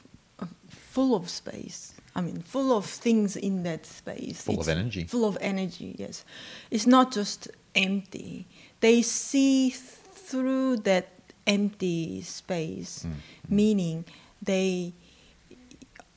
full 0.68 1.14
of 1.14 1.28
space 1.28 1.92
i 2.14 2.20
mean 2.20 2.40
full 2.40 2.72
of 2.76 2.84
things 2.86 3.36
in 3.36 3.62
that 3.62 3.84
space 3.86 4.42
Full 4.42 4.60
of 4.60 4.68
energy. 4.68 5.04
full 5.04 5.24
of 5.24 5.36
energy 5.40 5.94
yes 5.98 6.24
it's 6.70 6.86
not 6.86 7.12
just 7.12 7.48
empty 7.74 8.46
they 8.80 9.02
see 9.02 9.70
through 9.70 10.76
that 10.78 11.08
empty 11.46 12.22
space 12.22 13.04
Mm, 13.04 13.10
mm. 13.12 13.16
meaning 13.50 14.04
they 14.42 14.92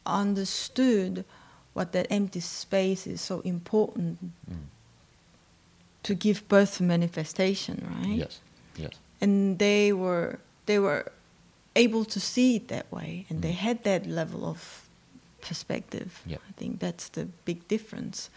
understood 0.06 1.26
what 1.74 1.92
that 1.92 2.08
empty 2.10 2.40
space 2.40 3.06
is 3.08 3.22
so 3.22 3.42
important 3.42 4.18
Mm. 4.50 4.56
to 6.04 6.16
give 6.16 6.48
birth 6.48 6.78
to 6.78 6.84
manifestation 6.84 7.86
right 8.02 8.18
Yes, 8.18 8.40
yes. 8.78 8.92
and 9.22 9.60
they 9.60 9.94
were 9.94 10.40
they 10.66 10.80
were 10.80 11.12
able 11.86 12.06
to 12.06 12.20
see 12.20 12.56
it 12.58 12.68
that 12.68 12.86
way 12.92 13.26
and 13.30 13.42
they 13.42 13.52
Mm. 13.54 13.66
had 13.68 13.78
that 13.84 14.06
level 14.06 14.42
of 14.46 14.60
perspective 15.42 16.10
Yep. 16.26 16.42
i 16.50 16.52
think 16.60 16.80
that's 16.80 17.10
the 17.10 17.26
big 17.46 17.60
difference 17.68 18.30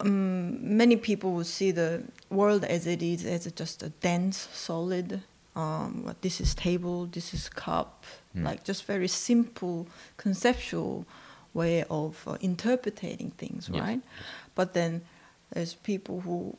um, 0.00 0.76
many 0.76 0.96
people 0.96 1.32
will 1.32 1.44
see 1.58 1.72
the 1.72 2.02
world 2.30 2.64
as 2.64 2.86
it 2.86 3.02
is 3.02 3.24
as 3.24 3.50
just 3.52 3.82
a 3.82 3.88
dense 4.00 4.48
solid 4.52 5.22
um, 5.56 6.04
what 6.04 6.20
this 6.22 6.40
is 6.40 6.54
table 6.54 7.06
this 7.06 7.34
is 7.34 7.48
cup 7.48 8.04
Mm. 8.36 8.44
like 8.50 8.64
just 8.64 8.84
very 8.88 9.06
simple 9.08 9.86
conceptual 10.16 11.04
way 11.54 11.84
of 11.88 12.26
uh, 12.26 12.36
interpreting 12.40 13.30
things 13.38 13.68
Yes. 13.68 13.80
right 13.82 14.00
but 14.54 14.74
then 14.74 15.00
there's 15.52 15.74
people 15.74 16.20
who 16.26 16.56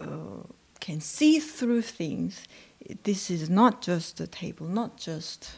uh, 0.00 0.42
can 0.80 1.00
see 1.00 1.38
through 1.40 1.82
things. 1.82 2.42
This 3.02 3.30
is 3.30 3.50
not 3.50 3.82
just 3.82 4.16
the 4.16 4.26
table, 4.26 4.66
not 4.66 4.96
just 4.96 5.50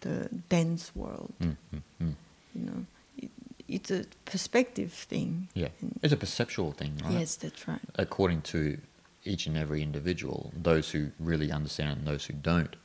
the 0.00 0.28
dense 0.48 0.94
world. 0.94 1.32
Mm, 1.40 1.56
mm, 1.74 1.82
mm. 2.02 2.14
You 2.54 2.64
know, 2.66 2.86
it, 3.18 3.30
it's 3.66 3.90
a 3.90 4.04
perspective 4.24 4.92
thing. 4.92 5.48
Yeah, 5.54 5.68
And- 5.80 5.98
it's 6.02 6.12
a 6.12 6.16
perceptual 6.16 6.72
thing, 6.72 7.00
right? 7.02 7.14
Yes, 7.14 7.36
that's 7.36 7.66
right. 7.66 7.80
According 7.96 8.42
to 8.42 8.78
each 9.24 9.46
and 9.46 9.56
every 9.56 9.82
individual, 9.82 10.52
those 10.54 10.90
who 10.90 11.10
really 11.18 11.50
understand 11.50 11.98
and 11.98 12.06
those 12.06 12.26
who 12.26 12.34
don't. 12.34 12.76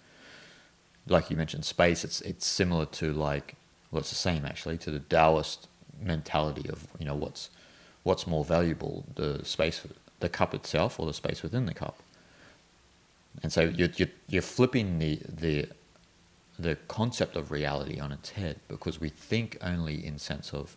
Like 1.07 1.29
you 1.29 1.37
mentioned, 1.37 1.65
space. 1.65 2.03
It's 2.03 2.21
it's 2.21 2.45
similar 2.45 2.85
to 2.85 3.11
like 3.13 3.55
well, 3.91 3.99
it's 3.99 4.09
the 4.09 4.15
same 4.15 4.45
actually 4.45 4.77
to 4.79 4.91
the 4.91 4.99
Taoist 4.99 5.67
mentality 6.01 6.69
of 6.69 6.87
you 6.99 7.05
know 7.05 7.15
what's 7.15 7.49
what's 8.03 8.25
more 8.27 8.45
valuable, 8.45 9.05
the 9.15 9.43
space, 9.43 9.81
the 10.19 10.29
cup 10.29 10.53
itself, 10.53 10.99
or 10.99 11.05
the 11.05 11.13
space 11.13 11.43
within 11.43 11.65
the 11.65 11.73
cup. 11.73 11.97
And 13.43 13.51
so 13.53 13.61
you're 13.61 13.89
you're, 13.95 14.09
you're 14.27 14.41
flipping 14.41 14.99
the 14.99 15.19
the 15.27 15.69
the 16.59 16.75
concept 16.87 17.35
of 17.37 17.51
reality 17.51 17.99
on 17.99 18.11
its 18.11 18.31
head 18.31 18.59
because 18.67 18.99
we 18.99 19.09
think 19.09 19.57
only 19.61 20.05
in 20.05 20.19
sense 20.19 20.53
of 20.53 20.75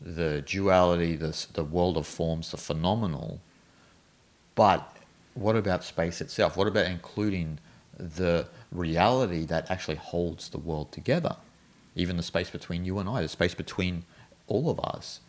the 0.00 0.42
duality, 0.46 1.16
the, 1.16 1.46
the 1.54 1.64
world 1.64 1.96
of 1.96 2.06
forms, 2.06 2.50
the 2.50 2.56
phenomenal. 2.56 3.40
But 4.54 4.96
what 5.34 5.56
about 5.56 5.84
space 5.84 6.20
itself? 6.20 6.56
What 6.56 6.68
about 6.68 6.86
including 6.86 7.58
the 7.98 8.48
reality 8.72 9.44
that 9.46 9.70
actually 9.70 9.96
holds 9.96 10.48
the 10.48 10.58
world 10.58 10.92
together? 10.92 11.36
Even 11.96 12.16
the 12.16 12.22
space 12.22 12.50
between 12.50 12.84
you 12.84 12.98
and 12.98 13.08
I, 13.08 13.22
the 13.22 13.28
space 13.28 13.54
between 13.54 14.04
all 14.46 14.70
of 14.70 14.80
us. 14.80 15.20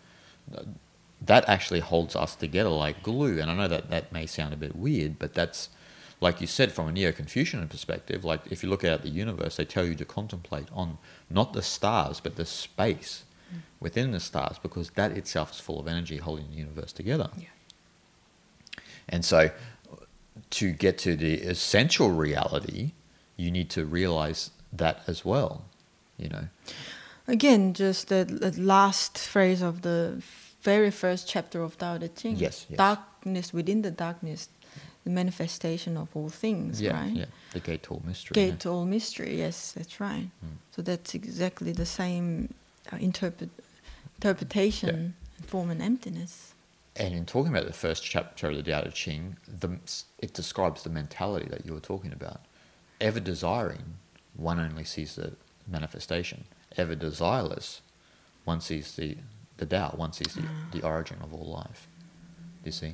That 1.21 1.47
actually 1.49 1.79
holds 1.79 2.15
us 2.15 2.35
together 2.35 2.69
like 2.69 3.03
glue. 3.03 3.39
And 3.39 3.49
I 3.49 3.55
know 3.55 3.67
that 3.67 3.89
that 3.89 4.11
may 4.11 4.25
sound 4.25 4.53
a 4.53 4.57
bit 4.57 4.75
weird, 4.75 5.17
but 5.17 5.33
that's, 5.33 5.69
like 6.25 6.41
you 6.41 6.47
said, 6.47 6.71
from 6.71 6.87
a 6.87 6.91
Neo 6.91 7.11
Confucian 7.11 7.67
perspective, 7.67 8.25
like 8.25 8.41
if 8.49 8.63
you 8.63 8.69
look 8.69 8.83
out 8.83 8.93
at 8.93 9.03
the 9.03 9.09
universe, 9.09 9.57
they 9.57 9.65
tell 9.65 9.85
you 9.85 9.93
to 9.93 10.05
contemplate 10.05 10.67
on 10.73 10.97
not 11.29 11.53
the 11.53 11.61
stars, 11.61 12.19
but 12.19 12.35
the 12.35 12.45
space 12.45 13.25
mm. 13.53 13.59
within 13.79 14.09
the 14.09 14.19
stars 14.19 14.57
because 14.57 14.89
that 15.01 15.11
itself 15.11 15.51
is 15.51 15.59
full 15.59 15.79
of 15.79 15.87
energy 15.87 16.17
holding 16.17 16.49
the 16.49 16.57
universe 16.57 16.91
together. 16.91 17.29
Yeah. 17.37 18.81
And 19.07 19.23
so, 19.23 19.51
to 20.49 20.71
get 20.71 20.97
to 21.05 21.15
the 21.15 21.35
essential 21.41 22.09
reality, 22.09 22.93
you 23.37 23.51
need 23.51 23.69
to 23.77 23.85
realize 23.85 24.49
that 24.73 25.03
as 25.05 25.23
well. 25.23 25.65
You 26.17 26.29
know, 26.29 26.45
Again, 27.27 27.73
just 27.73 28.07
the, 28.07 28.25
the 28.25 28.51
last 28.59 29.19
phrase 29.19 29.61
of 29.61 29.83
the 29.83 30.23
very 30.61 30.89
first 30.89 31.27
chapter 31.27 31.61
of 31.61 31.77
Tao 31.77 31.99
Te 31.99 32.07
Ching. 32.07 32.35
Yes, 32.37 32.65
yes. 32.67 32.77
Darkness 32.77 33.53
within 33.53 33.83
the 33.83 33.91
darkness, 33.91 34.49
the 35.05 35.11
manifestation 35.11 35.97
of 35.97 36.15
all 36.15 36.29
things, 36.29 36.81
yeah, 36.81 36.99
right? 36.99 37.13
yeah, 37.13 37.25
the 37.53 37.59
gate 37.59 37.83
to 37.83 37.91
all 37.91 38.01
mystery. 38.05 38.33
Gate 38.33 38.47
yeah. 38.47 38.55
to 38.55 38.69
all 38.69 38.85
mystery. 38.85 39.37
Yes, 39.37 39.71
that's 39.71 40.01
right. 40.01 40.29
Mm. 40.43 40.57
So 40.71 40.81
that's 40.81 41.13
exactly 41.13 41.71
the 41.71 41.85
same 41.85 42.53
uh, 42.91 42.97
interpret, 42.97 43.51
interpretation, 44.15 45.13
form, 45.45 45.69
and 45.69 45.81
emptiness. 45.81 46.55
And 46.95 47.13
in 47.13 47.25
talking 47.25 47.51
about 47.51 47.67
the 47.67 47.73
first 47.73 48.03
chapter 48.03 48.49
of 48.49 48.55
the 48.55 48.63
Tao 48.63 48.81
Te 48.81 48.89
Ching, 48.89 49.37
the, 49.47 49.77
it 50.19 50.33
describes 50.33 50.83
the 50.83 50.89
mentality 50.89 51.47
that 51.49 51.65
you 51.65 51.73
were 51.73 51.79
talking 51.79 52.11
about. 52.11 52.41
Ever 52.99 53.19
desiring, 53.19 53.95
one 54.35 54.59
only 54.59 54.85
sees 54.85 55.15
the 55.15 55.33
manifestation. 55.67 56.45
Ever 56.77 56.95
desireless, 56.95 57.81
one 58.43 58.59
sees 58.59 58.95
the, 58.95 59.17
the 59.57 59.67
Tao, 59.67 59.93
one 59.95 60.13
sees 60.13 60.33
the, 60.33 60.43
the 60.71 60.83
origin 60.83 61.17
of 61.21 61.31
all 61.31 61.45
life. 61.45 61.87
You 62.63 62.71
see? 62.71 62.93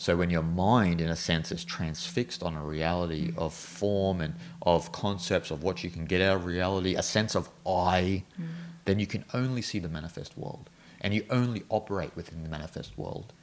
So 0.00 0.16
when 0.16 0.30
your 0.30 0.42
mind, 0.42 1.02
in 1.02 1.10
a 1.10 1.14
sense, 1.14 1.52
is 1.52 1.62
transfixed 1.62 2.42
on 2.42 2.54
a 2.54 2.64
reality 2.64 3.32
mm. 3.32 3.36
of 3.36 3.52
form 3.52 4.22
and 4.22 4.34
of 4.62 4.92
concepts 4.92 5.50
of 5.50 5.62
what 5.62 5.84
you 5.84 5.90
can 5.90 6.06
get 6.06 6.22
out 6.22 6.36
of 6.36 6.46
reality, 6.46 6.94
a 6.94 7.02
sense 7.02 7.34
of 7.34 7.50
I, 7.66 8.24
mm. 8.40 8.46
then 8.86 8.98
you 8.98 9.06
can 9.06 9.26
only 9.34 9.60
see 9.60 9.78
the 9.78 9.90
manifest 9.90 10.38
world. 10.38 10.70
And 11.02 11.12
you 11.12 11.26
only 11.28 11.64
operate 11.68 12.16
within 12.16 12.42
the 12.42 12.48
manifest 12.48 12.96
world. 12.96 13.34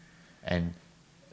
And 0.43 0.73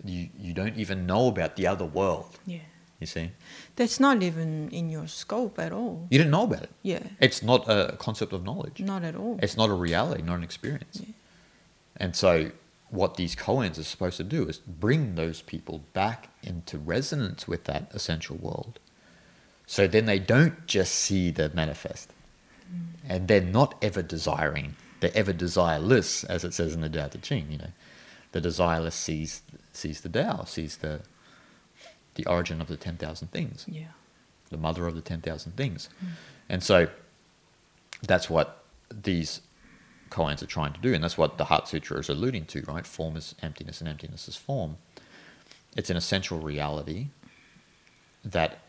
you, 0.05 0.29
you 0.39 0.53
don't 0.53 0.77
even 0.77 1.07
know 1.07 1.29
about 1.29 1.57
the 1.57 1.67
other 1.69 1.87
world, 1.87 2.39
Yeah. 2.45 2.59
you 3.01 3.07
see? 3.07 3.31
That's 3.77 3.99
not 3.99 4.23
even 4.23 4.69
in 4.69 4.91
your 4.91 5.07
scope 5.07 5.59
at 5.59 5.73
all. 5.73 6.07
You 6.11 6.19
didn't 6.19 6.33
know 6.33 6.45
about 6.45 6.65
it. 6.65 6.71
Yeah. 6.83 7.03
It's 7.19 7.43
not 7.43 7.67
a 7.67 7.97
concept 7.99 8.35
of 8.35 8.45
knowledge. 8.45 8.79
Not 8.79 9.03
at 9.03 9.17
all. 9.17 9.39
It's 9.43 9.57
not 9.57 9.71
a 9.71 9.75
reality, 9.75 10.21
not 10.21 10.37
an 10.37 10.45
experience. 10.45 11.01
Yeah. 11.01 11.15
And 11.97 12.15
so, 12.15 12.51
what 12.91 13.17
these 13.17 13.35
koans 13.35 13.79
are 13.79 13.83
supposed 13.85 14.17
to 14.19 14.25
do 14.25 14.47
is 14.49 14.59
bring 14.59 15.15
those 15.15 15.43
people 15.43 15.83
back 15.93 16.29
into 16.43 16.79
resonance 16.79 17.49
with 17.49 17.65
that 17.65 17.91
essential 17.93 18.37
world. 18.37 18.79
So 19.67 19.87
then 19.87 20.07
they 20.07 20.19
don't 20.19 20.67
just 20.67 20.95
see 20.95 21.31
the 21.31 21.51
manifest. 21.55 22.11
Mm. 22.73 22.81
And 23.09 23.29
they're 23.29 23.41
not 23.41 23.75
ever 23.83 24.03
desiring. 24.03 24.77
They're 25.01 25.11
ever 25.15 25.33
desireless, 25.33 26.25
as 26.29 26.45
it 26.45 26.55
says 26.55 26.75
in 26.75 26.81
the 26.83 26.89
Tao 26.89 27.09
Te 27.09 27.19
Ching, 27.19 27.51
you 27.51 27.59
know. 27.59 27.71
The 28.33 28.41
desireless 28.41 28.93
sees 28.93 29.43
sees 29.73 30.01
the 30.03 30.09
Tao, 30.09 30.45
sees 30.45 30.77
the 30.79 31.01
the 32.15 32.27
origin 32.27 32.61
of 32.61 32.69
the 32.69 32.77
ten 32.77 32.97
thousand 32.97 33.33
things 33.33 33.65
Yeah. 33.69 33.89
the 34.51 34.57
mother 34.57 34.87
of 34.87 34.95
the 34.95 35.01
10,000 35.01 35.57
things. 35.57 35.89
Mm. 36.05 36.09
And 36.49 36.63
so 36.63 36.87
that's 38.03 38.31
what 38.31 38.63
these 38.91 39.41
koans 40.11 40.43
are 40.43 40.47
trying 40.47 40.73
to 40.73 40.81
do. 40.81 40.95
And 40.95 41.03
that's 41.03 41.19
what 41.19 41.39
the 41.39 41.45
Heart 41.45 41.69
Sutra 41.69 41.99
is 41.99 42.09
alluding 42.09 42.47
to, 42.47 42.63
right? 42.63 42.87
Form 42.87 43.17
is 43.17 43.35
emptiness 43.43 43.81
and 43.81 43.89
emptiness 43.89 44.29
is 44.29 44.37
form. 44.37 44.77
It's 45.77 45.91
an 45.91 45.97
essential 45.97 46.39
reality 46.39 47.09
that 48.25 48.61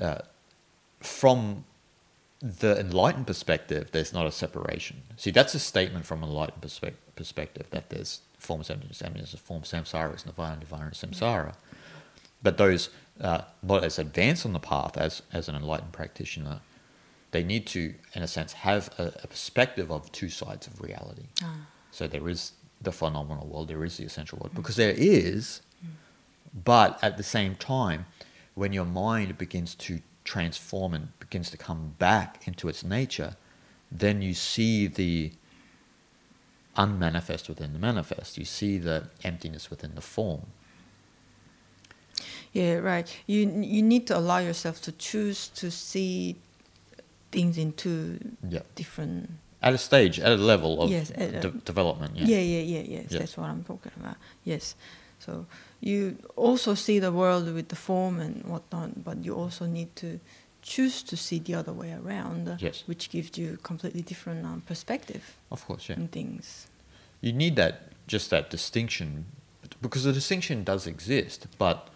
uh, 0.00 0.18
from 1.00 1.64
the 2.40 2.78
enlightened 2.80 3.26
perspective, 3.26 3.90
there's 3.92 4.12
not 4.12 4.26
a 4.26 4.32
separation. 4.32 5.02
See, 5.16 5.30
that's 5.30 5.54
a 5.54 5.58
statement 5.58 6.06
from 6.06 6.22
an 6.22 6.30
enlightened 6.30 6.62
perspe- 6.62 6.94
perspective 7.14 7.66
that 7.70 7.90
there's 7.90 8.20
form 8.38 8.62
is 8.62 8.70
emptiness, 8.70 9.02
emptiness 9.02 9.34
is 9.34 9.40
form, 9.40 9.62
samsara 9.62 10.14
is 10.16 10.24
nirvana, 10.24 10.58
nirvana 10.58 10.90
is 10.90 10.98
samsara. 10.98 11.54
But 12.42 12.56
those 12.56 12.88
uh, 13.20 13.42
not 13.62 13.84
as 13.84 13.98
advanced 13.98 14.46
on 14.46 14.54
the 14.54 14.58
path 14.58 14.96
as, 14.96 15.22
as 15.32 15.48
an 15.48 15.54
enlightened 15.54 15.92
practitioner, 15.92 16.60
they 17.30 17.44
need 17.44 17.66
to, 17.68 17.94
in 18.14 18.22
a 18.22 18.26
sense, 18.26 18.52
have 18.52 18.90
a, 18.98 19.12
a 19.22 19.26
perspective 19.26 19.90
of 19.90 20.10
two 20.12 20.28
sides 20.28 20.66
of 20.66 20.80
reality. 20.80 21.26
Ah. 21.42 21.66
So 21.90 22.06
there 22.06 22.28
is 22.28 22.52
the 22.80 22.92
phenomenal 22.92 23.46
world, 23.46 23.68
there 23.68 23.84
is 23.84 23.98
the 23.98 24.04
essential 24.04 24.38
world, 24.38 24.54
because 24.54 24.76
there 24.76 24.94
is, 24.96 25.60
but 26.64 26.98
at 27.02 27.16
the 27.16 27.22
same 27.22 27.54
time, 27.54 28.06
when 28.54 28.72
your 28.72 28.84
mind 28.84 29.38
begins 29.38 29.74
to 29.74 30.00
transform 30.24 30.94
and 30.94 31.18
begins 31.18 31.50
to 31.50 31.56
come 31.56 31.94
back 31.98 32.42
into 32.46 32.68
its 32.68 32.82
nature, 32.82 33.36
then 33.90 34.22
you 34.22 34.34
see 34.34 34.86
the 34.86 35.32
unmanifest 36.76 37.48
within 37.48 37.72
the 37.72 37.78
manifest. 37.78 38.38
You 38.38 38.44
see 38.44 38.78
the 38.78 39.08
emptiness 39.24 39.70
within 39.70 39.94
the 39.94 40.00
form. 40.00 40.46
Yeah, 42.52 42.76
right. 42.76 43.08
You 43.26 43.48
you 43.48 43.82
need 43.82 44.06
to 44.08 44.16
allow 44.16 44.38
yourself 44.38 44.80
to 44.82 44.92
choose 44.92 45.48
to 45.48 45.70
see 45.70 46.36
things 47.32 47.56
in 47.58 47.72
two 47.72 48.18
Yeah. 48.48 48.62
different. 48.74 49.30
At 49.62 49.74
a 49.74 49.78
stage, 49.78 50.18
at 50.20 50.32
a 50.32 50.36
level 50.36 50.80
of 50.82 50.90
Yes, 50.90 51.10
a- 51.10 51.40
de- 51.40 51.50
development. 51.64 52.16
Yeah. 52.16 52.26
Yeah, 52.26 52.40
yeah, 52.40 52.62
yeah, 52.62 52.80
yes. 52.80 53.06
Yes. 53.10 53.18
That's 53.20 53.36
what 53.36 53.48
I'm 53.50 53.62
talking 53.64 53.92
about. 54.00 54.16
Yes. 54.44 54.74
So 55.18 55.46
you 55.80 56.16
also 56.36 56.74
see 56.74 56.98
the 56.98 57.12
world 57.12 57.52
with 57.54 57.68
the 57.68 57.76
form 57.76 58.20
and 58.20 58.42
whatnot, 58.44 59.04
but 59.04 59.22
you 59.24 59.34
also 59.34 59.66
need 59.66 59.94
to 59.96 60.18
choose 60.62 61.02
to 61.02 61.16
see 61.16 61.38
the 61.38 61.54
other 61.54 61.72
way 61.74 61.92
around, 61.92 62.56
Yes. 62.60 62.84
which 62.86 63.10
gives 63.10 63.36
you 63.38 63.54
a 63.54 63.56
completely 63.58 64.02
different 64.02 64.44
um, 64.46 64.62
perspective 64.66 65.22
Of 65.50 65.66
course, 65.66 65.88
yeah. 65.90 65.96
on 66.00 66.08
things. 66.08 66.66
You 67.20 67.32
need 67.34 67.56
that, 67.56 67.74
just 68.06 68.30
that 68.30 68.48
distinction, 68.50 69.26
because 69.82 70.04
the 70.04 70.12
distinction 70.12 70.64
does 70.64 70.86
exist, 70.86 71.46
but 71.58 71.88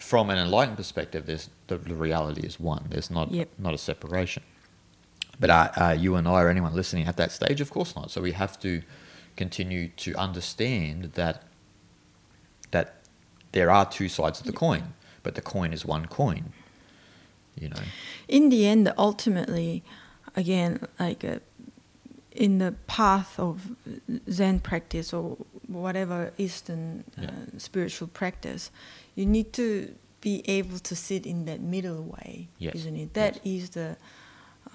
from 0.00 0.30
an 0.30 0.38
enlightened 0.38 0.76
perspective, 0.76 1.26
there's 1.26 1.50
the, 1.68 1.76
the 1.76 1.94
reality 1.94 2.40
is 2.46 2.58
one. 2.58 2.86
There's 2.88 3.10
not 3.10 3.30
Yep. 3.30 3.48
not 3.58 3.74
a 3.74 3.78
separation. 3.78 4.42
But 5.38 5.50
uh, 5.50 5.68
uh, 5.76 5.96
you 5.98 6.16
and 6.16 6.26
I, 6.26 6.42
or 6.42 6.48
anyone 6.48 6.74
listening 6.74 7.06
at 7.06 7.16
that 7.16 7.32
stage, 7.32 7.60
of 7.60 7.70
course 7.70 7.94
not. 7.96 8.10
So 8.10 8.20
we 8.20 8.32
have 8.32 8.58
to 8.60 8.82
continue 9.36 9.88
to 9.98 10.14
understand 10.16 11.12
that 11.14 11.44
that 12.72 12.96
there 13.52 13.70
are 13.70 13.84
two 13.84 14.08
sides 14.08 14.40
of 14.40 14.46
the 14.46 14.52
coin, 14.52 14.94
but 15.22 15.34
the 15.34 15.40
coin 15.42 15.72
is 15.72 15.84
one 15.84 16.06
coin. 16.06 16.52
You 17.60 17.68
know. 17.68 17.82
in 18.28 18.48
the 18.48 18.66
end, 18.66 18.92
ultimately, 18.96 19.82
again, 20.36 20.86
like 20.98 21.24
uh, 21.24 21.40
in 22.32 22.58
the 22.58 22.72
path 22.86 23.38
of 23.38 23.72
Zen 24.30 24.60
practice 24.60 25.12
or 25.12 25.36
whatever 25.66 26.32
Eastern 26.38 27.04
uh, 27.20 27.58
spiritual 27.58 28.08
practice, 28.08 28.70
you 29.14 29.26
need 29.26 29.52
to 29.54 29.94
be 30.20 30.42
able 30.46 30.78
to 30.78 30.94
sit 30.94 31.26
in 31.26 31.44
that 31.46 31.60
middle 31.60 32.02
way, 32.02 32.48
Yes, 32.58 32.74
isn't 32.74 32.96
it? 32.96 33.14
That 33.14 33.34
yes. 33.42 33.62
is 33.62 33.70
the 33.70 33.96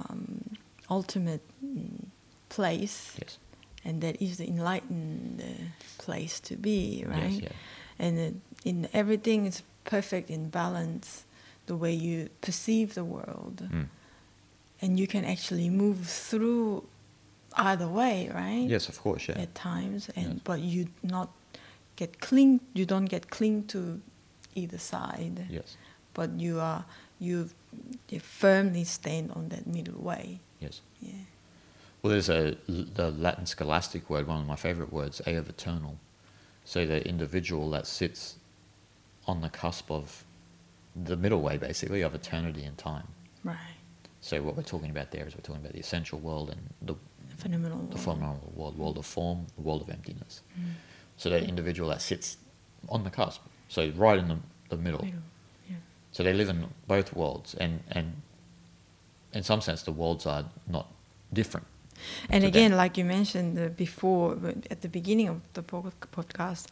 um, 0.10 0.42
ultimate 0.90 1.42
mm, 1.64 2.06
place, 2.50 3.16
Yes. 3.22 3.38
and 3.84 4.02
that 4.02 4.22
is 4.22 4.38
the 4.38 4.48
enlightened 4.48 5.42
uh, 5.42 6.04
place 6.04 6.40
to 6.42 6.56
be, 6.56 7.04
right? 7.08 7.32
Yes. 7.32 7.42
Yeah. 7.44 7.50
and 8.00 8.18
it, 8.20 8.34
in 8.66 8.88
everything 8.94 9.46
is 9.46 9.62
perfect 9.86 10.30
in 10.30 10.50
balance 10.50 11.24
the 11.68 11.76
way 11.76 11.94
you 11.94 12.30
perceive 12.42 12.94
the 12.96 13.04
world 13.04 13.62
Mm. 13.72 13.88
and 14.82 15.00
you 15.00 15.08
can 15.08 15.24
actually 15.26 15.70
move 15.70 16.00
through 16.08 16.84
either 17.56 17.88
way 17.88 18.30
right 18.34 18.68
Yes, 18.70 18.90
of 18.90 19.00
course. 19.02 19.30
Yeah. 19.30 19.42
at 19.44 19.54
times 19.56 20.10
and 20.16 20.44
but 20.44 20.60
you 20.60 20.88
not 21.04 21.30
get 21.96 22.20
cling 22.20 22.60
you 22.74 22.86
don't 22.86 23.06
get 23.10 23.30
cling 23.30 23.64
to 23.68 24.02
either 24.56 24.78
side 24.78 25.46
Yes. 25.50 25.78
but 26.14 26.30
you 26.40 26.60
are 26.60 26.86
you, 27.20 27.50
firmly 28.20 28.84
stand 28.84 29.32
on 29.32 29.50
that 29.50 29.66
middle 29.68 30.02
way 30.02 30.40
Yes. 30.60 30.82
yeah 31.02 31.12
Well, 32.02 32.12
there's 32.12 32.30
a 32.30 32.56
the 32.68 33.10
Latin 33.12 33.46
scholastic 33.46 34.10
word, 34.10 34.28
one 34.28 34.42
of 34.42 34.48
my 34.48 34.56
favorite 34.56 34.92
words, 34.94 35.22
aeviternal. 35.26 35.98
So 36.64 36.86
the 36.86 37.00
individual 37.08 37.70
that 37.72 37.88
sits 37.88 38.36
on 39.28 39.42
the 39.42 39.50
cusp 39.50 39.90
of 39.90 40.24
the 40.96 41.16
middle 41.18 41.42
way, 41.42 41.58
basically, 41.58 42.02
of 42.04 42.14
eternity 42.16 42.64
and 42.64 42.78
time. 42.78 43.08
right 43.44 43.78
So 44.22 44.42
what 44.42 44.56
we're 44.58 44.64
talking 44.76 44.92
about 44.92 45.10
there 45.12 45.26
is 45.28 45.36
we're 45.36 45.42
talking 45.42 45.62
about 45.64 45.74
the 45.74 45.80
essential 45.80 46.20
world 46.20 46.50
and 46.50 46.62
the 46.90 46.96
phenomenal 47.38 47.80
the 47.80 47.96
world. 47.96 48.00
phenomenal 48.00 48.52
world, 48.56 48.78
world 48.78 48.98
of 48.98 49.06
form, 49.06 49.48
the 49.58 49.62
world 49.68 49.82
of 49.82 49.90
emptiness. 49.90 50.42
Mm. 50.60 50.74
So 51.18 51.30
that 51.30 51.44
individual 51.44 51.90
that 51.90 52.02
sits 52.02 52.38
on 52.88 53.04
the 53.04 53.10
cusp, 53.10 53.42
so 53.68 53.92
right 53.96 54.18
in 54.20 54.28
the, 54.28 54.38
the 54.70 54.78
middle. 54.78 55.04
Middle, 55.04 55.20
yeah. 55.70 55.76
So 56.12 56.24
they 56.24 56.34
live 56.34 56.50
in 56.50 56.68
both 56.88 57.14
worlds, 57.16 57.56
and 57.56 57.82
and 57.92 58.22
in 59.34 59.44
some 59.44 59.62
sense, 59.62 59.84
the 59.84 59.92
worlds 59.92 60.26
are 60.26 60.46
not 60.68 60.88
different. 61.34 61.68
And 62.30 62.44
again, 62.44 62.72
them. 62.72 62.78
like 62.78 62.98
you 62.98 63.06
mentioned 63.06 63.78
before 63.78 64.38
at 64.70 64.82
the 64.82 64.90
beginning 64.90 65.30
of 65.30 65.42
the 65.54 65.64
podcast, 65.64 66.68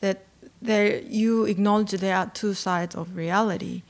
that 0.00 0.24
there 0.60 1.00
you 1.00 1.44
acknowledge 1.44 1.92
there 1.92 2.16
are 2.16 2.30
two 2.34 2.54
sides 2.54 2.94
of 2.94 3.16
reality, 3.16 3.82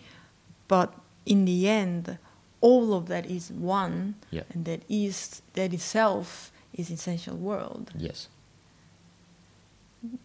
but 0.68 0.92
in 1.26 1.44
the 1.44 1.68
end, 1.68 2.18
all 2.60 2.94
of 2.94 3.06
that 3.08 3.26
is 3.26 3.50
one, 3.50 4.14
Yeah. 4.30 4.42
and 4.52 4.64
that 4.64 4.82
is 4.88 5.42
that 5.54 5.72
itself 5.72 6.52
is 6.72 6.90
essential 6.90 7.36
world. 7.36 7.90
Yes. 7.96 8.28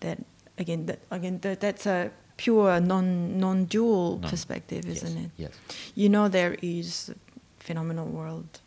That 0.01 0.19
again, 0.59 0.85
that 0.85 0.99
again, 1.09 1.39
that, 1.41 1.59
that's 1.61 1.85
a 1.85 2.11
pure 2.37 2.79
non 2.79 3.39
non 3.39 3.65
dual 3.65 4.19
Non- 4.19 4.29
perspective, 4.29 4.85
isn't 4.85 5.15
yes. 5.17 5.25
it? 5.25 5.31
Yes. 5.37 5.51
You 5.95 6.09
know, 6.09 6.27
there 6.27 6.57
is 6.61 7.11
phenomenal 7.59 8.05
world, 8.05 8.59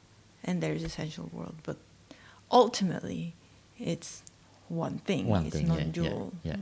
and 0.45 0.63
there 0.63 0.73
is 0.73 0.83
essential 0.83 1.31
world, 1.33 1.57
but 1.63 1.77
ultimately, 2.51 3.35
it's 3.79 4.23
one 4.69 4.99
thing. 4.99 5.27
One 5.27 5.47
it's 5.47 5.57
thing, 5.57 5.67
yeah, 5.69 5.75
yeah, 5.75 5.81
non-dual. 5.81 6.33
yeah. 6.43 6.57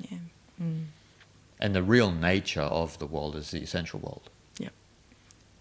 Mm. 0.61 0.85
And 1.59 1.74
the 1.74 1.82
real 1.82 2.11
nature 2.11 2.62
of 2.62 2.98
the 2.98 3.07
world 3.07 3.36
is 3.36 3.51
the 3.51 3.61
essential 3.61 4.01
world. 4.01 4.31
Yep. 4.59 4.73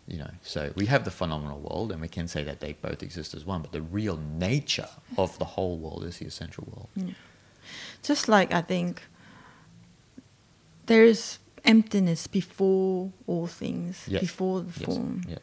You 0.07 0.17
know, 0.19 0.31
so 0.41 0.71
we 0.75 0.85
have 0.87 1.03
the 1.03 1.11
phenomenal 1.11 1.59
world, 1.59 1.91
and 1.91 2.01
we 2.01 2.07
can 2.07 2.27
say 2.27 2.43
that 2.43 2.59
they 2.59 2.73
both 2.73 3.03
exist 3.03 3.33
as 3.33 3.45
one. 3.45 3.61
But 3.61 3.71
the 3.71 3.81
real 3.81 4.17
nature 4.17 4.89
of 5.17 5.37
the 5.39 5.45
whole 5.45 5.77
world 5.77 6.03
is 6.05 6.17
the 6.17 6.25
essential 6.25 6.65
world. 6.73 6.89
Yeah. 6.95 7.13
Just 8.01 8.27
like 8.29 8.53
I 8.53 8.61
think 8.61 9.03
there 10.89 11.05
is 11.05 11.37
emptiness 11.63 12.25
before 12.25 13.11
all 13.27 13.45
things, 13.47 14.05
Yes. 14.07 14.21
before 14.21 14.61
the 14.61 14.73
Yes. 14.79 14.85
form. 14.85 15.23
Yeah. 15.27 15.37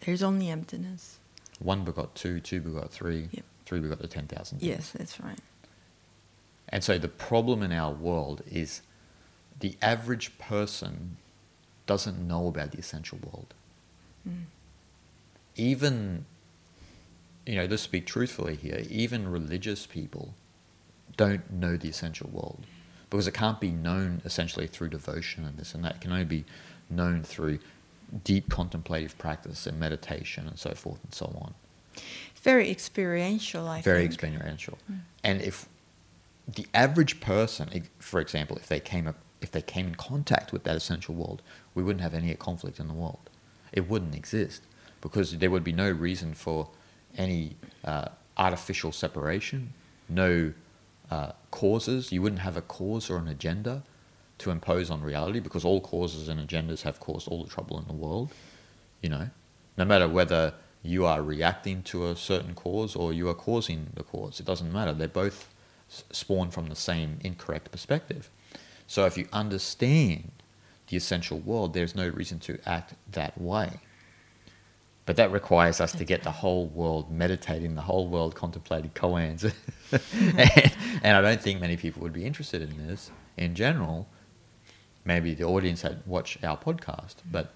There's 0.00 0.22
only 0.22 0.48
emptiness. 0.48 1.18
One 1.58 1.84
begot 1.84 2.14
two, 2.14 2.40
two 2.40 2.60
begot 2.60 2.92
three, 2.92 3.28
Yep. 3.32 3.44
three 3.66 3.80
begot 3.80 3.98
the 3.98 4.06
ten 4.06 4.26
thousand. 4.28 4.62
Yes, 4.62 4.92
that's 4.92 5.18
right. 5.20 5.40
And 6.68 6.84
so 6.84 6.98
the 6.98 7.08
problem 7.08 7.62
in 7.62 7.72
our 7.72 7.92
world 7.92 8.42
is 8.46 8.82
the 9.58 9.76
average 9.82 10.38
person 10.38 11.16
doesn't 11.86 12.18
know 12.26 12.46
about 12.46 12.70
the 12.72 12.78
essential 12.78 13.18
world. 13.18 13.54
Mm. 14.28 14.44
Even, 15.56 16.26
you 17.44 17.56
know, 17.56 17.64
let's 17.66 17.82
speak 17.82 18.06
truthfully 18.06 18.54
here, 18.56 18.84
even 18.88 19.28
religious 19.28 19.84
people 19.86 20.34
don't 21.16 21.50
know 21.50 21.76
the 21.76 21.88
essential 21.88 22.28
world 22.30 22.66
because 23.14 23.28
it 23.28 23.34
can't 23.34 23.60
be 23.60 23.70
known 23.70 24.20
essentially 24.24 24.66
through 24.66 24.88
devotion 24.88 25.44
and 25.44 25.56
this 25.56 25.72
and 25.72 25.84
that. 25.84 25.94
It 25.94 26.00
can 26.00 26.10
only 26.10 26.24
be 26.24 26.44
known 26.90 27.22
through 27.22 27.60
deep 28.24 28.50
contemplative 28.50 29.16
practice 29.18 29.68
and 29.68 29.78
meditation 29.78 30.48
and 30.48 30.58
so 30.58 30.74
forth 30.74 30.98
and 31.04 31.14
so 31.14 31.26
on. 31.40 31.54
Very 32.42 32.68
experiential, 32.68 33.68
I 33.68 33.82
very 33.82 34.08
think. 34.08 34.14
experiential. 34.14 34.78
And 35.22 35.40
if 35.40 35.68
the 36.52 36.66
average 36.74 37.20
person, 37.20 37.84
for 38.00 38.18
example, 38.18 38.56
if 38.56 38.66
they 38.66 38.80
came 38.80 39.06
up, 39.06 39.14
if 39.40 39.52
they 39.52 39.62
came 39.62 39.86
in 39.86 39.94
contact 39.94 40.52
with 40.52 40.64
that 40.64 40.74
essential 40.74 41.14
world, 41.14 41.40
we 41.72 41.84
wouldn't 41.84 42.02
have 42.02 42.14
any 42.14 42.34
conflict 42.34 42.80
in 42.80 42.88
the 42.88 42.94
world. 42.94 43.30
It 43.72 43.88
wouldn't 43.88 44.16
exist 44.16 44.62
because 45.00 45.38
there 45.38 45.52
would 45.52 45.62
be 45.62 45.72
no 45.72 45.88
reason 45.88 46.34
for 46.34 46.68
any 47.16 47.54
uh, 47.84 48.08
artificial 48.36 48.90
separation, 48.90 49.72
no 50.08 50.52
uh, 51.10 51.32
causes. 51.50 52.12
You 52.12 52.22
wouldn't 52.22 52.42
have 52.42 52.56
a 52.56 52.62
cause 52.62 53.10
or 53.10 53.16
an 53.16 53.28
agenda 53.28 53.82
to 54.38 54.50
impose 54.50 54.90
on 54.90 55.02
reality 55.02 55.40
because 55.40 55.64
all 55.64 55.80
causes 55.80 56.28
and 56.28 56.40
agendas 56.40 56.82
have 56.82 57.00
caused 57.00 57.28
all 57.28 57.44
the 57.44 57.50
trouble 57.50 57.78
in 57.78 57.86
the 57.86 57.92
world. 57.92 58.32
You 59.00 59.10
know, 59.10 59.30
no 59.76 59.84
matter 59.84 60.08
whether 60.08 60.54
you 60.82 61.06
are 61.06 61.22
reacting 61.22 61.82
to 61.84 62.08
a 62.08 62.16
certain 62.16 62.54
cause 62.54 62.96
or 62.96 63.12
you 63.12 63.28
are 63.28 63.34
causing 63.34 63.88
the 63.94 64.02
cause, 64.02 64.40
it 64.40 64.46
doesn't 64.46 64.72
matter. 64.72 64.92
They're 64.92 65.08
both 65.08 65.48
spawn 65.88 66.50
from 66.50 66.68
the 66.68 66.76
same 66.76 67.18
incorrect 67.22 67.70
perspective. 67.70 68.30
So 68.86 69.06
if 69.06 69.16
you 69.16 69.28
understand 69.32 70.30
the 70.88 70.96
essential 70.96 71.38
world, 71.38 71.74
there's 71.74 71.94
no 71.94 72.08
reason 72.08 72.38
to 72.40 72.58
act 72.66 72.94
that 73.12 73.40
way. 73.40 73.80
But 75.06 75.16
that 75.16 75.30
requires 75.30 75.80
us 75.80 75.92
to 75.92 76.04
get 76.04 76.22
the 76.22 76.30
whole 76.30 76.66
world 76.66 77.10
meditating, 77.10 77.74
the 77.74 77.82
whole 77.82 78.08
world 78.08 78.34
contemplating 78.34 78.90
koans. 78.90 79.52
and, 79.92 80.72
and 81.02 81.16
I 81.16 81.20
don't 81.20 81.40
think 81.40 81.60
many 81.60 81.76
people 81.76 82.02
would 82.02 82.12
be 82.12 82.24
interested 82.24 82.62
in 82.62 82.86
this 82.86 83.10
in 83.36 83.54
general. 83.54 84.08
Maybe 85.04 85.34
the 85.34 85.44
audience 85.44 85.82
had 85.82 86.02
watched 86.06 86.42
our 86.42 86.56
podcast, 86.56 87.16
but 87.30 87.52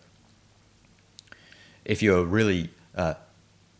if 1.86 2.02
you're 2.02 2.24
really 2.24 2.68
uh, 2.94 3.14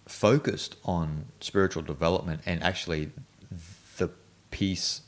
focused 0.07 0.77
on 0.87 1.27
spiritual 1.41 1.83
development 1.83 2.41
and 2.47 2.63
actually 2.63 3.11
the 3.99 4.11
peace 4.51 5.03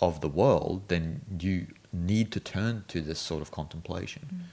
of 0.00 0.20
the 0.20 0.28
world, 0.28 0.88
then 0.88 1.20
you 1.38 1.68
need 1.92 2.32
to 2.32 2.40
turn 2.40 2.84
to 2.88 3.00
this 3.00 3.20
sort 3.20 3.42
of 3.42 3.52
contemplation 3.52 4.48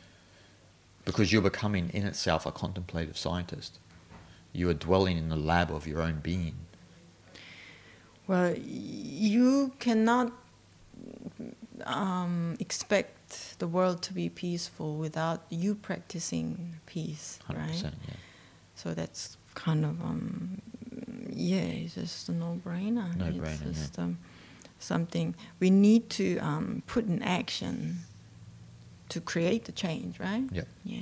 because 1.07 1.31
you're 1.31 1.41
becoming 1.41 1.89
in 1.93 2.05
itself 2.05 2.45
a 2.45 2.51
contemplative 2.51 3.17
scientist. 3.17 3.79
You 4.51 4.69
are 4.69 4.73
dwelling 4.73 5.17
in 5.17 5.29
the 5.29 5.37
lab 5.37 5.71
of 5.71 5.87
your 5.87 6.01
own 6.01 6.19
being. 6.21 6.55
Well, 8.27 8.53
you 8.57 9.71
cannot 9.79 10.33
um, 11.85 12.57
expect 12.59 13.57
the 13.59 13.67
world 13.69 14.01
to 14.03 14.13
be 14.13 14.27
peaceful 14.27 14.97
without 14.97 15.43
you 15.49 15.75
practicing 15.75 16.75
peace, 16.85 17.39
100%. 17.49 17.55
right? 17.57 17.83
Yeah. 17.83 17.89
So 18.75 18.93
that's 18.93 19.37
kind 19.55 19.85
of 19.85 20.01
um, 20.01 20.61
yeah, 21.31 21.61
it's 21.61 21.95
just 21.95 22.27
a 22.27 22.33
no-brainer. 22.33 23.15
No-brainer, 23.15 23.43
It's 23.53 23.61
yeah. 23.61 23.71
just 23.71 23.97
um, 23.99 24.17
something 24.77 25.35
we 25.61 25.69
need 25.69 26.09
to 26.09 26.37
um, 26.39 26.83
put 26.85 27.05
in 27.07 27.23
action 27.23 27.99
to 29.09 29.21
create 29.21 29.65
the 29.65 29.71
change, 29.71 30.19
right? 30.19 30.43
Yeah. 30.51 30.63
Yeah. 30.83 30.99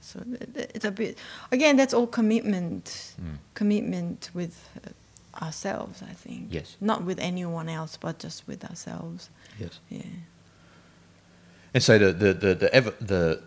So 0.00 0.22
it's 0.54 0.84
a 0.84 0.90
bit 0.90 1.18
again. 1.50 1.76
That's 1.76 1.94
all 1.94 2.06
commitment. 2.06 3.14
Mm. 3.20 3.38
Commitment 3.54 4.30
with 4.34 4.68
uh, 4.84 5.44
ourselves, 5.44 6.02
I 6.02 6.12
think. 6.12 6.48
Yes. 6.50 6.76
Not 6.80 7.04
with 7.04 7.18
anyone 7.18 7.68
else, 7.68 7.96
but 7.96 8.18
just 8.18 8.46
with 8.46 8.64
ourselves. 8.64 9.30
Yes. 9.58 9.80
Yeah. 9.88 10.02
And 11.72 11.82
so 11.82 11.98
the 11.98 12.12
the 12.12 12.34
the 12.34 12.54
the, 12.54 12.74
ever, 12.74 12.90
the 13.00 13.42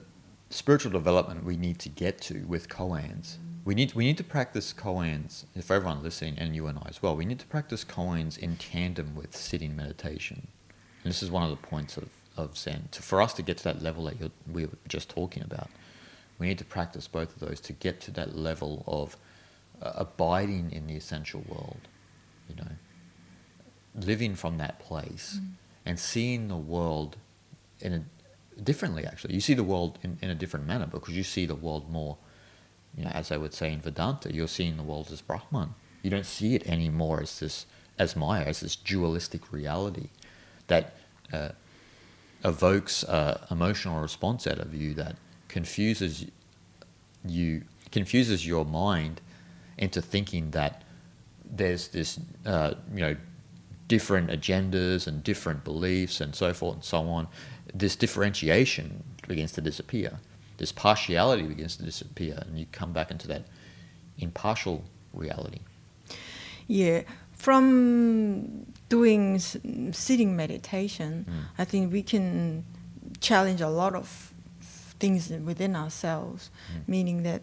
spiritual 0.49 0.91
development 0.91 1.43
we 1.43 1.57
need 1.57 1.79
to 1.79 1.89
get 1.89 2.19
to 2.21 2.45
with 2.47 2.69
koans, 2.69 3.37
we 3.63 3.75
need 3.75 3.93
we 3.93 4.05
need 4.05 4.17
to 4.17 4.23
practice 4.23 4.73
koans. 4.73 5.45
For 5.61 5.75
everyone 5.75 6.01
listening, 6.01 6.37
and 6.39 6.55
you 6.55 6.67
and 6.67 6.79
I 6.79 6.87
as 6.89 7.01
well, 7.01 7.15
we 7.15 7.25
need 7.25 7.39
to 7.39 7.47
practice 7.47 7.85
koans 7.85 8.37
in 8.37 8.57
tandem 8.57 9.15
with 9.15 9.35
sitting 9.35 9.75
meditation. 9.75 10.47
And 11.03 11.11
this 11.11 11.21
is 11.21 11.29
one 11.29 11.43
of 11.43 11.49
the 11.49 11.67
points 11.67 11.97
of 11.97 12.09
of 12.37 12.57
Zen. 12.57 12.89
To, 12.91 13.01
for 13.01 13.21
us 13.21 13.33
to 13.33 13.41
get 13.41 13.57
to 13.57 13.63
that 13.65 13.81
level 13.81 14.05
that 14.05 14.19
you're, 14.19 14.31
we 14.51 14.65
were 14.65 14.77
just 14.87 15.09
talking 15.09 15.43
about, 15.43 15.69
we 16.39 16.47
need 16.47 16.57
to 16.59 16.65
practice 16.65 17.07
both 17.07 17.33
of 17.35 17.47
those 17.47 17.59
to 17.61 17.73
get 17.73 17.99
to 18.01 18.11
that 18.11 18.37
level 18.37 18.83
of 18.87 19.17
uh, 19.81 19.93
abiding 19.95 20.71
in 20.71 20.87
the 20.87 20.95
essential 20.95 21.43
world. 21.47 21.87
You 22.49 22.55
know, 22.55 22.71
living 23.95 24.35
from 24.35 24.57
that 24.57 24.79
place 24.79 25.39
and 25.85 25.99
seeing 25.99 26.47
the 26.47 26.55
world 26.55 27.17
in 27.79 27.93
a 27.93 28.61
differently 28.61 29.05
actually 29.05 29.33
you 29.33 29.41
see 29.41 29.53
the 29.53 29.63
world 29.63 29.99
in, 30.03 30.17
in 30.21 30.29
a 30.29 30.35
different 30.35 30.65
manner 30.65 30.87
because 30.87 31.15
you 31.15 31.23
see 31.23 31.45
the 31.45 31.55
world 31.55 31.89
more 31.91 32.17
you 32.95 33.03
know 33.03 33.11
as 33.11 33.31
i 33.31 33.37
would 33.37 33.53
say 33.53 33.71
in 33.71 33.79
vedanta 33.79 34.33
you're 34.33 34.47
seeing 34.47 34.77
the 34.77 34.83
world 34.83 35.09
as 35.11 35.21
brahman 35.21 35.75
you 36.01 36.09
don't 36.09 36.25
see 36.25 36.55
it 36.55 36.67
anymore 36.67 37.21
as 37.21 37.39
this 37.39 37.65
as 37.99 38.15
maya 38.15 38.43
as 38.43 38.61
this 38.61 38.75
dualistic 38.75 39.51
reality 39.51 40.09
that 40.67 40.95
uh, 41.31 41.49
evokes 42.43 43.03
a 43.03 43.45
emotional 43.49 43.99
response 43.99 44.47
out 44.47 44.59
of 44.59 44.73
you 44.73 44.93
that 44.93 45.15
confuses 45.47 46.25
you 47.25 47.63
confuses 47.91 48.45
your 48.45 48.65
mind 48.65 49.21
into 49.77 50.01
thinking 50.01 50.51
that 50.51 50.83
there's 51.49 51.89
this 51.89 52.19
uh, 52.45 52.73
you 52.93 52.99
know 52.99 53.15
different 53.87 54.29
agendas 54.29 55.07
and 55.07 55.23
different 55.23 55.63
beliefs 55.63 56.19
and 56.19 56.35
so 56.35 56.53
forth 56.53 56.75
and 56.75 56.83
so 56.83 57.07
on. 57.07 57.27
This 57.73 57.95
differentiation 57.95 59.03
begins 59.27 59.53
to 59.53 59.61
disappear. 59.61 60.19
This 60.57 60.71
partiality 60.71 61.43
begins 61.43 61.77
to 61.77 61.83
disappear 61.83 62.43
and 62.45 62.59
you 62.59 62.65
come 62.71 62.91
back 62.91 63.11
into 63.11 63.27
that 63.27 63.45
impartial 64.17 64.83
reality. 65.13 65.59
Yeah, 66.67 67.03
from 67.37 68.65
doing 68.89 69.35
s- 69.35 69.57
sitting 69.91 70.35
meditation, 70.35 71.25
Mm. 71.27 71.33
I 71.57 71.65
think 71.65 71.91
we 71.91 72.01
can 72.03 72.63
challenge 73.19 73.61
a 73.61 73.69
lot 73.69 73.95
of 73.95 74.33
things 74.99 75.29
within 75.29 75.75
ourselves. 75.75 76.49
Mm. 76.49 76.87
Meaning 76.87 77.23
that, 77.23 77.41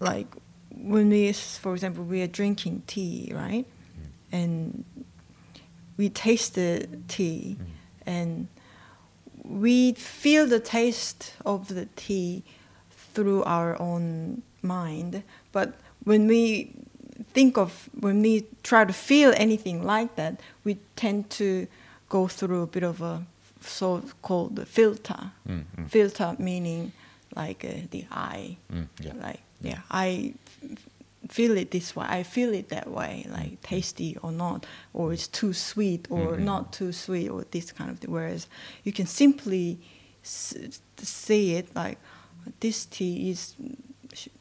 like, 0.00 0.28
when 0.70 1.08
we, 1.08 1.32
for 1.32 1.74
example, 1.74 2.04
we 2.04 2.22
are 2.22 2.26
drinking 2.26 2.82
tea, 2.86 3.30
right, 3.34 3.66
Mm. 3.66 4.08
and 4.32 4.84
we 5.96 6.08
taste 6.08 6.54
the 6.54 6.86
tea, 7.08 7.56
Mm. 7.58 7.64
and 8.06 8.46
we 9.44 9.92
feel 9.92 10.46
the 10.46 10.60
taste 10.60 11.34
of 11.44 11.68
the 11.68 11.86
tea 11.96 12.42
through 13.14 13.42
our 13.44 13.80
own 13.80 14.42
mind. 14.62 15.22
But 15.52 15.74
when 16.04 16.26
we 16.26 16.74
think 17.32 17.56
of, 17.58 17.88
when 18.00 18.22
we 18.22 18.44
try 18.62 18.84
to 18.84 18.92
feel 18.92 19.32
anything 19.36 19.82
like 19.84 20.16
that, 20.16 20.40
we 20.64 20.78
tend 20.96 21.30
to 21.30 21.66
go 22.08 22.28
through 22.28 22.62
a 22.62 22.66
bit 22.66 22.82
of 22.82 23.00
a 23.02 23.24
so 23.60 24.02
called 24.22 24.66
filter. 24.68 25.30
Mm, 25.48 25.64
mm. 25.76 25.90
Filter 25.90 26.36
meaning 26.38 26.92
like 27.34 27.64
uh, 27.64 27.86
the 27.90 28.04
eye. 28.10 28.56
Mm, 28.72 28.86
yeah. 29.00 29.12
Like, 29.20 29.40
yeah, 29.60 29.80
I 29.90 30.34
f- 30.72 30.86
feel 31.28 31.56
it 31.56 31.70
this 31.70 31.96
way. 31.96 32.06
I 32.08 32.22
feel 32.22 32.52
it 32.54 32.68
that 32.68 32.88
way, 32.90 33.26
like 33.28 33.60
tasty 33.62 34.16
or 34.22 34.30
not, 34.30 34.66
or 34.94 35.12
it's 35.12 35.26
too 35.28 35.52
sweet 35.52 36.06
or 36.10 36.36
Mhm. 36.36 36.40
not 36.44 36.72
too 36.72 36.92
sweet, 36.92 37.28
or 37.28 37.44
this 37.50 37.72
kind 37.72 37.90
of 37.90 37.98
thing. 37.98 38.12
Whereas 38.12 38.46
you 38.84 38.92
can 38.92 39.06
simply 39.06 39.78
s- 40.24 40.54
see 40.98 41.54
it 41.56 41.74
like 41.74 41.98
this 42.60 42.84
tea 42.86 43.30
is 43.30 43.54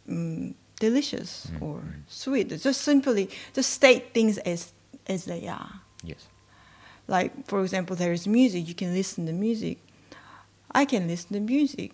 mm, 0.07 0.53
delicious 0.79 1.47
Mm, 1.53 1.61
or 1.61 1.83
sweet. 2.07 2.49
Just 2.49 2.81
simply 2.81 3.29
just 3.53 3.71
state 3.71 4.13
things 4.13 4.37
as 4.39 4.73
as 5.07 5.25
they 5.25 5.47
are. 5.47 5.81
Yes. 6.03 6.27
Like 7.07 7.31
for 7.47 7.61
example, 7.63 7.95
there 7.95 8.13
is 8.13 8.27
music. 8.27 8.67
You 8.67 8.75
can 8.75 8.93
listen 8.93 9.25
to 9.27 9.33
music. 9.33 9.77
I 10.71 10.85
can 10.85 11.07
listen 11.07 11.33
to 11.33 11.39
music, 11.39 11.91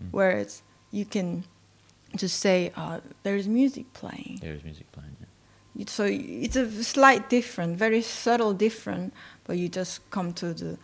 Mm. 0.00 0.08
whereas 0.12 0.62
you 0.92 1.04
can 1.04 1.44
just 2.16 2.38
say 2.38 2.70
uh, 2.76 3.00
there 3.24 3.36
is 3.36 3.46
music 3.48 3.92
playing. 3.92 4.38
There 4.40 4.54
is 4.54 4.62
music 4.64 4.90
playing. 4.92 5.16
Yeah. 5.74 5.86
So 5.88 6.04
it's 6.04 6.56
a 6.56 6.84
slight 6.84 7.28
different, 7.30 7.76
very 7.78 8.02
subtle 8.02 8.52
different, 8.52 9.12
but 9.44 9.56
you 9.58 9.68
just 9.68 10.00
come 10.10 10.32
to 10.34 10.52
the 10.54 10.78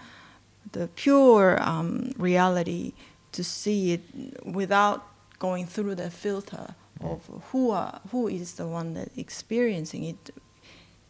the 0.72 0.88
pure 0.96 1.58
um, 1.62 2.12
reality 2.18 2.92
to 3.32 3.42
see 3.44 3.92
it 3.92 4.00
without 4.44 5.00
going 5.38 5.66
through 5.66 5.94
the 5.96 6.10
filter 6.10 6.74
of 7.00 7.20
who 7.52 7.70
are, 7.70 8.00
who 8.10 8.28
is 8.28 8.54
the 8.54 8.66
one 8.66 8.94
that 8.94 9.08
experiencing 9.16 10.04
it. 10.04 10.30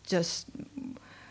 Just 0.07 0.47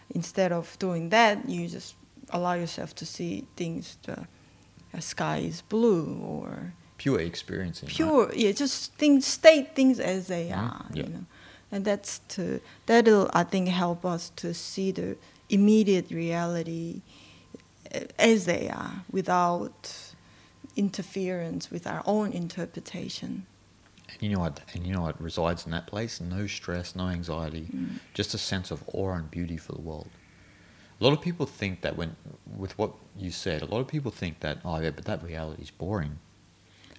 instead 0.09 0.51
of 0.51 0.77
doing 0.79 1.09
that, 1.09 1.47
you 1.49 1.67
just 1.67 1.95
allow 2.31 2.53
yourself 2.53 2.95
to 2.95 3.05
see 3.05 3.45
things. 3.55 3.97
The 4.03 4.27
uh, 4.95 4.99
sky 4.99 5.37
is 5.37 5.61
blue 5.61 6.19
or 6.23 6.73
Pure 6.97 7.19
experiencing. 7.21 7.87
right? 7.87 7.95
pure 7.95 8.31
yeah 8.33 8.51
just 8.51 8.93
things 8.93 9.25
state 9.25 9.75
things 9.75 9.99
as 9.99 10.27
they 10.27 10.49
Mhm, 10.49 10.57
are 10.57 10.85
yeah. 10.93 11.03
you 11.03 11.09
know 11.09 11.25
and 11.71 11.83
that's 11.83 12.19
to 12.29 12.61
that'll 12.85 13.29
i 13.33 13.43
think 13.43 13.67
help 13.67 14.05
us 14.05 14.31
to 14.37 14.53
see 14.53 14.91
the 14.91 15.17
immediate 15.49 16.09
reality 16.11 17.01
uh, 17.93 18.01
as 18.19 18.45
they 18.45 18.69
are 18.69 19.03
without 19.11 20.13
interference 20.75 21.69
with 21.71 21.85
our 21.87 22.01
own 22.05 22.31
interpretation 22.31 23.45
And 24.09 24.21
you 24.21 24.29
know 24.29 24.39
what? 24.39 24.59
And 24.73 24.85
you 24.85 24.93
know 24.93 25.01
what 25.01 25.19
resides 25.21 25.65
in 25.65 25.71
that 25.71 25.87
place? 25.87 26.19
No 26.21 26.45
stress, 26.47 26.95
no 26.95 27.07
anxiety, 27.09 27.67
Mm. 27.73 27.99
just 28.13 28.33
a 28.33 28.37
sense 28.37 28.69
of 28.71 28.83
awe 28.93 29.13
and 29.13 29.29
beauty 29.31 29.57
for 29.57 29.71
the 29.73 29.81
world. 29.81 30.09
A 30.99 31.03
lot 31.03 31.13
of 31.13 31.21
people 31.21 31.45
think 31.45 31.81
that 31.81 31.97
when, 31.97 32.15
with 32.45 32.77
what 32.77 32.91
you 33.17 33.31
said, 33.31 33.61
a 33.61 33.65
lot 33.65 33.79
of 33.79 33.87
people 33.87 34.11
think 34.11 34.39
that 34.41 34.59
oh 34.63 34.79
yeah, 34.79 34.91
but 34.91 35.05
that 35.05 35.23
reality 35.23 35.63
is 35.63 35.71
boring, 35.71 36.19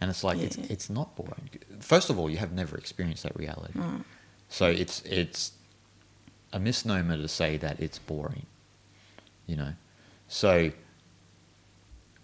and 0.01 0.11
it's 0.11 0.25
like 0.25 0.39
it's 0.39 0.57
it's 0.57 0.91
not 0.91 1.15
boring. 1.17 1.49
First 1.81 2.11
of 2.11 2.19
all, 2.19 2.29
you 2.29 2.39
have 2.39 2.53
never 2.53 2.77
experienced 2.77 3.23
that 3.23 3.37
reality, 3.37 3.75
Mm. 3.79 4.05
so 4.49 4.67
it's 4.67 5.01
it's 5.03 5.53
a 6.53 6.59
misnomer 6.59 7.17
to 7.17 7.29
say 7.29 7.57
that 7.57 7.81
it's 7.81 7.99
boring. 7.99 8.47
You 9.47 9.57
know, 9.57 9.73
so 10.29 10.73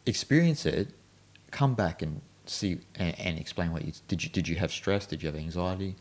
experience 0.07 0.67
it, 0.67 0.89
come 1.51 1.75
back 1.75 2.03
and 2.03 2.21
see 2.51 2.79
and, 2.97 3.19
and 3.19 3.39
explain 3.39 3.73
what 3.73 3.85
you 3.85 3.93
did. 4.09 4.23
You 4.25 4.31
did 4.31 4.49
you 4.49 4.57
have 4.57 4.73
stress? 4.73 5.07
Did 5.07 5.23
you 5.23 5.29
have 5.29 5.37
anxiety? 5.37 5.97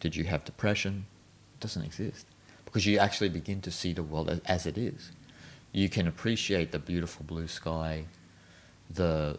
Did 0.00 0.16
you 0.16 0.24
have 0.24 0.44
depression? 0.44 1.06
It 1.54 1.60
doesn't 1.60 1.82
exist 1.82 2.26
because 2.64 2.86
you 2.86 2.98
actually 2.98 3.28
begin 3.28 3.60
to 3.62 3.70
see 3.70 3.92
the 3.92 4.02
world 4.02 4.28
as, 4.46 4.66
it 4.66 4.78
is. 4.78 5.12
You 5.72 5.88
can 5.88 6.06
appreciate 6.08 6.72
the 6.72 6.78
beautiful 6.78 7.24
blue 7.26 7.48
sky, 7.48 8.04
the 8.90 9.38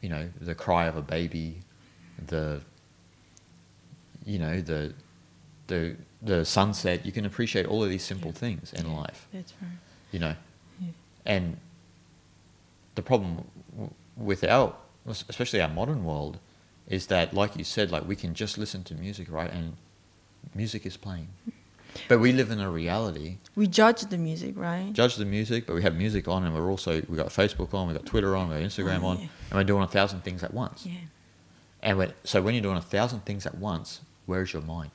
you 0.00 0.08
know 0.08 0.28
the 0.40 0.54
cry 0.54 0.86
of 0.86 0.96
a 0.96 1.02
baby, 1.02 1.58
the 2.26 2.60
you 4.24 4.38
know 4.38 4.60
the 4.60 4.94
the 5.66 5.96
the 6.22 6.44
sunset. 6.44 7.04
You 7.04 7.12
can 7.12 7.26
appreciate 7.26 7.66
all 7.66 7.82
of 7.84 7.90
these 7.90 8.04
simple 8.04 8.30
Yeah. 8.32 8.38
things 8.38 8.72
in 8.72 8.86
Yeah, 8.86 8.96
life 8.98 9.28
that's 9.32 9.52
right 9.60 9.70
you 10.12 10.20
know. 10.20 10.34
Yeah. 10.80 10.88
And 11.26 11.56
the 12.94 13.02
problem 13.02 13.44
w- 13.72 13.90
with 14.16 14.44
our, 14.44 14.74
especially 15.06 15.60
our 15.60 15.68
modern 15.68 16.04
world, 16.04 16.38
is 16.88 17.06
that, 17.08 17.34
like 17.34 17.56
you 17.56 17.64
said, 17.64 17.90
like 17.90 18.06
we 18.06 18.16
can 18.16 18.34
just 18.34 18.58
listen 18.58 18.84
to 18.84 18.94
music, 18.94 19.30
right? 19.30 19.50
And 19.52 19.76
music 20.54 20.86
is 20.86 20.96
playing. 20.96 21.28
But 22.08 22.20
we 22.20 22.30
live 22.32 22.50
in 22.50 22.60
a 22.60 22.70
reality. 22.70 23.38
we 23.54 23.66
judge 23.66 24.02
the 24.02 24.18
music 24.18 24.54
right 24.56 24.92
Judge 24.92 25.16
the 25.16 25.24
music, 25.24 25.66
but 25.66 25.74
we 25.74 25.82
have 25.82 25.96
music 25.96 26.28
on, 26.28 26.44
and 26.44 26.54
we're 26.54 26.68
also 26.70 27.00
we 27.08 27.16
got 27.16 27.28
Facebook 27.28 27.72
on, 27.72 27.88
we 27.88 27.94
got 27.94 28.04
Twitter 28.04 28.36
on, 28.36 28.48
we 28.50 28.54
got 28.56 28.62
Instagram 28.64 29.02
Oh, 29.02 29.06
on, 29.06 29.16
and 29.18 29.30
we're 29.54 29.64
doing 29.64 29.82
a 29.82 29.88
thousand 29.88 30.20
things 30.22 30.42
at 30.42 30.52
once. 30.52 30.84
yeah 30.84 30.98
And 31.82 32.12
so 32.24 32.42
when 32.42 32.52
you're 32.54 32.62
doing 32.62 32.76
a 32.76 32.82
thousand 32.82 33.20
things 33.24 33.46
at 33.46 33.56
once, 33.56 34.00
where 34.26 34.42
is 34.42 34.52
your 34.52 34.62
mind? 34.62 34.90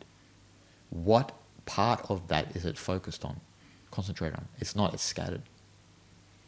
What 0.91 1.31
part 1.65 2.05
of 2.09 2.27
that 2.27 2.55
is 2.55 2.65
it 2.65 2.77
focused 2.77 3.25
on? 3.25 3.39
Concentrate 3.89 4.33
on. 4.33 4.47
It's 4.59 4.75
not. 4.75 4.93
It's 4.93 5.03
scattered. 5.03 5.41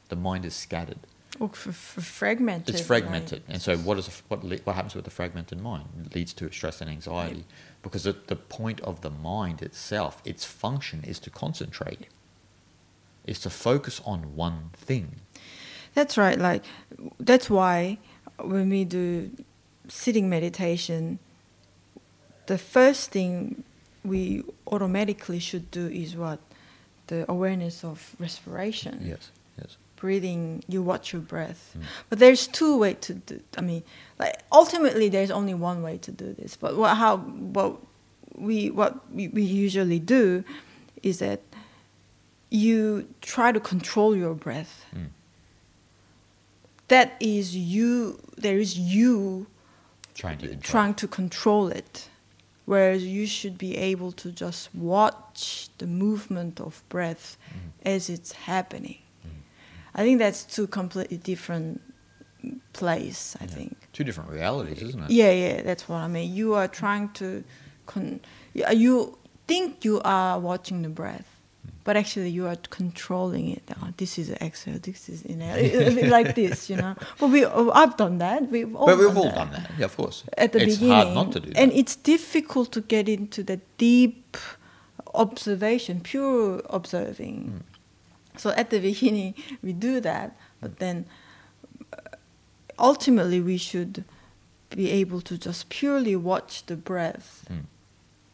The 0.10 0.16
mind 0.16 0.46
is 0.46 0.54
scattered. 0.54 1.00
Or 1.40 1.50
f- 1.50 1.68
f- 1.68 2.04
fragmented 2.04 2.76
It's 2.76 2.86
fragmented. 2.86 3.44
And 3.48 3.62
so 3.62 3.78
what 3.78 3.98
is 3.98 4.08
what 4.28 4.44
what 4.44 4.76
happens 4.76 4.96
with 4.96 5.06
the 5.06 5.12
fragmented 5.12 5.60
mind? 5.60 5.88
It 6.06 6.16
leads 6.16 6.34
to 6.34 6.52
stress 6.52 6.82
and 6.82 6.90
anxiety 6.90 7.46
because 7.82 8.04
the, 8.04 8.16
the 8.28 8.36
point 8.36 8.80
of 8.82 9.02
the 9.02 9.10
mind 9.10 9.62
itself, 9.62 10.22
its 10.26 10.46
function 10.46 11.04
is 11.04 11.20
to 11.20 11.30
concentrate. 11.30 12.08
Is 13.26 13.40
to 13.40 13.50
focus 13.50 14.02
on 14.06 14.36
one 14.36 14.72
thing. 14.74 15.22
That's 15.94 16.18
right. 16.18 16.38
Like 16.38 16.64
that's 17.20 17.50
why 17.50 17.98
when 18.40 18.70
we 18.70 18.84
do 18.84 19.32
sitting 19.88 20.30
meditation, 20.30 21.20
the 22.48 22.58
first 22.58 23.12
thing 23.12 23.64
we 24.04 24.44
automatically 24.68 25.40
should 25.40 25.72
do 25.72 25.88
is 25.88 26.16
what 26.16 26.40
the 27.08 27.30
awareness 27.32 27.84
of 27.84 28.16
respiration. 28.20 29.00
Yes. 29.02 29.32
Yes. 29.58 29.78
Breathing. 30.04 30.64
You 30.68 30.84
watch 30.84 31.14
your 31.14 31.22
breath. 31.22 31.62
Mm. 31.78 31.84
But 32.10 32.20
there's 32.20 32.46
two 32.46 32.78
way 32.78 32.94
to 33.08 33.14
do. 33.14 33.40
I 33.58 33.62
mean, 33.62 33.84
like 34.20 34.36
ultimately, 34.52 35.08
there's 35.08 35.32
only 35.32 35.54
one 35.54 35.82
way 35.82 35.98
to 36.00 36.12
do 36.12 36.34
this. 36.34 36.58
But 36.58 36.76
what 36.76 36.98
how 36.98 37.18
what 37.56 37.78
we 38.36 38.70
what 38.70 38.92
we, 39.18 39.30
we 39.30 39.44
usually 39.44 40.00
do 40.00 40.44
is 41.02 41.20
that 41.20 41.40
you 42.50 43.08
try 43.22 43.54
to 43.54 43.62
control 43.62 44.12
your 44.24 44.34
breath 44.36 44.74
Mm. 44.94 45.08
that 46.90 47.16
is 47.22 47.56
you 47.56 48.20
there 48.38 48.60
is 48.60 48.78
you 48.78 49.48
Trying 50.16 50.38
to 50.40 50.48
control. 50.48 50.72
trying 50.74 50.94
to 50.96 51.08
control 51.08 51.68
it 51.70 52.10
whereas 52.66 53.04
you 53.06 53.26
should 53.26 53.58
be 53.58 53.72
able 53.92 54.12
to 54.24 54.32
just 54.32 54.70
watch 54.76 55.70
the 55.78 55.88
movement 55.88 56.60
of 56.60 56.84
breath 56.90 57.38
Mm. 57.50 57.72
as 57.96 58.10
it's 58.10 58.32
happening. 58.52 58.98
I 59.96 60.02
think 60.04 60.20
that's 60.20 60.44
two 60.44 60.68
completely 60.68 61.18
different 61.18 61.82
place 62.74 63.36
i 63.40 63.44
Yeah. 63.46 63.50
think 63.56 63.78
Two 63.94 64.04
different 64.04 64.32
realities, 64.32 64.82
isn't 64.82 65.04
it? 65.04 65.12
yeah 65.12 65.32
yeah 65.32 65.62
that's 65.62 65.88
what 65.88 65.98
i 65.98 66.08
mean 66.08 66.34
you 66.34 66.56
are 66.56 66.68
trying 66.68 67.10
to 67.14 67.44
con- 67.86 68.20
you 68.54 69.18
think 69.48 69.86
you 69.86 70.02
are 70.04 70.40
watching 70.40 70.82
the 70.82 70.90
breath 70.90 71.30
but 71.86 71.98
actually 71.98 72.30
you 72.30 72.48
are 72.48 72.56
controlling 72.70 73.50
it. 73.50 73.64
Oh, 73.82 73.90
this 73.98 74.18
is 74.18 74.30
exhale. 74.40 74.80
This 74.80 75.10
is 75.10 75.22
inhale. 75.24 76.10
Like 76.18 76.34
this, 76.34 76.70
you 76.70 76.78
know. 76.78 76.96
But 77.20 77.28
we, 77.28 77.44
oh, 77.46 77.72
I've 77.72 77.98
done 77.98 78.20
that. 78.20 78.50
We've 78.50 78.74
all 78.74 78.86
But 78.86 78.98
we've 79.00 79.08
done 79.10 79.18
all 79.18 79.24
that 79.26 79.36
done 79.36 79.52
that. 79.52 79.72
Yeah, 79.78 79.86
of 79.92 79.98
course. 79.98 80.24
at 80.38 80.54
the 80.54 80.62
it's 80.64 80.76
beginning. 80.76 80.94
hard 80.96 81.14
not 81.14 81.32
to 81.34 81.42
do 81.42 81.50
that. 81.50 81.60
And 81.62 81.74
it's 81.74 81.98
difficult 81.98 82.72
to 82.72 82.80
get 82.80 83.10
into 83.10 83.44
the 83.44 83.60
deep 83.78 84.38
observation, 85.14 86.00
pure 86.00 86.62
observing. 86.70 87.36
Mm. 87.60 87.73
So 88.38 88.50
at 88.52 88.70
the 88.70 88.80
beginning, 88.80 89.36
we 89.62 89.74
do 89.74 90.00
that, 90.02 90.36
but 90.62 90.80
then 90.80 91.06
uh, 91.94 91.98
ultimately 92.80 93.40
we 93.42 93.58
should 93.58 94.04
be 94.70 94.90
able 94.90 95.22
to 95.22 95.38
just 95.38 95.70
purely 95.70 96.16
watch 96.16 96.66
the 96.66 96.76
breath 96.76 97.46
Mm. 97.50 97.66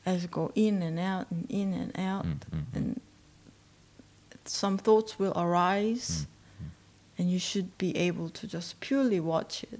as 0.05 0.23
it 0.23 0.31
go 0.31 0.51
in 0.55 0.81
and 0.81 0.97
out 0.99 1.27
and 1.31 1.45
in 1.49 1.73
and 1.73 1.91
out, 1.99 2.25
Mm, 2.25 2.39
mm, 2.39 2.59
mm. 2.59 2.75
and 2.75 3.01
some 4.45 4.77
thoughts 4.77 5.19
will 5.19 5.33
arise, 5.35 6.25
Mm, 6.61 6.65
and 7.17 7.29
you 7.31 7.39
should 7.39 7.77
be 7.77 7.95
able 7.97 8.29
to 8.29 8.47
just 8.47 8.79
purely 8.79 9.19
watch 9.19 9.63
it 9.71 9.79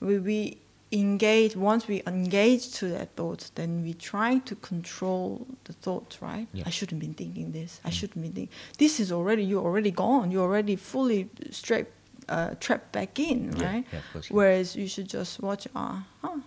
we, 0.00 0.18
we 0.18 0.58
engage 0.94 1.56
once 1.56 1.88
we 1.88 2.02
engage 2.06 2.70
to 2.78 2.84
that 2.88 3.08
thought 3.16 3.50
then 3.56 3.82
we 3.82 3.92
try 3.94 4.38
to 4.50 4.54
control 4.70 5.46
the 5.64 5.72
thought 5.72 6.16
right? 6.20 6.46
Yeah. 6.52 6.64
i 6.66 6.70
shouldn't 6.70 7.00
be 7.00 7.08
thinking 7.08 7.52
this. 7.52 7.80
I 7.84 7.88
Mm. 7.88 7.92
shouldn't 7.98 8.22
be 8.22 8.28
thinking 8.36 8.54
this 8.78 9.00
is 9.00 9.10
already 9.12 9.42
you're 9.50 9.64
already 9.70 9.90
gone. 9.90 10.30
You're 10.32 10.44
already 10.50 10.76
fully 10.76 11.28
straight 11.50 11.86
uh, 12.28 12.50
trapped 12.64 12.90
back 12.92 13.18
in 13.18 13.50
right? 13.66 13.84
yeah, 13.92 14.00
yeah. 14.14 14.22
whereas 14.30 14.76
you 14.76 14.88
should 14.88 15.08
just 15.18 15.32
watch 15.42 15.66
ah 15.74 16.06
huh, 16.22 16.38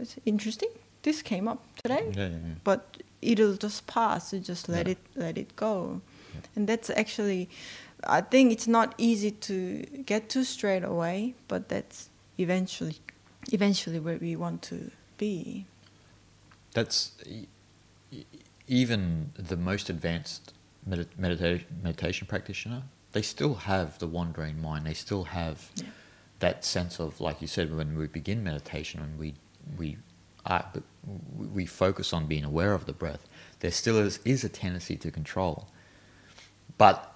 it's 0.00 0.16
interesting. 0.24 0.70
This 1.02 1.22
came 1.22 1.46
up 1.52 1.60
today. 1.82 2.04
But 2.64 2.82
it'll 3.20 3.56
just 3.66 3.86
pass. 3.86 4.32
You 4.32 4.40
just 4.40 4.68
let 4.68 4.86
it 4.88 4.98
let 5.16 5.36
it 5.38 5.54
go. 5.56 6.00
And 6.56 6.66
that's 6.68 6.90
actually 6.90 7.48
i 8.18 8.20
think 8.20 8.52
it's 8.52 8.66
not 8.78 8.88
easy 8.98 9.30
to 9.30 9.56
get 10.12 10.28
to 10.28 10.44
straight 10.44 10.84
away 10.84 11.34
but 11.48 11.60
that's 11.72 12.10
eventually 12.38 12.96
eventually 13.52 13.98
where 14.00 14.18
we 14.18 14.34
want 14.36 14.62
to 14.62 14.90
be 15.18 15.66
that's 16.72 17.12
e- 17.26 17.46
even 18.66 19.30
the 19.36 19.56
most 19.56 19.88
advanced 19.90 20.52
medit- 20.88 21.06
medita- 21.20 21.62
meditation 21.82 22.26
practitioner. 22.26 22.82
They 23.12 23.22
still 23.22 23.54
have 23.54 23.98
the 23.98 24.06
wandering 24.08 24.60
mind. 24.60 24.86
They 24.86 24.94
still 24.94 25.24
have 25.24 25.70
Yeah. 25.76 25.84
that 26.40 26.64
sense 26.64 26.98
of, 26.98 27.20
like 27.20 27.40
you 27.40 27.46
said, 27.46 27.74
when 27.76 27.96
we 27.96 28.06
begin 28.06 28.42
meditation 28.42 29.00
and 29.00 29.18
we 29.18 29.34
we 29.78 29.96
are, 30.46 30.66
we 31.36 31.64
focus 31.64 32.12
on 32.12 32.26
being 32.26 32.44
aware 32.44 32.74
of 32.74 32.84
the 32.86 32.92
breath. 32.92 33.26
There 33.60 33.70
still 33.70 33.96
is, 33.98 34.18
is 34.26 34.44
a 34.44 34.48
tendency 34.50 34.96
to 34.96 35.10
control, 35.10 35.68
but 36.76 37.14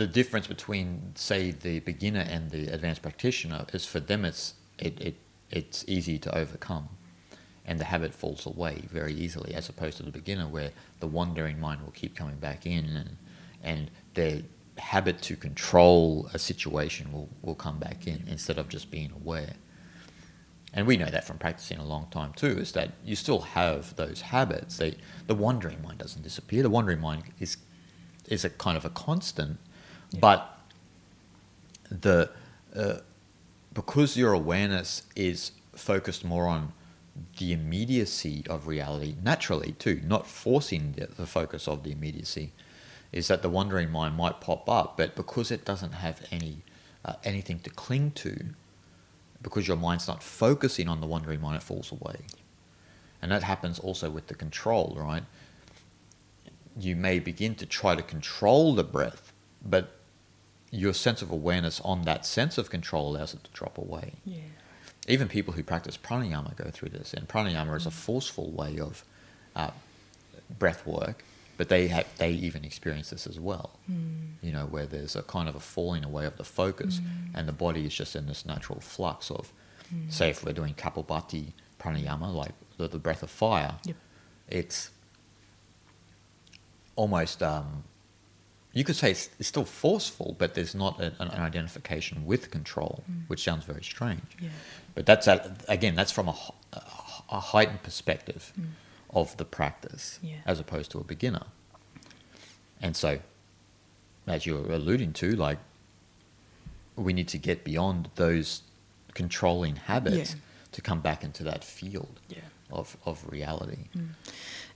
the 0.00 0.06
difference 0.06 0.46
between, 0.46 1.12
say, 1.16 1.50
the 1.50 1.80
beginner 1.80 2.20
and 2.20 2.50
the 2.52 2.68
advanced 2.68 3.02
practitioner 3.02 3.66
is 3.72 3.84
for 3.84 3.98
them 4.00 4.24
it's 4.24 4.54
it, 4.78 5.00
it 5.00 5.16
it's 5.52 5.84
easy 5.86 6.18
to 6.18 6.36
overcome, 6.36 6.88
and 7.64 7.78
the 7.78 7.84
habit 7.84 8.14
falls 8.14 8.46
away 8.46 8.84
very 8.90 9.14
easily, 9.14 9.54
as 9.54 9.68
opposed 9.68 9.98
to 9.98 10.02
the 10.02 10.10
beginner 10.10 10.48
where 10.48 10.70
the 11.00 11.06
wandering 11.06 11.60
mind 11.60 11.82
will 11.82 11.92
keep 11.92 12.16
coming 12.16 12.36
back 12.36 12.66
in, 12.66 12.84
and 12.96 13.16
and 13.62 13.90
their 14.14 14.42
habit 14.78 15.20
to 15.22 15.36
control 15.36 16.28
a 16.34 16.38
situation 16.38 17.12
will, 17.12 17.28
will 17.42 17.54
come 17.54 17.78
back 17.78 18.06
in 18.06 18.24
instead 18.26 18.58
of 18.58 18.68
just 18.68 18.90
being 18.90 19.12
aware. 19.12 19.52
And 20.74 20.86
we 20.86 20.96
know 20.96 21.10
that 21.10 21.26
from 21.26 21.36
practicing 21.38 21.78
a 21.78 21.84
long 21.84 22.08
time 22.10 22.32
too, 22.34 22.58
is 22.58 22.72
that 22.72 22.92
you 23.04 23.14
still 23.14 23.40
have 23.42 23.94
those 23.96 24.22
habits. 24.22 24.78
They, 24.78 24.96
the 25.26 25.34
wandering 25.34 25.82
mind 25.82 25.98
doesn't 25.98 26.22
disappear. 26.22 26.62
The 26.62 26.70
wandering 26.70 27.00
mind 27.00 27.24
is 27.38 27.58
is 28.28 28.44
a 28.44 28.50
kind 28.50 28.76
of 28.76 28.84
a 28.84 28.90
constant, 28.90 29.58
Yeah. 30.10 30.20
but 30.20 30.58
the 31.90 32.30
uh, 32.74 32.98
because 33.72 34.16
your 34.16 34.32
awareness 34.32 35.04
is 35.16 35.52
focused 35.74 36.24
more 36.24 36.46
on 36.46 36.72
the 37.38 37.52
immediacy 37.52 38.44
of 38.48 38.66
reality 38.66 39.16
naturally 39.22 39.72
too, 39.72 40.00
not 40.04 40.26
forcing 40.26 40.92
the, 40.92 41.06
the 41.06 41.26
focus 41.26 41.68
of 41.68 41.82
the 41.82 41.92
immediacy, 41.92 42.52
is 43.12 43.28
that 43.28 43.42
the 43.42 43.48
wandering 43.48 43.90
mind 43.90 44.16
might 44.16 44.40
pop 44.40 44.68
up, 44.68 44.96
but 44.96 45.14
because 45.14 45.50
it 45.50 45.64
doesn't 45.64 45.92
have 45.92 46.26
any 46.30 46.62
uh, 47.04 47.14
anything 47.24 47.58
to 47.58 47.68
cling 47.70 48.12
to, 48.12 48.38
because 49.42 49.66
your 49.66 49.76
mind's 49.76 50.06
not 50.06 50.22
focusing 50.22 50.88
on 50.88 51.00
the 51.00 51.06
wandering 51.06 51.40
mind, 51.40 51.56
it 51.56 51.62
falls 51.62 51.90
away. 51.90 52.16
And 53.20 53.30
that 53.32 53.42
happens 53.42 53.78
also 53.78 54.08
with 54.08 54.28
the 54.28 54.34
control, 54.34 54.96
right? 54.96 55.24
You 56.78 56.96
may 56.96 57.18
begin 57.18 57.56
to 57.56 57.66
try 57.66 57.96
to 57.96 58.02
control 58.02 58.74
the 58.74 58.84
breath, 58.84 59.32
but 59.64 59.96
your 60.72 60.94
sense 60.94 61.22
of 61.22 61.30
awareness 61.30 61.80
on 61.84 62.02
that 62.02 62.24
sense 62.26 62.56
of 62.58 62.70
control 62.70 63.14
allows 63.14 63.34
it 63.34 63.44
to 63.44 63.50
drop 63.52 63.76
away. 63.78 64.14
Yeah. 64.24 64.38
Even 65.06 65.28
people 65.28 65.52
who 65.54 65.62
practice 65.62 65.96
pranayama 65.98 66.56
go 66.56 66.70
through 66.72 66.88
this, 66.88 67.12
and 67.14 67.28
pranayama 67.28 67.76
is 67.76 67.86
a 67.86 67.90
forceful 67.90 68.50
way 68.50 68.78
of 68.80 69.04
uh, 69.54 69.70
breath 70.58 70.86
work, 70.86 71.24
but 71.58 71.68
they 71.68 71.88
have, 71.88 72.06
they 72.16 72.30
even 72.30 72.64
experience 72.64 73.10
this 73.10 73.26
as 73.26 73.38
well. 73.38 73.78
You 74.42 74.50
know, 74.52 74.64
where 74.66 74.86
there's 74.86 75.14
a 75.14 75.22
kind 75.22 75.48
of 75.48 75.54
a 75.54 75.60
falling 75.60 76.04
away 76.04 76.24
of 76.24 76.36
the 76.38 76.44
focus, 76.44 77.00
and 77.34 77.46
the 77.46 77.52
body 77.52 77.84
is 77.84 77.94
just 77.94 78.16
in 78.16 78.26
this 78.26 78.46
natural 78.46 78.80
flux 78.80 79.30
of, 79.30 79.52
say, 80.08 80.30
if 80.30 80.42
we're 80.44 80.52
doing 80.54 80.72
kapalbhati 80.74 81.52
pranayama, 81.78 82.32
like 82.34 82.52
the, 82.78 82.88
the 82.88 82.98
breath 82.98 83.22
of 83.22 83.30
fire, 83.30 83.74
Yep. 83.84 83.96
it's 84.48 84.90
almost 86.96 87.42
um, 87.42 87.84
you 88.72 88.84
could 88.84 88.96
say 88.96 89.10
it's, 89.10 89.28
it's 89.38 89.48
still 89.48 89.64
forceful, 89.64 90.34
but 90.38 90.54
there's 90.54 90.74
not 90.74 91.00
an, 91.00 91.14
an 91.18 91.30
identification 91.30 92.24
with 92.24 92.50
control, 92.50 93.04
mm. 93.10 93.28
which 93.28 93.42
sounds 93.42 93.64
very 93.64 93.82
strange. 93.82 94.22
Yeah. 94.40 94.48
But 94.94 95.06
that's 95.06 95.28
at, 95.28 95.62
again, 95.68 95.94
that's 95.94 96.12
from 96.12 96.28
a 96.28 97.40
heightened 97.40 97.82
perspective 97.82 98.52
mm. 98.58 98.66
of 99.10 99.36
the 99.36 99.44
practice, 99.44 100.18
Yeah. 100.22 100.36
as 100.46 100.58
opposed 100.60 100.90
to 100.92 100.98
a 100.98 101.04
beginner. 101.04 101.46
And 102.80 102.96
so, 102.96 103.20
as 104.26 104.46
you're 104.46 104.70
alluding 104.72 105.12
to, 105.14 105.36
like 105.36 105.58
we 106.96 107.12
need 107.12 107.28
to 107.28 107.38
get 107.38 107.64
beyond 107.64 108.10
those 108.16 108.62
controlling 109.14 109.76
habits 109.76 110.34
Yeah. 110.34 110.40
to 110.72 110.80
come 110.82 111.00
back 111.00 111.24
into 111.24 111.42
that 111.44 111.64
field 111.64 112.20
Yeah. 112.28 112.40
of, 112.70 112.96
of 113.04 113.30
reality. 113.30 113.88
Mm. 113.96 114.08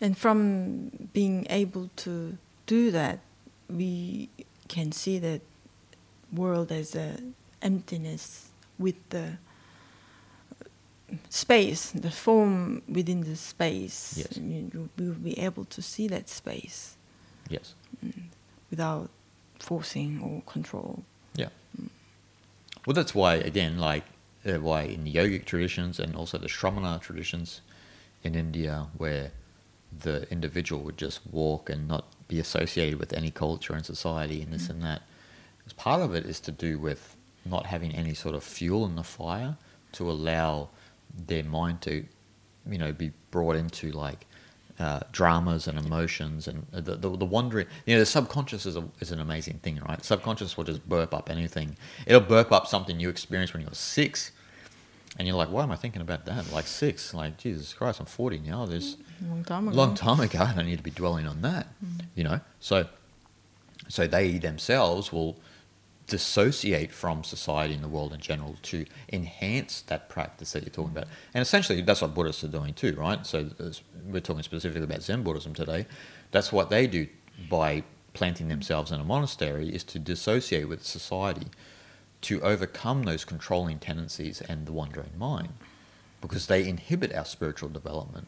And 0.00 0.18
from 0.18 1.08
being 1.12 1.46
able 1.48 1.90
to 1.96 2.38
do 2.66 2.90
that, 2.90 3.20
we 3.68 4.28
can 4.68 4.92
see 4.92 5.18
that 5.18 5.40
world 6.32 6.72
as 6.72 6.94
a 6.94 7.16
emptiness 7.62 8.48
with 8.78 8.96
the 9.10 9.38
space, 11.28 11.90
the 11.92 12.10
form 12.10 12.82
within 12.88 13.20
the 13.22 13.36
space. 13.36 14.14
Yes. 14.18 14.36
You- 14.36 14.88
will 14.98 15.14
be 15.14 15.38
able 15.38 15.64
to 15.66 15.82
see 15.82 16.08
that 16.08 16.28
space 16.28 16.96
Yes. 17.48 17.74
without 18.70 19.10
forcing 19.58 20.20
or 20.20 20.42
control. 20.52 21.04
Yeah. 21.34 21.48
Well, 22.86 22.94
that's 22.94 23.14
why 23.14 23.34
again, 23.36 23.78
like 23.78 24.04
uh, 24.44 24.60
why 24.60 24.82
in 24.82 25.04
the 25.04 25.12
yogic 25.12 25.44
traditions 25.44 25.98
and 25.98 26.14
also 26.14 26.38
the 26.38 26.48
Shramana 26.48 27.00
traditions 27.00 27.60
in 28.22 28.34
India, 28.34 28.88
where 28.96 29.32
the 30.00 30.30
individual 30.30 30.82
would 30.84 30.96
just 30.96 31.20
walk 31.30 31.70
and 31.70 31.88
not 31.88 32.04
be 32.28 32.38
associated 32.40 32.98
with 32.98 33.12
any 33.12 33.30
culture 33.30 33.74
and 33.74 33.84
society 33.84 34.42
and 34.42 34.52
this 34.52 34.68
and 34.68 34.82
that. 34.82 35.02
'Cause 35.64 35.72
Part 35.74 36.00
of 36.02 36.14
it 36.14 36.26
is 36.26 36.40
to 36.40 36.52
do 36.52 36.78
with 36.78 37.16
not 37.44 37.66
having 37.66 37.94
any 37.94 38.14
sort 38.14 38.34
of 38.34 38.42
fuel 38.42 38.84
in 38.84 38.96
the 38.96 39.04
fire 39.04 39.56
to 39.92 40.10
allow 40.10 40.68
their 41.26 41.44
mind 41.44 41.80
to, 41.82 42.04
you 42.68 42.78
know, 42.78 42.92
be 42.92 43.12
brought 43.30 43.56
into 43.56 43.90
like 43.92 44.26
uh, 44.78 45.00
dramas 45.10 45.66
and 45.66 45.78
emotions 45.78 46.46
and 46.46 46.66
the, 46.70 46.96
the, 46.96 47.16
the 47.16 47.24
wandering. 47.24 47.66
You 47.86 47.94
know, 47.94 48.00
the 48.00 48.06
subconscious 48.06 48.66
is, 48.66 48.76
a, 48.76 48.84
is 49.00 49.10
an 49.10 49.20
amazing 49.20 49.58
thing, 49.60 49.80
right? 49.88 50.04
Subconscious 50.04 50.56
will 50.56 50.64
just 50.64 50.86
burp 50.88 51.14
up 51.14 51.30
anything. 51.30 51.76
It'll 52.06 52.20
burp 52.20 52.52
up 52.52 52.66
something 52.66 53.00
you 53.00 53.08
experienced 53.08 53.54
when 53.54 53.62
you 53.62 53.68
were 53.68 53.74
six. 53.74 54.32
And 55.18 55.26
you're 55.26 55.36
like, 55.36 55.48
why 55.48 55.62
am 55.62 55.72
I 55.72 55.76
thinking 55.76 56.02
about 56.02 56.26
that? 56.26 56.52
Like 56.52 56.66
six, 56.66 57.14
like 57.14 57.38
Jesus 57.38 57.72
Christ, 57.72 58.00
I'm 58.00 58.06
40 58.06 58.40
now. 58.40 58.66
There's 58.66 58.98
Long 59.22 59.44
time 59.44 59.68
ago. 59.68 59.76
long 59.76 59.94
time 59.94 60.20
ago. 60.20 60.40
I 60.40 60.52
don't 60.52 60.66
need 60.66 60.76
to 60.76 60.82
be 60.82 60.90
dwelling 60.90 61.26
on 61.26 61.42
that. 61.42 61.68
You 62.14 62.24
know, 62.24 62.40
so 62.60 62.86
so 63.88 64.06
they 64.06 64.38
themselves 64.38 65.12
will 65.12 65.38
dissociate 66.06 66.92
from 66.92 67.24
society 67.24 67.74
and 67.74 67.82
the 67.82 67.88
world 67.88 68.12
in 68.12 68.20
general 68.20 68.56
to 68.62 68.86
enhance 69.12 69.80
that 69.82 70.08
practice 70.08 70.52
that 70.52 70.62
you're 70.62 70.70
talking 70.70 70.92
about. 70.92 71.08
And 71.34 71.42
essentially, 71.42 71.80
that's 71.82 72.00
what 72.00 72.14
Buddhists 72.14 72.44
are 72.44 72.48
doing 72.48 72.74
too, 72.74 72.94
right? 72.94 73.26
So 73.26 73.50
we're 74.06 74.20
talking 74.20 74.42
specifically 74.42 74.84
about 74.84 75.02
Zen 75.02 75.22
Buddhism 75.22 75.54
today. 75.54 75.86
That's 76.30 76.52
what 76.52 76.70
they 76.70 76.86
do 76.86 77.08
by 77.50 77.82
planting 78.14 78.48
themselves 78.48 78.92
in 78.92 79.00
a 79.00 79.04
monastery 79.04 79.68
is 79.68 79.84
to 79.84 79.98
dissociate 79.98 80.68
with 80.68 80.84
society, 80.84 81.48
to 82.22 82.40
overcome 82.40 83.02
those 83.02 83.24
controlling 83.24 83.78
tendencies 83.78 84.40
and 84.40 84.66
the 84.66 84.72
wandering 84.72 85.10
mind, 85.18 85.52
because 86.20 86.46
they 86.46 86.66
inhibit 86.66 87.14
our 87.14 87.24
spiritual 87.24 87.68
development 87.68 88.26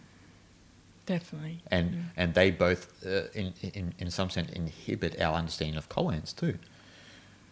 Definitely. 1.14 1.56
and 1.76 1.86
and 2.20 2.28
they 2.39 2.48
both 2.66 2.82
uh, 3.06 3.28
in, 3.40 3.48
in 3.78 3.86
in 4.02 4.09
some 4.18 4.28
sense 4.35 4.48
inhibit 4.62 5.12
our 5.26 5.35
understanding 5.43 5.78
of 5.82 5.86
koans 5.97 6.28
too 6.43 6.55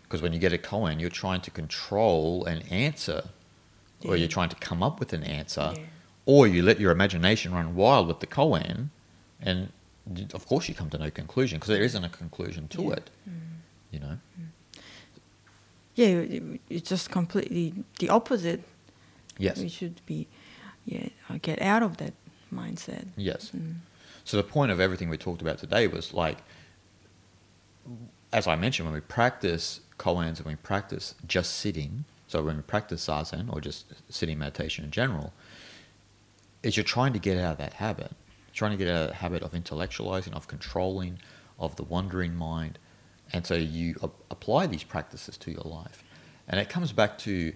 because 0.02 0.20
when 0.24 0.32
you 0.34 0.38
get 0.46 0.52
a 0.52 0.58
koan 0.70 0.94
you're 1.00 1.18
trying 1.24 1.40
to 1.48 1.50
control 1.62 2.44
an 2.52 2.60
answer 2.86 3.20
or 4.04 4.14
you're 4.20 4.34
trying 4.38 4.50
to 4.56 4.60
come 4.68 4.80
up 4.88 4.96
with 5.00 5.12
an 5.18 5.24
answer 5.40 5.68
Yeah. 5.74 5.82
or 6.32 6.40
you 6.54 6.60
let 6.70 6.78
your 6.78 6.92
imagination 6.98 7.48
run 7.58 7.68
wild 7.74 8.04
with 8.10 8.20
the 8.24 8.30
koan 8.38 8.90
and 9.48 9.58
of 10.38 10.42
course 10.50 10.64
you 10.68 10.74
come 10.80 10.90
to 10.90 10.98
no 11.06 11.10
conclusion 11.22 11.54
because 11.58 11.72
there 11.74 11.82
isn't 11.90 12.04
a 12.04 12.14
conclusion 12.22 12.62
to 12.74 12.82
Yeah. 12.82 12.92
it 12.98 13.10
you 13.94 14.00
know 14.04 14.16
Yeah, 16.02 16.24
it's 16.68 16.88
just 16.90 17.06
completely 17.10 17.66
the 18.00 18.08
opposite. 18.18 18.60
yes 19.46 19.56
We 19.58 19.68
should 19.78 19.96
be, 20.06 20.26
yeah, 20.84 21.08
get 21.48 21.58
out 21.62 21.82
of 21.82 21.92
that 22.02 22.12
mindset. 22.52 23.06
Yes. 23.16 23.50
Mm. 23.56 23.74
So 24.24 24.36
the 24.36 24.42
point 24.42 24.72
of 24.72 24.80
everything 24.80 25.08
we 25.08 25.16
talked 25.16 25.40
about 25.40 25.58
today 25.58 25.86
was 25.86 26.12
like, 26.12 26.38
as 28.32 28.46
I 28.46 28.56
mentioned, 28.56 28.86
when 28.86 28.94
we 28.94 29.00
practice 29.00 29.80
koans 29.98 30.38
and 30.38 30.46
we 30.46 30.56
practice 30.56 31.14
just 31.26 31.56
sitting, 31.56 32.04
so 32.26 32.42
when 32.42 32.56
we 32.56 32.62
practice 32.62 33.06
zazen 33.06 33.52
or 33.52 33.60
just 33.60 33.86
sitting 34.12 34.38
meditation 34.38 34.84
in 34.84 34.90
general, 34.90 35.32
is 36.62 36.76
you're 36.76 36.84
trying 36.84 37.12
to 37.12 37.18
get 37.18 37.38
out 37.38 37.52
of 37.52 37.58
that 37.58 37.74
habit, 37.74 38.10
trying 38.52 38.72
to 38.72 38.76
get 38.76 38.88
out 38.88 39.02
of 39.02 39.08
that 39.08 39.14
habit 39.16 39.42
of 39.42 39.52
intellectualizing, 39.52 40.34
of 40.34 40.48
controlling, 40.48 41.18
of 41.58 41.76
the 41.76 41.84
wandering 41.84 42.34
mind, 42.34 42.78
and 43.32 43.46
so 43.46 43.54
you 43.54 43.94
a- 44.02 44.10
apply 44.30 44.66
these 44.66 44.82
practices 44.82 45.36
to 45.38 45.50
your 45.50 45.62
life, 45.64 46.02
and 46.48 46.58
it 46.58 46.68
comes 46.68 46.92
back 46.92 47.16
to 47.18 47.52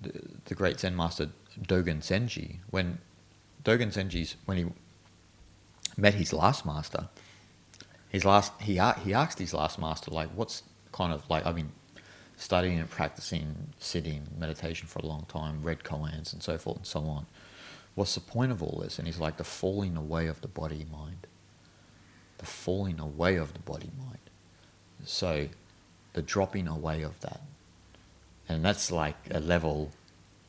the, 0.00 0.12
the 0.46 0.54
great 0.54 0.80
Zen 0.80 0.96
master 0.96 1.30
Dogen 1.62 2.00
Zenji 2.00 2.56
when 2.70 2.98
Dogen 3.64 3.92
Zenji's 3.92 4.36
when 4.44 4.56
he 4.56 4.66
met 5.96 6.14
his 6.14 6.32
last 6.32 6.64
master, 6.64 7.08
his 8.08 8.24
last 8.24 8.52
he 8.60 8.80
he 9.04 9.14
asked 9.14 9.38
his 9.38 9.52
last 9.54 9.78
master 9.78 10.10
like, 10.10 10.28
what's 10.30 10.62
kind 10.92 11.12
of 11.12 11.28
like 11.28 11.44
I've 11.44 11.56
been 11.56 11.72
studying 12.38 12.78
and 12.78 12.88
practicing 12.88 13.72
sitting 13.78 14.22
meditation 14.38 14.86
for 14.86 15.00
a 15.00 15.06
long 15.06 15.26
time, 15.28 15.62
read 15.62 15.80
koans 15.80 16.32
and 16.32 16.42
so 16.42 16.56
forth 16.56 16.76
and 16.78 16.86
so 16.86 17.00
on. 17.00 17.26
what's 17.96 18.14
the 18.14 18.20
point 18.20 18.52
of 18.52 18.62
all 18.62 18.78
this? 18.80 18.98
And 18.98 19.08
he's 19.08 19.18
like, 19.18 19.38
the 19.38 19.44
falling 19.44 19.96
away 19.96 20.28
of 20.28 20.40
the 20.40 20.46
body 20.46 20.86
mind. 20.90 21.26
The 22.38 22.46
falling 22.46 23.00
away 23.00 23.34
of 23.34 23.54
the 23.54 23.58
body 23.58 23.90
mind. 23.98 24.18
So, 25.04 25.48
the 26.12 26.22
dropping 26.22 26.68
away 26.68 27.02
of 27.02 27.18
that. 27.20 27.40
And 28.48 28.64
that's 28.64 28.92
like 28.92 29.16
a 29.32 29.40
level, 29.40 29.90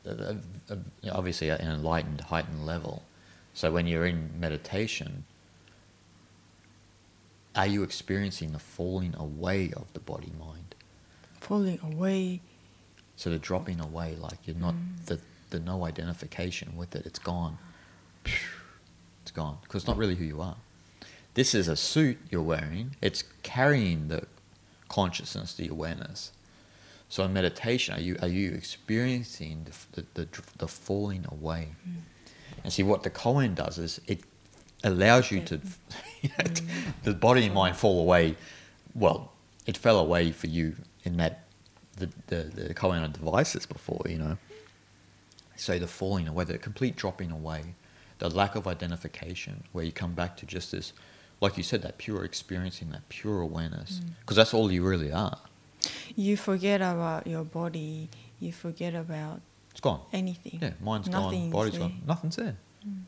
uh, 0.06 0.34
uh, 0.70 0.76
obviously 1.10 1.48
an 1.50 1.60
enlightened, 1.60 2.22
heightened 2.22 2.66
level. 2.66 3.02
So, 3.54 3.72
when 3.72 3.86
you're 3.86 4.06
in 4.06 4.30
meditation, 4.38 5.24
are 7.54 7.66
you 7.66 7.82
experiencing 7.82 8.52
the 8.52 8.58
falling 8.58 9.14
away 9.16 9.72
of 9.74 9.92
the 9.92 10.00
body 10.00 10.32
mind? 10.38 10.74
Falling 11.40 11.80
away. 11.82 12.40
So 13.16 13.28
the 13.28 13.38
dropping 13.38 13.80
away, 13.80 14.16
like 14.16 14.38
you're 14.46 14.56
not 14.56 14.74
mm. 14.74 15.04
the 15.06 15.20
the 15.50 15.60
no 15.60 15.84
identification 15.84 16.76
with 16.76 16.94
it. 16.94 17.04
It's 17.04 17.18
gone. 17.18 17.58
It's 19.22 19.30
gone 19.32 19.58
because 19.62 19.82
it's 19.82 19.88
not 19.88 19.96
really 19.96 20.14
who 20.14 20.24
you 20.24 20.40
are. 20.40 20.56
This 21.34 21.54
is 21.54 21.68
a 21.68 21.76
suit 21.76 22.18
you're 22.30 22.42
wearing. 22.42 22.96
It's 23.00 23.24
carrying 23.42 24.08
the 24.08 24.26
consciousness, 24.88 25.52
the 25.54 25.68
awareness. 25.68 26.32
So 27.10 27.24
in 27.24 27.32
meditation, 27.32 27.96
are 27.96 28.00
you 28.00 28.16
are 28.22 28.28
you 28.28 28.52
experiencing 28.52 29.66
the 29.66 30.02
the, 30.14 30.22
the, 30.22 30.42
the 30.58 30.68
falling 30.68 31.26
away? 31.28 31.74
Mm. 31.86 31.96
And 32.62 32.72
see 32.72 32.84
what 32.84 33.02
the 33.02 33.10
koan 33.10 33.54
does 33.54 33.78
is 33.78 34.00
it 34.06 34.20
allows 34.84 35.30
you 35.30 35.40
to 35.40 35.58
mm. 36.22 36.62
the 37.02 37.12
body 37.12 37.46
and 37.46 37.54
mind 37.54 37.76
fall 37.76 38.00
away. 38.00 38.36
Well, 38.94 39.32
it 39.66 39.76
fell 39.76 39.98
away 39.98 40.30
for 40.30 40.46
you 40.46 40.76
in 41.02 41.16
that 41.16 41.46
the 41.96 42.08
the, 42.28 42.44
the 42.54 42.74
koan 42.74 43.04
of 43.04 43.12
devices 43.12 43.66
before, 43.66 44.02
you 44.08 44.16
know. 44.16 44.38
So 45.56 45.80
the 45.80 45.88
falling 45.88 46.28
away, 46.28 46.44
the 46.44 46.58
complete 46.58 46.94
dropping 46.94 47.32
away, 47.32 47.74
the 48.18 48.30
lack 48.30 48.54
of 48.54 48.68
identification, 48.68 49.64
where 49.72 49.84
you 49.84 49.90
come 49.90 50.14
back 50.14 50.36
to 50.38 50.46
just 50.46 50.70
this, 50.70 50.92
like 51.40 51.56
you 51.56 51.64
said, 51.64 51.82
that 51.82 51.98
pure 51.98 52.24
experiencing, 52.24 52.90
that 52.92 53.06
pure 53.08 53.40
awareness, 53.40 54.00
because 54.20 54.36
mm. 54.36 54.40
that's 54.40 54.54
all 54.54 54.70
you 54.70 54.84
really 54.84 55.10
are. 55.10 55.38
You 56.16 56.36
forget 56.36 56.80
about 56.80 57.26
your 57.26 57.44
body. 57.44 58.08
You 58.38 58.52
forget 58.52 58.94
about 58.94 59.40
it's 59.70 59.80
gone. 59.80 60.00
Anything. 60.12 60.58
Yeah, 60.60 60.72
mind's 60.80 61.08
Nothing's 61.08 61.42
gone, 61.42 61.50
body's 61.50 61.72
there. 61.72 61.80
gone. 61.80 62.02
Nothing's 62.06 62.36
there. 62.36 62.56
Mm. 62.86 63.02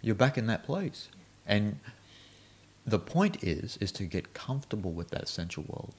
You're 0.00 0.14
back 0.14 0.38
in 0.38 0.46
that 0.46 0.64
place, 0.64 1.08
and 1.46 1.78
the 2.86 2.98
point 2.98 3.42
is 3.44 3.76
is 3.80 3.92
to 3.92 4.04
get 4.04 4.34
comfortable 4.34 4.92
with 4.92 5.10
that 5.10 5.22
essential 5.22 5.64
world. 5.68 5.94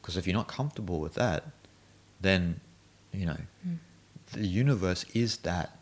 Because 0.00 0.16
mm. 0.16 0.18
if 0.18 0.26
you're 0.26 0.36
not 0.36 0.48
comfortable 0.48 1.00
with 1.00 1.14
that, 1.14 1.44
then 2.20 2.60
you 3.12 3.26
know 3.26 3.38
mm. 3.66 3.78
the 4.32 4.46
universe 4.46 5.04
is 5.14 5.38
that, 5.38 5.78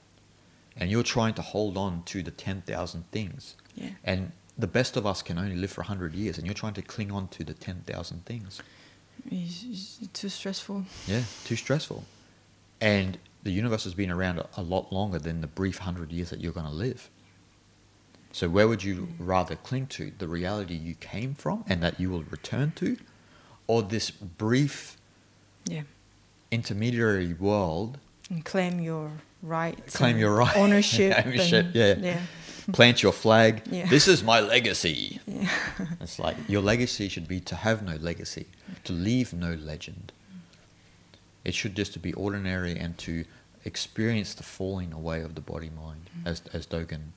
and 0.77 0.91
you're 0.91 1.03
trying 1.03 1.35
to 1.35 1.43
hold 1.43 1.77
on 1.77 2.03
to 2.05 2.23
the 2.23 2.31
ten 2.31 2.63
thousand 2.63 3.11
things. 3.11 3.57
Yeah. 3.75 3.91
And 4.05 4.33
the 4.59 4.67
best 4.67 4.97
of 4.97 5.07
us 5.07 5.23
can 5.23 5.39
only 5.39 5.55
live 5.55 5.71
for 5.71 5.83
hundred 5.83 6.15
years, 6.15 6.37
and 6.37 6.47
you're 6.47 6.55
trying 6.55 6.75
to 6.75 6.83
cling 6.83 7.13
on 7.13 7.29
to 7.29 7.45
the 7.45 7.55
ten 7.55 7.83
thousand 7.87 8.25
things. 8.27 8.61
It's, 9.31 9.99
too 10.13 10.29
stressful. 10.29 10.85
Yeah, 11.07 11.23
too 11.45 11.57
stressful. 11.57 12.05
And 12.81 13.19
the 13.43 13.51
universe 13.51 13.85
has 13.85 13.95
been 13.95 14.11
around 14.11 14.43
a, 14.57 14.63
lot 14.63 14.93
longer 14.93 15.19
than 15.19 15.41
the 15.41 15.47
brief 15.47 15.79
hundred 15.79 16.13
years 16.13 16.31
that 16.31 16.41
you're 16.41 16.53
going 16.53 16.67
to 16.67 16.73
live. 16.73 17.11
So, 18.33 18.49
where 18.49 18.69
would 18.69 18.83
you 18.83 19.09
rather 19.19 19.57
cling 19.57 19.87
to? 19.89 20.13
The 20.19 20.29
reality 20.29 20.75
you 20.75 20.95
came 20.95 21.35
from 21.35 21.65
and 21.69 21.83
that 21.83 21.99
you 21.99 22.11
will 22.11 22.25
return 22.25 22.73
to? 22.77 22.97
Or 23.67 23.83
this 23.83 24.11
brief 24.11 24.97
yeah. 25.67 25.83
intermediary 26.51 27.33
world? 27.35 27.99
And 28.31 28.45
claim 28.45 28.81
your 28.81 29.11
rights. 29.43 29.97
Claim 29.97 30.19
your 30.19 30.35
right. 30.35 30.57
Ownership. 30.57 31.27
ownership, 31.27 31.67
and, 31.67 31.75
yeah. 31.75 31.95
yeah. 31.99 32.21
Plant 32.73 33.03
your 33.03 33.13
flag. 33.13 33.63
Yeah. 33.71 33.87
This 33.89 34.07
is 34.09 34.23
my 34.23 34.41
legacy. 34.41 35.21
Yeah. 35.27 35.49
It's 36.01 36.19
like 36.19 36.37
your 36.49 36.61
legacy 36.63 37.09
should 37.09 37.27
be 37.27 37.41
to 37.41 37.57
have 37.57 37.83
no 37.83 37.97
legacy, 37.97 38.47
to 38.85 38.93
leave 38.93 39.33
no 39.33 39.55
legend. 39.55 40.13
It 41.45 41.55
should 41.55 41.75
just 41.75 41.93
to 41.95 41.99
be 41.99 42.13
ordinary 42.13 42.77
and 42.77 42.99
to 42.99 43.25
experience 43.65 44.35
the 44.35 44.43
falling 44.43 44.93
away 44.93 45.23
of 45.23 45.35
the 45.35 45.41
body 45.41 45.71
mind, 45.71 46.11
mm. 46.19 46.27
as, 46.27 46.43
as 46.53 46.67
Dogen 46.67 47.13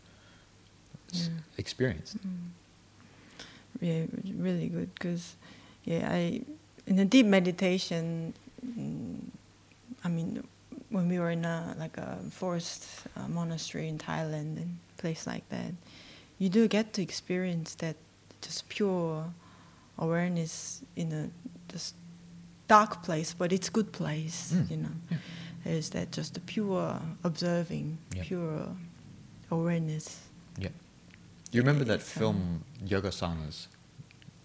yeah. 1.12 1.28
experienced. 1.58 2.18
Mm. 2.26 2.50
Yeah, 3.82 4.04
really 4.38 4.68
good 4.68 4.94
because, 4.94 5.36
yeah, 5.84 6.08
I 6.10 6.42
in 6.88 7.00
a 7.00 7.06
deep 7.06 7.26
meditation. 7.26 8.34
Mm, 8.66 9.20
I 10.04 10.10
mean, 10.10 10.44
when 10.90 11.08
we 11.08 11.20
were 11.20 11.32
in 11.32 11.46
a 11.46 11.76
like 11.80 11.98
a 11.98 12.20
forest 12.32 12.88
uh, 13.16 13.28
monastery 13.28 13.88
in 13.88 13.98
Thailand 13.98 14.58
and 14.58 14.78
place 15.02 15.28
like 15.34 15.48
that, 15.50 15.74
you 16.40 16.50
do 16.50 16.68
get 16.68 16.94
to 16.94 17.02
experience 17.02 17.76
that 17.76 17.96
just 18.42 18.70
pure 18.70 19.26
awareness 19.98 20.82
in 20.96 21.12
a 21.12 21.24
just 21.72 21.96
dark 22.68 23.04
place, 23.04 23.34
but 23.34 23.52
it's 23.52 23.70
good 23.70 23.92
place, 23.92 24.54
mm. 24.54 24.72
you 24.72 24.78
know. 24.78 24.96
Yeah. 25.10 25.18
There's 25.64 25.90
that 25.92 26.12
just 26.12 26.38
a 26.38 26.40
pure 26.40 27.00
observing, 27.24 27.98
yep. 28.16 28.26
pure 28.26 28.68
awareness. 29.50 30.22
Yeah. 30.58 30.70
You 31.52 31.62
remember 31.62 31.86
that 31.86 32.02
film 32.02 32.64
Yoga 32.86 33.10
Yogasanas? 33.10 33.68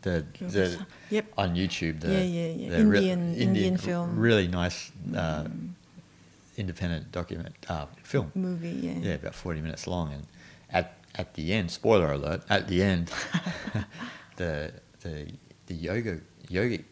The, 0.03 0.25
the 0.41 0.87
yep. 1.11 1.25
on 1.37 1.57
YouTube. 1.57 2.01
The, 2.01 2.13
yeah, 2.13 2.21
yeah, 2.21 2.47
yeah. 2.47 2.79
Indian, 2.79 2.91
re- 2.91 3.11
Indian, 3.11 3.35
Indian 3.35 3.77
film. 3.77 4.19
Really 4.19 4.49
nice 4.49 4.93
uh, 5.15 5.45
mm. 5.45 5.71
independent 6.57 7.11
document 7.11 7.55
uh, 7.69 7.87
film. 8.03 8.31
Movie, 8.35 8.77
yeah. 8.87 8.99
Yeah, 9.01 9.15
about 9.15 9.35
forty 9.35 9.61
minutes 9.61 9.87
long, 9.87 10.13
and 10.13 10.23
at 10.71 10.95
at 11.15 11.35
the 11.35 11.53
end, 11.53 11.71
spoiler 11.71 12.13
alert, 12.13 12.43
at 12.49 12.69
the 12.69 12.83
end, 12.83 13.11
the 14.37 14.73
the 15.01 15.33
the 15.67 15.75
yoga 15.75 16.21
yogic 16.49 16.85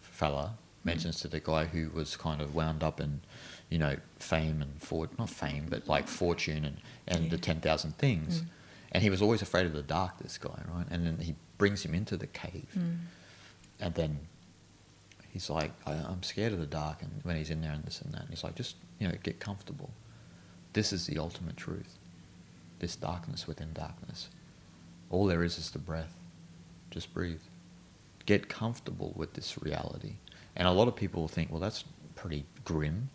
fella 0.00 0.54
mentions 0.84 1.20
to 1.20 1.28
the 1.28 1.40
guy 1.40 1.64
who 1.66 1.90
was 1.90 2.16
kind 2.16 2.40
of 2.40 2.54
wound 2.54 2.82
up 2.82 3.00
in, 3.00 3.20
you 3.68 3.78
know, 3.78 3.96
fame 4.18 4.60
and 4.60 4.82
for 4.82 5.08
not 5.18 5.30
fame, 5.30 5.66
but 5.68 5.86
like 5.86 6.08
fortune 6.08 6.64
and 6.64 6.76
and 7.06 7.24
yeah. 7.24 7.30
the 7.30 7.38
ten 7.38 7.60
thousand 7.60 7.96
things. 7.98 8.42
Mm 8.42 8.46
and 8.92 9.02
he 9.02 9.10
was 9.10 9.20
always 9.20 9.42
afraid 9.42 9.66
of 9.66 9.72
the 9.72 9.82
dark. 9.82 10.18
This 10.18 10.38
guy, 10.38 10.62
right? 10.72 10.86
And 10.90 11.06
then 11.06 11.18
he 11.18 11.34
brings 11.58 11.84
him 11.84 11.94
into 11.94 12.16
the 12.16 12.26
cave, 12.26 12.68
mm. 12.78 12.98
and 13.80 13.94
then 13.94 14.20
he's 15.30 15.48
like, 15.50 15.72
I, 15.86 15.94
am 15.94 16.22
scared 16.22 16.52
of 16.52 16.60
the 16.60 16.66
dark." 16.66 17.02
And 17.02 17.20
when 17.22 17.36
he's 17.36 17.50
in 17.50 17.62
there 17.62 17.72
and 17.72 17.82
this 17.82 18.02
and 18.02 18.12
that, 18.12 18.20
and 18.20 18.30
he's 18.30 18.44
like, 18.44 18.54
"Just 18.54 18.76
you 18.98 19.08
know, 19.08 19.14
get 19.22 19.40
comfortable. 19.40 19.90
This 20.74 20.92
is 20.92 21.06
the 21.06 21.18
ultimate 21.18 21.56
truth. 21.56 21.98
This 22.82 22.96
darkness 22.96 23.46
within 23.46 23.72
darkness. 23.72 24.28
All 25.08 25.26
there 25.26 25.44
is 25.44 25.56
is 25.56 25.70
the 25.70 25.78
breath. 25.78 26.14
Just 26.90 27.14
breathe. 27.14 27.40
Get 28.26 28.48
comfortable 28.48 29.12
with 29.14 29.34
this 29.34 29.62
reality." 29.62 30.16
And 30.56 30.66
a 30.66 30.72
lot 30.72 30.88
of 30.88 30.96
people 30.96 31.20
will 31.20 31.28
think, 31.28 31.50
"Well, 31.50 31.60
that's 31.60 31.84
pretty 32.16 32.44
grim." 32.64 33.10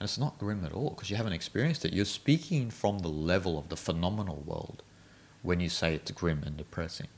And 0.00 0.08
it's 0.08 0.16
not 0.16 0.38
grim 0.38 0.64
at 0.64 0.72
all 0.72 0.90
because 0.90 1.10
you 1.10 1.16
haven't 1.16 1.34
experienced 1.34 1.84
it. 1.84 1.92
You're 1.92 2.06
speaking 2.06 2.70
from 2.70 3.00
the 3.00 3.08
level 3.08 3.58
of 3.58 3.68
the 3.68 3.76
phenomenal 3.76 4.42
world 4.46 4.82
when 5.42 5.60
you 5.60 5.68
say 5.68 5.94
it's 5.94 6.10
grim 6.10 6.42
and 6.42 6.56
depressing. 6.56 7.08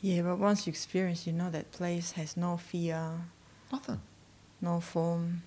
Yeah, 0.00 0.22
but 0.22 0.38
once 0.38 0.66
you 0.66 0.70
experience, 0.72 1.28
you 1.28 1.32
know 1.32 1.48
that 1.50 1.70
place 1.70 2.12
has 2.12 2.36
no 2.36 2.56
fear. 2.56 3.28
Nothing. 3.70 4.00
No 4.60 4.80
form, 4.80 5.42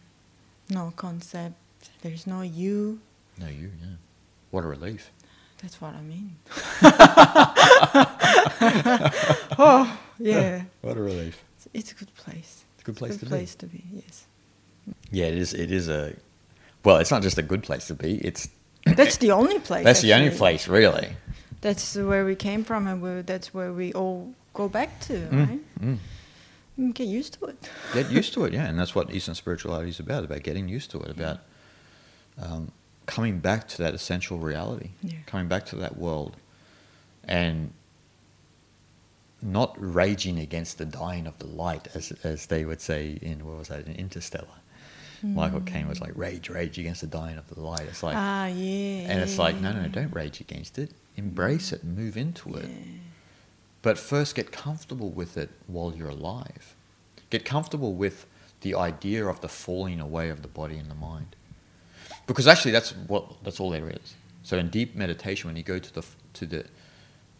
no 0.70 0.94
concept. 0.96 1.58
There's 2.02 2.26
no 2.26 2.42
you. 2.42 3.02
No 3.38 3.48
you, 3.48 3.72
yeah. 3.82 3.98
What 4.56 4.64
a 4.64 4.70
relief. 4.70 5.12
That's 5.62 5.82
what 5.82 5.94
I 5.96 6.02
mean. 6.02 6.38
oh, 9.60 10.00
yeah. 10.18 10.64
What 10.80 10.96
a 10.96 11.02
relief. 11.02 11.44
It's, 11.58 11.68
it's 11.74 11.92
a 11.92 11.96
good 11.96 12.16
place. 12.16 12.64
It's 12.76 12.84
a 12.84 12.86
good 12.86 12.96
place 12.96 13.16
a 13.16 13.18
good 13.18 13.26
to 13.26 13.26
place 13.26 13.54
be. 13.56 13.60
to 13.60 13.68
be, 13.68 13.84
yes. 13.92 14.28
Yeah, 15.12 15.26
it 15.26 15.38
is. 15.38 15.54
It 15.54 15.74
is 15.74 15.90
a. 15.90 16.16
Well, 16.86 17.00
it's 17.00 17.12
not 17.12 17.22
just 17.22 17.38
a 17.38 17.42
good 17.42 17.64
place 17.64 17.88
to 17.88 17.96
be. 17.96 18.16
It's 18.20 18.48
that's 18.86 19.18
the 19.18 19.32
only 19.32 19.60
place. 19.60 19.84
That's 19.84 20.00
actually. 20.00 20.14
the 20.14 20.16
only 20.16 20.38
place, 20.38 20.70
really. 20.70 21.18
That's 21.60 21.98
where 21.98 22.24
we 22.24 22.38
came 22.38 22.64
from, 22.64 22.88
and 22.88 23.28
that's 23.28 23.54
where 23.54 23.74
we 23.74 23.92
all 23.92 24.34
go 24.54 24.70
back 24.70 25.02
to, 25.02 25.16
mm, 25.16 25.50
right? 25.50 25.60
Mm. 25.82 25.98
mm. 26.80 26.94
Get 26.94 27.08
used 27.08 27.34
to 27.40 27.48
it. 27.48 27.70
Get 27.94 28.10
used 28.10 28.34
to 28.36 28.46
it, 28.46 28.54
yeah, 28.58 28.68
and 28.68 28.80
that's 28.80 28.96
what 28.96 29.14
Eastern 29.14 29.36
spirituality 29.36 29.90
is 29.90 30.00
about: 30.00 30.24
about 30.24 30.44
getting 30.44 30.70
used 30.70 30.92
to 30.92 31.02
it, 31.02 31.12
about 31.12 31.40
um, 32.42 32.72
coming 33.06 33.40
back 33.40 33.68
to 33.70 33.78
that 33.80 33.94
essential 33.94 34.38
reality, 34.38 34.92
yeah. 35.02 35.18
coming 35.26 35.48
back 35.48 35.66
to 35.68 35.76
that 35.78 35.98
world, 35.98 36.38
and 37.24 37.72
not 39.42 39.76
raging 39.78 40.40
against 40.40 40.78
the 40.78 40.86
dying 40.86 41.28
of 41.28 41.38
the 41.40 41.48
light, 41.48 41.88
as 41.94 42.12
as 42.24 42.48
they 42.48 42.66
would 42.66 42.82
say 42.82 43.18
in 43.22 43.46
what 43.46 43.58
was 43.58 43.68
that 43.68 43.86
in 43.86 43.96
Interstellar. 43.96 44.48
Michael 45.24 45.62
Caine 45.62 45.88
was 45.88 46.02
like 46.02 46.12
rage, 46.16 46.50
rage 46.50 46.78
against 46.78 47.02
the 47.02 47.08
dying 47.08 47.38
of 47.38 47.48
the 47.48 47.60
light. 47.60 47.82
It's 47.88 48.04
like 48.04 48.16
ah 48.16 48.48
yeah, 48.48 49.10
and 49.10 49.22
it's 49.22 49.40
like 49.40 49.56
no, 49.60 49.72
no, 49.72 49.82
no, 49.84 49.88
don't 49.88 50.14
rage 50.14 50.40
against 50.40 50.78
it. 50.78 50.92
Embrace 51.18 51.72
it 51.72 51.84
move 51.84 52.18
into 52.18 52.56
it. 52.56 52.70
But 53.82 53.98
first, 53.98 54.36
get 54.36 54.52
comfortable 54.52 55.10
with 55.10 55.38
it 55.38 55.50
while 55.68 55.94
you're 55.96 56.10
alive. 56.10 56.76
Get 57.30 57.46
comfortable 57.46 57.94
with 57.94 58.26
the 58.62 58.76
idea 58.76 59.26
of 59.26 59.42
the 59.42 59.48
falling 59.48 60.00
away 60.00 60.30
of 60.30 60.42
the 60.42 60.48
body 60.48 60.78
and 60.78 60.90
the 60.90 60.96
mind. 60.96 61.36
Because 62.28 62.48
actually 62.48 62.72
that's 62.72 62.92
what 62.92 63.44
that's 63.44 63.60
all 63.60 63.70
there 63.70 63.90
is. 63.90 64.16
So 64.44 64.58
in 64.58 64.70
deep 64.70 64.96
meditation, 64.96 65.48
when 65.50 65.58
you 65.58 65.64
go 65.64 65.80
to 65.80 65.94
the 65.94 66.06
to 66.34 66.46
the 66.46 66.66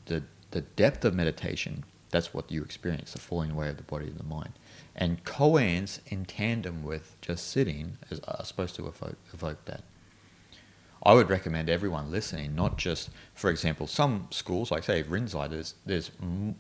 the 0.06 0.24
the 0.52 0.62
depth 0.62 1.04
of 1.06 1.14
meditation, 1.14 1.84
that's 2.12 2.34
what 2.34 2.52
you 2.52 2.64
experience, 2.64 3.12
the 3.12 3.20
falling 3.20 3.52
away 3.52 3.70
of 3.70 3.78
the 3.78 3.84
body 3.84 4.08
and 4.08 4.18
the 4.18 4.24
mind. 4.24 4.54
And 4.96 5.24
koans 5.26 6.00
in 6.08 6.26
tandem 6.26 6.84
with 6.84 7.18
just 7.22 7.50
sitting 7.50 7.98
is, 8.10 8.22
are 8.22 8.46
supposed 8.46 8.76
to 8.76 8.88
evoke, 8.88 9.18
evoke 9.34 9.66
that. 9.66 9.84
I 11.04 11.14
would 11.14 11.30
recommend 11.30 11.70
everyone 11.70 12.10
listening, 12.10 12.56
not 12.56 12.78
just, 12.78 13.10
for 13.34 13.50
example, 13.50 13.86
some 13.86 14.28
schools, 14.32 14.72
like 14.72 14.86
say 14.86 15.04
Rinzai, 15.04 15.50
there's, 15.50 15.76
there's 15.86 16.12
m- 16.22 16.56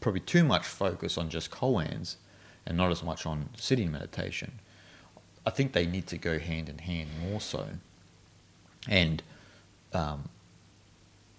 probably 0.00 0.20
too 0.22 0.44
much 0.44 0.66
focus 0.66 1.18
on 1.18 1.28
just 1.28 1.50
koans 1.50 2.16
and 2.66 2.76
not 2.76 2.90
as 2.90 3.02
much 3.02 3.26
on 3.26 3.50
sitting 3.56 3.92
meditation. 3.92 4.60
I 5.50 5.52
think 5.56 5.72
they 5.72 5.86
need 5.96 6.06
to 6.14 6.16
go 6.16 6.38
hand 6.38 6.68
in 6.68 6.78
hand 6.78 7.08
more 7.24 7.40
so. 7.40 7.62
And 8.88 9.20
um, 9.92 10.28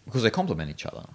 because 0.05 0.23
they 0.23 0.29
complement 0.29 0.69
each 0.69 0.85
other. 0.85 1.05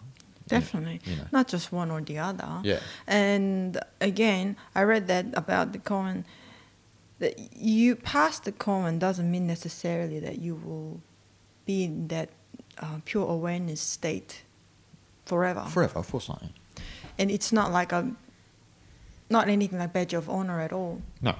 Definitely. 0.48 1.01
You 1.05 1.16
know. 1.16 1.27
Not 1.31 1.47
just 1.47 1.73
one 1.73 1.90
or 1.90 2.01
the 2.01 2.18
other. 2.18 2.51
Yeah. 2.62 2.81
And 3.06 3.78
again, 4.01 4.56
I 4.74 4.82
read 4.85 5.09
that 5.09 5.27
about 5.35 5.73
the 5.74 5.78
koan 5.78 6.24
that 7.18 7.35
you 7.55 7.97
pass 7.97 8.39
the 8.39 8.52
koan 8.52 8.98
doesn't 8.98 9.31
mean 9.31 9.47
necessarily 9.47 10.18
that 10.20 10.39
you 10.39 10.55
will 10.55 11.01
be 11.66 11.85
in 11.85 12.09
that 12.09 12.31
uh, 12.78 12.98
pure 13.05 13.28
awareness 13.28 13.82
state 13.82 14.43
forever. 15.27 15.64
Forever, 15.68 15.98
of 15.98 16.10
course 16.10 16.28
not. 16.31 16.43
and 17.18 17.31
it's 17.31 17.52
not 17.52 17.73
like 17.73 17.93
a 17.93 18.12
not 19.28 19.48
anything 19.48 19.78
like 19.78 19.93
badge 19.93 20.14
of 20.14 20.31
honor 20.31 20.60
at 20.60 20.73
all. 20.73 21.02
No. 21.20 21.35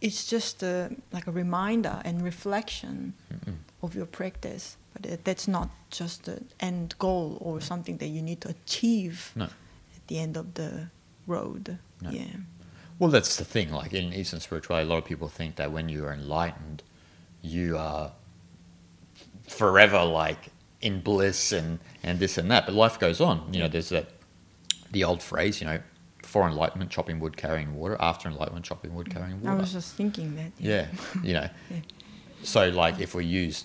It's 0.00 0.26
just 0.26 0.62
a, 0.62 0.90
like 1.12 1.26
a 1.26 1.32
reminder 1.32 2.00
and 2.04 2.22
reflection 2.22 3.14
Mm-mm. 3.32 3.56
of 3.82 3.94
your 3.94 4.06
practice. 4.06 4.76
But 4.92 5.06
it, 5.06 5.24
that's 5.24 5.48
not 5.48 5.70
just 5.90 6.24
the 6.24 6.42
end 6.60 6.94
goal 6.98 7.38
or 7.40 7.60
something 7.60 7.98
that 7.98 8.06
you 8.08 8.22
need 8.22 8.40
to 8.42 8.50
achieve 8.50 9.32
No. 9.36 9.44
at 9.46 10.06
the 10.06 10.18
end 10.18 10.36
of 10.36 10.54
the 10.54 10.88
road. 11.26 11.78
No. 12.00 12.10
Yeah. 12.10 12.26
Well, 12.98 13.10
that's 13.10 13.36
the 13.36 13.44
thing. 13.44 13.70
Like 13.72 13.92
in 13.92 14.12
Eastern 14.12 14.40
spirituality, 14.40 14.86
a 14.86 14.90
lot 14.90 14.98
of 14.98 15.04
people 15.04 15.28
think 15.28 15.56
that 15.56 15.70
when 15.72 15.88
you 15.88 16.04
are 16.04 16.12
enlightened, 16.12 16.82
you 17.42 17.76
are 17.76 18.12
forever 19.46 20.04
like 20.04 20.48
in 20.80 21.00
bliss 21.00 21.52
and, 21.52 21.78
and 22.02 22.18
this 22.18 22.38
and 22.38 22.50
that. 22.50 22.66
But 22.66 22.74
life 22.74 22.98
goes 22.98 23.20
on. 23.20 23.52
You 23.52 23.60
know, 23.60 23.68
there's 23.68 23.88
that 23.90 24.06
the 24.90 25.04
old 25.04 25.22
phrase, 25.22 25.60
you 25.60 25.66
know, 25.66 25.80
before 26.28 26.46
enlightenment, 26.46 26.90
chopping 26.90 27.20
wood, 27.20 27.38
carrying 27.38 27.74
water. 27.74 27.96
After 27.98 28.28
enlightenment, 28.28 28.66
chopping 28.66 28.94
wood, 28.94 29.08
carrying 29.08 29.40
water. 29.40 29.56
I 29.56 29.60
was 29.60 29.72
just 29.72 29.94
thinking 29.94 30.36
that. 30.36 30.52
yeah, 30.58 30.88
you 31.22 31.32
know. 31.32 31.48
Yeah. 31.70 31.80
So, 32.42 32.68
like, 32.68 33.00
if 33.00 33.14
we 33.14 33.24
use 33.24 33.64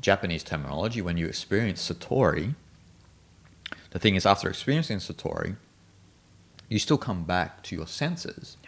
Japanese 0.00 0.44
terminology, 0.44 1.00
when 1.00 1.16
you 1.16 1.26
experience 1.26 1.90
satori, 1.90 2.54
the 3.90 3.98
thing 3.98 4.14
is, 4.14 4.26
after 4.26 4.48
experiencing 4.50 4.98
satori, 4.98 5.56
you 6.68 6.78
still 6.78 6.98
come 6.98 7.24
back 7.24 7.62
to 7.64 7.74
your 7.74 7.86
senses, 7.86 8.58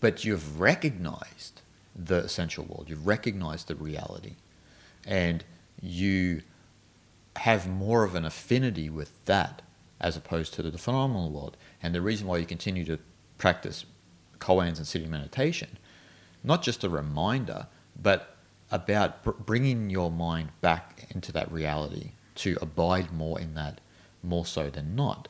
but 0.00 0.24
you've 0.24 0.58
recognized 0.58 1.60
the 1.94 2.16
essential 2.24 2.64
world, 2.64 2.86
you've 2.88 3.06
recognized 3.06 3.68
the 3.68 3.76
reality, 3.76 4.36
and 5.06 5.44
you 5.80 6.40
have 7.36 7.68
more 7.68 8.02
of 8.02 8.14
an 8.14 8.24
affinity 8.24 8.88
with 8.88 9.24
that 9.26 9.60
as 10.04 10.16
opposed 10.18 10.52
to 10.52 10.62
the 10.62 10.76
phenomenal 10.76 11.30
world. 11.30 11.56
And 11.84 11.94
the 11.94 12.00
reason 12.00 12.26
why 12.26 12.38
you 12.38 12.46
continue 12.46 12.86
to 12.86 12.98
practice 13.36 13.84
koans 14.38 14.78
and 14.78 14.86
sitting 14.86 15.10
meditation, 15.10 15.76
not 16.42 16.62
just 16.62 16.82
a 16.82 16.88
reminder, 16.88 17.66
but 18.00 18.36
about 18.70 19.22
br- 19.22 19.32
bringing 19.32 19.90
your 19.90 20.10
mind 20.10 20.48
back 20.62 21.06
into 21.10 21.30
that 21.32 21.52
reality 21.52 22.12
to 22.36 22.56
abide 22.62 23.12
more 23.12 23.38
in 23.38 23.52
that 23.54 23.82
more 24.22 24.46
so 24.46 24.70
than 24.70 24.96
not. 24.96 25.28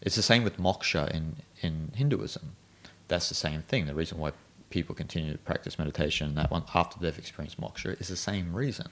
It's 0.00 0.16
the 0.16 0.22
same 0.22 0.44
with 0.44 0.56
moksha 0.56 1.10
in, 1.10 1.36
in 1.60 1.92
Hinduism. 1.94 2.56
That's 3.08 3.28
the 3.28 3.34
same 3.34 3.60
thing. 3.60 3.84
The 3.84 3.94
reason 3.94 4.16
why 4.16 4.32
people 4.70 4.94
continue 4.94 5.32
to 5.32 5.38
practice 5.38 5.78
meditation 5.78 6.36
that 6.36 6.50
one 6.50 6.64
after 6.74 6.98
they've 6.98 7.18
experienced 7.18 7.60
moksha 7.60 8.00
is 8.00 8.08
the 8.08 8.16
same 8.16 8.56
reason. 8.56 8.86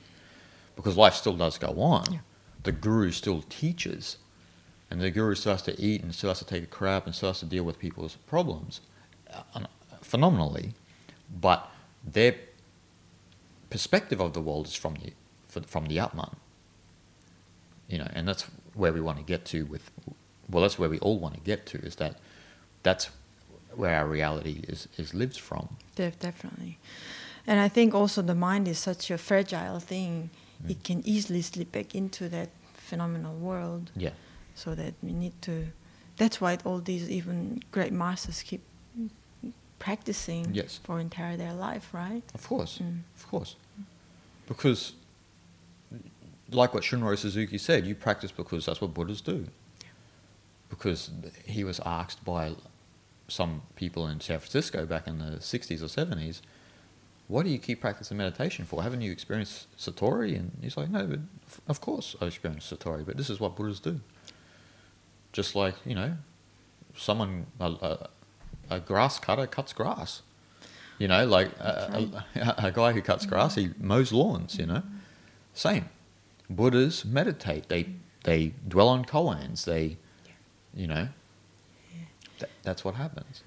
Because 0.76 0.98
life 0.98 1.14
still 1.14 1.36
does 1.36 1.56
go 1.56 1.80
on. 1.80 2.12
Yeah. 2.12 2.18
The 2.62 2.72
guru 2.72 3.10
still 3.10 3.40
teaches. 3.48 4.18
And 4.92 5.00
the 5.00 5.10
guru 5.10 5.34
still 5.34 5.52
has 5.52 5.62
to 5.62 5.80
eat 5.80 6.02
and 6.02 6.14
still 6.14 6.28
has 6.28 6.40
to 6.40 6.44
take 6.44 6.62
a 6.62 6.66
crap 6.66 7.06
and 7.06 7.14
still 7.14 7.30
has 7.30 7.40
to 7.40 7.46
deal 7.46 7.64
with 7.64 7.78
people's 7.78 8.16
problems 8.26 8.82
uh, 9.32 9.60
phenomenally. 10.02 10.74
But 11.40 11.66
their 12.04 12.34
perspective 13.70 14.20
of 14.20 14.34
the 14.34 14.42
world 14.42 14.66
is 14.66 14.74
from 14.74 14.96
the 14.96 15.14
from 15.62 15.86
the 15.86 15.98
Atman. 15.98 16.36
You 17.88 17.98
know, 17.98 18.08
and 18.12 18.28
that's 18.28 18.42
where 18.74 18.92
we 18.92 19.00
want 19.00 19.16
to 19.16 19.24
get 19.24 19.46
to 19.46 19.64
with 19.64 19.90
well, 20.50 20.60
that's 20.60 20.78
where 20.78 20.90
we 20.90 20.98
all 20.98 21.18
want 21.18 21.36
to 21.36 21.40
get 21.40 21.64
to 21.72 21.78
is 21.78 21.96
that 21.96 22.18
that's 22.82 23.08
where 23.74 23.94
our 23.94 24.06
reality 24.06 24.60
is, 24.68 24.88
is 24.98 25.14
lived 25.14 25.40
from. 25.40 25.78
Def- 25.94 26.18
definitely. 26.18 26.76
And 27.46 27.60
I 27.60 27.68
think 27.68 27.94
also 27.94 28.20
the 28.20 28.34
mind 28.34 28.68
is 28.68 28.78
such 28.78 29.10
a 29.10 29.16
fragile 29.16 29.80
thing. 29.80 30.28
It 30.68 30.84
can 30.84 31.00
easily 31.06 31.40
slip 31.40 31.72
back 31.72 31.94
into 31.94 32.28
that 32.28 32.50
phenomenal 32.74 33.34
world. 33.34 33.90
Yeah. 33.96 34.10
So 34.54 34.74
that 34.74 34.94
we 35.02 35.12
need 35.12 35.40
to. 35.42 35.68
That's 36.16 36.40
why 36.40 36.58
all 36.64 36.78
these 36.80 37.08
even 37.10 37.62
great 37.72 37.92
masters 37.92 38.42
keep 38.42 38.62
practicing 39.78 40.54
Yes. 40.54 40.78
for 40.82 41.00
entire 41.00 41.36
their 41.36 41.52
life, 41.54 41.92
right? 41.92 42.22
Of 42.34 42.46
course. 42.46 42.78
Mm. 42.78 43.00
Of 43.16 43.26
course. 43.28 43.56
Because 44.46 44.92
like 46.50 46.74
what 46.74 46.82
Shunryu 46.82 47.18
Suzuki 47.18 47.58
said, 47.58 47.86
you 47.86 47.94
practice 47.94 48.30
because 48.30 48.66
that's 48.66 48.80
what 48.80 48.94
Buddhas 48.94 49.20
do. 49.20 49.46
Because 50.68 51.10
he 51.44 51.64
was 51.64 51.80
asked 51.84 52.24
by 52.24 52.52
some 53.28 53.62
people 53.76 54.06
in 54.06 54.20
San 54.20 54.38
Francisco 54.38 54.84
back 54.86 55.06
in 55.06 55.18
the 55.18 55.38
60s 55.38 55.82
or 55.82 55.86
70s, 55.86 56.40
what 57.28 57.44
do 57.44 57.50
you 57.50 57.58
keep 57.58 57.80
practicing 57.80 58.16
meditation 58.18 58.64
for? 58.64 58.82
Haven't 58.82 59.00
you 59.00 59.10
experienced 59.10 59.74
Satori? 59.76 60.36
And 60.38 60.52
he's 60.60 60.76
like, 60.76 60.90
no, 60.90 61.06
but 61.06 61.20
of 61.66 61.80
course 61.80 62.14
I've 62.20 62.28
experienced 62.28 62.72
Satori, 62.72 63.04
but 63.04 63.16
this 63.16 63.30
is 63.30 63.40
what 63.40 63.56
Buddhas 63.56 63.80
do. 63.80 64.00
Just 65.32 65.54
like, 65.54 65.74
you 65.84 65.94
know, 65.94 66.16
someone, 66.96 67.46
a, 67.58 67.66
a, 67.66 68.08
a 68.70 68.80
grass 68.80 69.18
cutter 69.18 69.46
cuts 69.46 69.72
grass. 69.72 70.22
You 70.98 71.08
know, 71.08 71.26
like 71.26 71.48
a, 71.58 72.10
a, 72.36 72.54
a 72.66 72.72
guy 72.72 72.92
who 72.92 73.02
cuts 73.02 73.26
grass, 73.26 73.54
he 73.56 73.70
mows 73.78 74.12
lawns, 74.12 74.58
you 74.58 74.66
know. 74.66 74.82
Same. 75.54 75.88
Buddhas 76.48 77.04
meditate. 77.04 77.68
They 77.68 77.86
they 78.24 78.52
dwell 78.68 78.88
on 78.88 79.04
koans. 79.04 79.64
They, 79.64 79.96
you 80.74 80.86
know, 80.86 81.08
that, 82.38 82.50
that's 82.62 82.84
what 82.84 82.94
happens. 82.94 83.42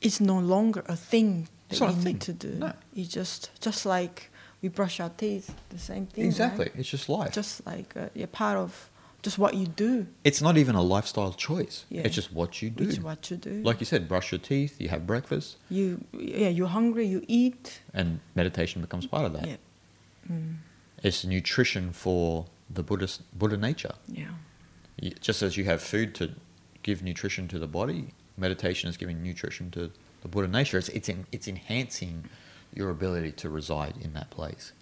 It's 0.00 0.20
no 0.20 0.38
longer 0.38 0.84
a 0.86 0.96
thing 0.96 1.48
that 1.68 1.80
you 1.80 1.86
a 1.86 1.92
need 1.92 2.02
thing. 2.02 2.18
to 2.20 2.32
do. 2.32 2.48
No. 2.50 2.72
It's 2.94 3.08
just 3.08 3.50
just 3.60 3.84
like 3.84 4.30
we 4.62 4.68
brush 4.68 5.00
our 5.00 5.10
teeth, 5.10 5.54
the 5.70 5.78
same 5.78 6.06
thing. 6.06 6.24
right? 6.24 6.28
Exactly. 6.28 6.70
It's 6.76 6.88
just 6.88 7.08
life. 7.08 7.32
Just 7.32 7.66
like 7.66 7.96
uh, 7.96 8.08
you're 8.14 8.26
part 8.26 8.56
of 8.56 8.90
just 9.28 9.38
what 9.44 9.52
you 9.60 9.66
do. 9.86 10.06
it's 10.28 10.40
not 10.46 10.54
even 10.62 10.74
a 10.74 10.82
lifestyle 10.94 11.32
choice. 11.48 11.76
Yeah. 11.96 12.02
It's 12.06 12.14
just 12.20 12.30
what 12.32 12.50
you 12.62 12.68
do. 12.70 12.84
It's 12.84 12.98
what 13.08 13.30
you 13.30 13.36
do. 13.36 13.56
Like 13.68 13.78
you 13.80 13.86
said, 13.92 14.00
brush 14.12 14.28
your 14.32 14.38
teeth. 14.50 14.80
You 14.82 14.88
have 14.94 15.02
breakfast, 15.12 15.48
you, 15.78 15.86
yeah, 16.12 16.48
you're 16.56 16.72
hungry, 16.78 17.06
you 17.14 17.20
eat. 17.42 17.80
and 17.98 18.08
meditation 18.34 18.80
becomes 18.86 19.06
part 19.14 19.24
of 19.28 19.32
that. 19.36 19.46
Yeah. 19.52 19.56
Mm, 20.30 20.56
It's 21.02 21.24
nutrition 21.24 21.92
for 21.92 22.46
the 22.76 22.82
Buddhist 22.82 23.18
Buddha 23.38 23.56
nature. 23.68 23.94
yeah. 24.08 24.32
Just 25.20 25.42
as 25.42 25.56
you 25.58 25.64
have 25.72 25.80
food 25.82 26.14
to 26.20 26.24
give 26.82 27.02
nutrition 27.02 27.48
to 27.48 27.58
the 27.58 27.66
body, 27.80 28.02
meditation 28.38 28.88
is 28.88 28.96
giving 28.96 29.22
nutrition 29.22 29.70
to 29.72 29.82
the 30.22 30.28
Buddha 30.28 30.48
nature. 30.48 30.78
It's 30.78 30.88
it's, 30.98 31.08
in, 31.08 31.26
it's 31.36 31.46
enhancing 31.48 32.24
your 32.78 32.88
ability 32.98 33.32
to 33.42 33.46
reside 33.50 33.94
in 34.06 34.14
that 34.14 34.30
place, 34.30 34.72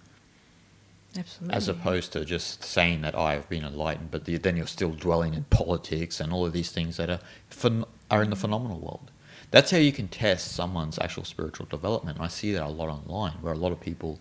Absolutely. 1.16 1.57
as 1.57 1.69
opposed 1.69 2.12
to 2.12 2.24
just 2.24 2.65
saying 2.65 3.03
that 3.03 3.15
I 3.15 3.35
have 3.35 3.49
been 3.49 3.65
enlightened, 3.65 4.11
but 4.11 4.24
the, 4.24 4.36
then 4.36 4.57
you're 4.57 4.66
still 4.66 4.91
dwelling 4.91 5.35
in 5.35 5.45
politics 5.45 6.20
and 6.20 6.32
all 6.32 6.45
of 6.45 6.53
these 6.53 6.70
things 6.70 6.97
that 6.97 7.09
are 7.09 7.20
phen- 7.51 7.86
are 8.11 8.23
in 8.23 8.31
the 8.31 8.36
phenomenal 8.36 8.78
world. 8.78 9.11
That's 9.51 9.70
how 9.70 9.78
you 9.78 9.93
can 9.93 10.09
test 10.09 10.53
someone's 10.53 10.99
actual 10.99 11.24
spiritual 11.24 11.66
development. 11.66 12.19
I 12.20 12.28
see 12.28 12.53
that 12.53 12.62
a 12.65 12.69
lot 12.69 12.89
online, 12.89 13.35
where 13.41 13.53
a 13.53 13.57
lot 13.59 13.70
of 13.70 13.81
people 13.81 14.19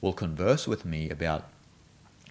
will 0.00 0.12
converse 0.12 0.66
with 0.66 0.84
me 0.84 1.08
about 1.08 1.44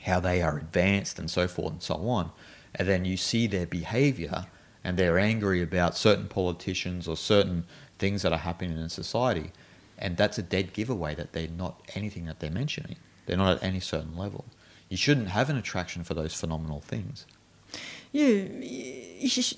how 0.03 0.19
they 0.19 0.41
are 0.41 0.57
advanced 0.57 1.17
and 1.17 1.31
so 1.31 1.47
forth 1.47 1.71
and 1.71 1.81
so 1.81 1.95
on. 2.09 2.31
And 2.75 2.87
then 2.87 3.05
you 3.05 3.17
see 3.17 3.47
their 3.47 3.65
behavior 3.65 4.47
and 4.83 4.97
they're 4.97 5.17
angry 5.17 5.61
about 5.61 5.97
certain 5.97 6.27
politicians 6.27 7.07
or 7.07 7.17
certain 7.17 7.65
things 7.97 8.21
that 8.21 8.33
are 8.33 8.39
happening 8.39 8.77
in 8.77 8.89
society. 8.89 9.51
And 9.97 10.17
that's 10.17 10.37
a 10.37 10.43
dead 10.43 10.73
giveaway 10.73 11.15
that 11.15 11.33
they're 11.33 11.47
not 11.47 11.81
anything 11.95 12.25
that 12.25 12.39
they're 12.39 12.51
mentioning. 12.51 12.97
They're 13.25 13.37
not 13.37 13.57
at 13.57 13.63
any 13.63 13.79
certain 13.79 14.15
level. 14.17 14.45
You 14.89 14.97
shouldn't 14.97 15.29
have 15.29 15.49
an 15.49 15.57
attraction 15.57 16.03
for 16.03 16.13
those 16.13 16.33
phenomenal 16.33 16.79
things. 16.81 17.25
you 18.11 18.31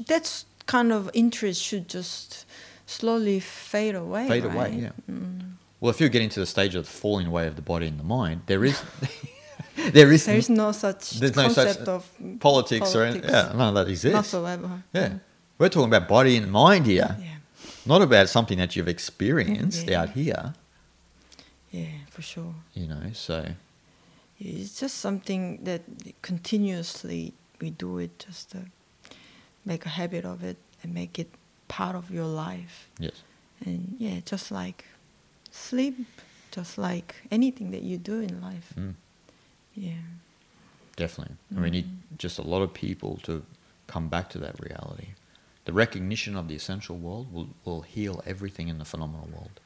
that's 0.08 0.46
kind 0.66 0.92
of 0.92 1.10
interest 1.14 1.62
should 1.64 1.88
just 1.88 2.46
slowly 2.86 3.40
fade 3.40 3.96
away. 3.96 4.28
Fade 4.28 4.46
away, 4.46 4.78
yeah. 4.82 4.90
Mm. 5.10 5.54
Well, 5.80 5.90
if 5.92 6.00
you're 6.00 6.10
getting 6.10 6.30
to 6.30 6.40
the 6.40 6.46
stage 6.46 6.76
of 6.76 6.86
the 6.86 6.92
falling 6.92 7.28
away 7.28 7.48
of 7.48 7.56
the 7.56 7.62
body 7.62 7.88
and 7.88 8.00
the 8.00 8.04
mind, 8.04 8.42
there 8.48 8.66
is 8.66 8.82
there 9.92 10.12
is 10.12 10.26
There 10.26 10.38
is 10.38 10.50
no 10.50 10.72
such 10.72 11.12
There's 11.20 11.36
no 11.36 11.50
such 11.50 11.68
concept 11.68 11.88
of 11.88 12.10
politics, 12.40 12.96
or 12.96 13.04
any, 13.04 13.20
politics 13.20 13.32
yeah, 13.52 13.52
none 13.58 13.70
of 13.70 13.76
that 13.76 13.90
exists. 13.90 14.16
whatsoever. 14.16 14.84
Yeah, 14.94 15.14
we're 15.58 15.70
talking 15.70 15.94
about 15.94 16.08
body 16.08 16.36
and 16.38 16.52
mind 16.52 16.86
here, 16.88 17.16
Yeah. 17.20 17.28
not 17.86 18.02
about 18.02 18.28
something 18.30 18.58
that 18.58 18.76
you've 18.76 18.88
experienced 18.88 19.88
Yeah. 19.88 20.02
out 20.02 20.10
here. 20.12 20.54
Yeah, 21.72 21.88
for 22.10 22.22
sure. 22.22 22.54
You 22.74 22.88
know, 22.88 23.12
so 23.14 23.54
It's 24.40 24.80
just 24.80 24.98
something 25.00 25.64
that 25.64 25.82
continuously 26.22 27.34
we 27.60 27.72
do 27.72 27.98
it 27.98 28.20
just 28.28 28.52
to 28.52 28.58
make 29.66 29.86
a 29.86 29.90
habit 29.90 30.26
of 30.26 30.44
it 30.44 30.58
and 30.84 30.94
make 30.94 31.20
it 31.20 31.28
part 31.68 31.96
of 31.96 32.10
your 32.12 32.26
life. 32.26 32.88
yes, 33.00 33.24
And 33.66 33.96
yeah, 34.00 34.20
just 34.26 34.52
like 34.52 34.86
sleep, 35.52 35.96
just 36.52 36.78
like 36.78 37.16
anything 37.32 37.72
that 37.72 37.82
you 37.82 37.98
do 37.98 38.20
in 38.22 38.42
life. 38.42 38.74
mm, 38.78 38.94
Yeah. 39.74 39.94
definitely. 40.96 41.36
And 41.50 41.62
we 41.64 41.70
need 41.70 41.86
just 42.18 42.40
a 42.40 42.44
lot 42.44 42.62
of 42.62 42.74
people 42.74 43.18
to 43.24 43.44
come 43.88 44.08
back 44.10 44.30
to 44.30 44.38
that 44.40 44.60
reality. 44.60 45.08
The 45.66 45.74
recognition 45.74 46.36
of 46.38 46.48
the 46.48 46.56
essential 46.56 46.96
world 46.98 47.32
will, 47.34 47.50
will 47.66 47.82
heal 47.82 48.22
everything 48.26 48.68
in 48.70 48.78
the 48.78 48.86
phenomenal 48.86 49.28
world. 49.32 49.60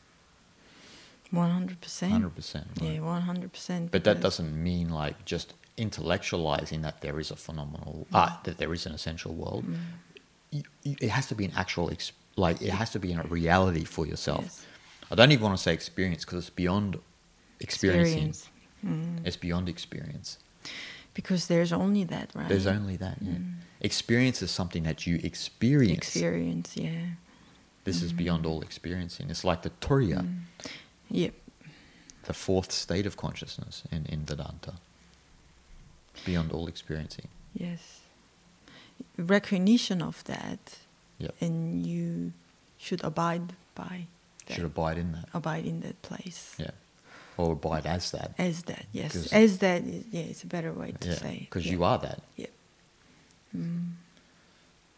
100%. 1.34 2.10
Hundred 2.10 2.36
percent. 2.36 2.68
Yeah, 2.82 2.98
100%. 2.98 3.92
But 3.92 4.04
that 4.04 4.20
doesn't 4.22 4.64
mean 4.64 4.90
like 4.90 5.24
just 5.26 5.54
intellectualizing 5.78 6.82
that 6.84 7.02
there 7.02 7.20
is 7.20 7.32
a 7.32 7.36
phenomenal 7.36 8.08
ah, 8.14 8.40
that 8.44 8.58
there 8.58 8.74
is 8.74 8.86
an 8.86 8.94
essential 8.94 9.34
world. 9.34 9.66
Mm. 9.66 10.64
It 10.84 11.10
has 11.10 11.28
to 11.28 11.36
be 11.36 11.46
an 11.46 11.54
actual 11.56 11.90
ex- 11.90 12.12
like 12.36 12.62
it 12.62 12.72
has 12.72 12.90
to 12.92 13.00
be 13.00 13.12
in 13.12 13.20
a 13.20 13.24
reality 13.24 13.86
for 13.86 14.06
yourself. 14.06 14.44
Yes. 14.44 14.66
I 15.10 15.16
don't 15.16 15.32
even 15.32 15.44
want 15.44 15.58
to 15.58 15.64
say 15.64 15.74
experience 15.74 16.26
because 16.26 16.40
it's 16.40 16.50
beyond 16.50 17.00
experiencing. 17.60 18.30
Experience. 18.30 18.50
Mm. 18.86 19.26
It's 19.26 19.38
beyond 19.38 19.70
experience. 19.70 20.38
Because 21.14 21.48
there's 21.48 21.74
only 21.74 22.04
that, 22.06 22.32
right? 22.34 22.48
There's 22.50 22.68
only 22.68 22.98
that. 22.98 23.18
Yeah. 23.22 23.34
Mm. 23.34 23.54
Experience 23.82 24.42
is 24.42 24.52
something 24.52 24.84
that 24.84 25.06
you 25.08 25.20
experience. 25.24 25.98
experience, 25.98 26.78
yeah. 26.78 27.02
This 27.84 28.02
is 28.04 28.14
beyond 28.14 28.46
all 28.46 28.62
experiencing. 28.62 29.30
It's 29.30 29.44
like 29.44 29.64
the 29.64 29.72
Turiya, 29.82 30.22
Mm. 30.22 30.40
Yep. 31.12 31.34
the 32.26 32.34
fourth 32.34 32.72
state 32.72 33.06
of 33.06 33.18
consciousness 33.18 33.84
in, 33.92 34.06
in 34.06 34.26
Vedanta. 34.26 34.74
Beyond 36.26 36.52
all 36.52 36.68
experiencing. 36.68 37.28
Yes. 37.54 38.02
Recognition 39.18 40.02
of 40.02 40.24
that, 40.26 40.78
Yep. 41.20 41.36
and 41.42 41.86
you 41.86 42.34
should 42.78 43.04
abide 43.04 43.54
by 43.76 44.06
that. 44.46 44.54
Should 44.56 44.66
abide 44.66 44.98
in 44.98 45.12
that. 45.14 45.30
abide 45.34 45.66
in 45.66 45.82
that 45.82 46.02
place. 46.02 46.56
Yeah. 46.58 46.72
Or 47.38 47.54
abide 47.54 47.86
as 47.86 48.12
that. 48.12 48.34
As 48.38 48.64
that, 48.64 48.86
yes. 48.92 49.32
As 49.34 49.58
that, 49.60 49.84
is, 49.84 50.06
yeah, 50.12 50.22
it's 50.22 50.44
a 50.44 50.48
better 50.48 50.72
way 50.74 50.94
to 51.00 51.08
Yeah. 51.10 51.16
say. 51.16 51.38
Because 51.50 51.66
yeah. 51.66 51.72
you 51.72 51.84
are 51.84 51.98
that. 52.00 52.22
Yep. 52.38 52.52
Mm. 53.58 53.92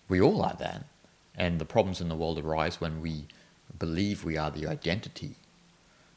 We 0.09 0.19
all 0.21 0.41
are 0.43 0.55
that. 0.59 0.85
And 1.35 1.59
the 1.59 1.65
problems 1.65 2.01
in 2.01 2.09
the 2.09 2.15
world 2.15 2.37
arise 2.39 2.81
when 2.81 3.01
we 3.01 3.27
believe 3.79 4.23
we 4.23 4.37
are 4.37 4.51
the 4.51 4.67
identity. 4.67 5.35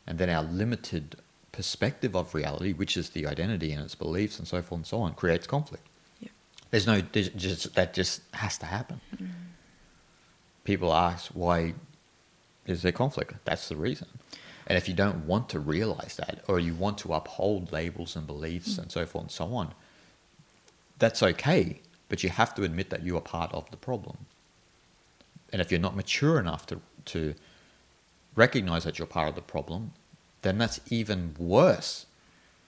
And 0.06 0.18
then 0.18 0.30
our 0.30 0.42
limited 0.42 1.16
perspective 1.52 2.14
of 2.14 2.34
reality, 2.34 2.72
which 2.72 2.96
is 2.96 3.10
the 3.10 3.26
identity 3.26 3.72
and 3.72 3.82
its 3.82 3.94
beliefs 3.94 4.38
and 4.38 4.46
so 4.46 4.62
forth 4.62 4.78
and 4.78 4.86
so 4.86 5.00
on, 5.00 5.14
creates 5.14 5.46
conflict. 5.46 5.86
Yep. 6.20 6.30
There's 6.70 6.86
no, 6.86 7.00
just, 7.00 7.74
that 7.74 7.94
just 7.94 8.22
has 8.34 8.58
to 8.58 8.66
happen. 8.66 9.00
Mm-hmm. 9.14 9.26
People 10.64 10.92
ask, 10.92 11.30
why 11.32 11.74
is 12.66 12.82
there 12.82 12.92
conflict? 12.92 13.34
That's 13.44 13.68
the 13.68 13.76
reason. 13.76 14.08
And 14.66 14.76
if 14.76 14.88
you 14.88 14.94
don't 14.94 15.26
want 15.26 15.48
to 15.50 15.60
realize 15.60 16.16
that, 16.16 16.42
or 16.48 16.58
you 16.58 16.74
want 16.74 16.98
to 16.98 17.14
uphold 17.14 17.72
labels 17.72 18.16
and 18.16 18.26
beliefs 18.26 18.74
mm. 18.74 18.80
and 18.80 18.92
so 18.92 19.06
forth 19.06 19.24
and 19.24 19.30
so 19.30 19.54
on, 19.54 19.72
that's 20.98 21.22
okay. 21.22 21.80
But 22.08 22.24
you 22.24 22.30
have 22.30 22.54
to 22.56 22.64
admit 22.64 22.90
that 22.90 23.02
you 23.02 23.16
are 23.16 23.20
part 23.20 23.52
of 23.52 23.70
the 23.70 23.76
problem. 23.76 24.16
And 25.52 25.62
if 25.62 25.70
you're 25.70 25.80
not 25.80 25.94
mature 25.94 26.40
enough 26.40 26.66
to, 26.66 26.80
to 27.06 27.34
recognize 28.36 28.84
that 28.84 28.98
you're 28.98 29.06
part 29.06 29.28
of 29.28 29.34
the 29.34 29.40
problem, 29.42 29.92
then 30.42 30.58
that's 30.58 30.78
even 30.90 31.34
worse. 31.38 32.06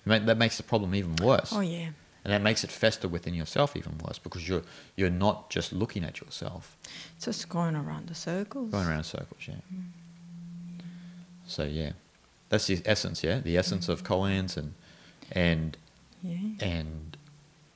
That 0.07 0.39
makes 0.39 0.57
the 0.57 0.63
problem 0.63 0.95
even 0.95 1.17
worse. 1.17 1.53
Oh, 1.55 1.61
yeah. 1.61 1.91
And 2.25 2.33
that 2.33 2.43
makes 2.43 2.65
it 2.65 2.71
fester 2.71 3.07
within 3.09 3.35
yourself 3.35 3.77
even 3.77 3.99
worse 4.05 4.19
because 4.19 4.49
you're, 4.49 4.63
you're 4.97 5.11
not 5.11 5.51
just 5.51 5.73
looking 5.73 6.03
at 6.05 6.21
yourself, 6.21 6.77
It's 7.17 7.25
Just 7.27 7.49
going 7.49 7.77
around 7.77 8.09
the 8.09 8.15
circles. 8.15 8.71
going 8.71 8.87
around 8.89 9.05
circles, 9.05 9.41
yeah. 9.47 9.55
Mm. 9.73 9.85
So, 11.47 11.65
yeah, 11.65 11.93
that's 12.49 12.67
the 12.67 12.83
essence, 12.85 13.23
yeah? 13.23 13.39
The 13.41 13.57
essence 13.57 13.89
of 13.89 14.03
koans 14.05 14.57
and, 14.57 14.75
and, 15.33 15.77
Yeah. 16.23 16.37
and 16.67 17.17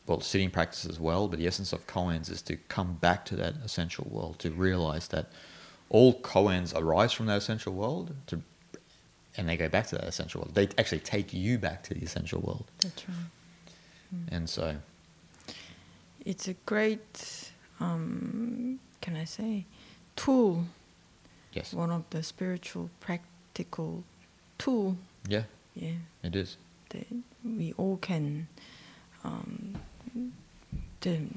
well, 0.06 0.20
sitting 0.20 0.50
practice 0.50 0.84
as 0.84 0.98
well, 1.00 1.28
but 1.28 1.38
the 1.38 1.46
essence 1.46 1.72
of 1.72 1.86
koans 1.86 2.30
is 2.30 2.42
to 2.42 2.56
come 2.56 2.94
back 2.94 3.24
to 3.26 3.36
that 3.36 3.54
essential 3.64 4.06
world, 4.10 4.38
to 4.40 4.50
realize 4.50 5.08
that 5.08 5.30
all 5.92 6.14
koans 6.20 6.74
arise 6.74 7.12
from 7.12 7.26
that 7.26 7.36
essential 7.36 7.72
world, 7.74 8.14
to, 8.28 8.40
and 9.36 9.48
they 9.48 9.56
go 9.56 9.68
back 9.68 9.86
to 9.88 9.94
that 9.96 10.04
essential 10.04 10.40
world. 10.40 10.54
They 10.54 10.68
actually 10.78 11.00
take 11.00 11.32
you 11.34 11.58
back 11.58 11.82
to 11.84 11.94
the 11.94 12.00
essential 12.00 12.40
world. 12.40 12.64
That's 12.80 13.08
right. 13.08 13.16
And 14.30 14.48
so, 14.48 14.76
It's 16.24 16.46
a 16.48 16.54
great, 16.66 17.50
um, 17.80 18.78
can 19.00 19.16
I 19.16 19.24
say, 19.24 19.64
tool. 20.16 20.64
yes, 21.52 21.72
One 21.74 21.90
of 21.90 22.04
the 22.10 22.22
spiritual 22.22 22.90
practical 23.00 24.04
tool. 24.58 24.96
yeah, 25.28 25.44
Yeah. 25.74 25.96
it 26.22 26.34
is. 26.36 26.56
that 26.90 27.06
we 27.44 27.72
all 27.78 27.96
can 27.96 28.48
um, 29.24 29.76
de- 31.00 31.28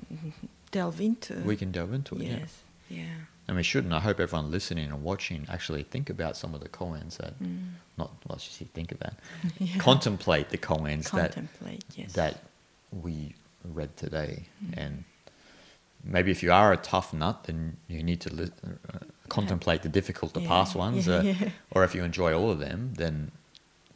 delve 0.71 0.99
into. 1.01 1.35
We 1.45 1.55
can 1.55 1.71
delve 1.71 1.93
into 1.93 2.15
it, 2.15 2.21
yeah. 2.23 2.37
Yes. 2.39 2.61
Yeah. 2.89 3.15
And 3.47 3.55
we 3.57 3.63
shouldn't. 3.63 3.93
I 3.93 3.99
hope 3.99 4.19
everyone 4.19 4.49
listening 4.49 4.85
and 4.85 5.03
watching 5.03 5.45
actually 5.49 5.83
think 5.83 6.09
about 6.09 6.35
some 6.35 6.55
of 6.55 6.61
the 6.61 6.69
koans 6.69 7.17
that, 7.17 7.39
Mm. 7.41 7.73
not, 7.97 8.11
well, 8.27 8.37
just 8.39 8.57
think 8.73 8.91
about, 8.91 9.13
Yeah. 9.59 9.77
contemplate 9.77 10.49
the 10.49 10.57
koans 10.57 11.11
that 11.11 11.37
Yes. 11.95 12.13
that 12.13 12.43
we 12.91 13.35
read 13.63 13.95
today. 13.97 14.45
Mm. 14.65 14.73
And 14.77 15.03
maybe 16.03 16.31
if 16.31 16.41
you 16.41 16.51
are 16.51 16.73
a 16.73 16.77
tough 16.77 17.13
nut, 17.13 17.43
then 17.43 17.77
you 17.87 18.01
need 18.03 18.19
to 18.21 18.33
li- 18.33 18.51
uh, 18.91 18.97
contemplate 19.29 19.81
the 19.83 19.89
difficult 19.89 20.33
to 20.33 20.41
Yeah, 20.41 20.47
pass 20.47 20.73
ones. 20.75 21.05
yeah, 21.07 21.17
uh. 21.17 21.49
Or 21.71 21.83
if 21.83 21.93
you 21.95 22.03
enjoy 22.03 22.33
all 22.33 22.49
of 22.51 22.59
them, 22.59 22.93
then 22.95 23.31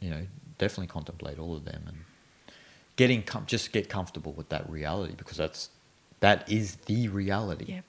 you 0.00 0.10
know 0.10 0.26
definitely 0.58 0.86
contemplate 0.88 1.38
all 1.38 1.56
of 1.56 1.64
them 1.64 1.82
and 1.88 1.98
getting 2.96 3.22
com- 3.22 3.46
just 3.46 3.72
get 3.72 3.88
comfortable 3.88 4.32
with 4.32 4.48
that 4.50 4.68
reality 4.70 5.14
because 5.16 5.36
that's 5.38 5.70
that 6.20 6.48
is 6.48 6.76
the 6.86 7.08
reality. 7.08 7.64
Yep. 7.74 7.84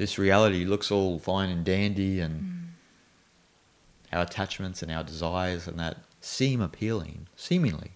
This 0.00 0.18
reality 0.18 0.64
looks 0.64 0.90
all 0.90 1.18
fine 1.18 1.50
and 1.50 1.62
dandy, 1.62 2.20
and 2.20 2.40
Mm. 2.42 4.16
our 4.16 4.22
attachments 4.22 4.82
and 4.82 4.90
our 4.90 5.04
desires 5.04 5.68
and 5.68 5.78
that 5.78 5.98
seem 6.22 6.62
appealing, 6.62 7.26
seemingly. 7.36 7.90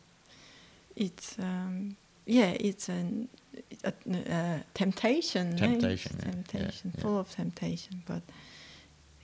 It's 0.94 1.38
um, 1.38 1.96
yeah. 2.26 2.50
It's 2.60 2.90
an 2.90 3.30
a, 3.84 3.92
a 4.12 4.64
temptation. 4.74 5.56
Temptation, 5.56 6.16
yeah, 6.18 6.24
yeah, 6.26 6.30
Temptation. 6.32 6.92
yeah. 6.94 7.00
Full 7.02 7.18
of 7.18 7.30
temptation, 7.30 8.02
but 8.06 8.22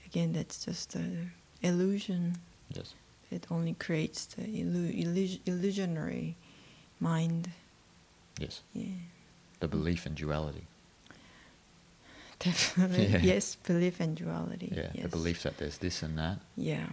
again, 0.07 0.33
that's 0.33 0.65
just 0.65 0.95
an 0.95 1.33
illusion. 1.61 2.37
Yes. 2.73 2.95
It 3.29 3.45
only 3.51 3.73
creates 3.75 4.25
the 4.25 4.41
illu- 4.41 4.95
illus- 5.05 5.39
illusionary 5.45 6.35
mind. 6.99 7.51
Yes. 8.39 8.63
Yeah. 8.73 8.87
The 9.59 9.67
belief 9.67 10.07
in 10.07 10.15
duality. 10.15 10.65
Definitely. 12.43 13.05
Yeah. 13.11 13.19
Yes, 13.19 13.55
belief 13.55 13.99
and 13.99 14.15
duality. 14.15 14.71
Yeah, 14.75 14.89
yes. 14.93 15.03
the 15.03 15.09
belief 15.09 15.43
that 15.43 15.57
there's 15.57 15.77
this 15.77 16.01
and 16.03 16.17
that. 16.17 16.37
Yeah. 16.57 16.87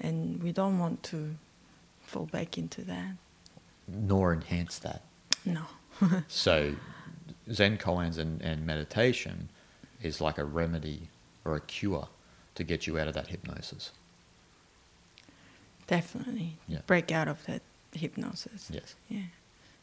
And 0.00 0.42
we 0.42 0.52
don't 0.52 0.78
want 0.78 1.02
to 1.04 1.36
fall 2.02 2.26
back 2.26 2.56
into 2.58 2.82
that. 2.82 3.16
nor 3.88 4.32
enhance 4.32 4.78
that. 4.80 5.02
No. 5.44 5.62
So, 6.28 6.74
Zen 7.52 7.78
koans 7.78 8.18
and, 8.18 8.42
and 8.42 8.66
meditation 8.66 9.48
is 10.02 10.20
like 10.20 10.36
a 10.38 10.44
remedy 10.44 11.08
or 11.44 11.56
a 11.56 11.60
cure 11.60 12.08
to 12.54 12.64
get 12.64 12.86
you 12.86 12.98
out 12.98 13.08
of 13.08 13.14
that 13.14 13.28
hypnosis. 13.28 13.92
Definitely. 15.86 16.56
Yeah. 16.68 16.80
Break 16.86 17.12
out 17.12 17.28
of 17.28 17.44
that 17.46 17.62
hypnosis. 17.92 18.68
Yes. 18.72 18.94
Yeah. 19.08 19.22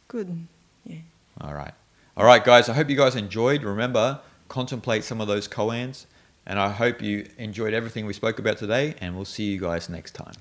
Good. 0.07 0.47
Yeah. 0.85 0.97
All 1.39 1.53
right. 1.53 1.73
All 2.17 2.25
right, 2.25 2.43
guys. 2.43 2.69
I 2.69 2.73
hope 2.73 2.89
you 2.89 2.97
guys 2.97 3.15
enjoyed. 3.15 3.63
Remember, 3.63 4.19
contemplate 4.48 5.03
some 5.03 5.22
of 5.22 5.28
those 5.28 5.48
koans. 5.48 6.06
And 6.45 6.60
I 6.60 6.70
hope 6.70 7.02
you 7.02 7.28
enjoyed 7.38 7.74
everything 7.74 8.06
we 8.06 8.14
spoke 8.14 8.40
about 8.40 8.57
today. 8.57 8.95
And 8.99 9.15
we'll 9.15 9.26
see 9.26 9.45
you 9.45 9.60
guys 9.60 9.90
next 9.90 10.11
time. 10.11 10.36